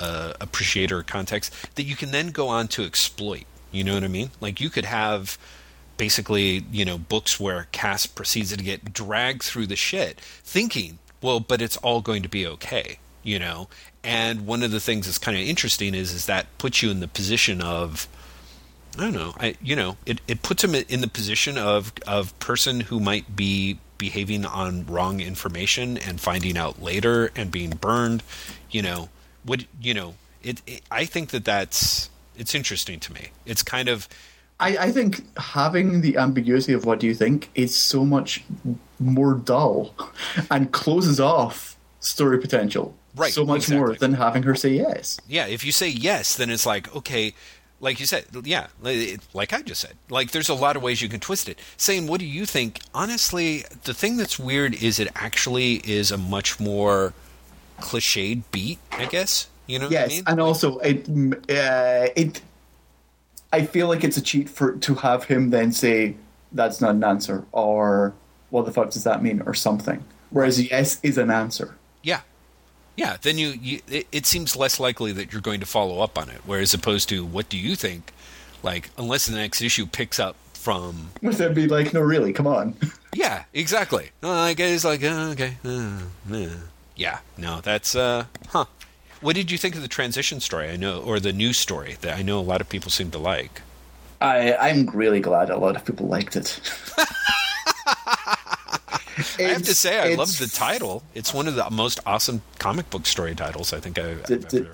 uh, 0.00 0.34
appreciator 0.40 1.02
context 1.02 1.54
that 1.76 1.84
you 1.84 1.96
can 1.96 2.10
then 2.10 2.28
go 2.28 2.48
on 2.48 2.68
to 2.68 2.84
exploit. 2.84 3.44
You 3.70 3.84
know 3.84 3.94
what 3.94 4.04
I 4.04 4.08
mean? 4.08 4.30
Like 4.40 4.60
you 4.60 4.68
could 4.68 4.84
have 4.84 5.38
basically 5.96 6.64
you 6.70 6.84
know 6.84 6.98
books 6.98 7.40
where 7.40 7.68
Cass 7.72 8.06
proceeds 8.06 8.54
to 8.54 8.62
get 8.62 8.92
dragged 8.92 9.42
through 9.42 9.68
the 9.68 9.76
shit, 9.76 10.20
thinking, 10.20 10.98
well, 11.22 11.40
but 11.40 11.62
it's 11.62 11.76
all 11.78 12.00
going 12.00 12.22
to 12.22 12.28
be 12.28 12.46
okay. 12.46 12.98
You 13.22 13.38
know, 13.38 13.68
and 14.02 14.46
one 14.46 14.62
of 14.62 14.70
the 14.70 14.80
things 14.80 15.06
that's 15.06 15.18
kind 15.18 15.36
of 15.36 15.44
interesting 15.44 15.94
is 15.94 16.12
is 16.12 16.26
that 16.26 16.46
puts 16.58 16.82
you 16.82 16.90
in 16.90 17.00
the 17.00 17.08
position 17.08 17.60
of 17.60 18.08
I 18.98 19.02
don't 19.02 19.14
know. 19.14 19.34
I 19.38 19.54
you 19.62 19.76
know 19.76 19.96
it, 20.04 20.20
it 20.28 20.42
puts 20.42 20.64
him 20.64 20.74
in 20.74 21.00
the 21.00 21.08
position 21.08 21.56
of 21.56 21.92
of 22.06 22.38
person 22.38 22.80
who 22.80 23.00
might 23.00 23.36
be 23.36 23.78
behaving 23.98 24.44
on 24.44 24.84
wrong 24.86 25.20
information 25.20 25.96
and 25.96 26.20
finding 26.20 26.58
out 26.58 26.82
later 26.82 27.30
and 27.36 27.50
being 27.50 27.70
burned. 27.70 28.22
You 28.70 28.82
know 28.82 29.08
what 29.44 29.64
you 29.80 29.94
know. 29.94 30.14
It, 30.42 30.60
it 30.66 30.82
I 30.90 31.04
think 31.04 31.30
that 31.30 31.44
that's 31.44 32.10
it's 32.36 32.54
interesting 32.54 32.98
to 33.00 33.12
me. 33.12 33.28
It's 33.46 33.62
kind 33.62 33.88
of 33.88 34.08
I, 34.60 34.76
I 34.76 34.92
think 34.92 35.24
having 35.38 36.02
the 36.02 36.16
ambiguity 36.18 36.72
of 36.72 36.84
what 36.84 37.00
do 37.00 37.06
you 37.06 37.14
think 37.14 37.50
is 37.54 37.74
so 37.74 38.04
much 38.04 38.44
more 39.00 39.34
dull 39.34 39.94
and 40.50 40.70
closes 40.72 41.18
off 41.18 41.76
story 42.00 42.38
potential 42.38 42.94
Right, 43.14 43.32
so 43.32 43.44
much 43.44 43.68
more 43.70 43.94
than 43.94 44.14
having 44.14 44.42
her 44.44 44.54
say 44.54 44.70
yes. 44.74 45.18
yeah. 45.28 45.46
If 45.46 45.64
you 45.64 45.72
say 45.72 45.88
yes, 45.88 46.36
then 46.36 46.50
it's 46.50 46.66
like 46.66 46.94
okay. 46.96 47.34
Like 47.80 47.98
you 47.98 48.06
said, 48.06 48.26
yeah, 48.44 48.68
like 49.34 49.52
I 49.52 49.60
just 49.62 49.80
said, 49.80 49.94
like 50.08 50.30
there's 50.30 50.48
a 50.48 50.54
lot 50.54 50.76
of 50.76 50.84
ways 50.84 51.02
you 51.02 51.08
can 51.08 51.18
twist 51.18 51.48
it. 51.48 51.58
Saying, 51.76 52.06
what 52.06 52.20
do 52.20 52.26
you 52.26 52.46
think? 52.46 52.78
Honestly, 52.94 53.64
the 53.82 53.92
thing 53.92 54.16
that's 54.16 54.38
weird 54.38 54.74
is 54.80 55.00
it 55.00 55.08
actually 55.16 55.74
is 55.84 56.12
a 56.12 56.16
much 56.16 56.60
more 56.60 57.12
cliched 57.80 58.44
beat, 58.52 58.78
I 58.92 59.06
guess. 59.06 59.48
You 59.66 59.80
know 59.80 59.86
what 59.86 59.96
I 59.96 60.00
Yes, 60.00 60.10
mean? 60.10 60.22
and 60.28 60.40
also 60.40 60.78
it 60.78 61.08
uh, 61.50 62.08
it. 62.14 62.40
I 63.52 63.66
feel 63.66 63.88
like 63.88 64.04
it's 64.04 64.16
a 64.16 64.22
cheat 64.22 64.48
for 64.48 64.76
to 64.76 64.94
have 64.94 65.24
him 65.24 65.50
then 65.50 65.72
say 65.72 66.14
that's 66.52 66.80
not 66.80 66.94
an 66.94 67.02
answer 67.04 67.44
or 67.52 68.14
what 68.50 68.64
the 68.64 68.72
fuck 68.72 68.90
does 68.90 69.04
that 69.04 69.22
mean 69.22 69.42
or 69.44 69.54
something. 69.54 70.04
Whereas 70.30 70.62
yes 70.70 71.00
is 71.02 71.18
an 71.18 71.30
answer. 71.30 71.76
Yeah. 72.96 73.12
Yeah, 73.12 73.16
then 73.22 73.38
you, 73.38 73.48
you 73.48 73.80
it, 73.88 74.06
it 74.12 74.26
seems 74.26 74.54
less 74.56 74.78
likely 74.78 75.12
that 75.12 75.32
you're 75.32 75.40
going 75.42 75.60
to 75.60 75.66
follow 75.66 76.00
up 76.00 76.18
on 76.18 76.28
it. 76.28 76.42
Whereas 76.44 76.74
opposed 76.74 77.08
to 77.08 77.24
what 77.24 77.48
do 77.48 77.58
you 77.58 77.74
think? 77.74 78.12
Like 78.62 78.90
unless 78.98 79.26
the 79.26 79.36
next 79.36 79.62
issue 79.62 79.86
picks 79.86 80.20
up 80.20 80.36
from 80.54 81.10
Would 81.22 81.34
that 81.34 81.54
be 81.54 81.66
like, 81.66 81.92
no, 81.92 82.00
really, 82.00 82.32
come 82.32 82.46
on. 82.46 82.74
Yeah, 83.14 83.44
exactly. 83.52 84.08
Like 84.22 84.58
it's 84.58 84.86
like 84.86 85.04
uh, 85.04 85.32
okay, 85.32 85.58
uh, 85.66 85.98
uh. 86.32 86.48
yeah. 86.96 87.18
No, 87.36 87.60
that's 87.60 87.94
uh, 87.94 88.24
huh. 88.48 88.64
What 89.20 89.36
did 89.36 89.50
you 89.50 89.58
think 89.58 89.74
of 89.74 89.82
the 89.82 89.88
transition 89.88 90.40
story? 90.40 90.70
I 90.70 90.76
know, 90.76 91.02
or 91.02 91.20
the 91.20 91.30
news 91.30 91.58
story 91.58 91.96
that 92.00 92.16
I 92.16 92.22
know 92.22 92.38
a 92.38 92.40
lot 92.40 92.62
of 92.62 92.70
people 92.70 92.90
seem 92.90 93.10
to 93.10 93.18
like. 93.18 93.60
I 94.22 94.54
I'm 94.54 94.86
really 94.94 95.20
glad 95.20 95.50
a 95.50 95.58
lot 95.58 95.76
of 95.76 95.84
people 95.84 96.06
liked 96.06 96.36
it. 96.36 96.58
I 99.38 99.42
have 99.42 99.62
to 99.64 99.74
say, 99.74 99.98
I 99.98 100.14
love 100.14 100.38
the 100.38 100.46
title. 100.46 101.02
It's 101.14 101.32
one 101.34 101.48
of 101.48 101.54
the 101.54 101.68
most 101.70 102.00
awesome 102.06 102.42
comic 102.58 102.90
book 102.90 103.06
story 103.06 103.34
titles 103.34 103.72
I 103.72 103.80
think 103.80 103.98
I've, 103.98 104.24
d- 104.26 104.34
I've 104.34 104.48
d- 104.48 104.58
ever. 104.58 104.72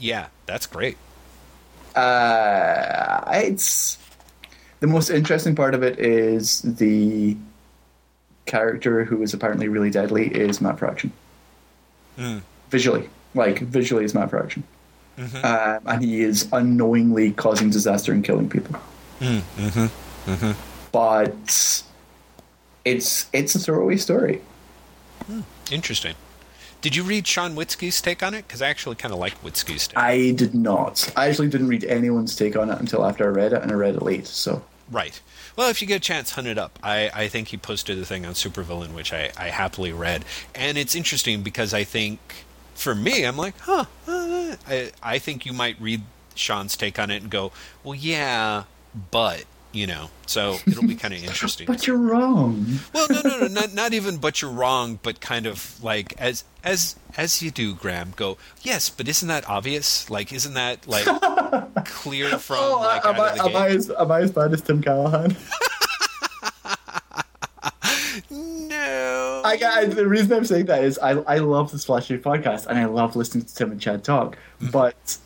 Yeah, 0.00 0.26
that's 0.46 0.66
great. 0.66 0.96
Uh, 1.94 3.22
it's 3.32 3.98
the 4.80 4.86
most 4.86 5.10
interesting 5.10 5.54
part 5.54 5.74
of 5.74 5.82
it 5.82 5.98
is 5.98 6.62
the 6.62 7.36
character 8.46 9.04
who 9.04 9.22
is 9.22 9.34
apparently 9.34 9.68
really 9.68 9.90
deadly 9.90 10.28
is 10.28 10.60
Matt 10.60 10.78
Fraction. 10.78 11.12
Mm. 12.18 12.42
Visually, 12.70 13.08
like 13.34 13.58
visually, 13.60 14.04
is 14.04 14.14
Matt 14.14 14.30
Fraction, 14.30 14.62
um, 15.18 15.80
and 15.86 16.02
he 16.02 16.20
is 16.22 16.48
unknowingly 16.52 17.32
causing 17.32 17.70
disaster 17.70 18.12
and 18.12 18.24
killing 18.24 18.48
people. 18.48 18.76
Mm, 19.20 19.40
hmm 19.42 20.32
hmm 20.32 20.52
But 20.92 21.82
it's 22.84 23.28
it's 23.32 23.54
a 23.54 23.58
throwaway 23.58 23.96
story. 23.96 24.40
Interesting. 25.70 26.14
Did 26.80 26.96
you 26.96 27.02
read 27.02 27.26
Sean 27.26 27.54
Witzke's 27.54 28.00
take 28.00 28.22
on 28.22 28.32
it? 28.32 28.46
Because 28.46 28.62
I 28.62 28.68
actually 28.68 28.96
kind 28.96 29.12
of 29.12 29.20
like 29.20 29.40
Witzke's 29.42 29.88
take. 29.88 29.98
I 29.98 30.30
did 30.30 30.54
not. 30.54 31.12
I 31.14 31.28
actually 31.28 31.48
didn't 31.48 31.68
read 31.68 31.84
anyone's 31.84 32.34
take 32.34 32.56
on 32.56 32.70
it 32.70 32.80
until 32.80 33.04
after 33.04 33.24
I 33.24 33.28
read 33.28 33.52
it, 33.52 33.62
and 33.62 33.70
I 33.70 33.74
read 33.74 33.96
it 33.96 34.02
late. 34.02 34.26
So 34.26 34.62
Right. 34.90 35.20
Well, 35.56 35.70
if 35.70 35.80
you 35.80 35.88
get 35.88 35.96
a 35.96 36.00
chance, 36.00 36.32
hunt 36.32 36.46
it 36.46 36.58
up. 36.58 36.78
I, 36.82 37.10
I 37.14 37.28
think 37.28 37.48
he 37.48 37.56
posted 37.56 37.98
a 37.98 38.04
thing 38.04 38.26
on 38.26 38.34
Supervillain, 38.34 38.92
which 38.92 39.12
I, 39.12 39.30
I 39.36 39.48
happily 39.48 39.92
read. 39.92 40.24
And 40.54 40.76
it's 40.76 40.94
interesting 40.94 41.42
because 41.42 41.72
I 41.72 41.84
think, 41.84 42.18
for 42.74 42.94
me, 42.94 43.24
I'm 43.24 43.36
like, 43.36 43.58
huh, 43.60 43.84
uh, 44.08 44.56
I, 44.66 44.90
I 45.02 45.18
think 45.18 45.46
you 45.46 45.52
might 45.52 45.80
read 45.80 46.02
Sean's 46.34 46.76
take 46.76 46.98
on 46.98 47.10
it 47.10 47.22
and 47.22 47.30
go, 47.30 47.52
well, 47.84 47.94
yeah, 47.94 48.64
but, 49.10 49.44
you 49.72 49.86
know, 49.86 50.10
so 50.26 50.56
it'll 50.66 50.86
be 50.86 50.94
kind 50.94 51.14
of 51.14 51.22
interesting. 51.24 51.66
but 51.66 51.86
you're 51.86 51.96
wrong. 51.96 52.66
well, 52.92 53.06
no, 53.10 53.20
no, 53.22 53.38
no, 53.40 53.46
not, 53.46 53.74
not 53.74 53.92
even, 53.94 54.16
but 54.16 54.42
you're 54.42 54.50
wrong, 54.50 54.98
but 55.02 55.20
kind 55.20 55.46
of 55.46 55.82
like, 55.82 56.14
as, 56.18 56.44
as, 56.64 56.96
as 57.16 57.42
you 57.42 57.50
do, 57.50 57.74
Graeme, 57.74 58.12
go, 58.16 58.36
yes, 58.62 58.90
but 58.90 59.08
isn't 59.08 59.28
that 59.28 59.48
obvious? 59.48 60.10
Like, 60.10 60.32
isn't 60.32 60.54
that, 60.54 60.86
like, 60.86 61.04
clear 61.84 62.38
from, 62.38 62.56
Oh, 62.60 62.80
like, 62.80 63.04
am, 63.04 63.20
I, 63.20 63.30
am, 63.46 63.56
I 63.56 63.68
as, 63.68 63.90
am 63.90 64.10
I 64.10 64.20
as 64.20 64.30
bad 64.32 64.52
as 64.52 64.62
Tim 64.62 64.82
Callahan? 64.82 65.36
No. 68.30 69.42
I, 69.44 69.58
I, 69.62 69.84
the 69.86 70.06
reason 70.06 70.32
I'm 70.32 70.44
saying 70.44 70.66
that 70.66 70.84
is 70.84 70.98
I, 70.98 71.10
I 71.10 71.38
love 71.38 71.70
the 71.72 71.78
Splashy 71.78 72.18
podcast 72.18 72.66
and 72.66 72.78
I 72.78 72.84
love 72.86 73.16
listening 73.16 73.44
to 73.44 73.54
Tim 73.54 73.72
and 73.72 73.80
Chad 73.80 74.04
talk, 74.04 74.36
mm-hmm. 74.60 74.70
but 74.70 75.18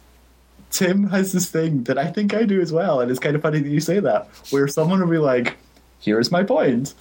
Tim 0.75 1.09
has 1.11 1.31
this 1.33 1.49
thing 1.49 1.85
that 1.85 1.99
I 1.99 2.11
think 2.11 2.35
I 2.35 2.43
do 2.43 2.61
as 2.61 2.73
well, 2.73 3.01
and 3.01 3.09
it's 3.09 3.21
kind 3.21 3.37
of 3.37 3.43
funny 3.43 3.61
that 3.61 3.69
you 3.69 3.81
say 3.81 4.01
that, 4.01 4.27
where 4.51 4.67
someone 4.67 5.01
will 5.01 5.07
be 5.07 5.19
like, 5.19 5.57
"Here's 6.01 6.33
my 6.33 6.43
point," 6.43 6.95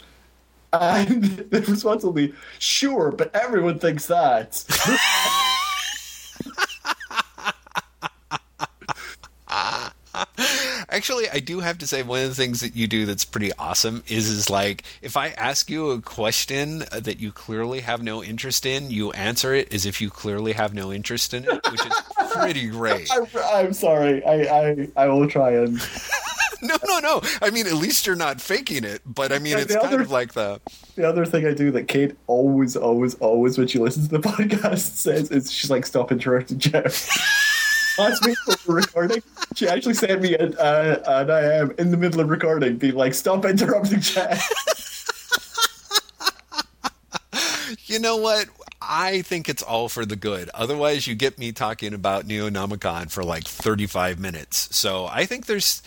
and 0.72 1.24
the 1.50 1.62
response 1.62 2.04
will 2.04 2.14
be, 2.14 2.36
"Sure, 2.60 3.12
but 3.12 3.36
everyone 3.36 3.80
thinks 3.80 4.06
that." 4.06 4.64
Actually, 10.94 11.28
I 11.30 11.40
do 11.40 11.60
have 11.60 11.80
to 11.80 11.88
say 11.88 12.04
one 12.04 12.22
of 12.22 12.30
the 12.30 12.36
things 12.36 12.62
that 12.62 12.76
you 12.76 12.88
do 12.88 13.06
that's 13.08 13.26
pretty 13.26 13.52
awesome 13.58 14.04
is 14.08 14.30
is 14.30 14.50
like 14.50 14.84
if 15.02 15.18
I 15.18 15.30
ask 15.30 15.70
you 15.70 15.90
a 15.92 16.00
question 16.02 16.84
that 16.92 17.20
you 17.20 17.32
clearly 17.32 17.80
have 17.82 18.04
no 18.04 18.24
interest 18.24 18.66
in, 18.66 18.92
you 18.92 19.12
answer 19.12 19.54
it 19.56 19.74
as 19.74 19.86
if 19.88 20.00
you 20.02 20.10
clearly 20.12 20.54
have 20.54 20.74
no 20.76 20.94
interest 20.94 21.34
in 21.34 21.46
it, 21.46 21.60
which 21.72 21.84
is 21.86 21.94
pretty 22.34 22.68
great. 22.70 23.10
I'm, 23.12 23.26
I'm 23.44 23.74
sorry. 23.74 24.24
I, 24.24 24.36
I 24.44 24.88
I 24.96 25.08
will 25.08 25.28
try 25.28 25.52
and. 25.54 25.80
No, 26.66 26.78
no, 26.88 27.00
no. 27.00 27.22
I 27.42 27.50
mean, 27.50 27.68
at 27.68 27.74
least 27.74 28.08
you're 28.08 28.16
not 28.16 28.40
faking 28.40 28.86
it, 28.86 29.02
but 29.06 29.34
I 29.34 29.40
mean, 29.40 29.58
it's 29.58 29.74
kind 29.76 29.86
other- 29.88 30.00
of 30.00 30.12
like 30.12 30.32
the 30.32 30.62
The 30.96 31.06
other 31.06 31.26
thing 31.26 31.46
I 31.46 31.54
do 31.54 31.72
that 31.72 31.90
Kate 31.90 32.16
always, 32.28 32.78
always, 32.78 33.16
always, 33.16 33.58
when 33.58 33.68
she 33.68 33.80
listens 33.80 34.08
to 34.08 34.18
the 34.18 34.26
podcast, 34.30 34.96
says 34.96 35.30
is 35.30 35.52
she's 35.52 35.70
like, 35.70 35.86
"Stop 35.86 36.10
interrupting 36.14 36.60
Jeff." 36.60 37.10
Last 37.98 38.26
week 38.26 38.38
when 38.46 38.58
recording, 38.76 39.22
she 39.56 39.68
actually 39.68 39.94
sent 39.94 40.22
me 40.22 40.36
an, 40.36 40.56
uh, 40.58 41.04
an 41.06 41.30
I 41.30 41.42
am 41.58 41.72
in 41.78 41.92
the 41.92 41.98
middle 41.98 42.22
of 42.22 42.30
recording, 42.30 42.78
being 42.78 42.96
like, 42.96 43.14
"Stop 43.14 43.46
interrupting 43.46 44.00
Jeff." 44.00 44.50
You 47.86 48.00
know 48.00 48.18
what? 48.18 48.48
I 48.82 49.22
think 49.22 49.48
it's 49.48 49.62
all 49.62 49.88
for 49.88 50.06
the 50.06 50.16
good. 50.16 50.50
Otherwise, 50.54 51.06
you 51.06 51.16
get 51.16 51.38
me 51.38 51.52
talking 51.52 51.94
about 51.94 52.28
Neonomicon 52.28 53.12
for 53.12 53.24
like 53.24 53.44
35 53.44 54.20
minutes. 54.20 54.76
So 54.76 55.06
I 55.06 55.26
think 55.26 55.46
there's 55.46 55.84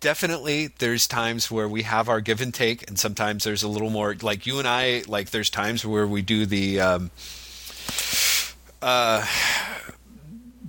definitely 0.00 0.68
there's 0.78 1.06
times 1.06 1.50
where 1.50 1.68
we 1.68 1.82
have 1.82 2.08
our 2.08 2.20
give 2.20 2.40
and 2.40 2.52
take, 2.52 2.88
and 2.88 2.98
sometimes 2.98 3.44
there's 3.44 3.62
a 3.62 3.68
little 3.68 3.90
more 3.90 4.16
like 4.22 4.46
you 4.46 4.58
and 4.58 4.66
I. 4.66 5.02
Like 5.06 5.30
there's 5.30 5.50
times 5.50 5.84
where 5.84 6.06
we 6.06 6.22
do 6.22 6.46
the 6.46 6.80
um, 6.80 7.10
uh, 8.80 9.26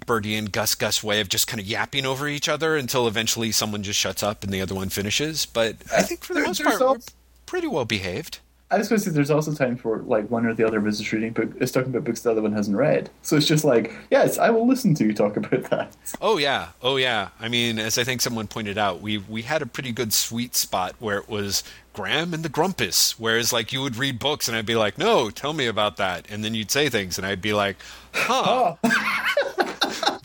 Birdie 0.06 0.36
and 0.36 0.52
Gus 0.52 0.76
Gus 0.76 1.04
way 1.04 1.20
of 1.20 1.30
just 1.30 1.48
kind 1.48 1.60
of 1.60 1.66
yapping 1.66 2.06
over 2.06 2.28
each 2.28 2.50
other 2.50 2.76
until 2.76 3.08
eventually 3.08 3.52
someone 3.52 3.84
just 3.84 4.00
shuts 4.00 4.24
up 4.24 4.44
and 4.44 4.54
the 4.54 4.62
other 4.62 4.76
one 4.76 4.90
finishes. 4.90 5.46
But 5.46 5.78
I 5.96 6.02
think 6.04 6.24
for 6.24 6.34
the 6.34 6.42
most 6.42 6.64
part, 6.64 6.80
we're 6.80 6.98
pretty 7.46 7.68
well 7.68 7.86
behaved. 7.86 8.40
I 8.74 8.78
was 8.80 8.90
going 8.90 9.00
to 9.00 9.06
say, 9.06 9.12
there's 9.12 9.30
also 9.30 9.54
time 9.54 9.78
for 9.78 10.00
like 10.00 10.32
one 10.32 10.48
or 10.48 10.54
the 10.56 10.66
other 10.66 10.80
of 10.80 10.88
us 10.88 11.00
is 11.00 11.14
reading 11.14 11.32
book 11.32 11.52
is 11.62 11.72
talking 11.72 11.92
about 11.92 12.06
books 12.06 12.22
the 12.22 12.32
other 12.32 12.42
one 12.42 12.54
hasn't 12.54 12.76
read. 12.76 13.08
So 13.22 13.38
it's 13.38 13.46
just 13.46 13.64
like, 13.64 13.94
yes, 14.10 14.40
I 14.40 14.50
will 14.50 14.68
listen 14.68 14.96
to 14.96 15.06
you 15.06 15.14
talk 15.14 15.38
about 15.38 15.64
that. 15.70 15.96
Oh 16.20 16.40
yeah, 16.40 16.70
oh 16.82 16.96
yeah. 16.96 17.30
I 17.40 17.50
mean, 17.50 17.78
as 17.78 18.00
I 18.00 18.04
think 18.04 18.22
someone 18.22 18.48
pointed 18.48 18.80
out, 18.80 19.00
we 19.00 19.20
we 19.20 19.44
had 19.44 19.62
a 19.62 19.68
pretty 19.68 19.92
good 19.92 20.12
sweet 20.12 20.56
spot 20.56 20.96
where 20.98 21.20
it 21.20 21.30
was 21.30 21.64
Graeme 21.94 22.34
and 22.34 22.44
the 22.44 22.50
Grumpus. 22.50 23.20
Whereas 23.20 23.54
like 23.54 23.72
you 23.74 23.82
would 23.82 23.96
read 23.96 24.18
books 24.18 24.48
and 24.48 24.58
I'd 24.58 24.66
be 24.66 24.76
like, 24.76 24.98
no, 24.98 25.30
tell 25.30 25.54
me 25.54 25.68
about 25.68 25.98
that, 25.98 26.26
and 26.32 26.44
then 26.44 26.56
you'd 26.56 26.72
say 26.72 26.90
things 26.90 27.20
and 27.20 27.28
I'd 27.28 27.44
be 27.44 27.54
like, 27.54 27.78
huh. 28.14 28.78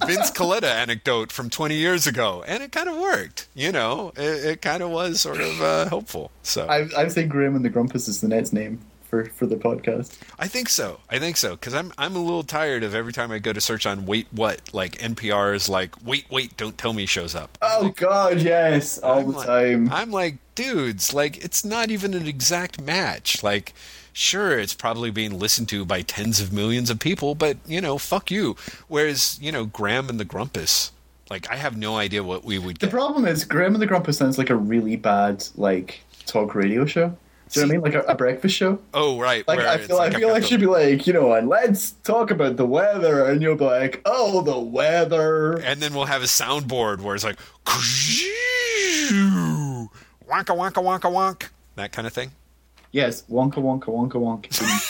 Vince 0.09 0.31
Colletta 0.31 0.65
anecdote 0.65 1.31
from 1.33 1.51
20 1.51 1.75
years 1.77 2.07
ago, 2.07 2.43
and 2.47 2.63
it 2.63 2.73
kind 2.73 2.89
of 2.89 2.97
worked. 2.97 3.47
You 3.55 3.71
know, 3.73 4.13
it, 4.17 4.45
it 4.45 4.63
kind 4.63 4.83
of 4.83 4.91
was 4.91 5.21
sort 5.21 5.41
of 5.41 5.61
uh, 5.61 5.89
helpful. 5.89 6.31
So 6.43 6.67
I've 6.69 6.93
I've 6.97 7.13
saying 7.13 7.29
Graeme 7.29 7.55
and 7.55 7.65
the 7.65 7.71
Grumpus 7.71 8.09
is 8.09 8.21
the 8.21 8.29
next 8.29 8.53
name 8.53 8.81
for 9.05 9.25
for 9.27 9.47
the 9.47 9.57
podcast. 9.57 10.19
I 10.39 10.49
think 10.49 10.69
so. 10.69 11.01
I 11.09 11.19
think 11.19 11.37
so 11.37 11.53
because 11.53 11.75
I'm 11.75 11.93
I'm 11.97 12.15
a 12.17 12.23
little 12.23 12.43
tired 12.43 12.83
of 12.83 12.95
every 12.95 13.13
time 13.13 13.31
I 13.31 13.39
go 13.39 13.53
to 13.53 13.61
search 13.61 13.87
on 13.87 14.05
wait 14.07 14.27
what 14.33 14.75
like 14.75 14.99
NPR 14.99 15.55
is 15.55 15.69
like 15.69 15.95
wait 16.05 16.27
wait 16.31 16.57
don't 16.57 16.77
tell 16.77 16.93
me 16.93 17.07
shows 17.07 17.35
up. 17.35 17.57
Oh 17.63 17.91
God, 17.97 18.41
yes, 18.41 18.99
all 18.99 19.19
I'm 19.21 19.33
the 19.33 19.39
like- 19.39 19.47
time. 19.47 19.89
I'm 19.93 20.11
like, 20.11 20.37
dudes, 20.55 21.15
like 21.15 21.43
it's 21.45 21.65
not 21.65 21.91
even 21.91 22.15
an 22.15 22.27
exact 22.27 22.81
match. 22.81 23.43
Like, 23.43 23.73
sure, 24.19 24.59
it's 24.59 24.75
probably 24.75 25.11
being 25.11 25.39
listened 25.39 25.69
to 25.69 25.85
by 25.85 26.03
tens 26.03 26.41
of 26.41 26.53
millions 26.53 26.91
of 26.91 26.99
people, 26.99 27.35
but 27.35 27.57
you 27.67 27.81
know, 27.81 27.99
fuck 27.99 28.31
you. 28.31 28.57
Whereas, 28.89 29.39
you 29.41 29.53
know, 29.53 29.65
Graeme 29.65 30.09
and 30.09 30.19
the 30.19 30.25
Grumpus, 30.25 30.93
like, 31.31 31.51
I 31.51 31.57
have 31.57 31.77
no 31.77 31.97
idea 31.97 32.23
what 32.23 32.45
we 32.45 32.59
would 32.59 32.79
The 32.79 32.89
problem 32.89 33.27
is 33.27 33.45
Graeme 33.45 33.75
and 33.75 33.83
the 33.83 33.87
Grumpus 33.87 34.19
sounds 34.19 34.39
like 34.39 34.51
a 34.51 34.57
really 34.57 34.97
bad 34.97 35.47
like 35.57 36.01
talk 36.27 36.55
radio 36.55 36.85
show. 36.85 37.17
Do 37.51 37.61
you 37.61 37.67
know 37.67 37.69
what 37.69 37.73
I 37.73 37.91
mean? 37.91 37.95
Like 37.95 38.07
a, 38.07 38.13
a 38.13 38.15
breakfast 38.15 38.57
show. 38.57 38.79
oh, 38.93 39.19
right. 39.19 39.47
Like 39.49 39.61
I 39.61 39.79
feel, 39.79 39.97
I 39.97 40.09
like 40.09 40.17
feel 40.17 40.29
like 40.29 40.51
be 40.51 40.67
like, 40.67 41.07
you 41.07 41.15
know, 41.15 41.33
and 41.33 41.49
let's 41.49 41.93
talk 41.93 42.31
about 42.31 42.57
the 42.57 42.67
weather, 42.67 43.25
and 43.25 43.41
you'll 43.41 43.57
be 43.57 43.65
like, 43.65 44.03
oh, 44.05 44.43
the 44.43 44.59
weather. 44.59 45.59
and 45.61 45.81
then 45.81 45.95
we'll 45.95 46.05
have 46.05 46.23
a 46.23 46.27
soundboard 46.27 47.01
where 47.01 47.15
it's 47.15 47.25
like, 47.25 47.39
wonka 50.29 50.29
wonka 50.29 50.83
wonka 50.83 51.11
wonk, 51.11 51.49
that 51.77 51.93
kind 51.93 52.07
of 52.07 52.13
thing. 52.13 52.33
Yes, 52.93 53.25
wonka 53.31 53.57
wonka 53.57 53.87
wonka 53.87 54.19
wonka. 54.19 54.51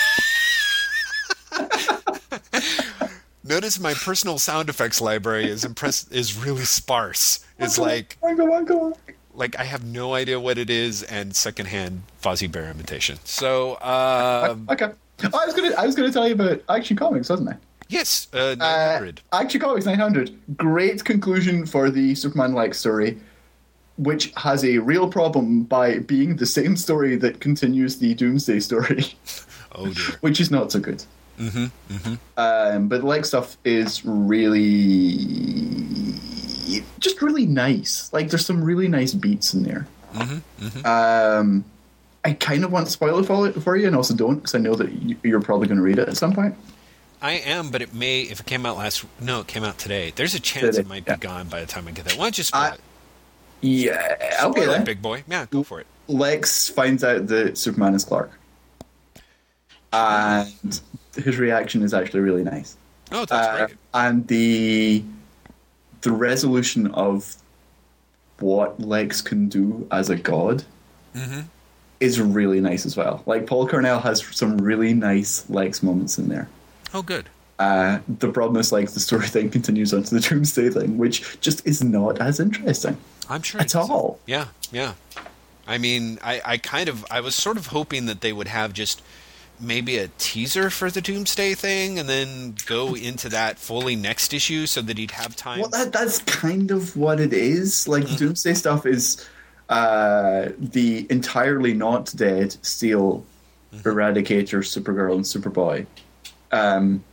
Notice 3.44 3.80
my 3.80 3.94
personal 3.94 4.38
sound 4.38 4.68
effects 4.68 5.00
library 5.00 5.48
is 5.48 5.64
impress 5.64 6.06
is 6.08 6.36
really 6.36 6.64
sparse. 6.64 7.44
It's 7.58 7.78
like 7.78 8.16
wonka 8.22 8.40
wonka 8.46 8.70
wonka. 8.70 8.96
like 9.34 9.58
I 9.58 9.64
have 9.64 9.84
no 9.84 10.14
idea 10.14 10.38
what 10.38 10.58
it 10.58 10.70
is, 10.70 11.02
and 11.04 11.34
secondhand 11.34 12.02
Fozzie 12.22 12.50
Bear 12.50 12.70
imitation. 12.70 13.18
So, 13.24 13.80
um, 13.80 14.66
Okay. 14.70 14.90
I 15.20 15.46
was 15.46 15.54
gonna, 15.54 15.74
I 15.76 15.86
was 15.86 15.96
gonna 15.96 16.12
tell 16.12 16.28
you 16.28 16.34
about 16.34 16.62
Action 16.68 16.96
Comics, 16.96 17.28
wasn't 17.30 17.48
I? 17.50 17.54
yes, 17.88 18.28
uh, 18.34 18.54
Uh, 18.60 19.10
Action 19.32 19.60
Comics 19.60 19.86
900. 19.86 20.30
Great 20.56 21.04
conclusion 21.04 21.64
for 21.66 21.90
the 21.90 22.14
Superman 22.14 22.52
like 22.52 22.74
story, 22.74 23.18
which 23.98 24.32
has 24.36 24.64
a 24.64 24.78
real 24.78 25.08
problem 25.08 25.64
by 25.64 25.98
being 25.98 26.36
the 26.36 26.46
same 26.46 26.76
story 26.76 27.16
that 27.16 27.40
continues 27.40 27.98
the 27.98 28.14
Doomsday 28.14 28.60
story, 28.60 29.04
oh 29.72 29.92
dear. 29.92 30.16
which 30.20 30.40
is 30.40 30.50
not 30.50 30.72
so 30.72 30.80
good. 30.80 31.04
Mm-hmm. 31.38 31.66
Mm-hmm. 31.94 32.14
Um, 32.36 32.88
but 32.88 33.00
the 33.00 33.06
like 33.06 33.24
stuff 33.24 33.56
is 33.64 34.04
really 34.04 35.18
just 36.98 37.22
really 37.22 37.46
nice. 37.46 38.12
Like 38.12 38.30
there's 38.30 38.46
some 38.46 38.62
really 38.62 38.88
nice 38.88 39.14
beats 39.14 39.54
in 39.54 39.62
there. 39.64 39.86
Mm-hmm. 40.14 40.66
Mm-hmm. 40.66 40.86
Um, 40.86 41.64
I 42.24 42.32
kind 42.32 42.64
of 42.64 42.72
want 42.72 42.86
to 42.86 42.92
spoil 42.92 43.18
it 43.18 43.62
for, 43.62 43.76
you, 43.76 43.86
and 43.86 43.96
also 43.96 44.14
don't 44.14 44.36
because 44.36 44.54
I 44.54 44.58
know 44.58 44.74
that 44.74 44.92
you, 44.92 45.16
you're 45.22 45.40
probably 45.40 45.68
going 45.68 45.78
to 45.78 45.84
read 45.84 45.98
it 45.98 46.08
at 46.08 46.16
some 46.16 46.32
point. 46.34 46.56
I 47.20 47.32
am, 47.32 47.70
but 47.70 47.82
it 47.82 47.94
may 47.94 48.22
if 48.22 48.40
it 48.40 48.46
came 48.46 48.64
out 48.64 48.76
last. 48.76 49.04
No, 49.20 49.40
it 49.40 49.46
came 49.46 49.64
out 49.64 49.78
today. 49.78 50.12
There's 50.14 50.34
a 50.34 50.40
chance 50.40 50.76
Today, 50.76 50.80
it 50.80 50.88
might 50.88 51.04
yeah. 51.06 51.16
be 51.16 51.20
gone 51.20 51.48
by 51.48 51.60
the 51.60 51.66
time 51.66 51.88
I 51.88 51.92
get 51.92 52.04
that. 52.04 52.16
Why 52.16 52.26
don't 52.26 52.38
you 52.38 52.44
spoil 52.44 52.60
I- 52.62 52.68
it? 52.74 52.80
Yeah. 53.60 54.38
Spoil 54.38 54.50
Okay 54.50 54.62
it, 54.62 54.66
then. 54.66 54.84
big 54.84 55.02
boy. 55.02 55.24
Yeah, 55.28 55.46
go 55.50 55.62
for 55.62 55.80
it. 55.80 55.86
Lex 56.06 56.68
finds 56.68 57.02
out 57.04 57.26
that 57.28 57.58
Superman 57.58 57.94
is 57.94 58.04
Clark, 58.04 58.30
and 59.92 60.80
his 61.14 61.38
reaction 61.38 61.82
is 61.82 61.92
actually 61.94 62.20
really 62.20 62.44
nice. 62.44 62.76
Oh, 63.10 63.24
that's 63.24 63.32
Uh, 63.32 63.66
great. 63.66 63.76
and 63.94 64.26
the 64.28 65.02
the 66.02 66.12
resolution 66.12 66.86
of 66.92 67.36
what 68.38 68.78
Lex 68.80 69.20
can 69.20 69.48
do 69.48 69.86
as 69.90 70.10
a 70.10 70.16
god 70.16 70.64
Mm-hmm. 71.16 71.40
is 72.00 72.20
really 72.20 72.60
nice 72.60 72.86
as 72.86 72.96
well. 72.96 73.22
Like 73.26 73.46
Paul 73.46 73.66
Cornell 73.66 73.98
has 74.00 74.22
some 74.36 74.58
really 74.58 74.94
nice 74.94 75.44
Lex 75.50 75.82
moments 75.82 76.18
in 76.18 76.28
there. 76.28 76.48
Oh, 76.94 77.02
good. 77.02 77.28
Uh, 77.58 77.98
the 78.20 78.30
problem 78.30 78.60
is 78.60 78.70
like 78.70 78.90
the 78.90 79.00
story 79.00 79.26
then 79.32 79.50
continues 79.50 79.92
onto 79.92 80.18
the 80.18 80.20
Doomsday 80.20 80.70
thing, 80.70 80.96
which 80.98 81.40
just 81.40 81.66
is 81.66 81.82
not 81.82 82.20
as 82.20 82.38
interesting 82.38 82.96
I'm 83.28 83.42
sure 83.42 83.60
at 83.60 83.74
all. 83.74 84.18
Yeah, 84.26 84.46
yeah. 84.72 84.94
I 85.66 85.78
mean, 85.78 86.18
I, 86.22 86.40
I 86.44 86.56
kind 86.56 86.88
of, 86.88 87.04
I 87.10 87.20
was 87.20 87.34
sort 87.34 87.58
of 87.58 87.68
hoping 87.68 88.06
that 88.06 88.22
they 88.22 88.32
would 88.32 88.48
have 88.48 88.72
just 88.72 89.02
maybe 89.60 89.98
a 89.98 90.08
teaser 90.18 90.70
for 90.70 90.90
the 90.90 91.00
Doomsday 91.00 91.54
thing, 91.54 91.98
and 91.98 92.08
then 92.08 92.54
go 92.66 92.94
into 92.94 93.28
that 93.28 93.58
fully 93.58 93.96
next 93.96 94.32
issue, 94.32 94.66
so 94.66 94.80
that 94.82 94.96
he'd 94.96 95.10
have 95.10 95.36
time. 95.36 95.60
Well, 95.60 95.68
that, 95.70 95.92
that's 95.92 96.20
kind 96.20 96.70
of 96.70 96.96
what 96.96 97.20
it 97.20 97.32
is. 97.32 97.86
Like 97.86 98.06
Doomsday 98.16 98.54
stuff 98.54 98.86
is 98.86 99.28
uh, 99.68 100.50
the 100.58 101.06
entirely 101.10 101.74
not 101.74 102.12
dead 102.16 102.56
Steel, 102.64 103.26
Eradicator, 103.74 104.60
Supergirl, 104.62 105.16
and 105.16 105.24
Superboy, 105.24 105.86
um, 106.52 107.04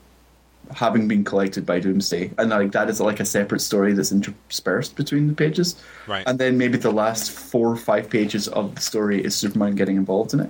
having 0.74 1.08
been 1.08 1.24
collected 1.24 1.66
by 1.66 1.80
Doomsday, 1.80 2.32
and 2.38 2.50
like 2.50 2.72
that 2.72 2.90
is 2.90 3.00
like 3.02 3.20
a 3.20 3.26
separate 3.26 3.60
story 3.62 3.94
that's 3.94 4.12
interspersed 4.12 4.96
between 4.96 5.28
the 5.28 5.34
pages. 5.34 5.76
Right. 6.08 6.24
And 6.28 6.40
then 6.40 6.58
maybe 6.58 6.78
the 6.78 6.92
last 6.92 7.32
four 7.32 7.70
or 7.70 7.78
five 7.78 8.10
pages 8.10 8.48
of 8.48 8.76
the 8.76 8.82
story 8.82 9.24
is 9.24 9.36
Superman 9.36 9.76
getting 9.76 9.96
involved 9.98 10.34
in 10.34 10.40
it. 10.42 10.50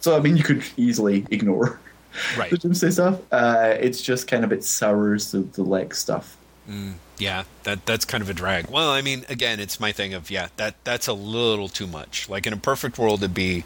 So 0.00 0.16
I 0.16 0.20
mean, 0.20 0.36
you 0.36 0.42
could 0.44 0.64
easily 0.76 1.26
ignore 1.30 1.78
Right. 2.38 2.50
the 2.50 2.58
Doomsday 2.58 2.90
stuff. 2.90 3.20
Uh, 3.30 3.74
it's 3.80 4.00
just 4.02 4.28
kind 4.28 4.44
of 4.44 4.52
it 4.52 4.64
sours 4.64 5.32
the, 5.32 5.40
the 5.40 5.62
Lex 5.62 5.98
stuff. 5.98 6.36
Yeah, 7.18 7.44
that 7.64 7.84
that's 7.86 8.04
kind 8.04 8.22
of 8.22 8.30
a 8.30 8.34
drag. 8.34 8.70
Well, 8.70 8.90
I 8.90 9.02
mean, 9.02 9.24
again, 9.28 9.60
it's 9.60 9.78
my 9.78 9.92
thing 9.92 10.14
of 10.14 10.30
yeah, 10.30 10.48
that 10.56 10.76
that's 10.84 11.06
a 11.06 11.12
little 11.12 11.68
too 11.68 11.86
much. 11.86 12.28
Like 12.28 12.46
in 12.46 12.52
a 12.52 12.56
perfect 12.56 12.98
world, 12.98 13.20
it'd 13.20 13.34
be 13.34 13.64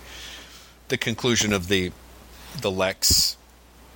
the 0.88 0.96
conclusion 0.96 1.52
of 1.52 1.68
the 1.68 1.92
the 2.60 2.70
Lex 2.70 3.36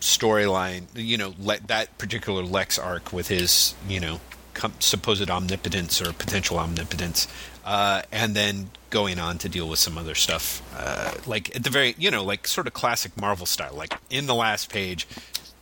storyline. 0.01 0.85
You 0.95 1.17
know, 1.19 1.35
le- 1.39 1.61
that 1.67 1.97
particular 1.99 2.43
Lex 2.43 2.79
arc 2.79 3.13
with 3.13 3.29
his 3.29 3.75
you 3.89 4.01
know 4.01 4.21
com- 4.55 4.75
supposed 4.81 5.31
omnipotence 5.31 6.01
or 6.03 6.13
potential 6.13 6.59
omnipotence, 6.59 7.27
uh, 7.65 8.03
and 8.13 8.35
then 8.35 8.71
going 8.91 9.19
on 9.21 9.39
to 9.39 9.49
deal 9.49 9.69
with 9.69 9.79
some 9.79 9.97
other 9.97 10.15
stuff, 10.17 10.61
uh, 10.77 11.13
like 11.27 11.55
at 11.55 11.63
the 11.65 11.71
very 11.71 11.95
you 11.99 12.11
know 12.11 12.25
like 12.25 12.47
sort 12.47 12.67
of 12.67 12.73
classic 12.73 13.19
Marvel 13.21 13.47
style. 13.47 13.75
Like 13.75 13.95
in 14.11 14.27
the 14.27 14.35
last 14.35 14.71
page, 14.73 15.07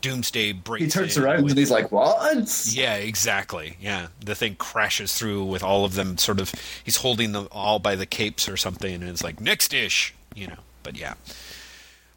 Doomsday 0.00 0.52
breaks. 0.52 0.84
He 0.84 0.90
turns 0.90 1.18
around 1.18 1.42
with- 1.42 1.52
and 1.52 1.58
he's 1.58 1.70
like, 1.70 1.90
"What?" 1.92 2.66
yeah, 2.72 2.94
exactly. 2.94 3.76
Yeah, 3.80 4.06
the 4.24 4.34
thing 4.34 4.54
crashes 4.56 5.12
through 5.14 5.44
with 5.44 5.62
all 5.62 5.84
of 5.84 5.94
them. 5.94 6.16
Sort 6.18 6.40
of, 6.40 6.52
he's 6.84 6.96
holding 6.96 7.32
them 7.32 7.48
all 7.52 7.78
by 7.78 7.96
the 7.96 8.06
capes 8.06 8.48
or 8.48 8.56
something, 8.56 8.94
and 8.94 9.04
it's 9.08 9.22
like 9.24 9.40
next 9.40 9.74
ish, 9.74 10.14
you 10.34 10.46
know. 10.46 10.58
But 10.84 10.96
yeah, 10.96 11.14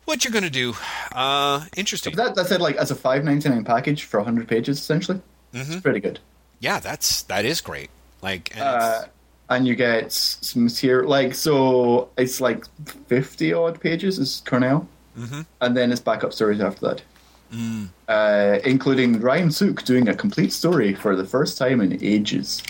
what 0.06 0.24
you're 0.24 0.34
gonna 0.34 0.50
do? 0.50 0.74
Uh, 1.12 1.66
interesting. 1.76 2.16
That 2.16 2.36
that 2.36 2.48
said, 2.48 2.62
like 2.62 2.76
as 2.78 2.92
a 2.92 2.96
five 2.96 3.24
ninety 3.24 3.50
nine 3.50 3.64
package 3.64 4.04
for 4.04 4.22
hundred 4.24 4.48
pages, 4.48 4.80
essentially, 4.80 5.22
Mm-hmm. 5.54 5.72
it's 5.74 5.82
pretty 5.82 6.00
good. 6.00 6.20
Yeah, 6.60 6.80
that's 6.80 7.24
that 7.24 7.44
is 7.46 7.62
great. 7.62 7.90
Like, 8.22 8.52
and 8.54 8.62
Uh, 8.64 9.04
and 9.50 9.68
you 9.68 9.76
get 9.76 10.12
some 10.14 10.64
material, 10.64 11.10
like 11.10 11.36
so, 11.36 12.10
it's 12.18 12.40
like 12.40 12.66
fifty 13.08 13.52
odd 13.54 13.80
pages 13.82 14.18
is 14.20 14.42
Cornell, 14.46 14.88
Mhm. 15.18 15.46
and 15.60 15.76
then 15.76 15.92
it's 15.92 16.00
backup 16.02 16.32
stories 16.34 16.62
after 16.62 16.88
that, 16.88 17.02
Mm. 17.54 17.90
uh, 18.08 18.60
including 18.64 19.20
Ryan 19.20 19.52
Sook 19.52 19.84
doing 19.84 20.08
a 20.08 20.14
complete 20.14 20.54
story 20.54 20.94
for 20.96 21.16
the 21.18 21.26
first 21.26 21.58
time 21.58 21.82
in 21.82 21.98
ages. 22.02 22.62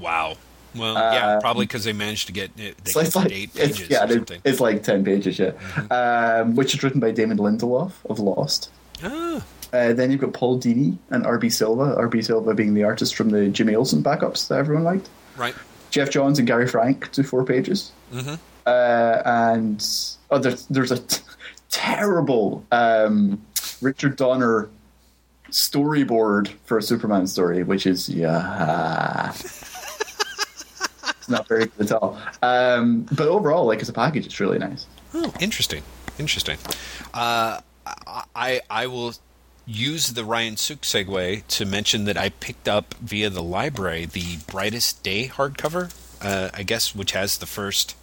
wow. 0.00 0.36
Well, 0.74 0.94
yeah, 0.94 1.26
uh, 1.36 1.40
probably 1.40 1.66
because 1.66 1.84
they 1.84 1.92
managed 1.92 2.26
to 2.28 2.32
get 2.32 2.50
it. 2.58 2.76
They 2.84 2.90
So 2.92 3.00
it's 3.00 3.14
like 3.16 3.30
eight 3.32 3.50
it's, 3.54 3.88
yeah, 3.88 4.06
it's 4.44 4.60
like 4.60 4.82
ten 4.82 5.04
pages, 5.04 5.38
yeah. 5.38 5.52
Um, 5.90 6.54
which 6.56 6.74
is 6.74 6.82
written 6.82 7.00
by 7.00 7.10
Damon 7.10 7.38
Lindelof 7.38 7.92
of 8.08 8.18
Lost. 8.18 8.70
ah, 9.02 9.44
Uh, 9.72 9.92
then 9.92 10.10
you've 10.10 10.20
got 10.20 10.32
Paul 10.32 10.58
Dini 10.60 10.96
and 11.10 11.24
RB 11.24 11.50
Silva. 11.52 11.96
RB 11.96 12.24
Silva 12.24 12.54
being 12.54 12.74
the 12.74 12.84
artist 12.84 13.14
from 13.16 13.30
the 13.30 13.48
Jimmy 13.48 13.74
Olsen 13.74 14.02
backups 14.02 14.48
that 14.48 14.58
everyone 14.58 14.84
liked. 14.84 15.08
right. 15.36 15.54
Geoff 15.90 16.08
Johns 16.10 16.38
and 16.38 16.46
Gary 16.48 16.66
Frank 16.66 17.12
do 17.12 17.22
four 17.22 17.44
pages. 17.44 17.92
Mm-hmm. 18.14 18.34
Uh, 18.64 19.22
and 19.26 19.84
oh, 20.30 20.38
there's, 20.38 20.64
there's 20.68 20.90
a 20.90 20.98
t- 20.98 21.20
terrible 21.68 22.64
um, 22.72 23.42
Richard 23.82 24.16
Donner 24.16 24.70
storyboard 25.50 26.48
for 26.64 26.78
a 26.78 26.82
Superman 26.82 27.26
story, 27.26 27.62
which 27.62 27.86
is 27.86 28.08
yeah, 28.08 29.32
it's 31.22 31.28
not 31.28 31.46
very 31.46 31.66
good 31.66 31.86
at 31.86 31.92
all. 31.92 32.18
Um, 32.42 33.02
but 33.12 33.28
overall, 33.28 33.64
like 33.66 33.80
as 33.80 33.88
a 33.88 33.92
package, 33.92 34.26
it's 34.26 34.40
really 34.40 34.58
nice. 34.58 34.86
Oh, 35.14 35.32
interesting. 35.40 35.84
Interesting. 36.18 36.58
Uh, 37.14 37.60
I 38.34 38.60
I 38.68 38.86
will 38.88 39.14
use 39.64 40.14
the 40.14 40.24
Ryan 40.24 40.56
Sook 40.56 40.80
segue 40.80 41.46
to 41.46 41.64
mention 41.64 42.04
that 42.06 42.16
I 42.16 42.30
picked 42.30 42.66
up 42.68 42.94
via 42.94 43.30
the 43.30 43.42
library 43.42 44.04
the 44.06 44.38
Brightest 44.48 45.02
Day 45.04 45.28
hardcover. 45.28 45.94
Uh, 46.20 46.50
I 46.52 46.64
guess 46.64 46.92
which 46.94 47.12
has 47.12 47.38
the 47.38 47.46
first. 47.46 47.94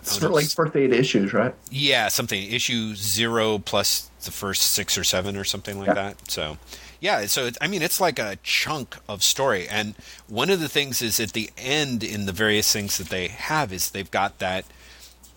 It's 0.00 0.16
Oh, 0.16 0.20
for 0.20 0.28
like 0.28 0.50
first 0.50 0.76
eight 0.76 0.92
issues, 0.92 1.32
right? 1.32 1.54
Yeah, 1.70 2.08
something 2.08 2.42
issue 2.52 2.94
zero 2.94 3.58
plus 3.58 4.10
the 4.24 4.30
first 4.30 4.62
six 4.62 4.98
or 4.98 5.04
seven 5.04 5.34
or 5.36 5.44
something 5.44 5.78
like 5.78 5.88
Yeah. 5.88 5.94
that. 5.94 6.30
So, 6.30 6.58
yeah, 7.00 7.26
so 7.26 7.46
it, 7.46 7.56
I 7.60 7.66
mean, 7.68 7.82
it's 7.82 8.00
like 8.00 8.18
a 8.18 8.36
chunk 8.42 8.96
of 9.08 9.22
story. 9.22 9.66
And 9.68 9.94
one 10.28 10.50
of 10.50 10.60
the 10.60 10.68
things 10.68 11.00
is 11.02 11.18
at 11.20 11.32
the 11.32 11.50
end 11.56 12.02
in 12.04 12.26
the 12.26 12.32
various 12.32 12.72
things 12.72 12.98
that 12.98 13.08
they 13.08 13.28
have 13.28 13.72
is 13.72 13.90
they've 13.90 14.10
got 14.10 14.38
that, 14.38 14.64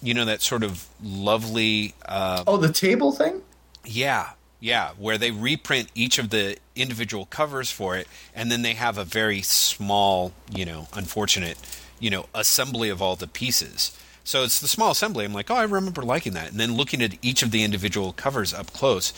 you 0.01 0.13
know, 0.13 0.25
that 0.25 0.41
sort 0.41 0.63
of 0.63 0.87
lovely, 1.01 1.93
uh, 2.05 2.43
Oh, 2.45 2.57
the 2.57 2.71
table 2.73 3.11
thing. 3.11 3.41
yeah, 3.85 4.31
yeah, 4.59 4.91
where 4.97 5.17
they 5.17 5.31
reprint 5.31 5.89
each 5.95 6.19
of 6.19 6.29
the 6.29 6.57
individual 6.75 7.25
covers 7.25 7.69
for 7.71 7.95
it, 7.97 8.07
and 8.35 8.51
then 8.51 8.61
they 8.61 8.73
have 8.73 8.97
a 8.97 9.03
very 9.05 9.41
small, 9.41 10.31
you 10.53 10.65
know, 10.65 10.87
unfortunate, 10.93 11.57
you 11.99 12.09
know, 12.09 12.25
assembly 12.35 12.89
of 12.89 13.01
all 13.01 13.15
the 13.15 13.27
pieces. 13.27 13.97
So 14.25 14.43
it's 14.43 14.61
the 14.61 14.69
small 14.69 14.91
assembly. 14.91 15.25
I'm 15.25 15.33
like, 15.33 15.51
oh, 15.51 15.55
I 15.55 15.63
remember 15.63 16.01
liking 16.01 16.31
that. 16.33 16.51
And 16.51 16.59
then 16.59 16.75
looking 16.75 17.01
at 17.01 17.17
each 17.21 17.43
of 17.43 17.51
the 17.51 17.61
individual 17.63 18.13
covers 18.13 18.53
up 18.53 18.71
close, 18.71 19.11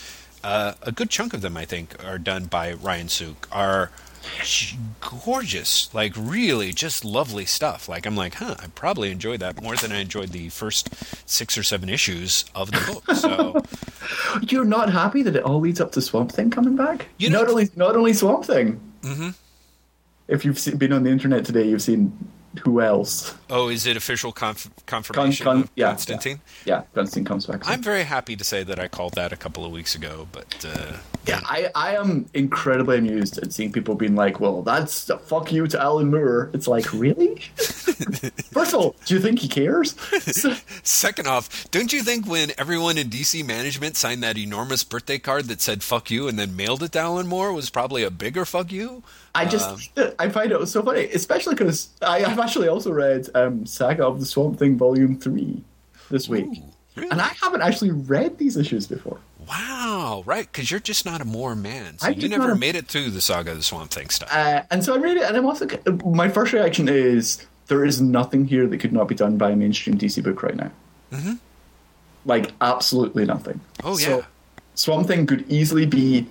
uh, 0.46 0.74
a 0.82 0.92
good 0.92 1.10
chunk 1.10 1.34
of 1.34 1.40
them, 1.40 1.56
I 1.56 1.64
think, 1.64 2.02
are 2.04 2.18
done 2.18 2.44
by 2.44 2.72
Ryan 2.72 3.08
Sook, 3.08 3.48
are 3.50 3.90
gorgeous, 5.24 5.92
like 5.94 6.12
really 6.16 6.72
just 6.72 7.04
lovely 7.04 7.44
stuff. 7.44 7.88
Like 7.88 8.06
I'm 8.06 8.16
like, 8.16 8.34
huh, 8.34 8.56
I 8.58 8.66
probably 8.74 9.10
enjoyed 9.10 9.40
that 9.40 9.60
more 9.62 9.76
than 9.76 9.92
I 9.92 9.98
enjoyed 10.00 10.30
the 10.30 10.48
first 10.48 10.88
six 11.28 11.56
or 11.58 11.62
seven 11.62 11.88
issues 11.88 12.44
of 12.54 12.70
the 12.70 12.92
book. 12.92 13.16
So. 13.16 13.62
You're 14.48 14.64
not 14.64 14.92
happy 14.92 15.22
that 15.22 15.34
it 15.36 15.42
all 15.42 15.60
leads 15.60 15.80
up 15.80 15.92
to 15.92 16.00
Swamp 16.02 16.30
Thing 16.32 16.50
coming 16.50 16.76
back? 16.76 17.06
You 17.18 17.30
know- 17.30 17.40
not 17.40 17.48
only 17.50 17.68
not 17.76 17.96
only 17.96 18.12
Swamp 18.12 18.44
Thing. 18.44 18.80
Mhm. 19.02 19.34
If 20.28 20.44
you've 20.44 20.58
seen, 20.58 20.76
been 20.76 20.92
on 20.92 21.02
the 21.04 21.10
internet 21.10 21.44
today, 21.44 21.68
you've 21.68 21.82
seen 21.82 22.16
who 22.60 22.80
else? 22.80 23.34
Oh, 23.50 23.68
is 23.68 23.86
it 23.86 23.96
official 23.96 24.32
conf- 24.32 24.70
confirmation 24.86 25.44
con, 25.44 25.60
of 25.60 25.70
yeah, 25.74 25.88
Constantine? 25.88 26.40
Yeah, 26.64 26.82
Constantine 26.94 27.24
comes 27.24 27.46
back. 27.46 27.62
I'm 27.64 27.82
very 27.82 28.04
happy 28.04 28.36
to 28.36 28.44
say 28.44 28.62
that 28.64 28.78
I 28.78 28.88
called 28.88 29.14
that 29.14 29.32
a 29.32 29.36
couple 29.36 29.64
of 29.64 29.72
weeks 29.72 29.94
ago, 29.94 30.28
but 30.32 30.64
uh, 30.68 30.94
yeah, 31.26 31.40
I, 31.44 31.70
I 31.74 31.96
am 31.96 32.26
incredibly 32.34 32.98
amused 32.98 33.38
at 33.38 33.52
seeing 33.52 33.72
people 33.72 33.94
being 33.94 34.14
like, 34.14 34.40
"Well, 34.40 34.62
that's 34.62 35.10
a 35.10 35.18
fuck 35.18 35.52
you 35.52 35.66
to 35.66 35.80
Alan 35.80 36.10
Moore." 36.10 36.50
It's 36.52 36.68
like, 36.68 36.92
really? 36.92 37.36
First 37.56 38.74
of 38.74 38.80
all, 38.80 38.96
do 39.04 39.14
you 39.14 39.20
think 39.20 39.40
he 39.40 39.48
cares? 39.48 39.96
second 40.82 41.26
off, 41.26 41.70
don't 41.70 41.92
you 41.92 42.02
think 42.02 42.26
when 42.26 42.52
everyone 42.58 42.98
in 42.98 43.08
DC 43.08 43.44
management 43.46 43.96
signed 43.96 44.22
that 44.22 44.38
enormous 44.38 44.84
birthday 44.84 45.18
card 45.18 45.46
that 45.46 45.60
said 45.60 45.82
"fuck 45.82 46.10
you" 46.10 46.28
and 46.28 46.38
then 46.38 46.56
mailed 46.56 46.82
it 46.82 46.92
to 46.92 46.98
Alan 47.00 47.26
Moore 47.26 47.52
was 47.52 47.70
probably 47.70 48.02
a 48.02 48.10
bigger 48.10 48.44
"fuck 48.44 48.70
you"? 48.70 49.02
I 49.34 49.44
just 49.44 49.90
I 50.18 50.28
find 50.28 50.52
it 50.52 50.66
so 50.66 50.82
funny, 50.82 51.04
especially 51.04 51.54
because 51.54 51.90
I've 52.00 52.38
actually 52.38 52.68
also 52.68 52.92
read 52.92 53.28
um, 53.34 53.66
Saga 53.66 54.06
of 54.06 54.20
the 54.20 54.26
Swamp 54.26 54.58
Thing 54.58 54.76
Volume 54.78 55.18
Three 55.18 55.62
this 56.10 56.28
week, 56.28 56.46
Ooh, 56.46 56.62
really? 56.94 57.10
and 57.10 57.20
I 57.20 57.32
haven't 57.42 57.62
actually 57.62 57.90
read 57.90 58.38
these 58.38 58.56
issues 58.56 58.86
before. 58.86 59.18
Wow, 59.48 60.22
right? 60.26 60.50
Because 60.50 60.70
you're 60.70 60.80
just 60.80 61.04
not 61.06 61.20
a 61.20 61.24
Moore 61.24 61.54
man, 61.54 61.98
so 61.98 62.08
you 62.08 62.28
never 62.28 62.52
a- 62.52 62.56
made 62.58 62.74
it 62.74 62.86
through 62.88 63.10
the 63.10 63.20
saga 63.20 63.52
of 63.52 63.56
the 63.56 63.62
Swamp 63.62 63.90
Thing 63.90 64.08
stuff. 64.10 64.28
Uh, 64.32 64.62
and 64.70 64.84
so 64.84 64.94
I'm 64.94 65.02
really, 65.02 65.22
and 65.22 65.36
I'm 65.36 65.46
also 65.46 65.66
my 66.04 66.28
first 66.28 66.52
reaction 66.52 66.88
is 66.88 67.44
there 67.68 67.84
is 67.84 68.00
nothing 68.00 68.46
here 68.46 68.66
that 68.66 68.78
could 68.78 68.92
not 68.92 69.08
be 69.08 69.14
done 69.14 69.36
by 69.36 69.50
a 69.50 69.56
mainstream 69.56 69.96
DC 69.98 70.22
book 70.22 70.42
right 70.42 70.56
now. 70.56 70.70
Mhm. 71.12 71.38
like 72.24 72.50
absolutely 72.60 73.24
nothing. 73.24 73.60
Oh, 73.84 73.94
So, 73.96 74.18
yeah. 74.18 74.24
Swamp 74.74 75.06
Thing 75.06 75.26
could 75.26 75.44
easily 75.48 75.86
be 75.86 76.26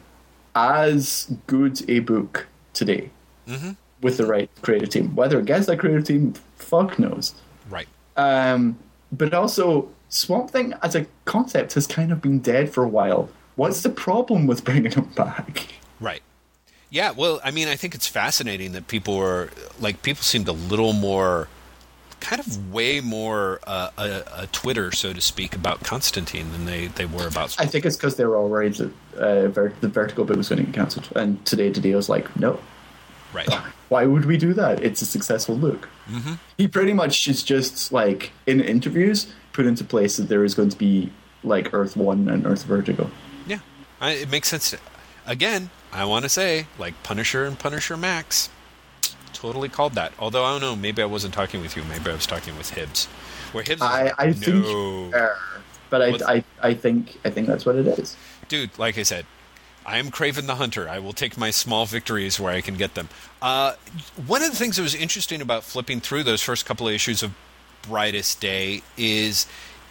as 0.53 1.31
good 1.47 1.89
a 1.89 1.99
book 1.99 2.47
today 2.73 3.09
Mm-hmm. 3.47 3.71
with 4.01 4.17
the 4.17 4.25
right 4.25 4.49
creative 4.61 4.89
team. 4.89 5.15
Whether 5.15 5.39
it 5.39 5.45
gets 5.45 5.67
that 5.67 5.79
creative 5.79 6.03
team, 6.03 6.33
fuck 6.57 6.99
knows. 6.99 7.33
Right. 7.69 7.87
Um, 8.17 8.77
but 9.11 9.33
also, 9.33 9.87
Swamp 10.09 10.51
Thing 10.51 10.73
as 10.81 10.95
a 10.95 11.07
concept 11.25 11.73
has 11.73 11.87
kind 11.87 12.11
of 12.11 12.21
been 12.21 12.39
dead 12.39 12.73
for 12.73 12.83
a 12.83 12.87
while. 12.87 13.29
What's 13.55 13.81
the 13.81 13.89
problem 13.89 14.47
with 14.47 14.63
bringing 14.63 14.91
him 14.91 15.05
back? 15.15 15.67
Right. 15.99 16.21
Yeah, 16.89 17.11
well, 17.11 17.41
I 17.43 17.51
mean, 17.51 17.67
I 17.67 17.75
think 17.75 17.95
it's 17.95 18.07
fascinating 18.07 18.73
that 18.73 18.87
people 18.87 19.17
were 19.17 19.49
like 19.79 20.01
people 20.01 20.23
seemed 20.23 20.47
a 20.47 20.53
little 20.53 20.93
more 20.93 21.47
kind 22.19 22.39
of 22.39 22.73
way 22.73 23.01
more 23.01 23.59
uh, 23.67 23.89
a, 23.97 24.23
a 24.43 24.47
Twitter, 24.47 24.91
so 24.91 25.13
to 25.13 25.21
speak, 25.21 25.55
about 25.55 25.83
Constantine 25.83 26.51
than 26.51 26.65
they, 26.65 26.87
they 26.87 27.05
were 27.05 27.27
about. 27.27 27.55
I 27.59 27.65
think 27.65 27.85
it's 27.85 27.97
because 27.97 28.15
they 28.15 28.25
were 28.25 28.37
already 28.37 28.69
that 28.69 28.91
uh, 29.17 29.47
Ver- 29.49 29.73
the 29.81 29.89
Vertigo 29.89 30.23
bit 30.23 30.37
was 30.37 30.49
going 30.49 30.59
to 30.59 30.65
get 30.65 30.73
cancelled. 30.73 31.09
And 31.15 31.43
today, 31.45 31.71
today 31.71 31.93
was 31.93 32.09
like, 32.09 32.35
no. 32.35 32.59
Right. 33.33 33.51
Why 33.89 34.05
would 34.05 34.25
we 34.25 34.37
do 34.37 34.53
that? 34.53 34.81
It's 34.81 35.01
a 35.01 35.05
successful 35.05 35.57
book. 35.57 35.89
Mm-hmm. 36.09 36.33
He 36.57 36.67
pretty 36.67 36.93
much 36.93 37.27
is 37.27 37.43
just 37.43 37.91
like 37.91 38.31
in 38.47 38.61
interviews 38.61 39.27
put 39.55 39.65
into 39.65 39.85
place 39.85 40.17
that 40.17 40.27
there 40.27 40.43
is 40.43 40.53
going 40.53 40.69
to 40.69 40.77
be 40.77 41.09
like 41.43 41.73
Earth 41.73 41.95
One 41.95 42.27
and 42.27 42.45
Earth 42.45 42.63
Vertigo. 42.63 43.09
Yeah, 43.47 43.59
I, 44.01 44.11
it 44.11 44.29
makes 44.29 44.49
sense. 44.49 44.71
To, 44.71 44.79
again, 45.25 45.69
I 45.93 46.03
want 46.03 46.23
to 46.23 46.29
say 46.29 46.67
like 46.77 47.01
Punisher 47.03 47.45
and 47.45 47.57
Punisher 47.57 47.95
Max, 47.95 48.49
totally 49.31 49.69
called 49.69 49.93
that. 49.93 50.11
Although 50.19 50.43
I 50.43 50.51
don't 50.51 50.61
know, 50.61 50.75
maybe 50.75 51.01
I 51.01 51.05
wasn't 51.05 51.33
talking 51.33 51.61
with 51.61 51.77
you. 51.77 51.83
Maybe 51.85 52.09
I 52.09 52.13
was 52.13 52.25
talking 52.25 52.57
with 52.57 52.71
Hibbs. 52.71 53.05
Where 53.53 53.63
Hibbs, 53.63 53.81
I, 53.81 54.11
I 54.17 54.33
think, 54.33 54.65
no, 54.65 55.11
uh, 55.13 55.35
but 55.89 56.01
I, 56.01 56.35
I, 56.35 56.43
I 56.61 56.73
think, 56.73 57.17
I 57.23 57.29
think 57.29 57.47
that's 57.47 57.65
what 57.65 57.77
it 57.77 57.87
is. 57.87 58.17
dude. 58.49 58.77
Like 58.77 58.97
I 58.97 59.03
said, 59.03 59.25
I 59.85 59.97
am 59.99 60.11
Kraven 60.11 60.47
the 60.47 60.55
Hunter. 60.55 60.89
I 60.89 60.99
will 60.99 61.13
take 61.13 61.37
my 61.37 61.51
small 61.51 61.85
victories 61.85 62.39
where 62.39 62.51
I 62.51 62.59
can 62.59 62.75
get 62.75 62.95
them. 62.95 63.07
Uh, 63.41 63.75
one 64.27 64.43
of 64.43 64.49
the 64.49 64.57
things 64.57 64.75
that 64.75 64.81
was 64.81 64.95
interesting 64.95 65.41
about 65.41 65.63
flipping 65.63 66.01
through 66.01 66.23
those 66.23 66.41
first 66.41 66.65
couple 66.65 66.87
of 66.87 66.93
issues 66.93 67.23
of 67.23 67.33
Brightest 67.87 68.39
Day 68.41 68.81
is 68.97 69.45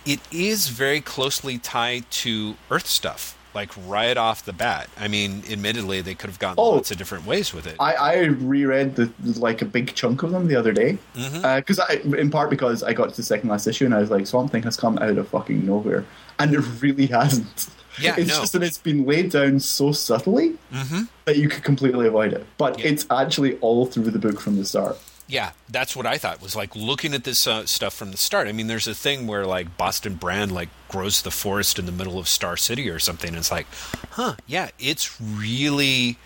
it 0.06 0.20
is 0.30 0.68
very 0.68 1.00
closely 1.00 1.58
tied 1.58 2.10
to 2.10 2.56
Earth 2.70 2.86
stuff, 2.86 3.38
like 3.54 3.70
right 3.86 4.16
off 4.16 4.44
the 4.44 4.52
bat. 4.52 4.90
I 4.98 5.08
mean, 5.08 5.42
admittedly, 5.50 6.02
they 6.02 6.14
could 6.14 6.28
have 6.28 6.38
gone 6.38 6.56
Oh. 6.58 6.70
lots 6.72 6.90
of 6.90 6.98
different 6.98 7.26
ways 7.26 7.54
with 7.54 7.66
it. 7.66 7.76
I, 7.80 7.94
I 7.94 8.16
reread 8.24 8.96
the 8.96 9.10
like 9.38 9.62
a 9.62 9.64
big 9.64 9.94
chunk 9.94 10.22
of 10.22 10.30
them 10.30 10.46
the 10.48 10.56
other 10.56 10.72
day 10.72 10.98
mm-hmm. 11.16 11.44
uh, 11.44 11.56
because 11.56 11.80
I, 11.80 11.94
in 12.18 12.30
part 12.30 12.50
because 12.50 12.82
I 12.82 12.92
got 12.92 13.10
to 13.10 13.16
the 13.16 13.22
second 13.22 13.48
last 13.48 13.66
issue 13.66 13.84
and 13.86 13.94
I 13.94 14.00
was 14.00 14.10
like, 14.10 14.26
Swamp 14.26 14.52
Thing 14.52 14.62
has 14.64 14.76
come 14.76 14.98
out 14.98 15.16
of 15.16 15.28
fucking 15.28 15.64
nowhere, 15.64 16.04
and 16.38 16.52
it 16.54 16.60
really 16.82 17.06
hasn't. 17.06 17.68
Yeah, 18.00 18.16
it's 18.18 18.28
no. 18.28 18.40
just 18.40 18.52
that 18.54 18.62
it's 18.64 18.78
been 18.78 19.06
laid 19.06 19.30
down 19.30 19.60
so 19.60 19.92
subtly 19.92 20.58
mm-hmm. 20.72 21.02
that 21.26 21.36
you 21.36 21.48
could 21.48 21.62
completely 21.62 22.08
avoid 22.08 22.32
it. 22.32 22.44
But 22.58 22.80
Yeah. 22.80 22.88
it's 22.88 23.06
actually 23.08 23.56
all 23.58 23.86
through 23.86 24.10
the 24.10 24.18
book 24.18 24.40
from 24.40 24.56
the 24.56 24.64
start. 24.64 24.98
Yeah, 25.26 25.52
that's 25.70 25.96
what 25.96 26.04
I 26.06 26.18
thought 26.18 26.42
was 26.42 26.54
like 26.54 26.76
looking 26.76 27.14
at 27.14 27.24
this 27.24 27.46
uh, 27.46 27.64
stuff 27.64 27.94
from 27.94 28.10
the 28.10 28.18
start. 28.18 28.46
I 28.46 28.52
mean, 28.52 28.66
there's 28.66 28.86
a 28.86 28.94
thing 28.94 29.26
where 29.26 29.46
like 29.46 29.78
Boston 29.78 30.16
Brand 30.16 30.52
like 30.52 30.68
grows 30.88 31.22
the 31.22 31.30
forest 31.30 31.78
in 31.78 31.86
the 31.86 31.92
middle 31.92 32.18
of 32.18 32.28
Star 32.28 32.56
City 32.58 32.90
or 32.90 32.98
something. 32.98 33.28
And 33.28 33.38
it's 33.38 33.50
like, 33.50 33.66
huh? 34.10 34.34
Yeah, 34.46 34.68
it's 34.78 35.18
really 35.20 36.18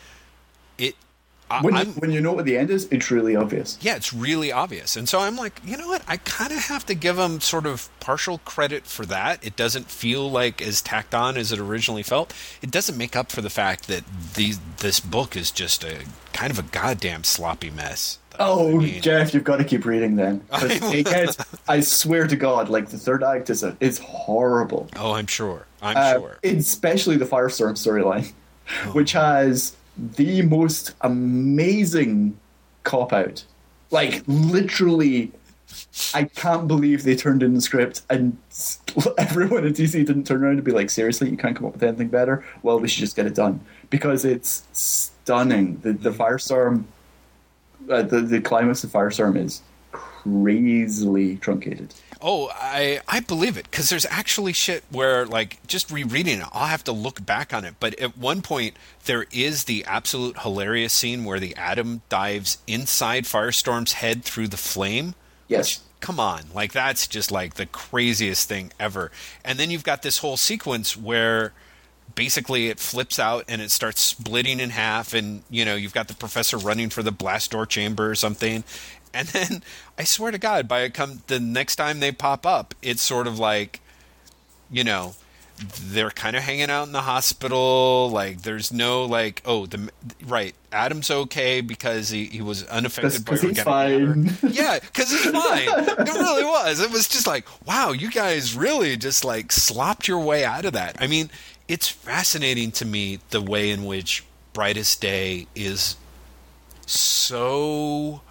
it. 0.79 0.97
I, 1.51 1.63
When 1.63 1.77
you, 1.77 1.85
when 1.93 2.11
you 2.11 2.21
know 2.21 2.33
what 2.33 2.45
the 2.45 2.59
end 2.59 2.71
is, 2.71 2.89
it's 2.91 3.11
really 3.11 3.35
obvious. 3.35 3.79
yeah, 3.81 3.97
it's 3.97 4.13
really 4.13 4.53
obvious. 4.53 4.97
And 4.97 5.09
so 5.09 5.21
I'm 5.21 5.35
like, 5.37 5.63
you 5.65 5.79
know 5.79 5.89
what? 5.89 6.03
I 6.07 6.19
kind 6.19 6.53
of 6.53 6.59
have 6.59 6.85
to 6.87 6.95
give 6.95 7.17
them 7.17 7.41
sort 7.41 7.65
of 7.67 7.89
partial 8.01 8.39
credit 8.39 8.85
for 8.85 9.07
that. 9.07 9.47
It 9.47 9.57
doesn't 9.57 9.87
feel 9.91 10.31
like 10.31 10.61
as 10.61 10.83
tacked 10.83 11.15
on 11.15 11.39
as 11.39 11.51
it 11.51 11.59
originally 11.59 12.03
felt. 12.03 12.35
It 12.61 12.71
doesn't 12.71 12.99
make 12.99 13.17
up 13.17 13.33
for 13.33 13.41
the 13.41 13.49
fact 13.49 13.87
that 13.87 14.03
these 14.35 14.59
this 14.79 15.01
book 15.01 15.37
is 15.37 15.51
just 15.51 15.85
a 15.85 16.05
kind 16.35 16.51
of 16.51 16.59
a 16.59 16.63
goddamn 16.63 17.25
sloppy 17.25 17.71
mess. 17.71 18.19
Oh, 18.39 18.81
I 18.81 18.99
Jeff, 19.01 19.35
you've 19.35 19.45
got 19.45 19.57
to 19.57 19.65
keep 19.65 19.85
reading 19.85 20.17
then. 20.17 20.43
I 20.53 20.79
it 20.95 21.07
gets- 21.07 21.37
I 21.69 21.81
swear 21.81 22.27
to 22.27 22.37
God, 22.37 22.69
like 22.69 22.89
the 22.89 22.99
third 22.99 23.23
act 23.25 23.51
is 23.51 23.63
a, 23.63 23.77
is 23.81 23.99
horrible. 23.99 24.89
Oh, 24.97 25.13
I'm 25.13 25.27
sure. 25.27 25.67
I'm 25.83 25.97
Uh, 25.97 26.13
sure. 26.21 26.39
Especially 26.45 27.17
the 27.17 27.25
Firestorm 27.25 27.73
storyline, 27.73 28.33
which 28.93 29.13
has 29.13 29.77
the 29.97 30.43
most 30.43 30.95
amazing 31.03 32.39
cop 32.85 33.13
out. 33.13 33.45
Like, 33.91 34.23
literally, 34.27 35.33
I 36.15 36.25
can't 36.25 36.69
believe 36.69 37.03
they 37.05 37.17
turned 37.17 37.43
in 37.43 37.55
the 37.55 37.61
script 37.61 38.03
and 38.11 38.37
everyone 39.19 39.67
at 39.67 39.73
DC 39.75 39.93
didn't 39.93 40.25
turn 40.25 40.43
around 40.45 40.55
and 40.55 40.65
be 40.65 40.73
like, 40.73 40.91
seriously, 40.91 41.31
you 41.31 41.37
can't 41.37 41.57
come 41.57 41.67
up 41.67 41.73
with 41.75 41.83
anything 41.83 42.09
better? 42.09 42.45
Well, 42.63 42.79
we 42.81 42.89
should 42.89 43.01
just 43.01 43.17
get 43.17 43.27
it 43.27 43.35
done. 43.35 43.61
Because 43.91 44.25
it's 44.25 44.65
stunning. 44.73 45.79
The, 45.83 45.93
the 45.95 46.11
Firestorm, 46.11 46.85
uh, 47.91 48.03
the, 48.03 48.21
the 48.21 48.41
climax 48.41 48.85
of 48.85 48.91
Firestorm 48.91 49.37
is 49.37 49.63
crazily 49.93 51.37
truncated. 51.37 51.95
Oh, 52.21 52.51
I 52.53 53.01
I 53.07 53.21
believe 53.21 53.57
it 53.57 53.71
because 53.71 53.91
there's 53.91 54.07
actually 54.07 54.53
shit 54.53 54.83
where 54.91 55.25
like 55.25 55.65
just 55.67 55.91
rereading 55.91 56.41
it, 56.41 56.47
I'll 56.53 56.67
have 56.67 56.85
to 56.85 56.93
look 56.93 57.25
back 57.25 57.55
on 57.55 57.65
it. 57.65 57.75
But 57.79 57.99
at 58.01 58.19
one 58.19 58.43
point, 58.43 58.75
there 59.05 59.27
is 59.31 59.65
the 59.65 59.85
absolute 59.85 60.41
hilarious 60.41 60.93
scene 60.93 61.25
where 61.25 61.39
the 61.39 61.55
Atom 61.57 62.03
dives 62.09 62.59
inside 62.67 63.25
Firestorm's 63.25 63.95
head 63.95 64.25
through 64.25 64.49
the 64.49 64.57
flame. 64.57 65.15
Yes. 65.47 65.81
Come 66.01 66.21
on, 66.21 66.45
like 66.55 66.73
that's 66.73 67.07
just 67.07 67.31
like 67.31 67.55
the 67.55 67.67
craziest 67.67 68.49
thing 68.49 68.73
ever. 68.79 69.11
And 69.45 69.59
then 69.59 69.71
you've 69.71 69.85
got 69.85 70.03
this 70.03 70.19
whole 70.19 70.37
sequence 70.37 70.97
where 70.97 71.53
basically 72.19 72.67
it 72.67 72.81
flips 72.81 73.21
out 73.21 73.45
and 73.47 73.63
it 73.63 73.71
starts 73.71 74.01
splitting 74.01 74.59
in 74.59 74.71
half 74.71 75.15
and 75.15 75.41
you 75.49 75.65
know 75.65 75.77
you've 75.77 75.95
got 75.95 76.09
the 76.09 76.15
professor 76.15 76.59
running 76.59 76.91
for 76.91 77.01
the 77.01 77.13
blast 77.13 77.53
door 77.53 77.65
chamber 77.65 78.11
or 78.11 78.15
something 78.17 78.65
and 79.15 79.29
then 79.29 79.63
i 79.97 80.03
swear 80.03 80.33
to 80.33 80.39
god 80.39 80.67
by 80.67 80.89
come 80.89 81.23
the 81.29 81.39
next 81.39 81.77
time 81.77 82.01
they 82.01 82.11
pop 82.11 82.45
up 82.45 82.75
it's 82.83 83.03
sort 83.03 83.29
of 83.29 83.39
like 83.39 83.81
you 84.69 84.83
know 84.83 85.15
they're 85.81 86.11
kind 86.11 86.35
of 86.35 86.43
hanging 86.43 86.71
out 86.71 86.89
in 86.89 86.93
the 86.93 87.03
hospital 87.03 88.11
like 88.11 88.43
there's 88.43 88.73
no 88.73 89.05
like 89.05 89.41
oh 89.45 89.67
the 89.67 89.89
right 90.27 90.57
Atom's 90.73 91.11
okay 91.11 91.61
because 91.61 92.11
he, 92.11 92.25
he 92.27 92.43
was 92.43 92.65
unaffected 92.65 93.25
by 93.25 93.33
he's 93.33 93.43
matter. 93.45 93.63
fine. 93.63 94.37
yeah 94.53 94.81
because 94.81 95.11
he's 95.11 95.25
fine 95.25 95.69
it 95.69 95.99
really 95.99 96.45
was 96.45 96.81
it 96.81 96.91
was 96.91 97.07
just 97.07 97.29
like 97.29 97.47
wow 97.65 97.93
you 97.93 98.11
guys 98.11 98.57
really 98.57 98.97
just 98.97 99.25
like 99.25 99.53
slopped 99.53 100.09
your 100.09 100.19
way 100.19 100.45
out 100.45 100.65
of 100.65 100.73
that 100.73 100.97
i 101.01 101.07
mean 101.07 101.31
it's 101.69 101.89
fascinating 101.89 102.73
to 102.73 102.85
me 102.85 103.21
the 103.31 103.41
way 103.41 103.71
in 103.71 103.85
which 103.85 104.25
brightest 104.53 105.01
day 105.01 105.47
is 105.55 105.97
so 106.87 108.23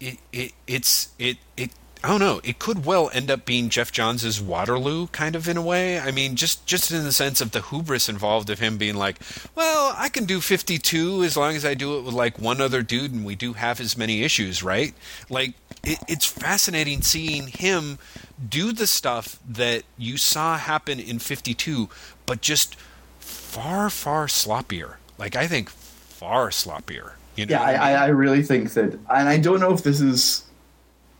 it, 0.00 0.18
it 0.32 0.52
it's 0.66 1.10
it 1.18 1.36
it 1.56 1.70
I 2.02 2.08
don't 2.08 2.20
know. 2.20 2.40
It 2.42 2.58
could 2.58 2.86
well 2.86 3.10
end 3.12 3.30
up 3.30 3.44
being 3.44 3.68
Geoff 3.68 3.92
Johns' 3.92 4.40
Waterloo, 4.40 5.08
kind 5.08 5.36
of 5.36 5.46
in 5.46 5.58
a 5.58 5.62
way. 5.62 6.00
I 6.00 6.10
mean, 6.10 6.34
just 6.34 6.64
just 6.64 6.90
in 6.90 7.04
the 7.04 7.12
sense 7.12 7.42
of 7.42 7.50
the 7.50 7.60
hubris 7.60 8.08
involved 8.08 8.48
of 8.48 8.58
him 8.58 8.78
being 8.78 8.94
like, 8.94 9.18
"Well, 9.54 9.94
I 9.96 10.08
can 10.08 10.24
do 10.24 10.40
52 10.40 11.22
as 11.24 11.36
long 11.36 11.56
as 11.56 11.64
I 11.64 11.74
do 11.74 11.98
it 11.98 12.02
with 12.02 12.14
like 12.14 12.38
one 12.38 12.60
other 12.60 12.82
dude, 12.82 13.12
and 13.12 13.24
we 13.24 13.34
do 13.34 13.52
half 13.52 13.80
as 13.80 13.98
many 13.98 14.22
issues, 14.22 14.62
right?" 14.62 14.94
Like, 15.28 15.52
it, 15.84 15.98
it's 16.08 16.24
fascinating 16.24 17.02
seeing 17.02 17.48
him 17.48 17.98
do 18.48 18.72
the 18.72 18.86
stuff 18.86 19.38
that 19.46 19.82
you 19.98 20.16
saw 20.16 20.56
happen 20.56 20.98
in 20.98 21.18
52, 21.18 21.90
but 22.24 22.40
just 22.40 22.76
far 23.18 23.90
far 23.90 24.26
sloppier. 24.26 24.94
Like, 25.18 25.36
I 25.36 25.46
think 25.46 25.68
far 25.68 26.48
sloppier. 26.48 27.12
You 27.36 27.46
know? 27.46 27.52
Yeah, 27.52 27.60
what 27.60 27.68
I, 27.68 27.72
mean? 27.72 27.80
I 27.80 28.04
I 28.04 28.06
really 28.08 28.42
think 28.42 28.72
that, 28.72 28.94
and 28.94 29.28
I 29.28 29.36
don't 29.36 29.60
know 29.60 29.74
if 29.74 29.82
this 29.82 30.00
is, 30.00 30.44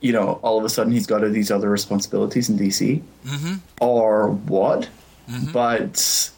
you 0.01 0.13
know, 0.13 0.41
all 0.43 0.59
of 0.59 0.65
a 0.65 0.69
sudden 0.69 0.93
he's 0.93 1.07
got 1.07 1.21
these 1.33 1.51
other 1.51 1.69
responsibilities 1.71 2.49
in 2.49 2.59
DC, 2.59 3.03
Mm-hmm. 3.27 3.55
or 3.81 4.31
what, 4.31 4.89
but 5.53 6.31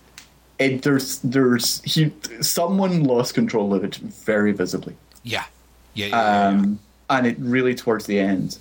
it 0.58 0.82
there's 0.82 1.18
there's 1.20 1.80
he 1.82 2.12
someone 2.40 3.04
lost 3.04 3.34
control 3.34 3.72
of 3.74 3.84
it 3.84 3.96
very 3.96 4.52
visibly, 4.52 4.94
Yeah. 5.22 5.44
Yeah. 5.94 6.06
yeah, 6.06 6.16
yeah, 6.16 6.16
yeah. 6.16 6.48
um, 6.48 6.78
and 7.10 7.26
it 7.26 7.36
really 7.38 7.74
towards 7.74 8.06
the 8.06 8.18
end, 8.18 8.58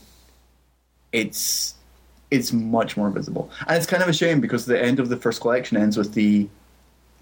it's 1.11 1.75
it's 2.29 2.53
much 2.53 2.95
more 2.95 3.09
visible, 3.09 3.51
and 3.67 3.75
it's 3.77 3.85
kind 3.85 4.01
of 4.01 4.07
a 4.09 4.13
shame 4.13 4.39
because 4.39 4.65
the 4.65 4.81
end 4.81 4.99
of 4.99 5.09
the 5.09 5.17
first 5.17 5.41
collection 5.41 5.77
ends 5.77 5.97
with 5.97 6.13
the. 6.13 6.47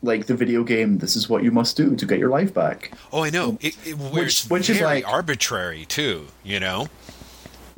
Like 0.01 0.27
the 0.27 0.33
video 0.33 0.63
game, 0.63 0.99
this 0.99 1.17
is 1.17 1.27
what 1.27 1.43
you 1.43 1.51
must 1.51 1.75
do 1.75 1.93
to 1.97 2.05
get 2.05 2.19
your 2.19 2.29
life 2.29 2.53
back. 2.53 2.93
Oh, 3.11 3.25
I 3.25 3.31
know. 3.31 3.57
It, 3.59 3.75
it, 3.85 3.97
Which- 3.97 4.45
which, 4.45 4.69
is 4.69 4.77
very 4.77 5.01
like- 5.01 5.05
arbitrary 5.09 5.83
too. 5.83 6.27
You 6.41 6.61
know. 6.61 6.87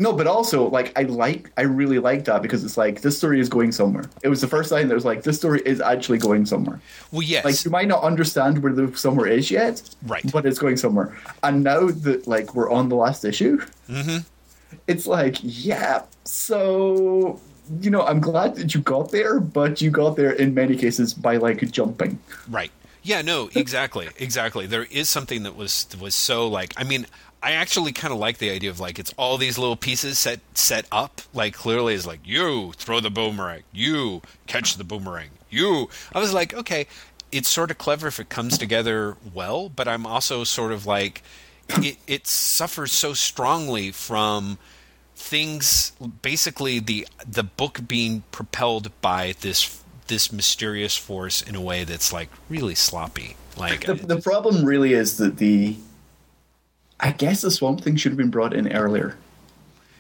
No, 0.02 0.14
but 0.14 0.26
also 0.26 0.68
like 0.68 0.98
I 0.98 1.04
like 1.04 1.52
I 1.58 1.62
really 1.62 2.00
like 2.00 2.26
that 2.26 2.42
because 2.42 2.64
it's 2.64 2.76
like 2.76 3.02
this 3.02 3.16
story 3.16 3.40
is 3.40 3.48
going 3.48 3.72
somewhere. 3.72 4.06
It 4.24 4.30
was 4.30 4.42
the 4.42 4.48
first 4.48 4.72
time 4.72 4.88
that 4.88 4.96
was 4.96 5.06
like 5.06 5.22
this 5.22 5.38
story 5.38 5.62
is 5.64 5.80
actually 5.80 6.18
going 6.18 6.48
somewhere. 6.48 6.82
Well, 7.12 7.22
yes. 7.22 7.46
Like 7.46 7.64
you 7.64 7.70
might 7.70 7.88
not 7.88 8.02
understand 8.02 8.64
where 8.64 8.74
the 8.74 8.98
somewhere 8.98 9.28
is 9.28 9.52
yet, 9.52 9.88
Right. 10.08 10.26
But 10.32 10.48
it's 10.48 10.58
going 10.58 10.78
somewhere. 10.78 11.16
And 11.44 11.64
now 11.64 11.92
that 11.92 12.26
like 12.26 12.56
we're 12.56 12.72
on 12.72 12.90
the 12.90 12.96
last 12.96 13.24
issue, 13.24 13.62
mm-hmm. 13.88 14.26
it's 14.88 15.06
like 15.06 15.38
yeah. 15.44 16.02
So 16.24 17.40
you 17.80 17.92
know, 17.92 18.02
I'm 18.02 18.22
glad 18.22 18.56
that 18.56 18.74
you 18.74 18.82
got 18.82 19.12
there, 19.12 19.40
but 19.40 19.82
you 19.82 19.92
got 19.92 20.16
there 20.16 20.32
in 20.32 20.56
many 20.56 20.78
cases 20.78 21.14
by 21.14 21.38
like 21.38 21.70
jumping. 21.70 22.18
Right. 22.50 22.72
Yeah, 23.04 23.22
no, 23.22 23.52
exactly. 23.54 24.10
Exactly. 24.18 24.66
There 24.66 24.86
is 24.86 25.10
something 25.10 25.44
that 25.44 25.56
was 25.56 25.86
was 26.00 26.16
so 26.16 26.48
like 26.48 26.74
I 26.76 26.86
mean, 26.86 27.06
I 27.44 27.54
actually 27.54 27.92
kind 27.92 28.14
of 28.14 28.20
like 28.20 28.38
the 28.38 28.52
idea 28.52 28.70
of 28.70 28.80
like 28.80 29.00
it's 29.00 29.14
all 29.18 29.38
these 29.38 29.58
little 29.58 29.76
pieces 29.76 30.20
set 30.20 30.42
set 30.54 30.86
up 30.92 31.22
like 31.34 31.54
clearly 31.54 31.94
is 31.94 32.06
like 32.06 32.20
you 32.24 32.74
throw 32.74 33.00
the 33.00 33.10
boomerang, 33.10 33.64
you 33.72 34.22
catch 34.48 34.78
the 34.78 34.84
boomerang, 34.84 35.30
you. 35.50 35.90
I 36.14 36.20
was 36.20 36.34
like, 36.34 36.54
okay, 36.54 36.88
it's 37.32 37.50
sort 37.50 37.72
of 37.72 37.78
clever 37.78 38.08
if 38.08 38.20
it 38.20 38.30
comes 38.30 38.58
together 38.58 39.18
well, 39.34 39.70
but 39.70 39.88
I'm 39.88 40.06
also 40.06 40.44
sort 40.44 40.72
of 40.72 40.86
like 40.86 41.24
it, 41.70 41.98
it 42.08 42.28
suffers 42.28 42.92
so 42.92 43.14
strongly 43.14 43.92
from 43.92 44.58
things 45.16 45.94
basically 46.22 46.80
the 46.80 47.08
the 47.28 47.44
book 47.44 47.82
being 47.88 48.24
propelled 48.32 48.92
by 49.02 49.34
this 49.42 49.82
this 50.08 50.32
mysterious 50.32 50.98
force 50.98 51.42
in 51.42 51.56
a 51.56 51.62
way 51.62 51.86
that's 51.86 52.12
like 52.12 52.30
really 52.50 52.76
sloppy. 52.76 53.36
Like 53.58 53.86
The, 53.86 53.94
the 53.96 54.18
uh, 54.18 54.22
problem 54.22 54.66
really 54.66 54.94
is 54.94 55.18
that 55.18 55.38
the, 55.38 55.78
I 57.02 57.12
guess 57.12 57.42
the 57.42 57.52
Swamp 57.52 57.82
Thing 57.82 57.96
should 57.96 58.12
have 58.12 58.18
been 58.18 58.30
brought 58.30 58.54
in 58.54 58.72
earlier. 58.72 59.18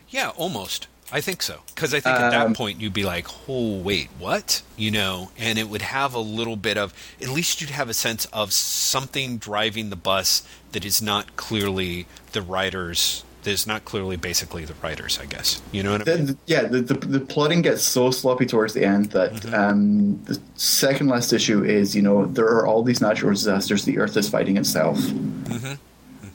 yeah 0.10 0.30
almost 0.36 0.88
i 1.14 1.19
think 1.22 1.41
so 1.41 1.60
because 1.73 1.94
i 1.94 1.99
think 1.99 2.15
at 2.15 2.30
that 2.32 2.45
Um, 2.48 2.53
point 2.53 2.80
you'd 2.80 2.94
be 2.94 3.03
like 3.03 3.28
oh 3.49 3.78
wait 3.80 4.10
what 4.19 4.61
you 4.78 4.91
know 4.91 5.32
and 5.38 5.57
it 5.60 5.68
would 5.69 5.82
have 5.82 6.14
a 6.14 6.19
little 6.19 6.56
bit 6.56 6.78
of 6.78 6.94
at 7.22 7.30
least 7.30 7.60
you'd 7.61 7.69
have 7.72 7.90
a 7.90 7.94
sense 7.94 8.26
of 8.32 8.53
something 8.53 9.38
driving 9.38 9.90
the 9.90 9.95
bus 9.98 10.44
that 10.73 10.86
is 10.86 11.02
not 11.02 11.36
clearly 11.36 12.06
the 12.34 12.41
writers 12.41 13.23
that 13.44 13.52
is 13.52 13.65
not 13.65 13.84
clearly 13.86 14.15
basically 14.18 14.64
the 14.65 14.73
writers 14.84 15.18
i 15.22 15.26
guess 15.26 15.61
you 15.73 15.82
know 15.84 15.91
what 15.94 16.07
i 16.07 16.15
mean 16.15 16.26
the- 16.28 16.38
yeah, 16.45 16.64
the, 16.64 16.80
the 16.82 16.94
the 16.94 17.19
plotting 17.19 17.61
gets 17.61 17.84
so 17.84 18.11
sloppy 18.11 18.45
towards 18.45 18.73
the 18.73 18.86
end 18.86 19.11
that 19.11 19.32
Mm-hmm. 19.34 19.53
um, 19.53 20.23
the 20.26 20.40
second 20.56 21.07
last 21.07 21.34
issue 21.34 21.64
is 21.64 21.94
you 21.95 22.02
know 22.02 22.26
there 22.26 22.48
are 22.48 22.65
all 22.68 22.84
these 22.84 23.02
natural 23.02 23.32
disasters. 23.34 23.84
The 23.86 23.98
Earth 23.98 24.15
is 24.18 24.30
fighting 24.30 24.56
itself, 24.57 24.98
Mm-hmm. 24.99 25.73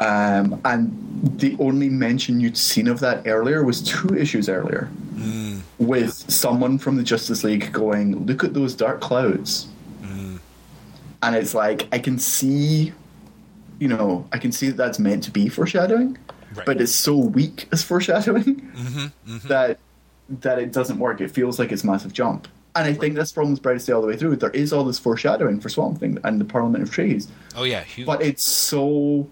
Um, 0.00 0.60
and 0.64 0.92
the 1.38 1.56
only 1.58 1.88
mention 1.88 2.40
you'd 2.40 2.56
seen 2.56 2.86
of 2.88 3.00
that 3.00 3.26
earlier 3.26 3.64
was 3.64 3.82
two 3.82 4.14
issues 4.16 4.48
earlier, 4.48 4.88
Mm. 5.16 5.60
with 5.78 6.12
someone 6.30 6.76
from 6.78 6.96
the 6.96 7.02
Justice 7.02 7.42
League 7.42 7.72
going, 7.72 8.26
"Look 8.26 8.44
at 8.44 8.52
those 8.52 8.74
dark 8.74 9.00
clouds," 9.00 9.66
Mm. 10.02 10.38
and 11.22 11.34
it's 11.36 11.54
like 11.54 11.88
I 11.92 11.98
can 11.98 12.18
see, 12.18 12.92
you 13.78 13.88
know, 13.88 14.26
I 14.32 14.38
can 14.38 14.52
see 14.52 14.68
that 14.68 14.76
that's 14.76 14.98
meant 14.98 15.24
to 15.24 15.30
be 15.30 15.48
foreshadowing, 15.48 16.18
Right. 16.54 16.66
but 16.66 16.80
it's 16.80 16.92
so 16.92 17.16
weak 17.16 17.66
as 17.72 17.82
foreshadowing 17.82 18.44
Mm-hmm, 18.76 19.48
that 19.48 19.78
that 20.28 20.58
it 20.58 20.72
doesn't 20.72 20.98
work. 20.98 21.20
It 21.20 21.30
feels 21.30 21.58
like 21.58 21.70
it's 21.72 21.84
a 21.84 21.86
massive 21.86 22.12
jump. 22.12 22.48
And 22.74 22.84
I 22.86 22.92
think 22.92 23.14
that's 23.14 23.30
the 23.30 23.34
problem 23.36 23.52
with 23.52 23.62
Brightest 23.62 23.86
Day 23.86 23.92
all 23.94 24.02
the 24.02 24.06
way 24.08 24.16
through. 24.16 24.36
There 24.36 24.50
is 24.50 24.70
all 24.72 24.84
this 24.84 24.98
foreshadowing 24.98 25.60
for 25.60 25.68
Swamp 25.70 25.98
Thing 25.98 26.18
and 26.24 26.38
the 26.40 26.44
Parliament 26.44 26.82
of 26.82 26.90
Trees, 26.90 27.28
oh 27.56 27.62
yeah 27.64 27.82
huge. 27.84 28.06
but 28.06 28.20
it's 28.22 28.44
so 28.44 29.26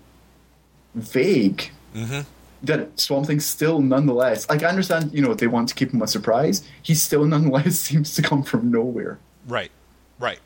vague 0.95 1.71
mm-hmm. 1.95 2.21
that 2.63 2.99
Swamp 2.99 3.27
Thing 3.27 3.41
still 3.41 3.81
nonetheless 3.81 4.49
like 4.49 4.63
I 4.63 4.69
understand, 4.69 5.13
you 5.13 5.23
know, 5.23 5.35
they 5.35 5.47
want 5.47 5.69
to 5.69 5.75
keep 5.75 5.93
him 5.93 6.03
a 6.03 6.07
surprise. 6.07 6.67
He 6.83 6.95
still 6.95 7.25
nonetheless 7.25 7.79
seems 7.81 8.15
to 8.15 8.23
come 8.23 8.43
from 8.43 8.71
nowhere. 8.71 9.19
Right, 9.47 9.71
right. 10.19 10.39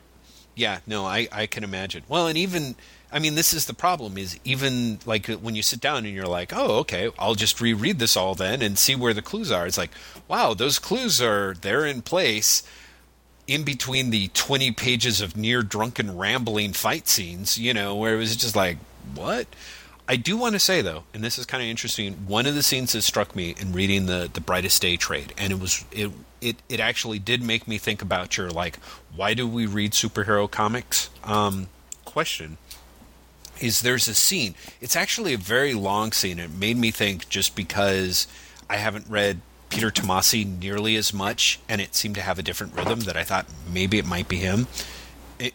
Yeah, 0.55 0.79
no, 0.85 1.05
I, 1.05 1.27
I 1.31 1.45
can 1.45 1.63
imagine. 1.63 2.03
Well, 2.09 2.27
and 2.27 2.37
even, 2.37 2.75
I 3.13 3.19
mean, 3.19 3.35
this 3.35 3.53
is 3.53 3.65
the 3.65 3.73
problem 3.73 4.17
is 4.17 4.37
even 4.43 4.99
like 5.05 5.27
when 5.27 5.55
you 5.55 5.63
sit 5.63 5.79
down 5.79 6.05
and 6.05 6.13
you're 6.13 6.25
like, 6.25 6.51
oh, 6.53 6.79
okay, 6.79 7.09
I'll 7.17 7.35
just 7.35 7.61
reread 7.61 7.99
this 7.99 8.17
all 8.17 8.35
then 8.35 8.61
and 8.61 8.77
see 8.77 8.95
where 8.95 9.13
the 9.13 9.21
clues 9.21 9.51
are. 9.51 9.65
It's 9.65 9.77
like, 9.77 9.91
wow, 10.27 10.53
those 10.53 10.77
clues 10.77 11.21
are, 11.21 11.53
they're 11.53 11.85
in 11.85 12.01
place 12.01 12.61
in 13.47 13.63
between 13.63 14.11
the 14.11 14.27
20 14.29 14.71
pages 14.73 15.21
of 15.21 15.35
near 15.35 15.63
drunken 15.63 16.17
rambling 16.17 16.73
fight 16.73 17.07
scenes, 17.07 17.57
you 17.57 17.73
know, 17.73 17.95
where 17.95 18.13
it 18.13 18.17
was 18.17 18.35
just 18.35 18.55
like, 18.55 18.77
what? 19.15 19.47
I 20.09 20.15
do 20.15 20.35
want 20.37 20.53
to 20.53 20.59
say 20.59 20.81
though, 20.81 21.03
and 21.13 21.23
this 21.23 21.37
is 21.37 21.45
kind 21.45 21.61
of 21.61 21.69
interesting. 21.69 22.13
One 22.25 22.47
of 22.47 22.55
the 22.55 22.63
scenes 22.63 22.93
that 22.93 23.03
struck 23.03 23.35
me 23.35 23.53
in 23.59 23.73
reading 23.73 24.07
the 24.07 24.27
the 24.33 24.41
Brightest 24.41 24.81
Day 24.81 24.97
trade, 24.97 25.35
and 25.37 25.53
it 25.53 25.59
was 25.59 25.85
it 25.91 26.11
it 26.41 26.55
it 26.67 26.79
actually 26.79 27.19
did 27.19 27.43
make 27.43 27.67
me 27.67 27.77
think 27.77 28.01
about 28.01 28.35
your 28.35 28.49
like, 28.49 28.77
why 29.15 29.35
do 29.35 29.47
we 29.47 29.67
read 29.67 29.91
superhero 29.91 30.49
comics? 30.49 31.11
Um, 31.23 31.69
question 32.05 32.57
is 33.61 33.81
there's 33.81 34.07
a 34.07 34.15
scene. 34.15 34.55
It's 34.81 34.95
actually 34.95 35.35
a 35.35 35.37
very 35.37 35.75
long 35.75 36.11
scene. 36.11 36.39
It 36.39 36.49
made 36.49 36.77
me 36.77 36.89
think 36.89 37.29
just 37.29 37.55
because 37.55 38.25
I 38.67 38.77
haven't 38.77 39.05
read 39.07 39.41
Peter 39.69 39.91
Tomasi 39.91 40.43
nearly 40.59 40.95
as 40.95 41.13
much, 41.13 41.59
and 41.69 41.79
it 41.79 41.93
seemed 41.93 42.15
to 42.15 42.21
have 42.21 42.39
a 42.39 42.41
different 42.41 42.75
rhythm 42.75 43.01
that 43.01 43.15
I 43.15 43.23
thought 43.23 43.45
maybe 43.71 43.99
it 43.99 44.07
might 44.07 44.27
be 44.27 44.37
him. 44.37 44.65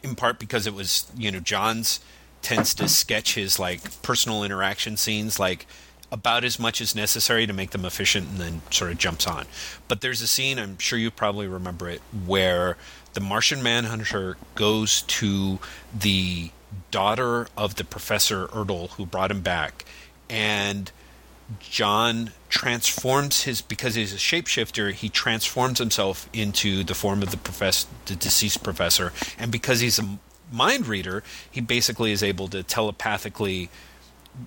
In 0.03 0.15
part 0.15 0.39
because 0.39 0.67
it 0.67 0.75
was, 0.75 1.11
you 1.17 1.33
know, 1.33 1.41
Johns 1.41 1.99
tends 2.45 2.75
to 2.75 2.89
sketch 2.89 3.35
his 3.35 3.59
like 3.59 4.03
personal 4.03 4.45
interaction 4.45 4.97
scenes 4.97 5.41
like 5.41 5.67
about 6.13 6.45
as 6.45 6.61
much 6.61 6.81
as 6.81 6.95
necessary 6.95 7.47
to 7.47 7.53
make 7.53 7.71
them 7.71 7.85
efficient 7.85 8.29
and 8.29 8.39
then 8.39 8.63
sort 8.71 8.93
of 8.93 8.99
jumps 8.99 9.27
on. 9.27 9.47
But 9.89 10.01
there's 10.01 10.23
a 10.23 10.29
scene, 10.29 10.61
I'm 10.61 10.79
sure 10.79 10.97
you 10.97 11.11
probably 11.11 11.49
remember 11.49 11.89
it, 11.89 12.03
where 12.25 12.77
the 13.15 13.21
Martian 13.21 13.63
Manhunter 13.63 14.37
goes 14.55 15.03
to 15.03 15.59
the 15.99 16.51
daughter 16.93 17.49
of 17.57 17.75
the 17.77 17.85
Professor 17.85 18.47
Erdel 18.49 18.91
who 18.91 19.07
brought 19.07 19.31
him 19.31 19.41
back 19.41 19.85
and 20.31 20.93
John 21.61 22.31
transforms 22.49 23.43
his 23.43 23.61
because 23.61 23.95
he's 23.95 24.13
a 24.13 24.17
shapeshifter. 24.17 24.93
He 24.93 25.09
transforms 25.09 25.79
himself 25.79 26.29
into 26.33 26.85
the 26.85 26.95
form 26.95 27.23
of 27.23 27.31
the 27.31 27.37
professor, 27.37 27.87
the 28.07 28.17
deceased 28.17 28.63
professor, 28.63 29.13
and 29.39 29.53
because 29.53 29.81
he's 29.81 29.99
a 29.99 30.19
mind 30.51 30.87
reader, 30.87 31.23
he 31.51 31.61
basically 31.61 32.13
is 32.13 32.23
able 32.23 32.49
to 32.49 32.63
telepathically 32.63 33.71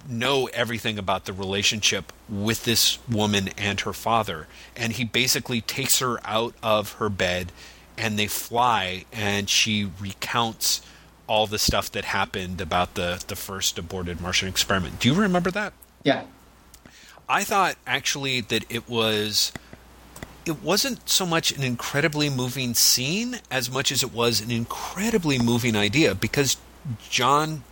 know 0.08 0.48
everything 0.54 0.98
about 0.98 1.26
the 1.26 1.34
relationship 1.34 2.12
with 2.28 2.66
this 2.66 3.00
woman 3.10 3.50
and 3.58 3.82
her 3.82 3.94
father. 3.94 4.48
And 4.76 4.94
he 4.94 5.04
basically 5.04 5.62
takes 5.62 6.00
her 6.00 6.20
out 6.26 6.54
of 6.62 6.94
her 6.94 7.10
bed, 7.10 7.52
and 7.98 8.20
they 8.20 8.28
fly, 8.28 9.06
and 9.12 9.50
she 9.50 9.90
recounts 10.00 10.82
all 11.26 11.48
the 11.48 11.60
stuff 11.60 11.92
that 11.92 12.06
happened 12.06 12.62
about 12.62 12.96
the 12.96 13.24
the 13.28 13.36
first 13.36 13.78
aborted 13.78 14.22
Martian 14.22 14.48
experiment. 14.48 15.00
Do 15.00 15.10
you 15.10 15.16
remember 15.16 15.52
that? 15.52 15.74
Yeah. 16.04 16.24
I 17.30 17.44
thought 17.44 17.76
actually 17.86 18.42
that 18.42 18.64
it 18.70 18.88
was 18.90 19.52
it 20.48 20.64
wasn't 20.64 21.10
so 21.10 21.26
much 21.26 21.52
an 21.52 21.64
incredibly 21.64 22.30
moving 22.30 22.74
scene 22.74 23.40
as 23.52 23.70
much 23.70 23.92
as 23.92 24.04
it 24.04 24.14
was 24.14 24.40
an 24.42 24.50
incredibly 24.50 25.38
moving 25.38 25.76
idea 25.76 26.16
because 26.16 26.58
John 27.10 27.64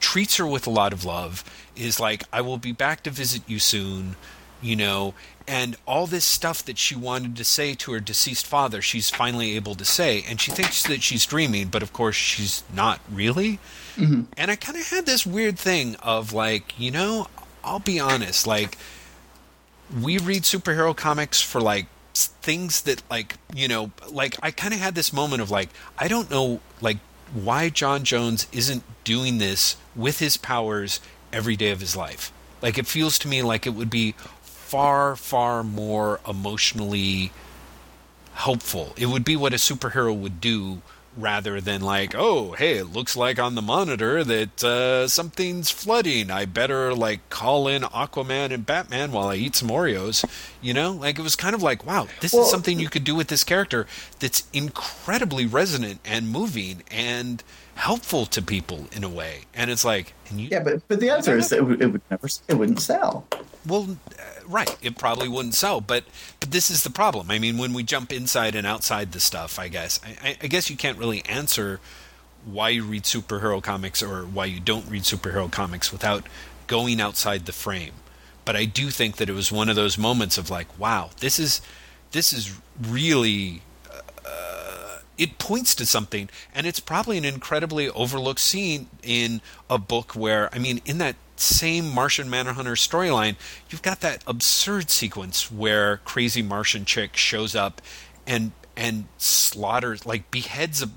treats 0.00 0.36
her 0.36 0.46
with 0.46 0.66
a 0.66 0.70
lot 0.70 0.92
of 0.92 1.04
love 1.04 1.44
is 1.76 2.00
like 2.00 2.24
I 2.32 2.40
will 2.40 2.58
be 2.58 2.72
back 2.72 3.02
to 3.04 3.10
visit 3.10 3.42
you 3.46 3.58
soon 3.58 4.16
you 4.62 4.76
know? 4.76 5.12
And 5.46 5.76
all 5.86 6.06
this 6.06 6.24
stuff 6.24 6.64
that 6.64 6.78
she 6.78 6.94
wanted 6.94 7.36
to 7.36 7.44
say 7.44 7.74
to 7.74 7.92
her 7.92 8.00
deceased 8.00 8.46
father 8.46 8.80
she's 8.80 9.10
finally 9.10 9.56
able 9.56 9.74
to 9.74 9.84
say 9.84 10.24
and 10.28 10.40
she 10.40 10.52
thinks 10.52 10.84
that 10.84 11.02
she's 11.02 11.26
dreaming 11.26 11.66
but 11.66 11.82
of 11.82 11.92
course 11.92 12.14
she's 12.14 12.62
not 12.72 13.00
really. 13.10 13.58
Mm-hmm. 13.96 14.22
And 14.36 14.50
I 14.50 14.56
kind 14.56 14.78
of 14.78 14.88
had 14.88 15.04
this 15.04 15.26
weird 15.26 15.58
thing 15.58 15.96
of 15.96 16.32
like 16.32 16.78
you 16.78 16.92
know 16.92 17.26
I'll 17.64 17.80
be 17.80 17.98
honest 17.98 18.46
like 18.46 18.78
we 20.00 20.18
read 20.18 20.42
superhero 20.42 20.94
comics 20.96 21.40
for 21.40 21.60
like 21.60 21.86
things 22.14 22.82
that 22.82 23.02
like 23.10 23.36
you 23.54 23.66
know 23.66 23.90
like 24.10 24.36
i 24.42 24.50
kind 24.50 24.74
of 24.74 24.80
had 24.80 24.94
this 24.94 25.12
moment 25.12 25.40
of 25.40 25.50
like 25.50 25.70
i 25.98 26.06
don't 26.08 26.30
know 26.30 26.60
like 26.80 26.98
why 27.32 27.70
john 27.70 28.04
jones 28.04 28.46
isn't 28.52 28.84
doing 29.04 29.38
this 29.38 29.76
with 29.96 30.18
his 30.18 30.36
powers 30.36 31.00
every 31.32 31.56
day 31.56 31.70
of 31.70 31.80
his 31.80 31.96
life. 31.96 32.32
Like 32.60 32.78
it 32.78 32.86
feels 32.86 33.18
to 33.20 33.28
me 33.28 33.42
like 33.42 33.66
it 33.66 33.70
would 33.70 33.90
be 33.90 34.14
far 34.42 35.16
far 35.16 35.64
more 35.64 36.20
emotionally 36.28 37.32
helpful. 38.34 38.94
It 38.96 39.06
would 39.06 39.24
be 39.24 39.36
what 39.36 39.52
a 39.52 39.56
superhero 39.56 40.16
would 40.16 40.40
do 40.40 40.82
rather 41.16 41.60
than 41.60 41.80
like 41.82 42.14
oh 42.16 42.52
hey 42.52 42.78
it 42.78 42.86
looks 42.92 43.14
like 43.16 43.38
on 43.38 43.54
the 43.54 43.62
monitor 43.62 44.24
that 44.24 44.64
uh, 44.64 45.06
something's 45.06 45.70
flooding. 45.70 46.30
I 46.30 46.46
better 46.46 46.94
like 46.94 47.28
call 47.28 47.68
in 47.68 47.82
aquaman 47.82 48.50
and 48.52 48.64
batman 48.64 49.12
while 49.12 49.28
i 49.28 49.34
eat 49.34 49.54
some 49.56 49.68
oreos 49.68 50.24
you 50.62 50.72
know? 50.72 50.92
Like 50.92 51.18
it 51.18 51.22
was 51.22 51.36
kind 51.36 51.54
of 51.54 51.62
like 51.62 51.84
wow 51.86 52.08
this 52.20 52.32
Well- 52.32 52.44
is 52.44 52.50
something 52.50 52.80
you 52.80 52.88
could 52.88 53.04
do 53.04 53.14
with 53.14 53.28
this 53.28 53.44
character 53.44 53.86
that's 54.20 54.44
incredibly 54.52 55.44
resonant 55.46 56.00
and 56.04 56.28
moving 56.30 56.82
and 56.90 57.42
helpful 57.74 58.26
to 58.26 58.42
people 58.42 58.86
in 58.92 59.02
a 59.02 59.08
way. 59.08 59.40
And 59.54 59.70
it's 59.70 59.84
like 59.84 60.14
and 60.30 60.40
you 60.40 60.48
Yeah, 60.50 60.60
but 60.60 60.86
but 60.88 61.00
the 61.00 61.10
answer 61.10 61.36
is 61.36 61.48
that 61.50 61.58
it 61.58 61.64
would, 61.64 61.82
it 61.82 61.86
would 61.86 62.02
never 62.10 62.28
it 62.48 62.54
wouldn't 62.54 62.80
sell. 62.80 63.26
well, 63.66 63.96
right. 64.46 64.76
It 64.82 64.98
probably 64.98 65.28
wouldn't 65.28 65.54
sell, 65.54 65.80
but 65.80 66.04
but 66.40 66.50
this 66.50 66.70
is 66.70 66.82
the 66.84 66.90
problem. 66.90 67.30
I 67.30 67.38
mean, 67.38 67.58
when 67.58 67.72
we 67.72 67.82
jump 67.82 68.12
inside 68.12 68.54
and 68.54 68.66
outside 68.66 69.12
the 69.12 69.20
stuff, 69.20 69.58
I 69.58 69.68
guess 69.68 70.00
I, 70.22 70.36
I- 70.42 70.46
guess 70.46 70.70
you 70.70 70.76
can't 70.76 70.98
really 70.98 71.24
answer 71.26 71.80
why 72.44 72.70
you 72.70 72.84
read 72.84 73.04
superhero 73.04 73.62
comics 73.62 74.02
or 74.02 74.22
why 74.24 74.46
you 74.46 74.58
don't 74.60 74.88
read 74.88 75.02
superhero 75.02 75.50
comics 75.50 75.92
without 75.92 76.26
going 76.66 77.00
outside 77.00 77.46
the 77.46 77.52
frame. 77.52 77.92
But 78.44 78.56
I 78.56 78.64
do 78.64 78.90
think 78.90 79.16
that 79.16 79.28
it 79.28 79.32
was 79.34 79.52
one 79.52 79.68
of 79.68 79.76
those 79.76 79.96
moments 79.96 80.36
of 80.38 80.50
like, 80.50 80.76
wow, 80.78 81.10
this 81.20 81.38
is 81.38 81.60
this 82.10 82.32
is 82.32 82.58
really 82.80 83.62
uh, 84.26 84.98
it 85.18 85.38
points 85.38 85.74
to 85.76 85.86
something, 85.86 86.28
and 86.54 86.66
it's 86.66 86.80
probably 86.80 87.18
an 87.18 87.24
incredibly 87.24 87.88
overlooked 87.90 88.40
scene 88.40 88.88
in 89.02 89.40
a 89.70 89.78
book 89.78 90.16
where 90.16 90.52
I 90.54 90.58
mean, 90.58 90.80
in 90.84 90.98
that 90.98 91.14
same 91.36 91.92
Martian 91.92 92.28
Manhunter 92.28 92.74
storyline, 92.74 93.36
you've 93.70 93.82
got 93.82 94.00
that 94.00 94.22
absurd 94.26 94.90
sequence 94.90 95.50
where 95.50 95.98
crazy 95.98 96.42
Martian 96.42 96.84
chick 96.84 97.16
shows 97.16 97.54
up 97.54 97.80
and 98.26 98.52
and 98.76 99.06
slaughters 99.18 100.06
like 100.06 100.30
beheads 100.30 100.82
a, 100.82 100.88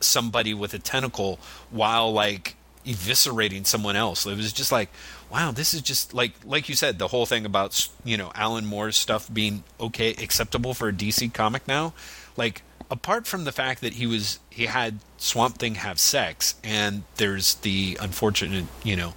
somebody 0.00 0.54
with 0.54 0.74
a 0.74 0.78
tentacle 0.78 1.38
while 1.70 2.12
like 2.12 2.56
eviscerating 2.84 3.66
someone 3.66 3.96
else. 3.96 4.26
It 4.26 4.36
was 4.36 4.52
just 4.52 4.70
like, 4.70 4.90
wow, 5.30 5.50
this 5.50 5.74
is 5.74 5.82
just 5.82 6.14
like 6.14 6.32
like 6.44 6.68
you 6.68 6.74
said, 6.74 6.98
the 6.98 7.08
whole 7.08 7.26
thing 7.26 7.44
about 7.44 7.88
you 8.04 8.16
know 8.16 8.30
Alan 8.34 8.66
Moore's 8.66 8.96
stuff 8.96 9.32
being 9.32 9.64
okay, 9.80 10.10
acceptable 10.10 10.74
for 10.74 10.88
a 10.88 10.92
DC 10.92 11.32
comic 11.32 11.66
now. 11.66 11.94
Like 12.36 12.62
apart 12.90 13.26
from 13.26 13.44
the 13.44 13.52
fact 13.52 13.80
that 13.80 13.94
he 13.94 14.06
was 14.06 14.38
he 14.50 14.66
had 14.66 14.98
Swamp 15.16 15.58
Thing 15.58 15.76
have 15.76 15.98
sex, 15.98 16.54
and 16.62 17.04
there's 17.16 17.54
the 17.56 17.98
unfortunate 18.00 18.66
you 18.82 18.96
know 18.96 19.14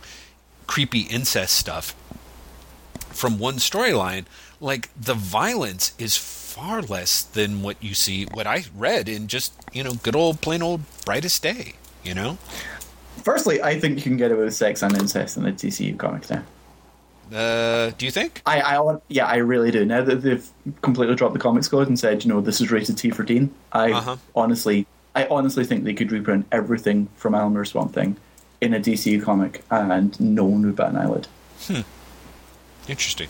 creepy 0.67 1.01
incest 1.01 1.55
stuff 1.55 1.95
from 3.09 3.39
one 3.39 3.55
storyline. 3.55 4.25
Like 4.59 4.89
the 4.99 5.13
violence 5.13 5.93
is 5.97 6.17
far 6.17 6.81
less 6.81 7.21
than 7.21 7.61
what 7.61 7.81
you 7.81 7.93
see, 7.93 8.25
what 8.25 8.47
I 8.47 8.65
read 8.75 9.07
in 9.09 9.27
just 9.27 9.53
you 9.73 9.83
know 9.83 9.93
good 9.95 10.15
old 10.15 10.41
plain 10.41 10.61
old 10.61 10.81
brightest 11.05 11.41
day. 11.43 11.73
You 12.03 12.13
know. 12.13 12.37
Firstly, 13.23 13.61
I 13.61 13.79
think 13.79 13.97
you 13.97 14.03
can 14.03 14.17
get 14.17 14.31
away 14.31 14.45
with 14.45 14.53
sex 14.55 14.81
and 14.83 14.95
incest 14.95 15.37
in 15.37 15.43
the 15.43 15.51
DCU 15.51 15.97
comics 15.97 16.29
now. 16.29 16.43
Uh, 17.35 17.91
do 17.97 18.05
you 18.05 18.11
think? 18.11 18.41
I, 18.45 18.61
I, 18.61 18.97
yeah, 19.09 19.25
I 19.25 19.37
really 19.37 19.69
do. 19.71 19.83
Now 19.83 20.01
that 20.03 20.21
they've 20.21 20.47
completely 20.81 21.15
dropped 21.15 21.33
the 21.33 21.39
comics 21.39 21.67
code 21.67 21.87
and 21.89 21.99
said, 21.99 22.23
you 22.23 22.29
know, 22.29 22.39
this 22.39 22.61
is 22.61 22.71
rated 22.71 22.97
T 22.97 23.09
for 23.09 23.25
teen, 23.25 23.53
I 23.73 23.91
Uh-huh. 23.91 24.15
honestly, 24.33 24.87
I 25.13 25.27
honestly 25.29 25.65
think 25.65 25.83
they 25.83 25.93
could 25.93 26.11
reprint 26.11 26.45
everything 26.53 27.09
from 27.17 27.35
Alan 27.35 27.51
Moore's 27.51 27.71
Swamp 27.71 27.93
Thing 27.93 28.15
in 28.61 28.73
a 28.73 28.79
DCU 28.79 29.21
comic, 29.23 29.63
and 29.69 30.19
no 30.19 30.45
one 30.45 30.65
would 30.65 30.75
bat 30.75 30.89
an 30.89 30.97
eyelid. 30.97 31.27
Interesting. 32.87 33.29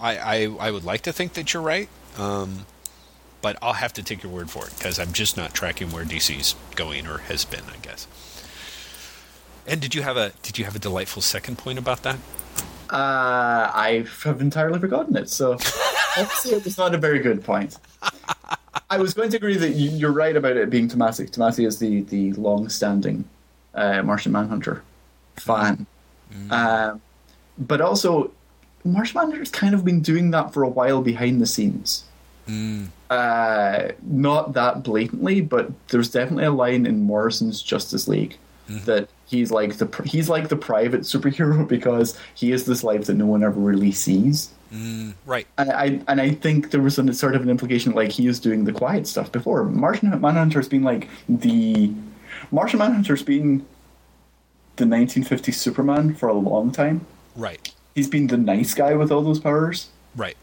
I, 0.00 0.16
I, 0.18 0.56
I 0.60 0.70
would 0.70 0.84
like 0.84 1.02
to 1.02 1.12
think 1.12 1.34
that 1.34 1.52
you're 1.54 1.62
right, 1.62 1.88
um, 2.18 2.66
but 3.42 3.56
I'll 3.62 3.74
have 3.74 3.92
to 3.94 4.02
take 4.02 4.22
your 4.22 4.32
word 4.32 4.50
for 4.50 4.66
it 4.66 4.74
because 4.76 4.98
I'm 4.98 5.12
just 5.12 5.36
not 5.36 5.54
tracking 5.54 5.92
where 5.92 6.04
DC's 6.04 6.54
going 6.74 7.06
or 7.06 7.18
has 7.18 7.44
been. 7.44 7.62
I 7.72 7.76
guess. 7.82 8.06
And 9.66 9.80
did 9.80 9.94
you 9.94 10.02
have 10.02 10.16
a 10.16 10.32
did 10.42 10.58
you 10.58 10.64
have 10.64 10.74
a 10.76 10.78
delightful 10.78 11.22
second 11.22 11.56
point 11.58 11.78
about 11.78 12.02
that? 12.02 12.16
Uh, 12.90 13.70
I 13.74 14.06
have 14.24 14.40
entirely 14.40 14.78
forgotten 14.78 15.16
it, 15.16 15.28
so 15.30 15.52
obviously 16.18 16.52
it 16.52 16.64
was 16.64 16.76
not 16.78 16.94
a 16.94 16.98
very 16.98 17.18
good 17.18 17.42
point. 17.42 17.78
I 18.90 18.98
was 18.98 19.14
going 19.14 19.30
to 19.30 19.36
agree 19.36 19.56
that 19.56 19.70
you- 19.70 19.90
you're 19.90 20.12
right 20.12 20.36
about 20.36 20.56
it 20.56 20.68
being 20.70 20.88
Tomasi. 20.88 21.28
Tomasi 21.30 21.66
is 21.66 21.78
the, 21.78 22.02
the 22.02 22.32
long-standing 22.34 23.24
uh, 23.74 24.02
Martian 24.02 24.32
Manhunter 24.32 24.82
fan. 25.36 25.86
Um, 26.50 27.00
but 27.58 27.80
also, 27.80 28.32
Martian 28.84 29.20
Manhunter's 29.20 29.50
kind 29.50 29.74
of 29.74 29.84
been 29.84 30.00
doing 30.00 30.30
that 30.32 30.52
for 30.52 30.62
a 30.62 30.68
while 30.68 31.02
behind 31.02 31.40
the 31.40 31.46
scenes. 31.46 32.04
Uh, 33.10 33.92
not 34.02 34.52
that 34.54 34.82
blatantly, 34.82 35.40
but 35.40 35.70
there's 35.88 36.10
definitely 36.10 36.44
a 36.44 36.50
line 36.50 36.86
in 36.86 37.02
Morrison's 37.02 37.62
Justice 37.62 38.08
League 38.08 38.36
that 38.86 39.08
he's 39.26 39.50
like 39.50 39.76
the 39.76 40.02
he's 40.04 40.28
like 40.28 40.48
the 40.48 40.56
private 40.56 41.00
superhero 41.12 41.66
because 41.66 42.18
he 42.34 42.52
is 42.52 42.64
this 42.64 42.82
life 42.82 43.06
that 43.06 43.14
no 43.14 43.26
one 43.26 43.42
ever 43.42 43.60
really 43.60 43.92
sees. 43.92 44.50
Right. 45.24 45.46
And 45.56 45.70
I 45.70 46.00
and 46.08 46.20
I 46.20 46.30
think 46.30 46.70
there 46.70 46.80
was 46.80 46.98
a 46.98 47.12
sort 47.14 47.34
of 47.34 47.42
an 47.42 47.48
implication 47.48 47.92
like 47.92 48.10
he 48.10 48.26
is 48.26 48.40
doing 48.40 48.64
the 48.64 48.72
quiet 48.72 49.06
stuff 49.06 49.30
before. 49.30 49.64
Martian 49.64 50.10
Manhunter's 50.20 50.68
been 50.68 50.82
like 50.82 51.08
the 51.28 51.92
Martian 52.50 52.78
Manhunter's 52.78 53.22
been 53.22 53.64
the 54.76 54.84
1950s 54.84 55.54
Superman 55.54 56.14
for 56.14 56.28
a 56.28 56.34
long 56.34 56.72
time. 56.72 57.06
Right. 57.36 57.72
He's 57.94 58.08
been 58.08 58.26
the 58.26 58.36
nice 58.36 58.74
guy 58.74 58.94
with 58.94 59.12
all 59.12 59.22
those 59.22 59.40
powers. 59.40 59.88
Right. 60.16 60.36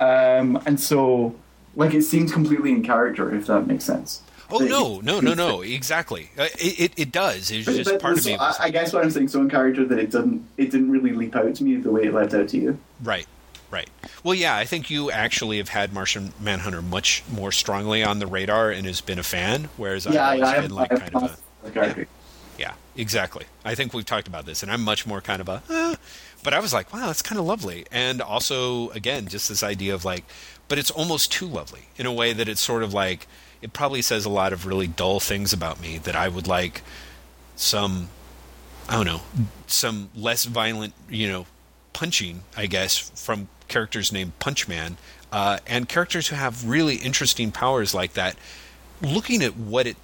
Um, 0.00 0.60
and 0.66 0.78
so, 0.80 1.34
like, 1.76 1.94
it 1.94 2.02
seems 2.02 2.32
completely 2.32 2.70
in 2.72 2.82
character, 2.82 3.34
if 3.34 3.46
that 3.46 3.66
makes 3.66 3.84
sense. 3.84 4.22
Oh 4.54 4.58
That 4.58 4.68
no, 4.68 5.00
no, 5.00 5.20
no, 5.20 5.32
no! 5.32 5.62
Exactly. 5.62 6.28
Uh, 6.38 6.42
It, 6.60 6.78
it 6.80 6.92
it 6.98 7.12
does. 7.12 7.50
It's 7.50 7.64
But- 7.64 7.74
just 7.74 7.90
but 7.90 8.00
part 8.02 8.18
of 8.18 8.22
so 8.22 8.30
me. 8.30 8.36
I, 8.36 8.54
I 8.60 8.70
guess 8.70 8.92
what 8.92 9.02
I'm 9.02 9.10
saying, 9.10 9.28
so 9.28 9.40
in 9.40 9.48
character 9.48 9.82
that 9.86 9.98
it 9.98 10.10
didn't, 10.10 10.46
it 10.58 10.70
didn't 10.70 10.90
really 10.90 11.12
leap 11.12 11.34
out 11.34 11.54
to 11.54 11.64
me 11.64 11.76
the 11.76 11.90
way 11.90 12.02
it 12.04 12.12
leapt 12.12 12.34
out 12.34 12.48
to 12.48 12.58
you. 12.58 12.78
Right, 13.02 13.26
right. 13.72 13.90
Well, 14.22 14.34
yeah, 14.34 14.54
I 14.54 14.64
think 14.64 14.90
you 14.90 15.10
actually 15.10 15.58
have 15.58 15.70
had 15.70 15.92
Martian 15.92 16.32
Manhunter 16.38 16.82
much 16.82 17.24
more 17.28 17.50
strongly 17.50 18.04
on 18.04 18.20
the 18.20 18.26
radar 18.28 18.70
and 18.70 18.86
has 18.86 19.00
been 19.00 19.18
a 19.18 19.24
fan, 19.24 19.68
whereas 19.76 20.06
Yeah, 20.06 20.28
I've 20.28 20.42
I 20.42 20.60
been 20.60 20.74
like 20.74 20.90
kind 20.90 21.16
of 21.16 21.22
a 21.64 21.70
the 21.70 22.06
yeah, 22.58 22.74
exactly. 22.96 23.46
I 23.64 23.74
think 23.74 23.94
we've 23.94 24.04
talked 24.04 24.28
about 24.28 24.46
this, 24.46 24.62
and 24.62 24.70
I'm 24.70 24.82
much 24.84 25.06
more 25.06 25.20
kind 25.20 25.40
of 25.40 25.48
a. 25.48 25.96
But 26.44 26.54
I 26.54 26.60
was 26.60 26.72
like, 26.72 26.92
wow, 26.92 27.06
that's 27.06 27.22
kind 27.22 27.38
of 27.38 27.46
lovely, 27.46 27.86
and 27.90 28.20
also 28.20 28.90
again, 28.90 29.26
just 29.26 29.48
this 29.48 29.62
idea 29.62 29.94
of 29.94 30.04
like, 30.04 30.24
but 30.68 30.78
it's 30.78 30.90
almost 30.90 31.32
too 31.32 31.46
lovely 31.46 31.88
in 31.96 32.06
a 32.06 32.12
way 32.12 32.32
that 32.32 32.48
it's 32.48 32.60
sort 32.60 32.82
of 32.82 32.92
like 32.92 33.26
it 33.62 33.72
probably 33.72 34.02
says 34.02 34.24
a 34.24 34.28
lot 34.30 34.52
of 34.52 34.66
really 34.66 34.86
dull 34.88 35.20
things 35.20 35.52
about 35.52 35.80
me 35.80 35.98
that 35.98 36.16
I 36.16 36.28
would 36.28 36.46
like 36.48 36.82
some 37.54 38.08
I 38.88 38.96
don't 38.96 39.06
know, 39.06 39.20
some 39.66 40.10
less 40.14 40.44
violent, 40.44 40.94
you 41.08 41.28
know, 41.28 41.46
punching, 41.92 42.42
I 42.56 42.66
guess, 42.66 42.98
from 43.24 43.48
characters 43.72 44.12
named 44.12 44.38
Punchman, 44.38 44.96
uh, 45.32 45.58
and 45.66 45.88
characters 45.88 46.28
who 46.28 46.36
have 46.36 46.68
really 46.68 46.96
interesting 46.96 47.50
powers 47.50 47.94
like 47.94 48.12
that. 48.12 48.36
Looking 49.00 49.42
at 49.42 49.56
what 49.56 49.86
it, 49.86 49.96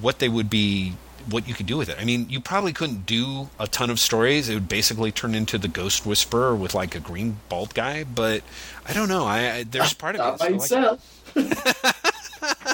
what 0.00 0.18
they 0.20 0.28
would 0.28 0.48
be, 0.50 0.92
what 1.28 1.48
you 1.48 1.54
could 1.54 1.66
do 1.66 1.76
with 1.76 1.88
it. 1.88 1.96
I 1.98 2.04
mean, 2.04 2.26
you 2.28 2.40
probably 2.40 2.72
couldn't 2.72 3.06
do 3.06 3.48
a 3.58 3.66
ton 3.66 3.90
of 3.90 3.98
stories. 3.98 4.48
It 4.48 4.54
would 4.54 4.68
basically 4.68 5.10
turn 5.10 5.34
into 5.34 5.58
the 5.58 5.68
Ghost 5.68 6.04
Whisperer 6.06 6.54
with 6.54 6.74
like 6.74 6.94
a 6.94 7.00
green 7.00 7.38
bald 7.48 7.74
guy. 7.74 8.04
But 8.04 8.42
I 8.86 8.92
don't 8.92 9.08
know. 9.08 9.24
I, 9.24 9.50
I 9.56 9.62
there's 9.64 9.94
part 10.04 10.16
of 10.16 10.40
it. 10.40 10.70
like- 10.70 11.00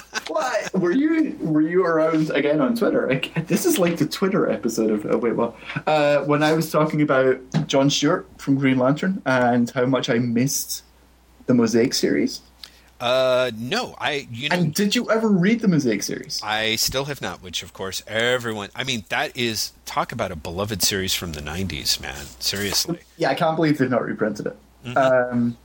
Were 0.73 0.91
you 0.91 1.37
were 1.39 1.61
you 1.61 1.85
around 1.85 2.29
again 2.31 2.61
on 2.61 2.75
Twitter? 2.75 3.07
Like, 3.07 3.47
this 3.47 3.65
is 3.65 3.77
like 3.77 3.97
the 3.97 4.05
Twitter 4.05 4.49
episode 4.49 4.91
of 4.91 5.05
uh, 5.05 5.17
wait 5.17 5.35
what? 5.35 5.55
Uh, 5.85 6.23
when 6.23 6.43
I 6.43 6.53
was 6.53 6.71
talking 6.71 7.01
about 7.01 7.39
John 7.67 7.89
Stewart 7.89 8.27
from 8.37 8.55
Green 8.55 8.77
Lantern 8.77 9.21
and 9.25 9.69
how 9.69 9.85
much 9.85 10.09
I 10.09 10.15
missed 10.19 10.83
the 11.45 11.53
Mosaic 11.53 11.93
series. 11.93 12.41
Uh, 13.01 13.49
no, 13.57 13.95
I 13.97 14.27
you 14.31 14.49
know. 14.49 14.55
And 14.55 14.73
did 14.73 14.95
you 14.95 15.09
ever 15.09 15.27
read 15.27 15.61
the 15.61 15.67
Mosaic 15.67 16.03
series? 16.03 16.39
I 16.43 16.75
still 16.75 17.05
have 17.05 17.19
not, 17.19 17.41
which 17.41 17.63
of 17.63 17.73
course 17.73 18.03
everyone. 18.05 18.69
I 18.75 18.83
mean, 18.83 19.05
that 19.09 19.35
is 19.35 19.73
talk 19.85 20.11
about 20.11 20.31
a 20.31 20.35
beloved 20.35 20.83
series 20.83 21.15
from 21.15 21.33
the 21.33 21.41
'90s, 21.41 21.99
man. 21.99 22.25
Seriously. 22.39 22.99
Yeah, 23.17 23.29
I 23.29 23.33
can't 23.33 23.55
believe 23.55 23.79
they've 23.79 23.89
not 23.89 24.05
reprinted 24.05 24.45
it. 24.47 24.57
Mm-hmm. 24.85 24.97
Um, 24.97 25.57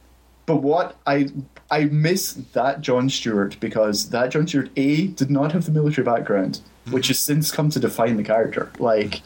but 0.47 0.57
what 0.57 0.97
I 1.07 1.29
I 1.71 1.85
miss 1.87 2.33
that 2.53 2.81
John 2.81 3.11
Stewart 3.11 3.59
because 3.61 4.11
that 4.11 4.31
John 4.31 4.47
Stewart 4.47 4.71
a 4.77 5.09
did 5.09 5.31
not 5.31 5.53
have 5.53 5.65
the 5.67 5.73
military 5.73 6.05
background, 6.05 6.61
Mm-hmm. 6.87 6.95
which 6.95 7.09
has 7.09 7.19
since 7.19 7.51
come 7.51 7.69
to 7.71 7.81
define 7.81 8.17
the 8.17 8.23
character. 8.23 8.71
Like 8.79 9.21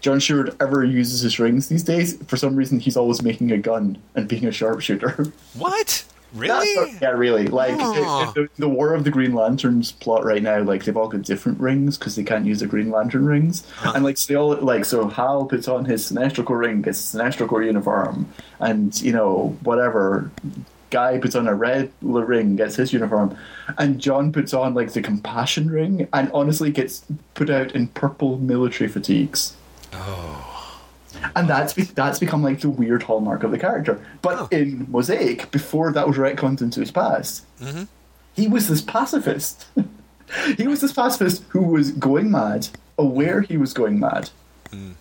John 0.00 0.18
Stewart 0.18 0.56
ever 0.60 0.82
uses 0.82 1.20
his 1.20 1.38
rings 1.38 1.68
these 1.68 1.82
days, 1.82 2.16
for 2.26 2.38
some 2.38 2.56
reason 2.56 2.80
he's 2.80 2.96
always 2.96 3.20
making 3.22 3.52
a 3.52 3.58
gun 3.58 3.98
and 4.14 4.26
being 4.26 4.46
a 4.46 4.50
sharpshooter. 4.52 5.26
What? 5.54 6.04
Really? 6.34 6.76
what- 6.76 7.02
yeah, 7.02 7.10
really. 7.10 7.46
Like 7.48 7.74
it- 7.74 8.34
the, 8.34 8.48
the 8.58 8.68
War 8.68 8.94
of 8.94 9.04
the 9.04 9.10
Green 9.10 9.34
Lanterns 9.34 9.92
plot 9.92 10.24
right 10.24 10.42
now, 10.42 10.62
like 10.62 10.84
they've 10.84 10.96
all 10.96 11.08
got 11.08 11.22
different 11.22 11.60
rings 11.60 11.98
because 11.98 12.16
they 12.16 12.24
can't 12.24 12.46
use 12.46 12.60
the 12.60 12.66
Green 12.66 12.90
Lantern 12.90 13.26
rings, 13.26 13.66
and 13.84 14.04
like 14.04 14.16
so 14.18 14.32
they 14.32 14.36
all 14.36 14.56
like 14.56 14.84
so 14.84 15.08
Hal 15.08 15.46
puts 15.46 15.68
on 15.68 15.84
his 15.84 16.10
Sinestro 16.10 16.44
Corps 16.44 16.58
ring, 16.58 16.82
gets 16.82 17.14
a 17.14 17.18
Sinestro 17.18 17.46
Corps 17.48 17.62
uniform, 17.62 18.28
and 18.60 19.00
you 19.02 19.12
know 19.12 19.56
whatever. 19.62 20.30
Guy 20.90 21.16
puts 21.16 21.34
on 21.34 21.48
a 21.48 21.54
red 21.54 21.90
ring, 22.02 22.56
gets 22.56 22.76
his 22.76 22.92
uniform, 22.92 23.34
and 23.78 23.98
John 23.98 24.30
puts 24.30 24.52
on 24.52 24.74
like 24.74 24.92
the 24.92 25.00
compassion 25.00 25.70
ring, 25.70 26.06
and 26.12 26.30
honestly 26.34 26.70
gets 26.70 27.02
put 27.32 27.48
out 27.48 27.72
in 27.74 27.88
purple 27.88 28.36
military 28.36 28.88
fatigues 28.90 29.56
oh. 29.94 30.48
And 31.36 31.48
that's 31.48 31.72
be- 31.72 31.82
that's 31.82 32.18
become 32.18 32.42
like 32.42 32.60
the 32.60 32.68
weird 32.70 33.02
hallmark 33.02 33.42
of 33.44 33.50
the 33.50 33.58
character. 33.58 34.00
But 34.22 34.38
Oh. 34.40 34.48
in 34.50 34.86
Mosaic, 34.90 35.50
before 35.50 35.92
that 35.92 36.06
was 36.06 36.16
retconned 36.16 36.60
into 36.62 36.80
his 36.80 36.90
past, 36.90 37.44
Mm-hmm. 37.60 37.84
he 38.34 38.48
was 38.48 38.68
this 38.68 38.80
pacifist. 38.82 39.66
he 40.56 40.66
was 40.66 40.80
this 40.80 40.92
pacifist 40.92 41.42
who 41.48 41.62
was 41.62 41.90
going 41.92 42.30
mad, 42.30 42.68
aware 42.98 43.40
he 43.42 43.56
was 43.56 43.72
going 43.72 43.98
mad, 44.00 44.30
Mm. 44.70 44.94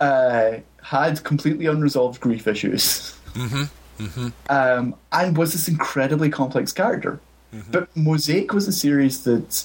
uh, 0.00 0.60
had 0.82 1.22
completely 1.24 1.66
unresolved 1.66 2.20
grief 2.20 2.46
issues, 2.46 3.14
Mm-hmm. 3.34 4.28
Um, 4.48 4.94
and 5.12 5.36
was 5.36 5.52
this 5.52 5.66
incredibly 5.68 6.30
complex 6.30 6.72
character. 6.72 7.18
Mm-hmm. 7.52 7.72
But 7.72 7.94
Mosaic 7.96 8.52
was 8.52 8.68
a 8.68 8.72
series 8.72 9.24
that 9.24 9.64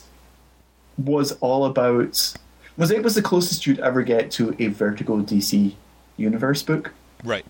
was 0.97 1.33
all 1.39 1.65
about. 1.65 2.33
Mosaic 2.77 3.03
was 3.03 3.13
the 3.15 3.21
closest 3.21 3.67
you'd 3.67 3.79
ever 3.79 4.01
get 4.01 4.31
to 4.31 4.55
a 4.59 4.67
Vertigo 4.67 5.21
DC 5.21 5.75
universe 6.17 6.61
book 6.63 6.93
Right. 7.23 7.45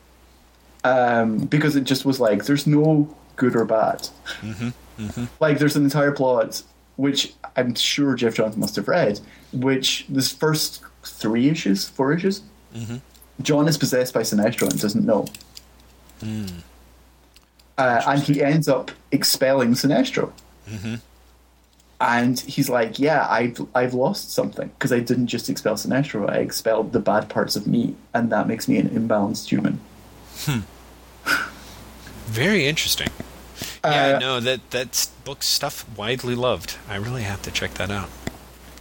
um, 0.84 1.40
because 1.40 1.76
it 1.76 1.84
just 1.84 2.06
was 2.06 2.20
like 2.20 2.46
there's 2.46 2.68
no 2.68 3.14
good 3.36 3.56
or 3.56 3.66
bad. 3.66 4.08
Mm-hmm, 4.42 4.70
mm-hmm. 5.00 5.26
Like, 5.40 5.58
there's 5.60 5.76
an 5.76 5.84
entire 5.84 6.12
plot 6.12 6.62
which 6.96 7.34
I'm 7.56 7.74
sure 7.76 8.16
Geoff 8.16 8.36
Johns 8.36 8.56
must 8.56 8.76
have 8.76 8.88
read, 8.88 9.20
which 9.52 10.06
this 10.08 10.32
first 10.32 10.84
three 11.04 11.50
issues, 11.50 11.90
four 11.90 12.14
issues, 12.14 12.42
mm-hmm. 12.76 12.98
John 13.42 13.68
is 13.68 13.78
possessed 13.78 14.14
by 14.14 14.22
Sinestro 14.22 14.70
and 14.70 14.80
doesn't 14.80 15.06
know. 15.06 15.26
Hmm. 16.20 16.46
Uh, 17.78 18.02
and 18.06 18.22
he 18.22 18.44
ends 18.44 18.68
up 18.68 18.92
expelling 19.12 19.72
Sinestro. 19.72 20.32
And 22.06 22.38
he's 22.40 22.70
like, 22.70 23.00
"Yeah, 23.00 23.26
I've 23.30 23.66
I've 23.74 23.94
lost 23.94 24.34
something 24.34 24.68
because 24.78 24.92
I 24.92 25.00
didn't 25.00 25.28
just 25.28 25.50
expel 25.50 25.76
Sinestro; 25.76 26.30
I 26.30 26.38
expelled 26.40 26.92
the 26.92 27.00
bad 27.00 27.30
parts 27.30 27.56
of 27.56 27.66
me, 27.66 27.96
and 28.14 28.30
that 28.30 28.46
makes 28.48 28.68
me 28.68 28.78
an 28.78 28.90
imbalanced 28.90 29.48
human." 29.48 29.80
Hmm. 30.40 30.60
Very 32.26 32.66
interesting. 32.66 33.08
Yeah, 33.86 34.16
Uh, 34.16 34.20
no, 34.20 34.40
that 34.40 34.70
that's 34.70 35.08
book 35.24 35.44
stuff 35.44 35.86
widely 35.98 36.36
loved. 36.36 36.78
I 36.90 36.96
really 36.96 37.24
have 37.24 37.42
to 37.44 37.52
check 37.52 37.74
that 37.76 37.90
out. 37.92 38.10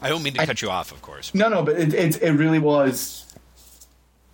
I 0.00 0.08
don't 0.08 0.22
mean 0.22 0.34
to 0.34 0.42
I- 0.42 0.46
cut 0.46 0.60
you 0.62 0.70
off, 0.70 0.90
of 0.92 1.02
course. 1.02 1.32
No, 1.34 1.48
no, 1.48 1.62
but 1.62 1.76
it 1.78 1.94
it, 1.94 2.22
it 2.22 2.32
really 2.32 2.58
was. 2.58 3.20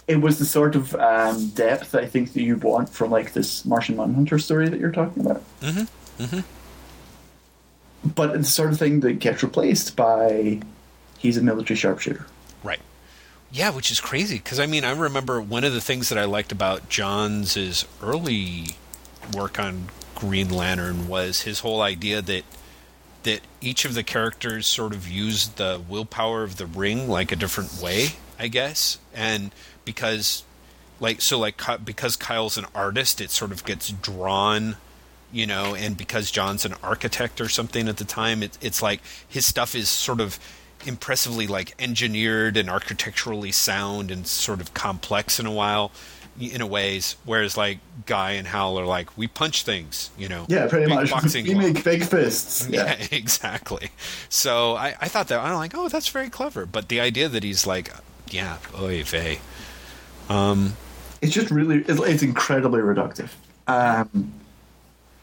It 0.07 0.23
was 0.23 0.39
the 0.39 0.47
sort 0.47 0.75
of 0.75 0.95
um, 0.95 1.49
depth 1.51 1.95
I 1.95 2.07
think 2.07 2.33
that 2.33 2.41
you 2.43 2.57
want 2.57 2.89
from 2.89 3.11
like 3.11 3.35
this 3.35 3.67
Martian 3.67 3.97
Manhunter 3.97 4.39
story 4.39 4.69
that 4.71 4.81
you're 4.81 4.93
talking 4.93 5.27
about. 5.27 5.43
Mm-hmm. 5.61 6.23
Mm-hmm. 6.23 6.41
But 8.05 8.31
it's 8.31 8.49
the 8.49 8.53
sort 8.53 8.73
of 8.73 8.79
thing 8.79 9.01
that 9.01 9.15
gets 9.15 9.43
replaced 9.43 9.97
by 9.97 10.61
he's 11.19 11.37
a 11.37 11.43
military 11.43 11.77
sharpshooter. 11.77 12.27
Right. 12.63 12.81
Yeah, 13.51 13.71
which 13.71 13.91
is 13.91 14.01
crazy 14.01 14.37
because 14.37 14.61
I 14.61 14.67
mean 14.67 14.85
I 14.85 14.93
remember 14.93 15.41
one 15.41 15.65
of 15.65 15.73
the 15.73 15.81
things 15.81 16.09
that 16.09 16.19
I 16.19 16.25
liked 16.25 16.53
about 16.53 16.89
Johns' 16.89 17.85
early 18.03 18.77
work 19.35 19.59
on 19.59 19.89
Green 20.15 20.49
Lantern 20.49 21.09
was 21.09 21.43
his 21.43 21.61
whole 21.61 21.81
idea 21.81 22.23
that 22.23 22.45
that 23.25 23.41
each 23.61 23.85
of 23.85 23.95
the 23.95 24.03
characters 24.03 24.67
sort 24.67 24.95
of 24.95 25.09
used 25.09 25.57
the 25.57 25.81
willpower 25.89 26.45
of 26.45 26.57
the 26.57 26.67
ring 26.67 27.09
like 27.09 27.33
a 27.33 27.37
different 27.37 27.81
way, 27.81 28.09
I 28.39 28.49
guess, 28.49 28.99
and 29.13 29.53
because 29.85 30.45
like 31.01 31.21
so 31.21 31.39
like 31.39 31.61
because 31.85 32.17
Kyle's 32.17 32.59
an 32.59 32.67
artist, 32.75 33.21
it 33.21 33.31
sort 33.31 33.53
of 33.53 33.65
gets 33.65 33.91
drawn 33.91 34.77
you 35.33 35.47
know, 35.47 35.75
and 35.75 35.97
because 35.97 36.31
John's 36.31 36.65
an 36.65 36.75
architect 36.83 37.41
or 37.41 37.49
something 37.49 37.89
at 37.89 37.97
the 37.99 38.05
time, 38.05 38.43
it, 38.43 38.57
it's 38.61 38.81
like 38.83 39.01
his 39.29 39.45
stuff 39.47 39.75
is 39.75 39.89
sort 39.89 40.21
of 40.21 40.39
impressively 40.87 41.47
like 41.47 41.75
engineered 41.81 42.57
and 42.57 42.71
architecturally 42.71 43.53
sound 43.53 44.11
and 44.11 44.27
sort 44.27 44.61
of 44.61 44.73
complex 44.75 45.39
in 45.41 45.45
a 45.47 45.53
while, 45.53 45.91
in 46.41 46.61
a 46.61 46.67
ways. 46.67 47.17
Whereas 47.25 47.57
like 47.57 47.79
Guy 48.07 48.33
and 48.33 48.47
Hal 48.47 48.79
are 48.79 48.87
like, 48.87 49.19
we 49.19 49.27
punch 49.27 49.65
things, 49.65 50.11
you 50.17 50.29
know, 50.29 50.47
Yeah, 50.49 50.67
pretty 50.69 50.87
much. 50.87 51.11
boxing 51.11 51.45
we 51.49 51.55
make 51.55 51.83
big 51.85 52.05
fists. 52.05 52.67
Yeah, 52.71 52.97
Yeah. 52.99 53.07
exactly. 53.11 53.91
So 54.29 54.77
I, 54.77 54.95
I 55.01 55.09
thought 55.09 55.29
that 55.29 55.41
I'm 55.41 55.55
like, 55.57 55.73
oh, 55.77 55.89
that's 55.89 56.09
very 56.09 56.31
clever. 56.31 56.65
But 56.65 56.89
the 56.89 57.01
idea 57.01 57.29
that 57.29 57.43
he's 57.43 57.67
like, 57.67 57.91
yeah, 58.31 58.59
oy 58.79 59.03
vey. 59.03 59.41
It's 60.31 61.33
just 61.33 61.51
really, 61.51 61.79
it's, 61.89 62.01
it's 62.01 62.23
incredibly 62.23 62.81
reductive. 62.81 63.31
Um, 63.67 64.33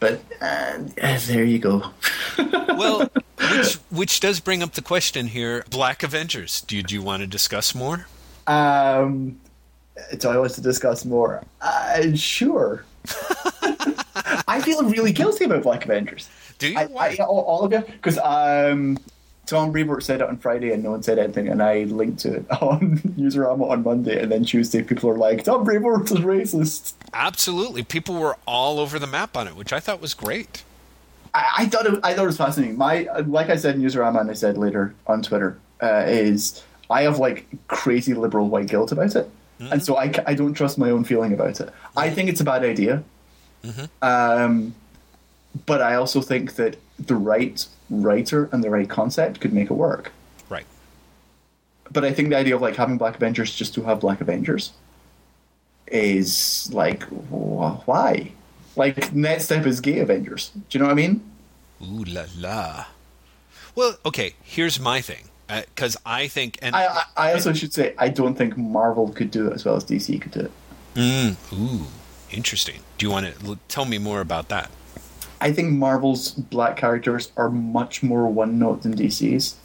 but 0.06 0.20
uh, 0.40 0.78
uh, 1.02 1.18
there 1.26 1.44
you 1.44 1.58
go. 1.58 1.90
Well, 2.76 3.10
which 3.52 3.74
which 3.88 4.20
does 4.20 4.38
bring 4.38 4.62
up 4.62 4.72
the 4.72 4.82
question 4.82 5.28
here: 5.28 5.64
Black 5.70 6.02
Avengers. 6.02 6.60
Do 6.60 6.76
you, 6.76 6.82
do 6.82 6.94
you 6.94 7.00
want 7.00 7.22
to 7.22 7.26
discuss 7.26 7.74
more? 7.74 8.06
Um, 8.46 9.40
do 10.18 10.28
I 10.28 10.36
want 10.36 10.52
to 10.52 10.60
discuss 10.60 11.06
more? 11.06 11.42
Uh, 11.62 12.14
sure. 12.14 12.84
I 14.46 14.60
feel 14.62 14.82
really 14.82 15.10
guilty 15.10 15.46
about 15.46 15.62
Black 15.62 15.86
Avengers. 15.86 16.28
Do 16.58 16.68
you? 16.68 16.78
I, 16.78 16.84
Why? 16.84 17.16
I, 17.18 17.24
all, 17.24 17.40
all 17.40 17.64
of 17.64 17.72
you, 17.72 17.80
because 17.80 18.18
um, 18.18 18.98
Tom 19.46 19.70
Brevoort 19.70 20.02
said 20.02 20.20
it 20.20 20.28
on 20.28 20.36
Friday 20.38 20.72
and 20.72 20.82
no 20.82 20.90
one 20.90 21.02
said 21.02 21.18
anything, 21.18 21.48
and 21.48 21.62
I 21.62 21.84
linked 21.84 22.18
to 22.20 22.34
it 22.34 22.50
on 22.60 22.98
Newsarama 22.98 23.70
on 23.70 23.84
Monday, 23.84 24.20
and 24.20 24.30
then 24.30 24.44
Tuesday 24.44 24.82
people 24.82 25.08
are 25.10 25.16
like, 25.16 25.44
Tom 25.44 25.64
Brevoort 25.64 26.10
is 26.10 26.18
racist. 26.18 26.94
Absolutely. 27.14 27.84
People 27.84 28.16
were 28.16 28.36
all 28.46 28.80
over 28.80 28.98
the 28.98 29.06
map 29.06 29.36
on 29.36 29.46
it, 29.46 29.54
which 29.54 29.72
I 29.72 29.80
thought 29.80 30.00
was 30.00 30.14
great. 30.14 30.64
I, 31.32 31.44
I 31.58 31.66
thought 31.66 31.86
it, 31.86 32.00
I 32.02 32.14
thought 32.14 32.24
it 32.24 32.26
was 32.26 32.36
fascinating. 32.36 32.76
My 32.76 33.08
like 33.26 33.48
I 33.48 33.56
said 33.56 33.76
in 33.76 33.82
Newsarama 33.82 34.20
and 34.20 34.30
I 34.30 34.34
said 34.34 34.58
later 34.58 34.94
on 35.06 35.22
Twitter 35.22 35.58
uh, 35.80 36.04
is 36.06 36.62
I 36.90 37.02
have 37.02 37.18
like 37.18 37.46
crazy 37.68 38.14
liberal 38.14 38.48
white 38.48 38.66
guilt 38.66 38.90
about 38.90 39.14
it, 39.14 39.30
and 39.60 39.82
so 39.82 39.96
I, 39.96 40.12
I 40.26 40.34
don't 40.34 40.54
trust 40.54 40.76
my 40.76 40.90
own 40.90 41.04
feeling 41.04 41.32
about 41.32 41.60
it. 41.60 41.70
I 41.96 42.10
think 42.10 42.28
it's 42.28 42.40
a 42.40 42.44
bad 42.44 42.64
idea, 42.64 43.04
um, 44.02 44.74
but 45.66 45.80
I 45.82 45.94
also 45.94 46.20
think 46.20 46.56
that 46.56 46.76
the 46.98 47.16
right 47.16 47.66
writer 47.90 48.48
and 48.52 48.62
the 48.64 48.70
right 48.70 48.88
concept 48.88 49.40
could 49.40 49.52
make 49.52 49.70
it 49.70 49.74
work. 49.74 50.12
Right. 50.48 50.66
But 51.92 52.04
I 52.04 52.12
think 52.12 52.30
the 52.30 52.36
idea 52.36 52.56
of 52.56 52.62
like 52.62 52.76
having 52.76 52.98
Black 52.98 53.16
Avengers 53.16 53.54
just 53.54 53.74
to 53.74 53.82
have 53.82 54.00
Black 54.00 54.20
Avengers 54.20 54.72
is 55.88 56.68
like 56.72 57.04
wh- 57.04 57.86
why? 57.86 58.32
Like 58.74 59.12
next 59.14 59.44
step 59.46 59.66
is 59.66 59.80
gay 59.80 60.00
Avengers. 60.00 60.50
Do 60.54 60.60
you 60.70 60.80
know 60.80 60.86
what 60.86 60.92
I 60.92 60.94
mean? 60.96 61.22
Ooh 61.82 62.04
la 62.04 62.24
la. 62.38 62.86
Well, 63.74 63.96
okay. 64.04 64.34
Here's 64.42 64.80
my 64.80 65.00
thing, 65.00 65.28
because 65.48 65.96
I 66.06 66.28
think, 66.28 66.58
and 66.62 66.74
I, 66.74 66.86
I, 66.86 67.02
I 67.16 67.32
also 67.34 67.52
should 67.52 67.74
say 67.74 67.94
I 67.98 68.08
don't 68.08 68.34
think 68.34 68.56
Marvel 68.56 69.08
could 69.10 69.30
do 69.30 69.48
it 69.48 69.52
as 69.52 69.64
well 69.64 69.76
as 69.76 69.84
DC 69.84 70.20
could 70.20 70.32
do 70.32 70.40
it. 70.40 70.50
Mm, 70.94 71.36
ooh, 71.52 71.86
interesting. 72.30 72.80
Do 72.96 73.04
you 73.06 73.12
want 73.12 73.26
to 73.26 73.46
l- 73.46 73.58
tell 73.68 73.84
me 73.84 73.98
more 73.98 74.22
about 74.22 74.48
that? 74.48 74.70
I 75.40 75.52
think 75.52 75.72
Marvel's 75.72 76.30
black 76.30 76.76
characters 76.76 77.30
are 77.36 77.50
much 77.50 78.02
more 78.02 78.26
one 78.26 78.58
note 78.58 78.82
than 78.82 78.96
DC's. 78.96 79.56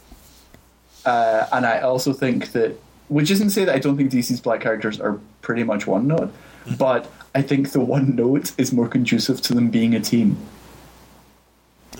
Uh, 1.04 1.46
and 1.52 1.66
I 1.66 1.80
also 1.80 2.12
think 2.12 2.52
that, 2.52 2.78
which 3.08 3.30
isn't 3.30 3.48
to 3.48 3.52
say 3.52 3.64
that 3.64 3.74
I 3.74 3.78
don't 3.78 3.96
think 3.96 4.12
DC's 4.12 4.40
black 4.40 4.60
characters 4.60 5.00
are 5.00 5.18
pretty 5.40 5.64
much 5.64 5.86
one 5.86 6.06
note, 6.06 6.32
but 6.78 7.10
I 7.34 7.42
think 7.42 7.72
the 7.72 7.80
one 7.80 8.14
note 8.14 8.52
is 8.58 8.72
more 8.72 8.88
conducive 8.88 9.40
to 9.42 9.54
them 9.54 9.70
being 9.70 9.94
a 9.94 10.00
team. 10.00 10.36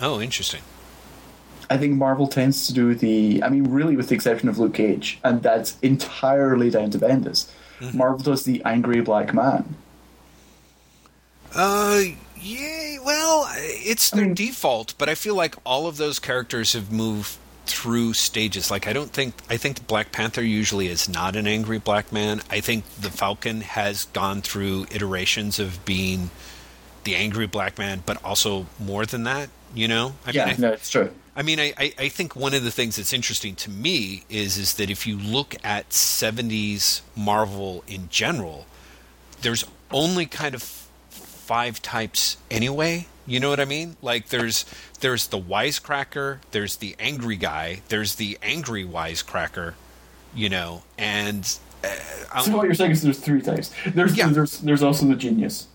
Oh, 0.01 0.21
interesting. 0.21 0.63
I 1.71 1.79
think 1.79 1.95
Marvel 1.95 2.29
tends 2.29 2.67
to 2.67 2.75
do 2.75 2.95
the, 2.95 3.43
I 3.43 3.49
mean, 3.49 3.65
really, 3.65 3.97
with 3.97 4.09
the 4.09 4.15
exception 4.15 4.49
of 4.49 4.59
Luke 4.59 4.75
Cage, 4.75 5.19
and 5.25 5.43
that's 5.43 5.79
entirely 5.81 6.71
down 6.71 6.91
to 6.91 6.99
Bendis. 6.99 7.51
Marvel 7.93 8.19
does 8.19 8.45
the 8.45 8.63
angry 8.65 9.01
black 9.01 9.35
man. 9.35 9.75
Uh, 11.55 12.05
yeah. 12.43 12.99
Well, 13.05 13.47
it's 13.57 14.11
their 14.11 14.25
mean- 14.27 14.35
default, 14.35 14.95
but 14.99 15.09
I 15.09 15.15
feel 15.15 15.35
like 15.35 15.55
all 15.65 15.87
of 15.87 15.97
those 15.97 16.19
characters 16.19 16.73
have 16.75 16.91
moved 16.93 17.37
through 17.67 18.13
stages. 18.13 18.71
Like, 18.71 18.87
I 18.87 18.93
don't 18.93 19.11
think 19.13 19.35
I 19.49 19.57
think 19.57 19.87
Black 19.87 20.13
Panther 20.13 20.43
usually 20.43 20.89
is 20.89 21.09
not 21.09 21.37
an 21.37 21.47
angry 21.47 21.79
black 21.79 22.13
man. 22.13 22.43
I 22.51 22.61
think 22.61 22.85
the 23.01 23.11
Falcon 23.11 23.61
has 23.63 24.05
gone 24.07 24.43
through 24.43 24.87
iterations 24.91 25.59
of 25.59 25.85
being 25.85 26.31
the 27.05 27.15
angry 27.17 27.47
black 27.47 27.79
man, 27.79 28.03
but 28.05 28.23
also 28.25 28.67
more 28.79 29.07
than 29.07 29.25
that. 29.25 29.49
You 29.75 29.89
know? 29.89 30.15
I 30.27 30.33
Yeah, 30.33 30.47
mean, 30.47 30.55
I, 30.57 30.59
no, 30.59 30.69
it's 30.73 30.91
true. 30.91 31.11
I 31.35 31.43
mean, 31.43 31.59
I, 31.59 31.73
I, 31.79 31.95
I 31.99 32.09
think 32.11 32.37
one 32.37 32.53
of 32.53 32.63
the 32.63 32.71
things 32.71 32.97
that's 32.97 33.13
interesting 33.15 33.55
to 33.57 33.71
me 33.71 34.25
is 34.29 34.59
is 34.59 34.75
that 34.75 34.91
if 34.91 35.07
you 35.07 35.17
look 35.17 35.55
at 35.65 35.89
'70s 35.91 37.01
Marvel 37.17 37.83
in 37.87 38.09
general, 38.11 38.67
there's 39.41 39.65
only 39.91 40.27
kind 40.27 40.55
of 40.55 40.82
five 41.43 41.83
types 41.83 42.37
anyway. 42.51 43.07
You 43.27 43.39
know 43.41 43.51
what 43.51 43.61
I 43.61 43.65
mean? 43.65 43.97
Like 44.03 44.29
there's 44.29 44.65
there's 45.01 45.29
the 45.29 45.39
wisecracker, 45.39 46.39
there's 46.51 46.77
the 46.77 46.97
angry 46.99 47.37
guy, 47.37 47.83
there's 47.89 48.17
the 48.17 48.39
angry 48.43 48.85
wisecracker, 48.85 49.75
you 50.35 50.49
know, 50.49 50.83
and 50.99 51.59
uh, 51.85 52.41
So 52.43 52.57
what 52.57 52.65
you're 52.65 52.75
saying 52.75 52.93
is 52.93 53.03
there's 53.03 53.19
three 53.21 53.41
types. 53.43 53.71
There's 53.87 54.17
Yeah. 54.17 54.29
there's 54.29 54.59
there's 54.61 54.83
also 54.83 55.07
the 55.07 55.15
genius. 55.17 55.67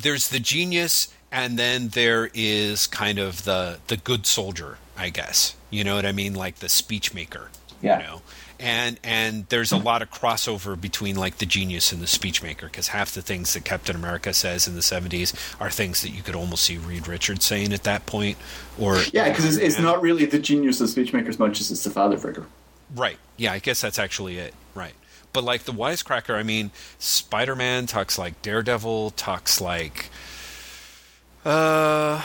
there's 0.00 0.28
the 0.28 0.40
genius 0.40 1.08
and 1.30 1.58
then 1.58 1.88
there 1.88 2.30
is 2.34 2.86
kind 2.86 3.18
of 3.18 3.44
the 3.44 3.78
the 3.88 3.96
good 3.98 4.24
soldier 4.26 4.78
i 4.96 5.10
guess 5.10 5.54
you 5.70 5.84
know 5.84 5.94
what 5.96 6.06
i 6.06 6.12
mean 6.12 6.32
like 6.34 6.56
the 6.60 6.68
speech 6.68 7.12
maker 7.12 7.50
Yeah. 7.82 7.98
you 7.98 8.04
know 8.06 8.22
and 8.62 8.98
and 9.02 9.46
there's 9.48 9.72
a 9.72 9.76
lot 9.76 10.00
of 10.00 10.10
crossover 10.10 10.80
between 10.80 11.16
like 11.16 11.38
the 11.38 11.46
genius 11.46 11.92
and 11.92 12.00
the 12.00 12.06
speechmaker 12.06 12.62
because 12.62 12.88
half 12.88 13.12
the 13.12 13.20
things 13.20 13.52
that 13.54 13.64
captain 13.64 13.96
america 13.96 14.32
says 14.32 14.68
in 14.68 14.74
the 14.74 14.80
70s 14.80 15.34
are 15.60 15.68
things 15.68 16.00
that 16.02 16.10
you 16.10 16.22
could 16.22 16.36
almost 16.36 16.62
see 16.62 16.78
reed 16.78 17.08
richards 17.08 17.44
saying 17.44 17.72
at 17.72 17.82
that 17.82 18.06
point 18.06 18.38
or 18.78 19.02
Yeah, 19.12 19.28
because 19.28 19.44
it's, 19.44 19.56
it's 19.56 19.78
not 19.78 20.00
really 20.00 20.24
the 20.24 20.38
genius 20.38 20.80
of 20.80 20.88
speechmaker 20.88 21.28
as 21.28 21.38
much 21.38 21.60
as 21.60 21.70
it's 21.70 21.84
the 21.84 21.90
father 21.90 22.16
figure. 22.16 22.46
Right. 22.94 23.18
Yeah, 23.36 23.52
I 23.52 23.58
guess 23.58 23.80
that's 23.80 23.98
actually 23.98 24.38
it. 24.38 24.54
Right. 24.74 24.94
But 25.32 25.44
like 25.44 25.64
the 25.64 25.72
wisecracker, 25.72 26.34
I 26.34 26.42
mean, 26.42 26.70
Spider 26.98 27.56
Man 27.56 27.86
talks 27.86 28.18
like 28.18 28.40
Daredevil, 28.42 29.10
talks 29.10 29.60
like 29.60 30.10
uh 31.44 32.24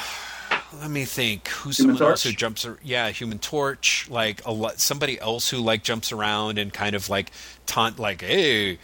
let 0.80 0.90
me 0.90 1.06
think. 1.06 1.48
Who's 1.48 1.78
Human 1.78 1.96
someone 1.96 2.12
else 2.12 2.24
who 2.24 2.32
jumps 2.32 2.66
ar- 2.66 2.80
yeah, 2.84 3.10
Human 3.10 3.40
Torch, 3.40 4.08
like 4.10 4.46
a 4.46 4.52
lot 4.52 4.80
somebody 4.80 5.20
else 5.20 5.50
who 5.50 5.58
like 5.58 5.84
jumps 5.84 6.12
around 6.12 6.58
and 6.58 6.74
kind 6.74 6.96
of 6.96 7.10
like 7.10 7.32
taunt 7.66 8.00
like, 8.00 8.22
hey, 8.22 8.78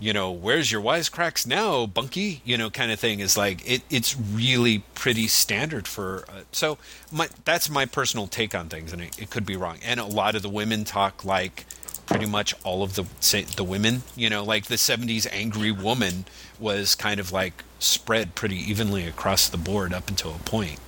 you 0.00 0.12
know, 0.12 0.30
where's 0.30 0.70
your 0.70 0.80
wisecracks 0.80 1.46
now, 1.46 1.86
Bunky? 1.86 2.40
You 2.44 2.56
know, 2.56 2.70
kind 2.70 2.92
of 2.92 3.00
thing 3.00 3.20
is 3.20 3.36
like 3.36 3.68
it. 3.68 3.82
It's 3.90 4.16
really 4.16 4.80
pretty 4.94 5.26
standard 5.26 5.88
for. 5.88 6.24
Uh, 6.28 6.42
so 6.52 6.78
my 7.10 7.28
that's 7.44 7.68
my 7.68 7.86
personal 7.86 8.26
take 8.26 8.54
on 8.54 8.68
things, 8.68 8.92
and 8.92 9.02
it, 9.02 9.18
it 9.18 9.30
could 9.30 9.46
be 9.46 9.56
wrong. 9.56 9.78
And 9.84 9.98
a 9.98 10.04
lot 10.04 10.34
of 10.34 10.42
the 10.42 10.48
women 10.48 10.84
talk 10.84 11.24
like 11.24 11.66
pretty 12.06 12.26
much 12.26 12.54
all 12.64 12.82
of 12.82 12.94
the 12.94 13.04
say, 13.20 13.42
the 13.42 13.64
women. 13.64 14.02
You 14.16 14.30
know, 14.30 14.44
like 14.44 14.66
the 14.66 14.76
'70s 14.76 15.26
angry 15.32 15.72
woman 15.72 16.26
was 16.60 16.94
kind 16.94 17.18
of 17.18 17.32
like 17.32 17.64
spread 17.78 18.34
pretty 18.34 18.56
evenly 18.56 19.06
across 19.06 19.48
the 19.48 19.58
board 19.58 19.92
up 19.92 20.08
until 20.08 20.34
a 20.34 20.38
point. 20.38 20.78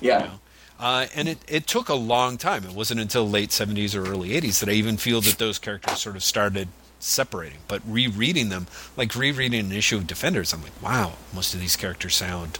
Yeah. 0.00 0.18
You 0.18 0.24
know? 0.26 0.40
Uh, 0.80 1.06
and 1.14 1.28
it, 1.28 1.38
it 1.48 1.66
took 1.66 1.88
a 1.88 1.94
long 1.94 2.38
time. 2.38 2.64
It 2.64 2.72
wasn't 2.72 3.00
until 3.00 3.28
late 3.28 3.50
70s 3.50 3.96
or 3.96 4.08
early 4.08 4.30
80s 4.30 4.60
that 4.60 4.68
I 4.68 4.72
even 4.72 4.96
feel 4.96 5.20
that 5.22 5.38
those 5.38 5.58
characters 5.58 6.00
sort 6.00 6.14
of 6.14 6.22
started 6.22 6.68
separating. 7.00 7.58
But 7.66 7.82
rereading 7.86 8.48
them, 8.48 8.68
like 8.96 9.14
rereading 9.14 9.58
an 9.58 9.72
issue 9.72 9.96
of 9.96 10.06
Defenders, 10.06 10.52
I'm 10.52 10.62
like, 10.62 10.80
wow, 10.80 11.14
most 11.34 11.52
of 11.52 11.60
these 11.60 11.74
characters 11.74 12.14
sound 12.14 12.58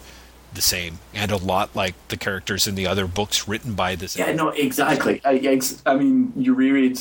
the 0.52 0.62
same 0.62 0.98
and 1.14 1.30
a 1.30 1.36
lot 1.36 1.76
like 1.76 1.94
the 2.08 2.16
characters 2.16 2.66
in 2.66 2.74
the 2.74 2.86
other 2.86 3.06
books 3.06 3.46
written 3.46 3.74
by 3.74 3.94
this. 3.94 4.16
Yeah, 4.16 4.32
no, 4.32 4.48
exactly. 4.48 5.20
I, 5.24 5.34
ex- 5.36 5.82
I 5.86 5.94
mean, 5.94 6.32
you 6.36 6.54
reread 6.54 6.98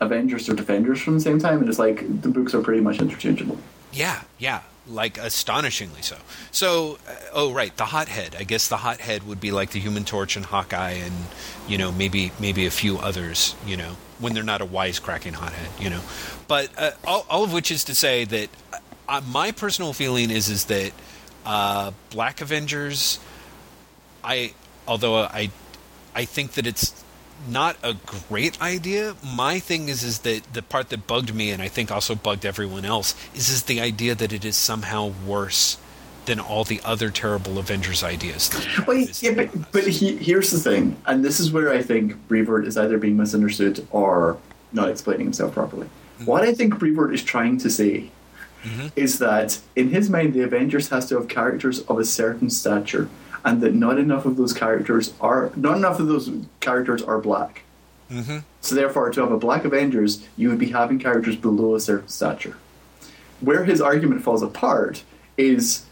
Avengers 0.00 0.48
or 0.48 0.54
Defenders 0.54 1.00
from 1.00 1.14
the 1.14 1.20
same 1.20 1.38
time, 1.38 1.58
and 1.58 1.68
it's 1.68 1.78
like 1.78 2.22
the 2.22 2.28
books 2.28 2.54
are 2.54 2.62
pretty 2.62 2.80
much 2.80 3.00
interchangeable. 3.00 3.58
Yeah, 3.92 4.22
yeah, 4.38 4.62
like 4.90 5.18
astonishingly 5.18 6.02
so. 6.02 6.16
So, 6.50 6.98
uh, 7.08 7.14
oh 7.32 7.52
right, 7.52 7.74
the 7.76 7.86
hothead. 7.86 8.36
I 8.38 8.44
guess 8.44 8.68
the 8.68 8.78
hothead 8.78 9.26
would 9.26 9.40
be 9.40 9.50
like 9.50 9.70
the 9.70 9.80
Human 9.80 10.04
Torch 10.04 10.36
and 10.36 10.44
Hawkeye, 10.44 10.92
and 10.92 11.14
you 11.68 11.78
know 11.78 11.92
maybe 11.92 12.32
maybe 12.40 12.66
a 12.66 12.70
few 12.70 12.98
others. 12.98 13.54
You 13.66 13.76
know, 13.76 13.96
when 14.18 14.34
they're 14.34 14.42
not 14.42 14.60
a 14.60 14.66
wisecracking 14.66 15.34
hothead. 15.34 15.68
You 15.78 15.90
know, 15.90 16.00
but 16.48 16.70
uh, 16.76 16.92
all, 17.06 17.26
all 17.30 17.44
of 17.44 17.52
which 17.52 17.70
is 17.70 17.84
to 17.84 17.94
say 17.94 18.24
that 18.24 18.48
uh, 19.08 19.20
my 19.26 19.52
personal 19.52 19.92
feeling 19.92 20.30
is 20.30 20.48
is 20.48 20.66
that 20.66 20.92
uh, 21.46 21.92
Black 22.10 22.40
Avengers. 22.40 23.18
I 24.22 24.54
although 24.86 25.16
I 25.22 25.50
I 26.14 26.24
think 26.24 26.52
that 26.52 26.66
it's 26.66 27.04
not 27.48 27.76
a 27.82 27.94
great 27.94 28.60
idea. 28.60 29.14
My 29.24 29.58
thing 29.58 29.88
is 29.88 30.02
is 30.02 30.20
that 30.20 30.52
the 30.52 30.62
part 30.62 30.88
that 30.90 31.06
bugged 31.06 31.34
me 31.34 31.50
and 31.50 31.62
I 31.62 31.68
think 31.68 31.90
also 31.90 32.14
bugged 32.14 32.44
everyone 32.44 32.84
else 32.84 33.14
is 33.34 33.48
is 33.50 33.64
the 33.64 33.80
idea 33.80 34.14
that 34.14 34.32
it 34.32 34.44
is 34.44 34.56
somehow 34.56 35.12
worse 35.26 35.78
than 36.26 36.38
all 36.38 36.64
the 36.64 36.80
other 36.84 37.10
terrible 37.10 37.58
Avengers 37.58 38.04
ideas. 38.04 38.50
Wait, 38.86 39.22
yeah, 39.22 39.32
but, 39.32 39.72
but 39.72 39.86
he, 39.86 40.16
here's 40.16 40.50
the 40.50 40.58
thing, 40.58 40.96
and 41.06 41.24
this 41.24 41.40
is 41.40 41.50
where 41.50 41.72
I 41.72 41.82
think 41.82 42.14
Brevoort 42.28 42.66
is 42.66 42.76
either 42.76 42.98
being 42.98 43.16
misunderstood 43.16 43.86
or 43.90 44.36
not 44.72 44.88
explaining 44.88 45.26
himself 45.26 45.54
properly. 45.54 45.86
Mm-hmm. 45.86 46.24
What 46.26 46.42
I 46.42 46.52
think 46.54 46.78
Brevoort 46.78 47.14
is 47.14 47.22
trying 47.22 47.58
to 47.58 47.70
say 47.70 48.10
mm-hmm. 48.62 48.88
is 48.96 49.18
that 49.18 49.60
in 49.76 49.90
his 49.90 50.10
mind, 50.10 50.34
the 50.34 50.42
Avengers 50.42 50.88
has 50.88 51.08
to 51.08 51.16
have 51.16 51.28
characters 51.28 51.80
of 51.82 51.98
a 51.98 52.04
certain 52.04 52.50
stature 52.50 53.08
and 53.44 53.60
that 53.62 53.74
not 53.74 53.98
enough 53.98 54.26
of 54.26 54.36
those 54.36 54.52
characters 54.52 55.14
are 55.20 55.50
not 55.56 55.76
enough 55.76 55.98
of 55.98 56.06
those 56.06 56.30
characters 56.60 57.02
are 57.02 57.18
black. 57.18 57.62
Mm-hmm. 58.10 58.38
So 58.60 58.74
therefore, 58.74 59.10
to 59.10 59.20
have 59.20 59.32
a 59.32 59.38
black 59.38 59.64
Avengers, 59.64 60.26
you 60.36 60.48
would 60.50 60.58
be 60.58 60.70
having 60.70 60.98
characters 60.98 61.36
below 61.36 61.74
a 61.74 61.80
certain 61.80 62.08
stature. 62.08 62.56
Where 63.40 63.64
his 63.64 63.80
argument 63.80 64.22
falls 64.22 64.42
apart 64.42 65.04
is 65.36 65.86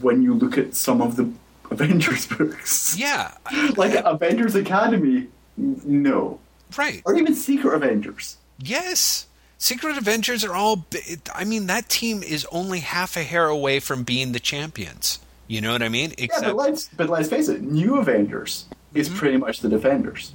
when 0.00 0.22
you 0.22 0.34
look 0.34 0.58
at 0.58 0.74
some 0.74 1.00
of 1.00 1.16
the 1.16 1.30
Avengers 1.70 2.26
books. 2.26 2.98
Yeah, 2.98 3.34
like 3.76 3.94
Avengers 4.04 4.56
Academy, 4.56 5.28
no, 5.56 6.40
right, 6.76 7.02
or 7.04 7.14
even 7.14 7.34
Secret 7.34 7.74
Avengers. 7.74 8.38
Yes. 8.58 9.26
Secret 9.60 9.98
Avengers 9.98 10.42
are 10.42 10.54
all. 10.54 10.86
I 11.34 11.44
mean, 11.44 11.66
that 11.66 11.90
team 11.90 12.22
is 12.22 12.46
only 12.50 12.80
half 12.80 13.14
a 13.14 13.22
hair 13.22 13.46
away 13.46 13.78
from 13.78 14.04
being 14.04 14.32
the 14.32 14.40
champions. 14.40 15.18
You 15.46 15.60
know 15.60 15.72
what 15.72 15.82
I 15.82 15.90
mean? 15.90 16.14
Except, 16.16 16.42
yeah, 16.42 16.52
but 16.52 16.56
let's 16.56 16.88
but 16.88 17.10
let's 17.10 17.28
face 17.28 17.48
it, 17.50 17.60
New 17.60 17.98
Avengers 17.98 18.64
is 18.94 19.08
mm-hmm. 19.08 19.18
pretty 19.18 19.36
much 19.36 19.60
the 19.60 19.68
Defenders. 19.68 20.32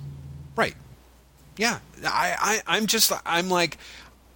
Right. 0.56 0.76
Yeah. 1.58 1.80
I, 2.06 2.62
I 2.68 2.78
I'm 2.78 2.86
just 2.86 3.12
I'm 3.26 3.50
like 3.50 3.80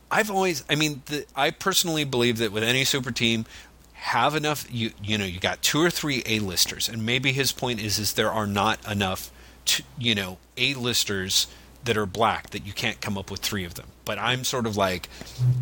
I've 0.10 0.32
always 0.32 0.64
I 0.68 0.74
mean 0.74 1.04
the, 1.06 1.24
I 1.36 1.52
personally 1.52 2.04
believe 2.04 2.40
that 2.40 2.52
with 2.52 2.64
any 2.64 2.84
super 2.84 3.12
team 3.12 3.46
have 3.94 4.34
enough 4.34 4.66
you 4.72 4.92
you 5.04 5.20
know 5.20 5.26
you 5.26 5.40
got 5.40 5.62
two 5.62 5.82
or 5.82 5.92
three 5.92 6.24
A-listers 6.26 6.90
and 6.90 7.06
maybe 7.06 7.32
his 7.32 7.52
point 7.52 7.80
is 7.80 8.00
is 8.00 8.14
there 8.14 8.32
are 8.32 8.48
not 8.48 8.80
enough 8.90 9.30
to, 9.66 9.84
you 9.98 10.16
know 10.16 10.38
A-listers 10.58 11.46
that 11.86 11.98
are 11.98 12.06
black 12.06 12.52
that 12.52 12.66
you 12.66 12.74
can't 12.74 13.02
come 13.02 13.18
up 13.18 13.32
with 13.32 13.40
three 13.40 13.66
of 13.66 13.76
them. 13.76 13.88
But 14.06 14.20
I'm 14.20 14.44
sort 14.44 14.66
of 14.66 14.78
like 14.78 15.10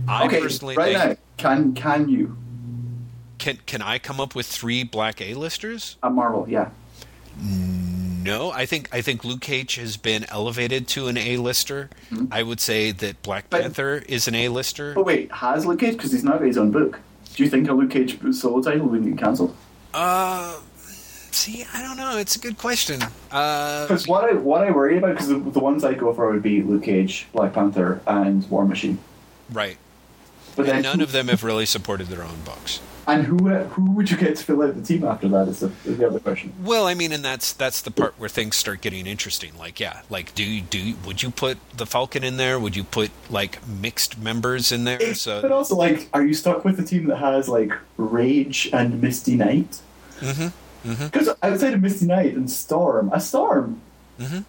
I 0.07 0.25
okay, 0.25 0.41
personally 0.41 0.75
right 0.75 0.97
think, 0.97 1.09
now 1.09 1.15
can 1.37 1.73
can 1.73 2.09
you 2.09 2.37
can 3.37 3.59
can 3.65 3.81
I 3.81 3.99
come 3.99 4.19
up 4.19 4.35
with 4.35 4.45
three 4.45 4.83
black 4.83 5.21
A-listers? 5.21 5.97
At 6.03 6.11
Marvel, 6.11 6.47
yeah. 6.49 6.69
No, 7.39 8.51
I 8.51 8.65
think 8.65 8.89
I 8.93 9.01
think 9.01 9.23
Luke 9.23 9.41
Cage 9.41 9.75
has 9.75 9.95
been 9.95 10.25
elevated 10.29 10.87
to 10.89 11.07
an 11.07 11.17
A-lister. 11.17 11.89
Mm-hmm. 12.11 12.25
I 12.31 12.43
would 12.43 12.59
say 12.59 12.91
that 12.91 13.21
Black 13.21 13.49
but, 13.49 13.61
Panther 13.61 14.03
is 14.07 14.27
an 14.27 14.35
A-lister. 14.35 14.93
But 14.95 15.05
wait, 15.05 15.31
has 15.31 15.65
Luke 15.65 15.79
Cage 15.79 15.93
because 15.93 16.11
he's 16.11 16.23
not 16.23 16.39
got 16.39 16.47
his 16.47 16.57
own 16.57 16.71
book? 16.71 16.99
Do 17.35 17.43
you 17.43 17.49
think 17.49 17.69
a 17.69 17.73
Luke 17.73 17.91
Cage 17.91 18.19
solo 18.33 18.61
title 18.61 18.87
would 18.87 19.05
get 19.05 19.17
cancelled? 19.17 19.55
Uh, 19.93 20.59
see, 21.37 21.65
I 21.73 21.81
don't 21.81 21.97
know. 21.97 22.17
It's 22.17 22.35
a 22.35 22.39
good 22.39 22.57
question. 22.57 22.99
Because 23.29 24.07
uh, 24.07 24.11
what 24.11 24.25
I 24.25 24.33
what 24.33 24.63
I 24.63 24.71
worry 24.71 24.97
about 24.97 25.11
because 25.11 25.27
the, 25.27 25.37
the 25.37 25.59
ones 25.59 25.83
I 25.83 25.93
go 25.93 26.13
for 26.13 26.31
would 26.31 26.43
be 26.43 26.61
Luke 26.61 26.83
Cage, 26.83 27.27
Black 27.33 27.53
Panther, 27.53 28.01
and 28.07 28.49
War 28.49 28.65
Machine. 28.65 28.99
Right. 29.51 29.77
But 30.55 30.65
then, 30.65 30.81
none 30.81 31.01
of 31.01 31.11
them 31.11 31.27
have 31.27 31.43
really 31.43 31.67
supported 31.67 32.07
their 32.07 32.23
own 32.23 32.41
books. 32.43 32.81
And 33.05 33.25
who 33.25 33.37
who 33.47 33.91
would 33.91 34.11
you 34.11 34.17
get 34.17 34.35
to 34.35 34.43
fill 34.43 34.63
out 34.63 34.75
the 34.75 34.81
team 34.81 35.05
after 35.05 35.29
that? 35.29 35.47
Is 35.47 35.61
the, 35.61 35.71
is 35.85 35.97
the 35.97 36.07
other 36.07 36.19
question. 36.19 36.51
Well, 36.61 36.87
I 36.87 36.93
mean, 36.93 37.13
and 37.13 37.23
that's 37.23 37.53
that's 37.53 37.81
the 37.81 37.91
part 37.91 38.15
where 38.17 38.27
things 38.27 38.57
start 38.57 38.81
getting 38.81 39.07
interesting. 39.07 39.57
Like, 39.57 39.79
yeah, 39.79 40.01
like 40.09 40.35
do 40.35 40.43
you 40.43 40.61
do 40.61 40.77
you, 40.77 40.95
would 41.05 41.23
you 41.23 41.29
put 41.29 41.57
the 41.77 41.85
Falcon 41.85 42.23
in 42.23 42.35
there? 42.35 42.59
Would 42.59 42.75
you 42.75 42.83
put 42.83 43.11
like 43.29 43.65
mixed 43.65 44.17
members 44.19 44.73
in 44.73 44.83
there? 44.83 45.13
so, 45.13 45.41
but 45.41 45.53
also 45.53 45.75
like, 45.75 46.09
are 46.13 46.25
you 46.25 46.33
stuck 46.33 46.65
with 46.65 46.79
a 46.79 46.83
team 46.83 47.05
that 47.05 47.17
has 47.17 47.47
like 47.47 47.71
Rage 47.95 48.69
and 48.73 49.01
Misty 49.01 49.37
Knight? 49.37 49.79
Mm-hmm. 50.19 50.47
Because 50.87 51.27
mm-hmm. 51.27 51.45
outside 51.45 51.73
of 51.73 51.81
Misty 51.81 52.05
Knight 52.05 52.35
and 52.35 52.49
Storm, 52.49 53.11
a 53.13 53.19
Storm. 53.19 53.81
Mm-hmm. 54.19 54.39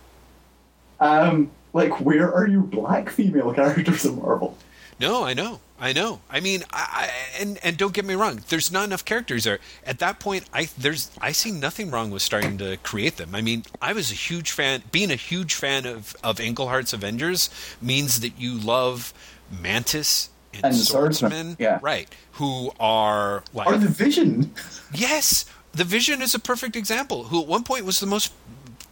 Um, 1.01 1.51
like, 1.73 2.01
where 2.01 2.33
are 2.33 2.47
your 2.47 2.63
black 2.63 3.11
female 3.11 3.53
characters 3.53 4.05
in 4.05 4.17
Marvel? 4.21 4.57
No, 5.01 5.25
I 5.25 5.35
know. 5.35 5.61
I 5.81 5.93
know. 5.93 6.21
I 6.29 6.41
mean, 6.41 6.65
I, 6.73 7.09
I, 7.09 7.41
and 7.41 7.59
and 7.63 7.77
don't 7.77 7.93
get 7.93 8.05
me 8.05 8.15
wrong. 8.15 8.41
There's 8.49 8.73
not 8.73 8.85
enough 8.85 9.05
characters 9.05 9.45
there. 9.45 9.61
At 9.87 10.01
that 10.01 10.19
point, 10.19 10.45
I 10.53 10.69
there's 10.77 11.11
I 11.21 11.31
see 11.31 11.53
nothing 11.53 11.91
wrong 11.91 12.11
with 12.11 12.23
starting 12.23 12.59
to 12.59 12.79
create 12.79 13.17
them. 13.17 13.33
I 13.33 13.41
mean, 13.41 13.63
I 13.81 13.93
was 13.93 14.11
a 14.11 14.15
huge 14.15 14.51
fan. 14.51 14.83
Being 14.91 15.13
a 15.13 15.17
huge 15.17 15.55
fan 15.55 15.87
of 15.87 16.17
of 16.25 16.41
Englehart's 16.41 16.93
Avengers 16.93 17.49
means 17.81 18.21
that 18.21 18.41
you 18.41 18.59
love 18.59 19.15
Mantis 19.63 20.31
and, 20.53 20.65
and 20.65 20.75
Swordsman, 20.75 21.57
yeah, 21.61 21.79
right? 21.81 22.09
Who 22.33 22.73
are 22.81 23.45
like 23.55 23.69
or 23.69 23.77
the 23.77 23.89
Vision. 23.89 24.53
Yes, 24.95 25.45
the 25.79 25.85
Vision 25.85 26.21
is 26.21 26.35
a 26.35 26.39
perfect 26.39 26.77
example. 26.77 27.25
Who 27.25 27.41
at 27.41 27.47
one 27.47 27.65
point 27.65 27.85
was 27.85 28.01
the 28.01 28.07
most 28.07 28.33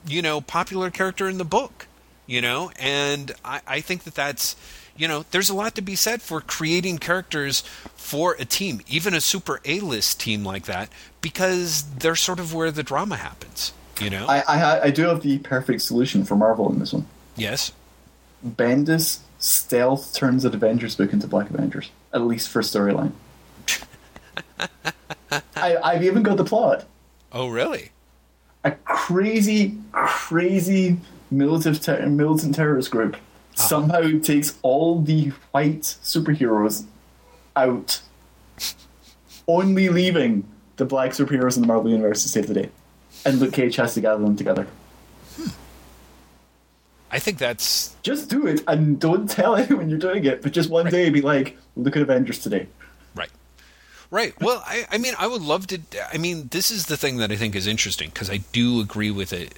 you 0.07 0.23
know 0.23 0.41
popular 0.41 0.91
character 0.91 1.29
in 1.29 1.39
the 1.39 1.45
book. 1.45 1.87
You 2.27 2.41
know, 2.41 2.71
and 2.79 3.33
I 3.45 3.61
I 3.67 3.81
think 3.81 4.05
that 4.05 4.15
that's 4.15 4.57
you 4.97 5.09
know, 5.09 5.25
there's 5.31 5.51
a 5.51 5.55
lot 5.55 5.75
to 5.75 5.83
be 5.83 5.95
said 5.95 6.23
for 6.23 6.41
creating 6.41 6.99
characters 6.99 7.61
for 7.95 8.35
a 8.39 8.45
team, 8.45 8.81
even 8.89 9.15
a 9.15 9.21
super 9.21 9.61
A-list 9.65 10.21
team 10.21 10.45
like 10.45 10.65
that, 10.65 10.89
because 11.21 11.83
they're 11.99 12.17
sort 12.17 12.41
of 12.41 12.55
where 12.55 12.71
the 12.71 12.83
drama 12.83 13.17
happens. 13.17 13.73
You 14.01 14.11
know, 14.11 14.27
I 14.27 14.43
I, 14.47 14.81
I 14.85 14.91
do 14.91 15.05
have 15.05 15.23
the 15.23 15.39
perfect 15.39 15.83
solution 15.83 16.25
for 16.25 16.37
Marvel 16.37 16.71
in 16.71 16.79
this 16.79 16.93
one. 16.93 17.07
Yes, 17.37 17.73
Bendis 18.47 19.21
stealth 19.39 20.15
turns 20.15 20.43
the 20.43 20.49
Avengers 20.49 20.97
book 20.97 21.13
into 21.13 21.27
Black 21.27 21.51
Avengers, 21.51 21.91
at 22.13 22.23
least 22.23 22.49
for 22.49 22.61
a 22.61 22.63
storyline. 22.63 23.13
I, 25.57 25.77
I've 25.77 26.03
even 26.03 26.23
got 26.23 26.37
the 26.37 26.45
plot. 26.45 26.85
Oh, 27.33 27.49
really? 27.49 27.91
A 28.65 28.73
crazy, 28.73 29.79
crazy 29.93 30.99
militant, 31.31 31.83
ter- 31.83 32.07
militant 32.07 32.55
terrorist 32.55 32.91
group 32.91 33.15
uh-huh. 33.15 33.69
somehow 33.69 34.19
takes 34.21 34.59
all 34.63 35.01
the 35.01 35.33
white 35.51 35.83
superheroes 35.83 36.85
out, 37.55 38.01
only 39.49 39.89
leaving 39.89 40.47
the 40.77 40.85
black 40.85 41.13
superheroes 41.13 41.57
in 41.57 41.63
the 41.63 41.69
Marvel 41.69 41.91
Universe 41.91 42.23
to 42.23 42.29
save 42.29 42.47
the 42.47 42.55
day. 42.55 42.71
And 43.25 43.39
Luke 43.39 43.55
Cage 43.55 43.77
has 43.77 43.95
to 43.95 44.01
gather 44.01 44.23
them 44.23 44.37
together. 44.37 44.67
Hmm. 45.37 45.49
I 47.11 47.19
think 47.19 47.39
that's. 47.39 47.97
Just 48.03 48.29
do 48.29 48.47
it 48.47 48.63
and 48.69 49.01
don't 49.01 49.29
tell 49.29 49.57
anyone 49.57 49.89
you're 49.89 49.99
doing 49.99 50.25
it, 50.25 50.43
but 50.43 50.53
just 50.53 50.71
one 50.71 50.85
right. 50.85 50.91
day 50.93 51.11
be 51.11 51.23
like, 51.23 51.57
look 51.77 51.97
at 51.97 52.03
Avengers 52.03 52.41
today. 52.41 52.69
Right. 54.11 54.35
Well, 54.41 54.63
I, 54.65 54.87
I 54.91 54.99
mean, 54.99 55.15
I 55.19 55.27
would 55.27 55.43
love 55.43 55.67
to. 55.69 55.81
I 56.13 56.19
mean, 56.19 56.49
this 56.51 56.71
is 56.71 56.87
the 56.87 56.97
thing 56.97 57.17
that 57.19 57.33
I 57.33 57.37
think 57.37 57.57
is 57.57 57.67
interesting 57.67 58.11
because 58.11 58.31
I 58.31 58.39
do 58.53 58.81
agree 58.81 59.11
with 59.11 59.33
it. 59.33 59.55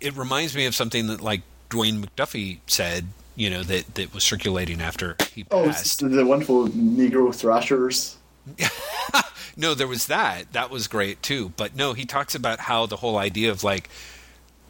It 0.00 0.16
reminds 0.16 0.54
me 0.54 0.66
of 0.66 0.74
something 0.74 1.06
that, 1.06 1.20
like, 1.20 1.40
Dwayne 1.70 2.04
McDuffie 2.04 2.58
said 2.66 3.06
you 3.40 3.48
know, 3.48 3.62
that 3.62 3.94
that 3.94 4.12
was 4.12 4.22
circulating 4.22 4.82
after 4.82 5.16
he 5.32 5.44
passed. 5.44 5.52
Oh, 5.52 5.64
passed. 5.66 6.10
the 6.10 6.26
wonderful 6.26 6.68
Negro 6.68 7.34
Thrashers. 7.34 8.18
no, 9.56 9.72
there 9.72 9.88
was 9.88 10.06
that. 10.08 10.52
That 10.52 10.68
was 10.68 10.86
great 10.88 11.22
too. 11.22 11.54
But 11.56 11.74
no, 11.74 11.94
he 11.94 12.04
talks 12.04 12.34
about 12.34 12.60
how 12.60 12.84
the 12.84 12.96
whole 12.96 13.16
idea 13.16 13.50
of 13.50 13.64
like 13.64 13.88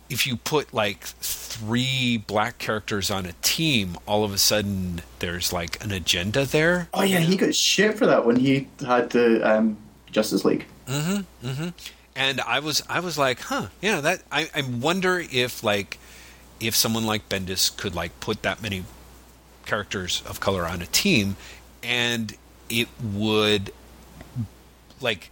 if 0.09 0.25
you 0.25 0.37
put 0.37 0.73
like 0.73 1.05
three 1.51 2.17
black 2.17 2.59
characters 2.59 3.11
on 3.11 3.27
a 3.27 3.33
team, 3.43 3.97
all 4.07 4.25
of 4.25 4.33
a 4.33 4.39
sudden 4.39 5.03
there's 5.19 5.53
like 5.53 5.83
an 5.85 5.91
agenda 5.91 6.45
there. 6.45 6.89
Oh 6.95 7.03
yeah, 7.03 7.19
he 7.19 7.37
got 7.37 7.55
shit 7.55 7.99
for 7.99 8.07
that 8.07 8.25
when 8.25 8.37
he 8.37 8.69
had 8.87 9.11
the 9.11 9.43
um, 9.43 9.77
Justice 10.11 10.45
League. 10.45 10.67
And 12.17 12.41
I 12.41 12.61
was 12.61 12.83
I 12.89 13.01
was 13.01 13.19
like, 13.19 13.41
huh, 13.41 13.67
yeah, 13.83 14.01
that 14.01 14.23
I, 14.31 14.49
I 14.55 14.63
wonder 14.63 15.23
if 15.31 15.63
like 15.65 15.99
if 16.61 16.77
someone 16.77 17.05
like 17.05 17.29
Bendis 17.29 17.77
could 17.77 17.95
like 17.95 18.19
put 18.21 18.43
that 18.43 18.63
many 18.63 18.85
characters 19.67 20.23
of 20.27 20.41
color 20.41 20.67
on 20.67 20.83
a 20.83 20.87
team 20.87 21.37
and 21.83 22.37
it 22.69 22.89
would 23.03 23.73
like 25.01 25.31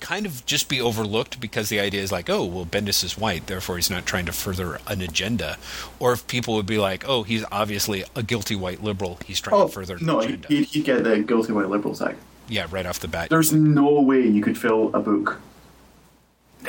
kind 0.00 0.26
of 0.26 0.44
just 0.46 0.68
be 0.68 0.80
overlooked 0.80 1.40
because 1.40 1.68
the 1.68 1.80
idea 1.80 2.02
is 2.02 2.12
like, 2.12 2.28
oh, 2.30 2.44
well, 2.44 2.66
Bendis 2.66 3.02
is 3.02 3.16
white, 3.18 3.46
therefore 3.46 3.76
he's 3.76 3.90
not 3.90 4.06
trying 4.06 4.26
to 4.26 4.32
further 4.32 4.78
an 4.86 5.00
agenda. 5.00 5.56
Or 5.98 6.12
if 6.12 6.26
people 6.26 6.54
would 6.54 6.66
be 6.66 6.78
like, 6.78 7.08
oh, 7.08 7.22
he's 7.22 7.44
obviously 7.50 8.04
a 8.14 8.22
guilty 8.22 8.54
white 8.56 8.82
liberal, 8.82 9.18
he's 9.24 9.40
trying 9.40 9.60
Oh 9.60 9.66
to 9.66 9.72
further 9.72 9.96
an 9.96 10.06
no, 10.06 10.20
agenda. 10.20 10.48
he'd, 10.48 10.64
he'd 10.66 10.84
get 10.84 11.04
the 11.04 11.20
guilty 11.20 11.52
white 11.52 11.68
liberal 11.70 11.94
tag. 11.94 12.16
yeah, 12.48 12.66
right 12.70 12.86
off 12.86 13.00
the 13.00 13.08
bat. 13.08 13.30
There's 13.30 13.52
no 13.52 14.00
way 14.00 14.26
you 14.26 14.42
could 14.42 14.58
fill 14.58 14.94
a 14.94 15.00
book, 15.00 15.40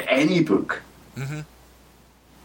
any 0.08 0.44
book, 0.44 0.82
Mm-hmm. 1.18 1.40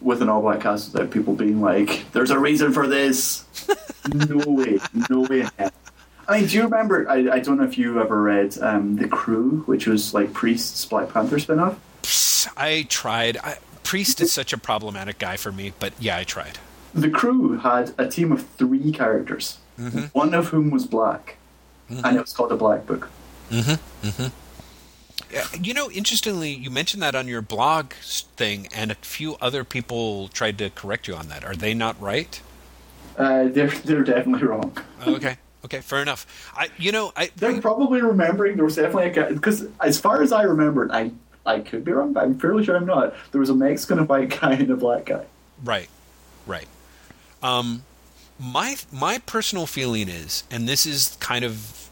with 0.01 0.23
an 0.23 0.29
all 0.31 0.41
black 0.41 0.61
cast 0.63 0.93
without 0.95 1.11
people 1.11 1.35
being 1.35 1.61
like, 1.61 2.11
"There's 2.13 2.31
a 2.31 2.39
reason 2.39 2.73
for 2.73 2.87
this." 2.87 3.45
no 4.15 4.39
way, 4.51 4.79
no 5.11 5.21
way. 5.23 5.47
I 6.29 6.39
mean, 6.39 6.47
do 6.49 6.57
you 6.57 6.63
remember? 6.65 7.09
I, 7.09 7.31
I 7.31 7.39
don't 7.41 7.59
know 7.59 7.65
if 7.65 7.77
you 7.77 8.01
ever 8.01 8.23
read 8.23 8.57
um, 8.61 8.97
the 8.97 9.09
Crew, 9.09 9.63
which 9.67 9.87
was 9.87 10.15
like 10.15 10.33
Priest's 10.33 10.85
Black 10.85 11.13
Panther 11.13 11.37
spinoff. 11.37 11.77
I 12.57 12.87
tried. 12.89 13.37
I, 13.39 13.59
Priest 13.83 14.21
is 14.21 14.33
such 14.33 14.53
a 14.53 14.59
problematic 14.59 15.19
guy 15.19 15.37
for 15.37 15.53
me, 15.53 15.73
but 15.79 15.93
yeah, 15.99 16.17
I 16.17 16.25
tried. 16.25 16.59
The 16.95 17.11
Crew 17.11 17.59
had 17.59 17.93
a 17.99 18.07
team 18.09 18.33
of 18.33 18.47
three 18.47 18.93
characters, 18.93 19.59
one 20.13 20.35
of 20.35 20.49
whom 20.49 20.71
was 20.71 20.87
black, 20.87 21.37
and 21.89 22.17
it 22.17 22.21
was 22.21 22.33
called 22.33 22.51
the 22.51 22.57
Black 22.57 22.87
Book. 22.87 23.09
Yeah, 25.31 25.47
You 25.59 25.73
know, 25.73 25.91
interestingly, 25.91 26.53
you 26.53 26.71
mentioned 26.71 27.03
that 27.03 27.15
on 27.15 27.27
your 27.27 27.41
blog 27.41 27.93
thing, 27.95 28.69
and 28.75 28.91
a 28.91 28.95
few 28.97 29.37
other 29.41 29.65
people 29.65 30.29
tried 30.29 30.59
to 30.59 30.69
correct 30.71 31.09
you 31.09 31.15
on 31.15 31.29
that. 31.29 31.43
Are 31.45 31.57
they 31.57 31.73
not 31.73 32.01
right? 32.01 32.41
Uh, 33.17 33.45
they're 33.49 33.69
they're 33.69 34.05
definitely 34.05 34.47
wrong. 34.47 34.77
Okay, 35.07 35.37
okay, 35.65 35.81
fair 35.81 36.03
enough. 36.03 36.53
I, 36.57 36.69
you 36.79 36.93
know, 36.93 37.13
I, 37.17 37.31
They're 37.37 37.61
probably 37.61 38.03
remembering 38.03 38.57
there 38.57 38.65
was 38.65 38.77
definitely 38.77 39.09
a 39.09 39.11
guy 39.11 39.33
because 39.33 39.67
as 39.81 39.99
far 39.99 40.23
as 40.23 40.33
I 40.33 40.43
remembered, 40.43 40.91
I 40.91 41.13
I 41.45 41.61
could 41.61 41.85
be 41.85 41.93
wrong, 41.93 42.13
but 42.13 42.25
I'm 42.25 42.39
fairly 42.39 42.65
sure 42.65 42.77
I'm 42.77 42.87
not. 42.87 43.15
There 43.33 43.41
was 43.41 43.51
a 43.51 43.55
Mexican, 43.55 43.99
a 44.01 44.05
white 44.05 44.41
guy, 44.41 44.53
and 44.53 44.71
a 44.71 44.77
black 44.77 45.07
guy. 45.07 45.25
Right, 45.65 45.89
right. 46.47 46.69
Um, 47.43 47.83
my 48.39 48.77
my 48.91 49.19
personal 49.19 49.67
feeling 49.67 50.09
is, 50.09 50.45
and 50.51 50.69
this 50.69 50.87
is 50.87 51.17
kind 51.21 51.45
of, 51.45 51.89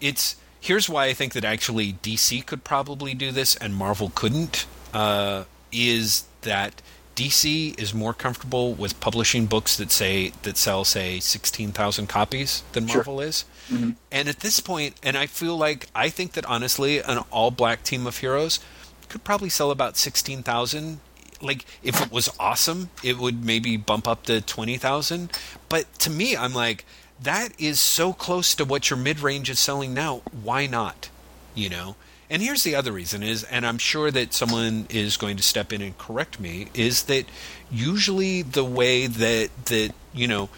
it's 0.00 0.36
here's 0.60 0.88
why 0.88 1.06
I 1.06 1.12
think 1.12 1.32
that 1.34 1.44
actually 1.44 1.94
DC 1.94 2.44
could 2.44 2.64
probably 2.64 3.14
do 3.14 3.30
this 3.30 3.56
and 3.56 3.74
Marvel 3.74 4.10
couldn't. 4.14 4.66
Uh, 4.92 5.44
is 5.72 6.24
that 6.42 6.80
DC 7.16 7.78
is 7.80 7.94
more 7.94 8.12
comfortable 8.12 8.74
with 8.74 9.00
publishing 9.00 9.46
books 9.46 9.76
that 9.78 9.90
say 9.90 10.32
that 10.42 10.56
sell 10.58 10.84
say 10.84 11.18
sixteen 11.18 11.72
thousand 11.72 12.08
copies 12.08 12.62
than 12.72 12.86
Sure. 12.86 12.98
Marvel 12.98 13.20
is. 13.22 13.46
Mm-hmm. 13.70 13.92
And 14.12 14.28
at 14.28 14.40
this 14.40 14.60
point, 14.60 14.96
and 15.02 15.16
I 15.16 15.26
feel 15.26 15.56
like 15.56 15.88
I 15.94 16.10
think 16.10 16.32
that 16.32 16.44
honestly, 16.46 16.98
an 16.98 17.24
all 17.32 17.50
black 17.50 17.82
team 17.82 18.06
of 18.06 18.18
heroes 18.18 18.60
could 19.08 19.24
probably 19.24 19.48
sell 19.48 19.70
about 19.70 19.96
sixteen 19.96 20.42
thousand. 20.42 21.00
Like 21.40 21.64
if 21.82 22.00
it 22.00 22.12
was 22.12 22.30
awesome, 22.38 22.90
it 23.02 23.18
would 23.18 23.44
maybe 23.44 23.76
bump 23.78 24.06
up 24.06 24.24
to 24.24 24.42
twenty 24.42 24.76
thousand. 24.76 25.32
But 25.70 25.98
to 26.00 26.10
me, 26.10 26.36
I'm 26.36 26.52
like, 26.52 26.84
that 27.20 27.58
is 27.58 27.80
so 27.80 28.12
close 28.12 28.54
to 28.56 28.64
what 28.66 28.90
your 28.90 28.98
mid 28.98 29.20
range 29.20 29.48
is 29.48 29.58
selling 29.58 29.94
now. 29.94 30.20
Why 30.42 30.66
not? 30.66 31.08
You 31.54 31.70
know. 31.70 31.96
And 32.28 32.42
here's 32.42 32.64
the 32.64 32.74
other 32.74 32.92
reason 32.92 33.22
is, 33.22 33.44
and 33.44 33.64
I'm 33.66 33.78
sure 33.78 34.10
that 34.10 34.32
someone 34.32 34.86
is 34.90 35.16
going 35.16 35.36
to 35.36 35.42
step 35.42 35.72
in 35.72 35.80
and 35.80 35.96
correct 35.96 36.40
me, 36.40 36.68
is 36.74 37.04
that 37.04 37.26
usually 37.70 38.42
the 38.42 38.64
way 38.64 39.06
that 39.06 39.50
that 39.66 39.92
you 40.12 40.26
know 40.26 40.48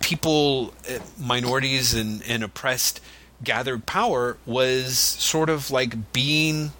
people, 0.00 0.72
uh, 0.88 0.98
minorities 1.18 1.94
and, 1.94 2.22
and 2.28 2.44
oppressed 2.44 3.00
gathered 3.42 3.86
power 3.86 4.36
was 4.46 4.98
sort 4.98 5.50
of 5.50 5.70
like 5.70 6.12
being 6.12 6.70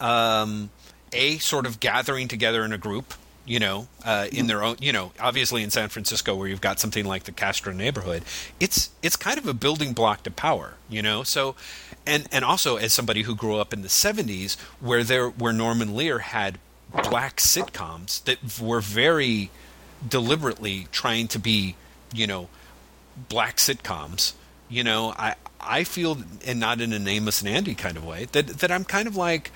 um, 0.00 0.70
a 1.12 1.38
sort 1.38 1.66
of 1.66 1.80
gathering 1.80 2.28
together 2.28 2.64
in 2.64 2.72
a 2.72 2.78
group, 2.78 3.14
you 3.46 3.58
know, 3.58 3.88
uh, 4.04 4.26
in 4.30 4.46
their 4.46 4.62
own, 4.62 4.76
you 4.80 4.92
know, 4.92 5.12
obviously 5.18 5.62
in 5.62 5.70
San 5.70 5.88
Francisco 5.88 6.34
where 6.34 6.48
you've 6.48 6.60
got 6.60 6.78
something 6.78 7.06
like 7.06 7.24
the 7.24 7.32
Castro 7.32 7.72
neighborhood, 7.72 8.22
it's 8.60 8.90
it's 9.02 9.16
kind 9.16 9.38
of 9.38 9.46
a 9.46 9.54
building 9.54 9.92
block 9.92 10.22
to 10.24 10.30
power, 10.30 10.74
you 10.88 11.00
know. 11.00 11.22
So, 11.22 11.54
and 12.06 12.28
and 12.32 12.44
also 12.44 12.76
as 12.76 12.92
somebody 12.92 13.22
who 13.22 13.34
grew 13.34 13.56
up 13.56 13.72
in 13.72 13.82
the 13.82 13.88
'70s 13.88 14.58
where 14.80 15.04
there 15.04 15.28
where 15.28 15.52
Norman 15.52 15.94
Lear 15.94 16.20
had 16.20 16.58
black 17.04 17.36
sitcoms 17.36 18.22
that 18.24 18.38
were 18.60 18.80
very 18.80 19.50
deliberately 20.06 20.86
trying 20.92 21.28
to 21.28 21.38
be, 21.38 21.76
you 22.14 22.26
know, 22.26 22.48
black 23.28 23.56
sitcoms. 23.56 24.32
You 24.68 24.84
know, 24.84 25.14
I 25.16 25.34
I 25.60 25.84
feel, 25.84 26.18
and 26.46 26.60
not 26.60 26.80
in 26.80 26.92
a 26.92 27.10
Amos 27.10 27.40
and 27.42 27.50
Andy 27.50 27.74
kind 27.74 27.96
of 27.96 28.04
way, 28.04 28.26
that 28.32 28.46
that 28.46 28.70
I'm 28.70 28.84
kind 28.84 29.08
of 29.08 29.16
like, 29.16 29.50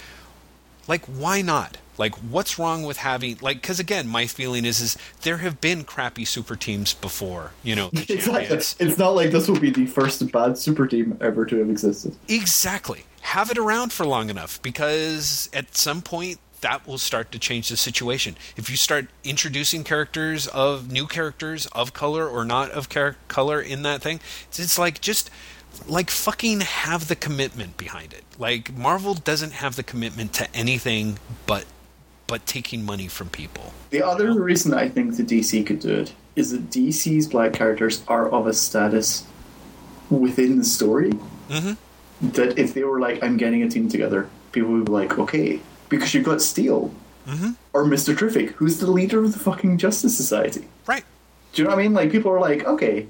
like 0.88 1.04
why 1.06 1.42
not? 1.42 1.78
Like, 2.00 2.14
what's 2.14 2.58
wrong 2.58 2.84
with 2.84 2.96
having 2.96 3.36
like? 3.42 3.60
Because 3.60 3.78
again, 3.78 4.08
my 4.08 4.26
feeling 4.26 4.64
is 4.64 4.80
is 4.80 4.96
there 5.20 5.36
have 5.36 5.60
been 5.60 5.84
crappy 5.84 6.24
super 6.24 6.56
teams 6.56 6.94
before. 6.94 7.52
You 7.62 7.76
know, 7.76 7.90
Exactly. 8.08 8.56
It's 8.56 8.96
not 8.96 9.14
like 9.14 9.32
this 9.32 9.48
will 9.48 9.60
be 9.60 9.68
the 9.68 9.84
first 9.84 10.32
bad 10.32 10.56
super 10.56 10.86
team 10.86 11.18
ever 11.20 11.44
to 11.44 11.58
have 11.58 11.68
existed. 11.68 12.16
Exactly. 12.26 13.04
Have 13.20 13.50
it 13.50 13.58
around 13.58 13.92
for 13.92 14.06
long 14.06 14.30
enough 14.30 14.62
because 14.62 15.50
at 15.52 15.76
some 15.76 16.00
point 16.00 16.38
that 16.62 16.86
will 16.86 16.96
start 16.96 17.32
to 17.32 17.38
change 17.38 17.68
the 17.68 17.76
situation. 17.76 18.34
If 18.56 18.70
you 18.70 18.78
start 18.78 19.08
introducing 19.22 19.84
characters 19.84 20.46
of 20.46 20.90
new 20.90 21.06
characters 21.06 21.66
of 21.66 21.92
color 21.92 22.26
or 22.26 22.46
not 22.46 22.70
of 22.70 22.88
char- 22.88 23.16
color 23.28 23.60
in 23.60 23.82
that 23.82 24.00
thing, 24.00 24.20
it's, 24.48 24.58
it's 24.58 24.78
like 24.78 25.02
just 25.02 25.30
like 25.86 26.08
fucking 26.08 26.60
have 26.60 27.08
the 27.08 27.16
commitment 27.16 27.76
behind 27.76 28.14
it. 28.14 28.24
Like 28.38 28.74
Marvel 28.74 29.12
doesn't 29.12 29.52
have 29.52 29.76
the 29.76 29.82
commitment 29.82 30.32
to 30.34 30.54
anything 30.54 31.18
but 31.44 31.66
but 32.30 32.46
taking 32.46 32.84
money 32.84 33.08
from 33.08 33.28
people. 33.28 33.72
The 33.90 34.02
other 34.02 34.32
reason 34.40 34.72
I 34.72 34.88
think 34.88 35.16
the 35.16 35.22
DC 35.24 35.66
could 35.66 35.80
do 35.80 35.94
it 35.94 36.14
is 36.36 36.52
that 36.52 36.70
DC's 36.70 37.26
black 37.26 37.52
characters 37.52 38.02
are 38.08 38.28
of 38.30 38.46
a 38.46 38.52
status 38.54 39.24
within 40.08 40.58
the 40.58 40.64
story 40.64 41.12
Mm-hmm. 41.50 42.28
that 42.30 42.56
if 42.58 42.74
they 42.74 42.84
were 42.84 43.00
like, 43.00 43.20
I'm 43.24 43.36
getting 43.36 43.64
a 43.64 43.68
team 43.68 43.88
together, 43.88 44.30
people 44.52 44.70
would 44.70 44.84
be 44.84 44.92
like, 44.92 45.18
okay. 45.18 45.60
Because 45.88 46.14
you've 46.14 46.24
got 46.24 46.40
Steel 46.40 46.94
Mm-hmm. 47.26 47.50
or 47.74 47.84
Mr. 47.84 48.16
Terrific, 48.16 48.52
who's 48.52 48.78
the 48.78 48.90
leader 48.90 49.22
of 49.24 49.32
the 49.32 49.38
fucking 49.40 49.76
Justice 49.78 50.16
Society. 50.16 50.64
Right. 50.86 51.04
Do 51.52 51.60
you 51.62 51.64
know 51.68 51.74
what 51.74 51.80
I 51.80 51.82
mean? 51.82 51.92
Like 51.92 52.10
people 52.12 52.30
are 52.32 52.40
like, 52.40 52.64
okay, 52.64 53.06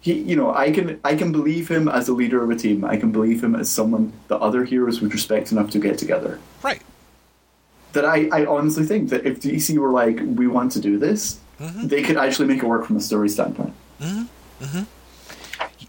he, 0.00 0.12
you 0.14 0.36
know, 0.36 0.54
I 0.54 0.70
can 0.70 1.00
I 1.04 1.14
can 1.16 1.32
believe 1.32 1.68
him 1.70 1.88
as 1.88 2.08
a 2.08 2.12
leader 2.14 2.42
of 2.44 2.50
a 2.50 2.54
team. 2.56 2.84
I 2.84 2.96
can 2.96 3.10
believe 3.10 3.42
him 3.42 3.54
as 3.56 3.70
someone 3.70 4.12
that 4.28 4.38
other 4.38 4.64
heroes 4.64 5.00
would 5.00 5.12
respect 5.12 5.50
enough 5.52 5.70
to 5.70 5.78
get 5.78 5.96
together. 5.98 6.38
Right. 6.62 6.82
That 7.94 8.04
I, 8.04 8.28
I 8.32 8.46
honestly 8.46 8.84
think 8.84 9.10
that 9.10 9.26
if 9.26 9.40
DC 9.40 9.76
were 9.78 9.90
like, 9.90 10.20
we 10.20 10.46
want 10.46 10.72
to 10.72 10.80
do 10.80 10.98
this, 10.98 11.40
mm-hmm. 11.58 11.88
they 11.88 12.02
could 12.02 12.16
actually 12.16 12.48
make 12.48 12.62
it 12.62 12.66
work 12.66 12.84
from 12.86 12.96
a 12.96 13.00
story 13.00 13.28
standpoint. 13.28 13.72
Mm-hmm. 14.00 14.64
Mm-hmm. 14.64 14.82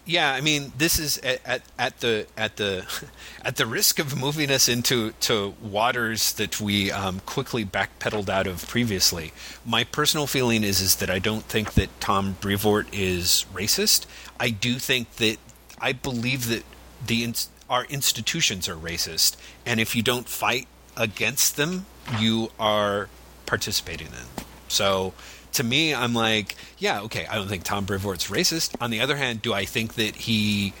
Yeah, 0.08 0.32
I 0.32 0.40
mean, 0.40 0.72
this 0.78 1.00
is 1.00 1.18
at, 1.18 1.40
at, 1.44 1.62
at 1.76 1.98
the 1.98 2.26
at 2.36 2.56
the 2.56 2.86
at 3.44 3.56
the 3.56 3.66
risk 3.66 3.98
of 3.98 4.16
moving 4.18 4.52
us 4.52 4.68
into 4.68 5.10
to 5.22 5.54
waters 5.60 6.32
that 6.34 6.60
we 6.60 6.92
um, 6.92 7.20
quickly 7.26 7.64
backpedaled 7.64 8.28
out 8.28 8.46
of 8.46 8.66
previously. 8.68 9.32
My 9.64 9.82
personal 9.82 10.28
feeling 10.28 10.62
is 10.62 10.80
is 10.80 10.96
that 10.96 11.10
I 11.10 11.18
don't 11.18 11.44
think 11.44 11.74
that 11.74 12.00
Tom 12.00 12.36
Brevoort 12.40 12.86
is 12.92 13.46
racist. 13.52 14.06
I 14.38 14.50
do 14.50 14.74
think 14.74 15.16
that 15.16 15.38
I 15.80 15.92
believe 15.92 16.46
that 16.48 16.62
the 17.04 17.34
our 17.68 17.84
institutions 17.86 18.68
are 18.68 18.76
racist, 18.76 19.36
and 19.66 19.80
if 19.80 19.96
you 19.96 20.02
don't 20.02 20.28
fight 20.28 20.68
against 20.96 21.56
them, 21.56 21.86
you 22.18 22.50
are 22.58 23.08
participating 23.46 24.08
in. 24.08 24.44
So 24.68 25.14
to 25.52 25.64
me, 25.64 25.94
I'm 25.94 26.14
like, 26.14 26.56
yeah, 26.78 27.00
okay. 27.02 27.26
I 27.26 27.36
don't 27.36 27.48
think 27.48 27.64
Tom 27.64 27.84
Brevoort's 27.86 28.28
racist. 28.28 28.74
On 28.80 28.90
the 28.90 29.00
other 29.00 29.16
hand, 29.16 29.42
do 29.42 29.52
I 29.52 29.64
think 29.64 29.94
that 29.94 30.16
he 30.16 30.72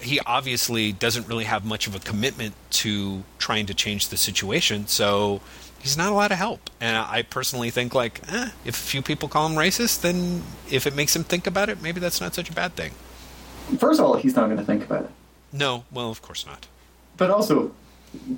he 0.00 0.18
obviously 0.26 0.90
doesn't 0.90 1.28
really 1.28 1.44
have 1.44 1.64
much 1.64 1.86
of 1.86 1.94
a 1.94 2.00
commitment 2.00 2.54
to 2.70 3.22
trying 3.38 3.66
to 3.66 3.74
change 3.74 4.08
the 4.08 4.16
situation? 4.16 4.88
So 4.88 5.40
he's 5.78 5.96
not 5.96 6.10
a 6.10 6.14
lot 6.14 6.32
of 6.32 6.38
help. 6.38 6.70
And 6.80 6.96
I 6.96 7.22
personally 7.22 7.70
think 7.70 7.94
like, 7.94 8.20
eh, 8.28 8.50
if 8.64 8.74
a 8.74 8.86
few 8.86 9.02
people 9.02 9.28
call 9.28 9.46
him 9.46 9.56
racist, 9.56 10.00
then 10.00 10.42
if 10.70 10.86
it 10.86 10.96
makes 10.96 11.14
him 11.14 11.22
think 11.22 11.46
about 11.46 11.68
it, 11.68 11.80
maybe 11.80 12.00
that's 12.00 12.20
not 12.20 12.34
such 12.34 12.50
a 12.50 12.52
bad 12.52 12.74
thing. 12.74 12.92
First 13.78 14.00
of 14.00 14.06
all, 14.06 14.14
he's 14.14 14.34
not 14.34 14.46
going 14.46 14.58
to 14.58 14.64
think 14.64 14.84
about 14.84 15.04
it. 15.04 15.10
No, 15.52 15.84
well, 15.92 16.10
of 16.10 16.22
course 16.22 16.44
not. 16.46 16.66
But 17.16 17.30
also, 17.30 17.72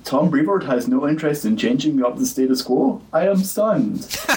Tom 0.05 0.31
Brevoort 0.31 0.65
has 0.65 0.87
no 0.89 1.09
interest 1.09 1.45
in 1.45 1.57
changing 1.57 2.03
up 2.05 2.17
the 2.19 2.27
status 2.27 2.63
quo. 2.63 3.01
I 3.13 3.27
am 3.29 3.39
stunned. 3.39 4.07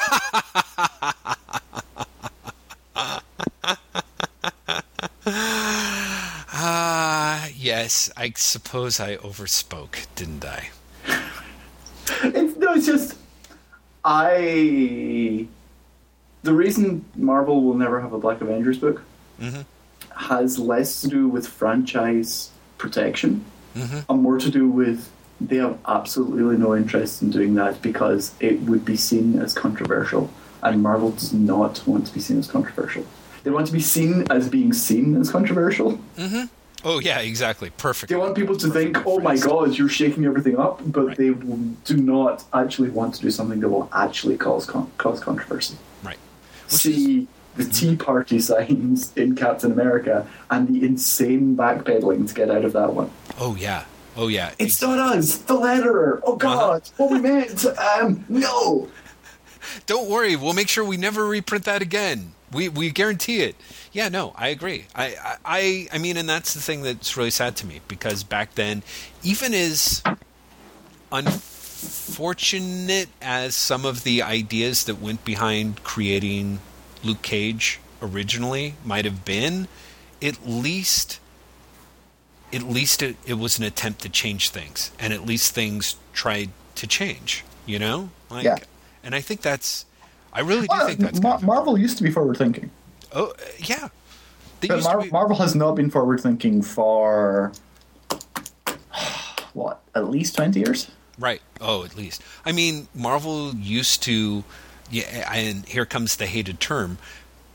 Ah, 6.59 7.47
yes, 7.55 8.09
I 8.17 8.31
suppose 8.35 8.99
I 8.99 9.17
overspoke, 9.17 10.07
didn't 10.15 10.45
I? 10.45 10.69
It's, 12.23 12.57
no, 12.57 12.73
it's 12.73 12.85
just 12.85 13.15
I. 14.03 15.47
The 16.43 16.53
reason 16.53 17.03
Marvel 17.15 17.61
will 17.63 17.73
never 17.75 17.99
have 17.99 18.13
a 18.13 18.17
Black 18.19 18.41
Avengers 18.41 18.77
book 18.79 19.03
Mm-hmm. 19.39 19.61
has 20.19 20.57
less 20.57 21.01
to 21.01 21.07
do 21.07 21.27
with 21.27 21.47
franchise 21.47 22.49
protection 22.79 23.45
Mm-hmm. 23.75 23.99
and 24.11 24.23
more 24.23 24.39
to 24.39 24.49
do 24.49 24.67
with 24.67 25.07
they 25.39 25.57
have 25.57 25.77
absolutely 25.87 26.57
no 26.57 26.75
interest 26.75 27.21
in 27.21 27.29
doing 27.29 27.55
that 27.55 27.81
because 27.81 28.33
it 28.39 28.61
would 28.61 28.83
be 28.85 28.95
seen 28.97 29.39
as 29.39 29.53
controversial, 29.53 30.29
and 30.63 30.81
Marvel 30.81 31.11
does 31.11 31.33
not 31.33 31.85
want 31.87 32.07
to 32.07 32.13
be 32.13 32.19
seen 32.19 32.39
as 32.39 32.47
controversial. 32.47 33.05
They 33.43 33.51
want 33.51 33.67
to 33.67 33.73
be 33.73 33.79
seen 33.79 34.25
as 34.29 34.49
being 34.49 34.73
seen 34.73 35.15
as 35.15 35.29
controversial. 35.29 35.99
Mm-hmm. 36.17 36.45
Oh 36.83 36.99
yeah, 36.99 37.19
exactly. 37.19 37.69
Perfect. 37.71 38.09
They 38.09 38.15
want 38.15 38.35
people 38.35 38.55
to 38.57 38.69
think, 38.69 39.05
"Oh 39.05 39.19
my 39.19 39.37
God, 39.37 39.77
you're 39.77 39.89
shaking 39.89 40.25
everything 40.25 40.57
up," 40.57 40.81
but 40.85 41.07
Right. 41.07 41.17
they 41.17 41.29
do 41.29 41.97
not 41.97 42.43
actually 42.53 42.89
want 42.89 43.15
to 43.15 43.21
do 43.21 43.31
something 43.31 43.59
that 43.61 43.69
will 43.69 43.89
actually 43.93 44.37
cause 44.37 44.65
con- 44.65 44.89
cause 44.97 45.19
controversy. 45.19 45.75
Right. 46.03 46.17
Which 46.65 46.81
See 46.81 47.27
the 47.55 47.63
mm-hmm. 47.63 47.71
Tea 47.71 47.95
Party 47.95 48.39
signs 48.51 49.11
in 49.15 49.35
Captain 49.35 49.71
America 49.71 50.27
and 50.51 50.67
the 50.67 50.85
insane 50.85 51.55
backpedaling 51.57 52.27
to 52.27 52.33
get 52.33 52.51
out 52.51 52.63
of 52.63 52.73
that 52.73 52.93
one. 52.93 53.09
Oh 53.39 53.55
yeah. 53.55 53.85
Oh 54.17 54.27
yeah. 54.27 54.51
It's 54.57 54.81
not 54.81 54.97
us, 54.97 55.37
the 55.37 55.53
letterer. 55.53 56.19
Oh 56.23 56.35
God, 56.35 56.89
what 56.97 57.11
we 57.11 57.19
meant? 57.19 57.63
Um, 57.65 58.25
no. 58.27 58.89
Don't 59.85 60.09
worry, 60.09 60.35
we'll 60.35 60.53
make 60.53 60.69
sure 60.69 60.83
we 60.83 60.97
never 60.97 61.25
reprint 61.27 61.65
that 61.65 61.83
again. 61.83 62.33
We 62.51 62.67
we 62.67 62.89
guarantee 62.89 63.41
it. 63.43 63.55
Yeah, 63.91 64.09
no, 64.09 64.33
I 64.35 64.47
agree. 64.47 64.85
I 64.95 65.37
I, 65.45 65.87
I 65.93 65.99
mean, 65.99 66.17
and 66.17 66.27
that's 66.27 66.55
the 66.55 66.61
thing 66.61 66.81
that's 66.81 67.15
really 67.15 67.29
sad 67.29 67.55
to 67.57 67.67
me 67.67 67.81
because 67.87 68.23
back 68.23 68.55
then, 68.55 68.81
even 69.21 69.53
as 69.53 70.01
unfortunate 71.11 73.09
as 73.21 73.55
some 73.55 73.85
of 73.85 74.03
the 74.03 74.23
ideas 74.23 74.85
that 74.85 74.99
went 74.99 75.23
behind 75.25 75.83
creating 75.83 76.59
Luke 77.03 77.21
Cage 77.21 77.79
originally 78.01 78.73
might 78.83 79.05
have 79.05 79.23
been, 79.25 79.67
at 80.21 80.47
least 80.47 81.19
at 82.53 82.63
least 82.63 83.01
it, 83.03 83.15
it 83.25 83.33
was 83.35 83.57
an 83.59 83.65
attempt 83.65 84.01
to 84.01 84.09
change 84.09 84.49
things 84.49 84.91
and 84.99 85.13
at 85.13 85.25
least 85.25 85.53
things 85.53 85.95
tried 86.13 86.49
to 86.75 86.87
change 86.87 87.43
you 87.65 87.77
know? 87.79 88.09
Like 88.29 88.45
Yeah. 88.45 88.57
and 89.03 89.13
i 89.15 89.21
think 89.21 89.41
that's 89.41 89.85
i 90.33 90.39
really 90.39 90.61
do 90.67 90.67
Well, 90.69 90.87
think 90.87 90.99
that's 90.99 91.19
of- 91.23 91.43
Marvel 91.43 91.77
used 91.77 91.97
to 91.97 92.03
be 92.03 92.11
forward 92.11 92.37
thinking, 92.37 92.71
oh 93.13 93.31
uh, 93.31 93.33
yeah. 93.59 93.89
Mar- 94.83 95.01
be, 95.03 95.09
Marvel 95.11 95.35
has 95.37 95.53
not 95.55 95.75
been 95.75 95.89
forward 95.91 96.19
thinking 96.21 96.61
for 96.61 97.51
what 99.53 99.81
at 99.95 100.09
least 100.09 100.35
twenty 100.35 100.59
years. 100.59 100.89
right. 101.19 101.41
Oh 101.59 101.83
at 101.83 101.95
least. 101.95 102.21
I 102.45 102.51
mean 102.51 102.87
marvel 102.95 103.53
used 103.55 104.03
to 104.03 104.43
yeah 104.89 105.31
and 105.33 105.65
here 105.65 105.85
comes 105.85 106.15
the 106.15 106.25
hated 106.27 106.59
term 106.59 106.97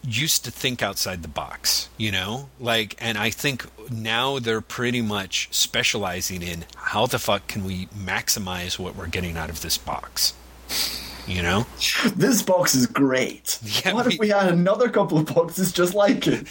used 0.04 0.44
to 0.44 0.50
think 0.50 0.82
outside 0.82 1.22
the 1.22 1.28
box 1.28 1.88
you 1.96 2.10
know 2.10 2.48
like 2.58 2.96
and 3.00 3.16
i 3.16 3.30
think 3.30 3.64
now 3.90 4.38
they're 4.40 4.60
pretty 4.60 5.00
much 5.00 5.48
specializing 5.52 6.42
in 6.42 6.64
how 6.76 7.06
the 7.06 7.18
fuck 7.18 7.46
can 7.46 7.64
we 7.64 7.86
maximize 7.86 8.78
what 8.78 8.96
we're 8.96 9.06
getting 9.06 9.36
out 9.36 9.48
of 9.50 9.60
this 9.62 9.78
box 9.78 10.34
you 11.26 11.40
know 11.42 11.66
This 12.16 12.42
box 12.42 12.74
is 12.74 12.86
great. 12.86 13.58
Yeah, 13.62 13.92
what 13.92 14.06
we- 14.06 14.14
if 14.14 14.18
we 14.18 14.28
had 14.30 14.48
another 14.52 14.88
couple 14.88 15.18
of 15.18 15.26
boxes 15.26 15.70
just 15.70 15.94
like 15.94 16.26
it? 16.26 16.48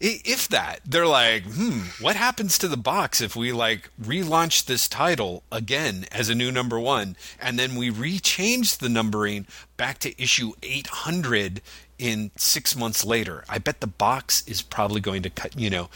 If 0.00 0.48
that 0.48 0.80
they're 0.84 1.06
like 1.06 1.44
hmm 1.44 1.82
what 2.04 2.14
happens 2.16 2.58
to 2.58 2.68
the 2.68 2.76
box 2.76 3.22
if 3.22 3.34
we 3.34 3.52
like 3.52 3.88
relaunch 4.02 4.66
this 4.66 4.86
title 4.88 5.42
again 5.50 6.04
as 6.12 6.28
a 6.28 6.34
new 6.34 6.52
number 6.52 6.78
one 6.78 7.16
and 7.40 7.58
then 7.58 7.76
we 7.76 7.90
rechange 7.90 8.76
the 8.78 8.90
numbering 8.90 9.46
back 9.78 9.98
to 10.00 10.20
issue 10.22 10.52
800 10.62 11.62
in 11.98 12.30
six 12.36 12.74
months 12.76 13.04
later 13.04 13.44
i 13.48 13.58
bet 13.58 13.80
the 13.80 13.86
box 13.86 14.46
is 14.46 14.62
probably 14.62 15.00
going 15.00 15.22
to 15.22 15.30
cut 15.30 15.58
you 15.58 15.70
know 15.70 15.88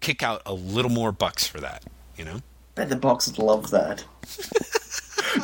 kick 0.00 0.22
out 0.22 0.42
a 0.46 0.52
little 0.54 0.90
more 0.90 1.12
bucks 1.12 1.46
for 1.46 1.60
that 1.60 1.84
you 2.16 2.24
know 2.24 2.36
I 2.36 2.42
Bet 2.74 2.88
the 2.88 2.96
box 2.96 3.36
loves 3.36 3.70
that. 3.70 4.02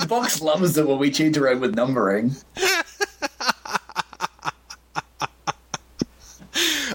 the 0.00 0.06
box 0.08 0.40
loves 0.40 0.78
it 0.78 0.88
when 0.88 0.98
we 0.98 1.10
change 1.10 1.36
around 1.36 1.60
with 1.60 1.74
numbering. 1.74 2.34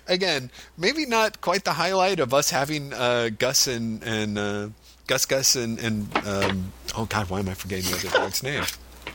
again 0.07 0.49
maybe 0.77 1.05
not 1.05 1.39
quite 1.39 1.63
the 1.63 1.73
highlight 1.73 2.19
of 2.19 2.33
us 2.33 2.49
having 2.49 2.93
uh, 2.93 3.29
gus 3.37 3.67
and 3.67 4.03
and 4.03 4.37
uh, 4.37 4.67
gus 5.07 5.25
gus 5.25 5.55
and, 5.55 5.79
and 5.79 6.09
um, 6.27 6.73
oh 6.97 7.05
god 7.05 7.29
why 7.29 7.39
am 7.39 7.47
i 7.47 7.53
forgetting 7.53 7.89
the 7.91 7.97
other 7.97 8.09
dog's 8.09 8.43
name 8.43 8.63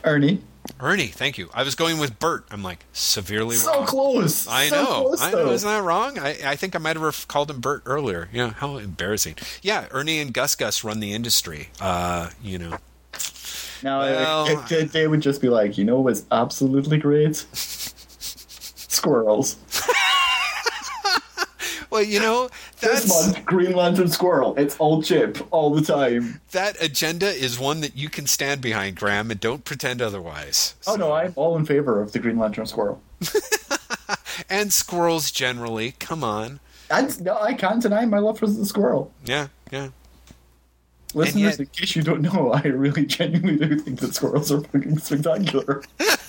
Ernie, 0.03 0.41
Ernie, 0.79 1.07
thank 1.07 1.37
you. 1.37 1.49
I 1.53 1.63
was 1.63 1.75
going 1.75 1.99
with 1.99 2.19
Bert. 2.19 2.45
I'm 2.51 2.63
like 2.63 2.85
severely 2.93 3.55
so 3.55 3.73
wrong. 3.73 3.85
close. 3.85 4.47
I 4.47 4.67
so 4.67 4.83
know. 4.83 5.01
Close, 5.07 5.21
I 5.21 5.31
know. 5.31 5.51
Isn't 5.51 5.69
that 5.69 5.83
wrong? 5.83 6.17
I, 6.19 6.37
I 6.45 6.55
think 6.55 6.75
I 6.75 6.79
might 6.79 6.95
have 6.97 7.27
called 7.27 7.49
him 7.51 7.59
Bert 7.59 7.83
earlier. 7.85 8.29
Yeah. 8.31 8.51
How 8.53 8.77
embarrassing. 8.77 9.35
Yeah. 9.61 9.87
Ernie 9.91 10.19
and 10.19 10.33
Gus 10.33 10.55
Gus 10.55 10.83
run 10.83 10.99
the 10.99 11.13
industry. 11.13 11.69
Uh, 11.81 12.29
you 12.41 12.57
know. 12.57 12.77
Now 13.83 13.99
Well- 13.99 14.47
it, 14.47 14.71
it- 14.71 14.91
they 14.91 15.07
would 15.07 15.21
just 15.21 15.41
be 15.41 15.49
like, 15.49 15.77
you 15.77 15.85
know, 15.85 15.99
what's 16.01 16.25
absolutely 16.31 16.97
great? 16.97 17.35
Squirrels. 17.53 19.55
Well, 21.89 22.03
you 22.03 22.19
know 22.19 22.49
This 22.81 23.07
month, 23.07 23.43
Green 23.45 23.73
Lantern 23.75 24.09
Squirrel. 24.09 24.55
It's 24.57 24.77
all 24.77 25.01
chip 25.01 25.37
all 25.51 25.73
the 25.73 25.81
time. 25.81 26.39
that 26.51 26.81
agenda 26.81 27.27
is 27.27 27.57
one 27.59 27.81
that 27.81 27.95
you 27.97 28.09
can 28.09 28.27
stand 28.27 28.61
behind, 28.61 28.95
Graeme, 28.97 29.31
and 29.31 29.39
don't 29.39 29.65
pretend 29.65 30.01
otherwise. 30.01 30.75
Oh 30.85 30.95
no, 30.95 31.11
I'm 31.13 31.33
all 31.35 31.57
in 31.57 31.65
favor 31.65 32.01
of 32.01 32.11
the 32.11 32.19
Green 32.19 32.37
Lantern 32.37 32.65
Squirrel. 32.65 33.01
And 34.49 34.71
squirrels 34.73 35.31
generally. 35.31 35.93
Come 35.99 36.23
on. 36.23 36.59
And 36.89 37.21
no, 37.21 37.37
I 37.39 37.53
can't 37.53 37.81
deny 37.81 38.05
my 38.05 38.19
love 38.19 38.39
for 38.39 38.47
the 38.47 38.65
squirrel. 38.65 39.11
Yeah. 39.25 39.47
Yeah. 39.71 39.89
Listeners, 41.13 41.41
yet- 41.41 41.59
in 41.59 41.65
case 41.67 41.95
you 41.95 42.01
don't 42.03 42.21
know, 42.21 42.51
I 42.53 42.61
really 42.67 43.05
genuinely 43.05 43.57
do 43.67 43.79
think 43.79 43.99
that 43.99 44.15
squirrels 44.15 44.51
are 44.51 44.61
fucking 44.61 44.97
spectacular. 44.99 45.83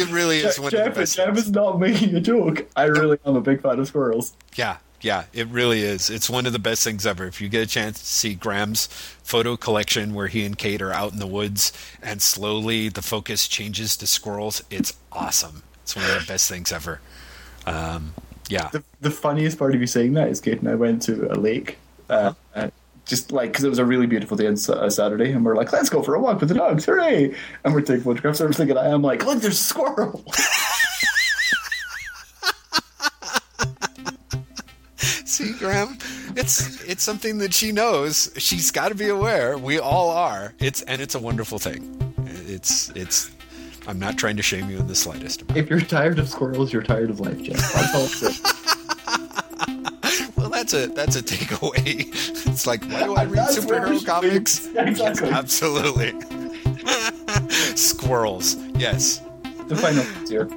It 0.00 0.12
really 0.12 0.38
is 0.38 0.58
one 0.58 0.66
of 0.66 0.72
the 0.72 0.78
Jeff, 0.78 0.94
best. 0.94 1.16
Jeff 1.16 1.36
is 1.36 1.50
not 1.50 1.78
making 1.78 2.14
a 2.14 2.20
joke. 2.20 2.66
I 2.76 2.84
really 2.84 3.18
am 3.24 3.36
a 3.36 3.40
big 3.40 3.62
fan 3.62 3.78
of 3.78 3.86
squirrels. 3.86 4.34
Yeah, 4.54 4.78
yeah, 5.00 5.24
it 5.32 5.48
really 5.48 5.82
is. 5.82 6.10
It's 6.10 6.28
one 6.28 6.46
of 6.46 6.52
the 6.52 6.58
best 6.58 6.84
things 6.84 7.06
ever. 7.06 7.26
If 7.26 7.40
you 7.40 7.48
get 7.48 7.62
a 7.62 7.66
chance 7.66 7.98
to 7.98 8.04
see 8.04 8.34
Graeme's 8.34 8.86
photo 9.22 9.56
collection 9.56 10.14
where 10.14 10.26
he 10.26 10.44
and 10.44 10.56
Kate 10.56 10.82
are 10.82 10.92
out 10.92 11.12
in 11.12 11.18
the 11.18 11.26
woods 11.26 11.72
and 12.02 12.20
slowly 12.20 12.88
the 12.88 13.02
focus 13.02 13.48
changes 13.48 13.96
to 13.98 14.06
squirrels, 14.06 14.62
it's 14.70 14.94
awesome. 15.12 15.62
It's 15.82 15.96
one 15.96 16.04
of 16.04 16.20
the 16.20 16.26
best 16.26 16.48
things 16.48 16.70
ever. 16.72 17.00
Um, 17.66 18.14
yeah. 18.48 18.68
The, 18.68 18.82
the 19.00 19.10
funniest 19.10 19.58
part 19.58 19.74
of 19.74 19.80
you 19.80 19.86
saying 19.86 20.14
that 20.14 20.28
is 20.28 20.40
Kate 20.40 20.60
and 20.60 20.68
I 20.68 20.74
went 20.74 21.02
to 21.02 21.32
a 21.32 21.36
lake. 21.36 21.78
Uh, 22.08 22.34
just 23.10 23.32
like 23.32 23.50
because 23.50 23.64
it 23.64 23.68
was 23.68 23.80
a 23.80 23.84
really 23.84 24.06
beautiful 24.06 24.36
day 24.36 24.46
on 24.46 24.54
uh, 24.54 24.88
Saturday, 24.88 25.32
and 25.32 25.44
we're 25.44 25.56
like, 25.56 25.72
let's 25.72 25.90
go 25.90 26.00
for 26.02 26.14
a 26.14 26.20
walk 26.20 26.38
with 26.40 26.48
the 26.48 26.54
dogs, 26.54 26.84
hooray! 26.84 27.34
And 27.64 27.74
we're 27.74 27.80
taking 27.82 28.04
photographs. 28.04 28.40
And 28.40 28.46
I'm 28.46 28.52
thinking, 28.54 28.78
I 28.78 28.88
am 28.88 29.02
like, 29.02 29.26
look, 29.26 29.40
there's 29.42 29.60
a 29.60 29.64
squirrel. 29.64 30.24
See, 34.96 35.52
Graeme, 35.58 35.98
it's 36.36 36.82
it's 36.84 37.02
something 37.02 37.38
that 37.38 37.52
she 37.52 37.72
knows. 37.72 38.32
She's 38.36 38.70
got 38.70 38.90
to 38.90 38.94
be 38.94 39.08
aware. 39.08 39.58
We 39.58 39.80
all 39.80 40.10
are. 40.10 40.54
It's 40.60 40.82
and 40.82 41.02
it's 41.02 41.16
a 41.16 41.20
wonderful 41.20 41.58
thing. 41.58 42.14
It's 42.46 42.90
it's. 42.90 43.32
I'm 43.88 43.98
not 43.98 44.18
trying 44.18 44.36
to 44.36 44.42
shame 44.42 44.70
you 44.70 44.78
in 44.78 44.86
the 44.86 44.94
slightest. 44.94 45.42
if 45.56 45.68
you're 45.68 45.80
tired 45.80 46.18
of 46.20 46.28
squirrels, 46.28 46.72
you're 46.72 46.82
tired 46.82 47.10
of 47.10 47.18
life, 47.18 47.42
Jeff. 47.42 47.56
That's 47.72 47.94
all 47.94 48.04
it 48.04 48.22
is. 48.30 48.42
Well, 48.44 48.59
that's 50.60 50.74
a 50.74 50.86
that's 50.88 51.16
a 51.16 51.22
takeaway. 51.22 52.06
It's 52.50 52.66
like 52.66 52.84
why 52.84 53.04
do 53.04 53.14
I 53.14 53.24
read 53.24 53.36
that's 53.36 53.58
superhero 53.58 54.04
comics? 54.04 54.66
exactly. 54.74 55.28
Yes, 55.28 55.38
absolutely. 55.38 56.12
Squirrels. 57.76 58.56
Yes. 58.76 59.22
The 59.68 59.76
final 59.76 60.04
here. 60.28 60.48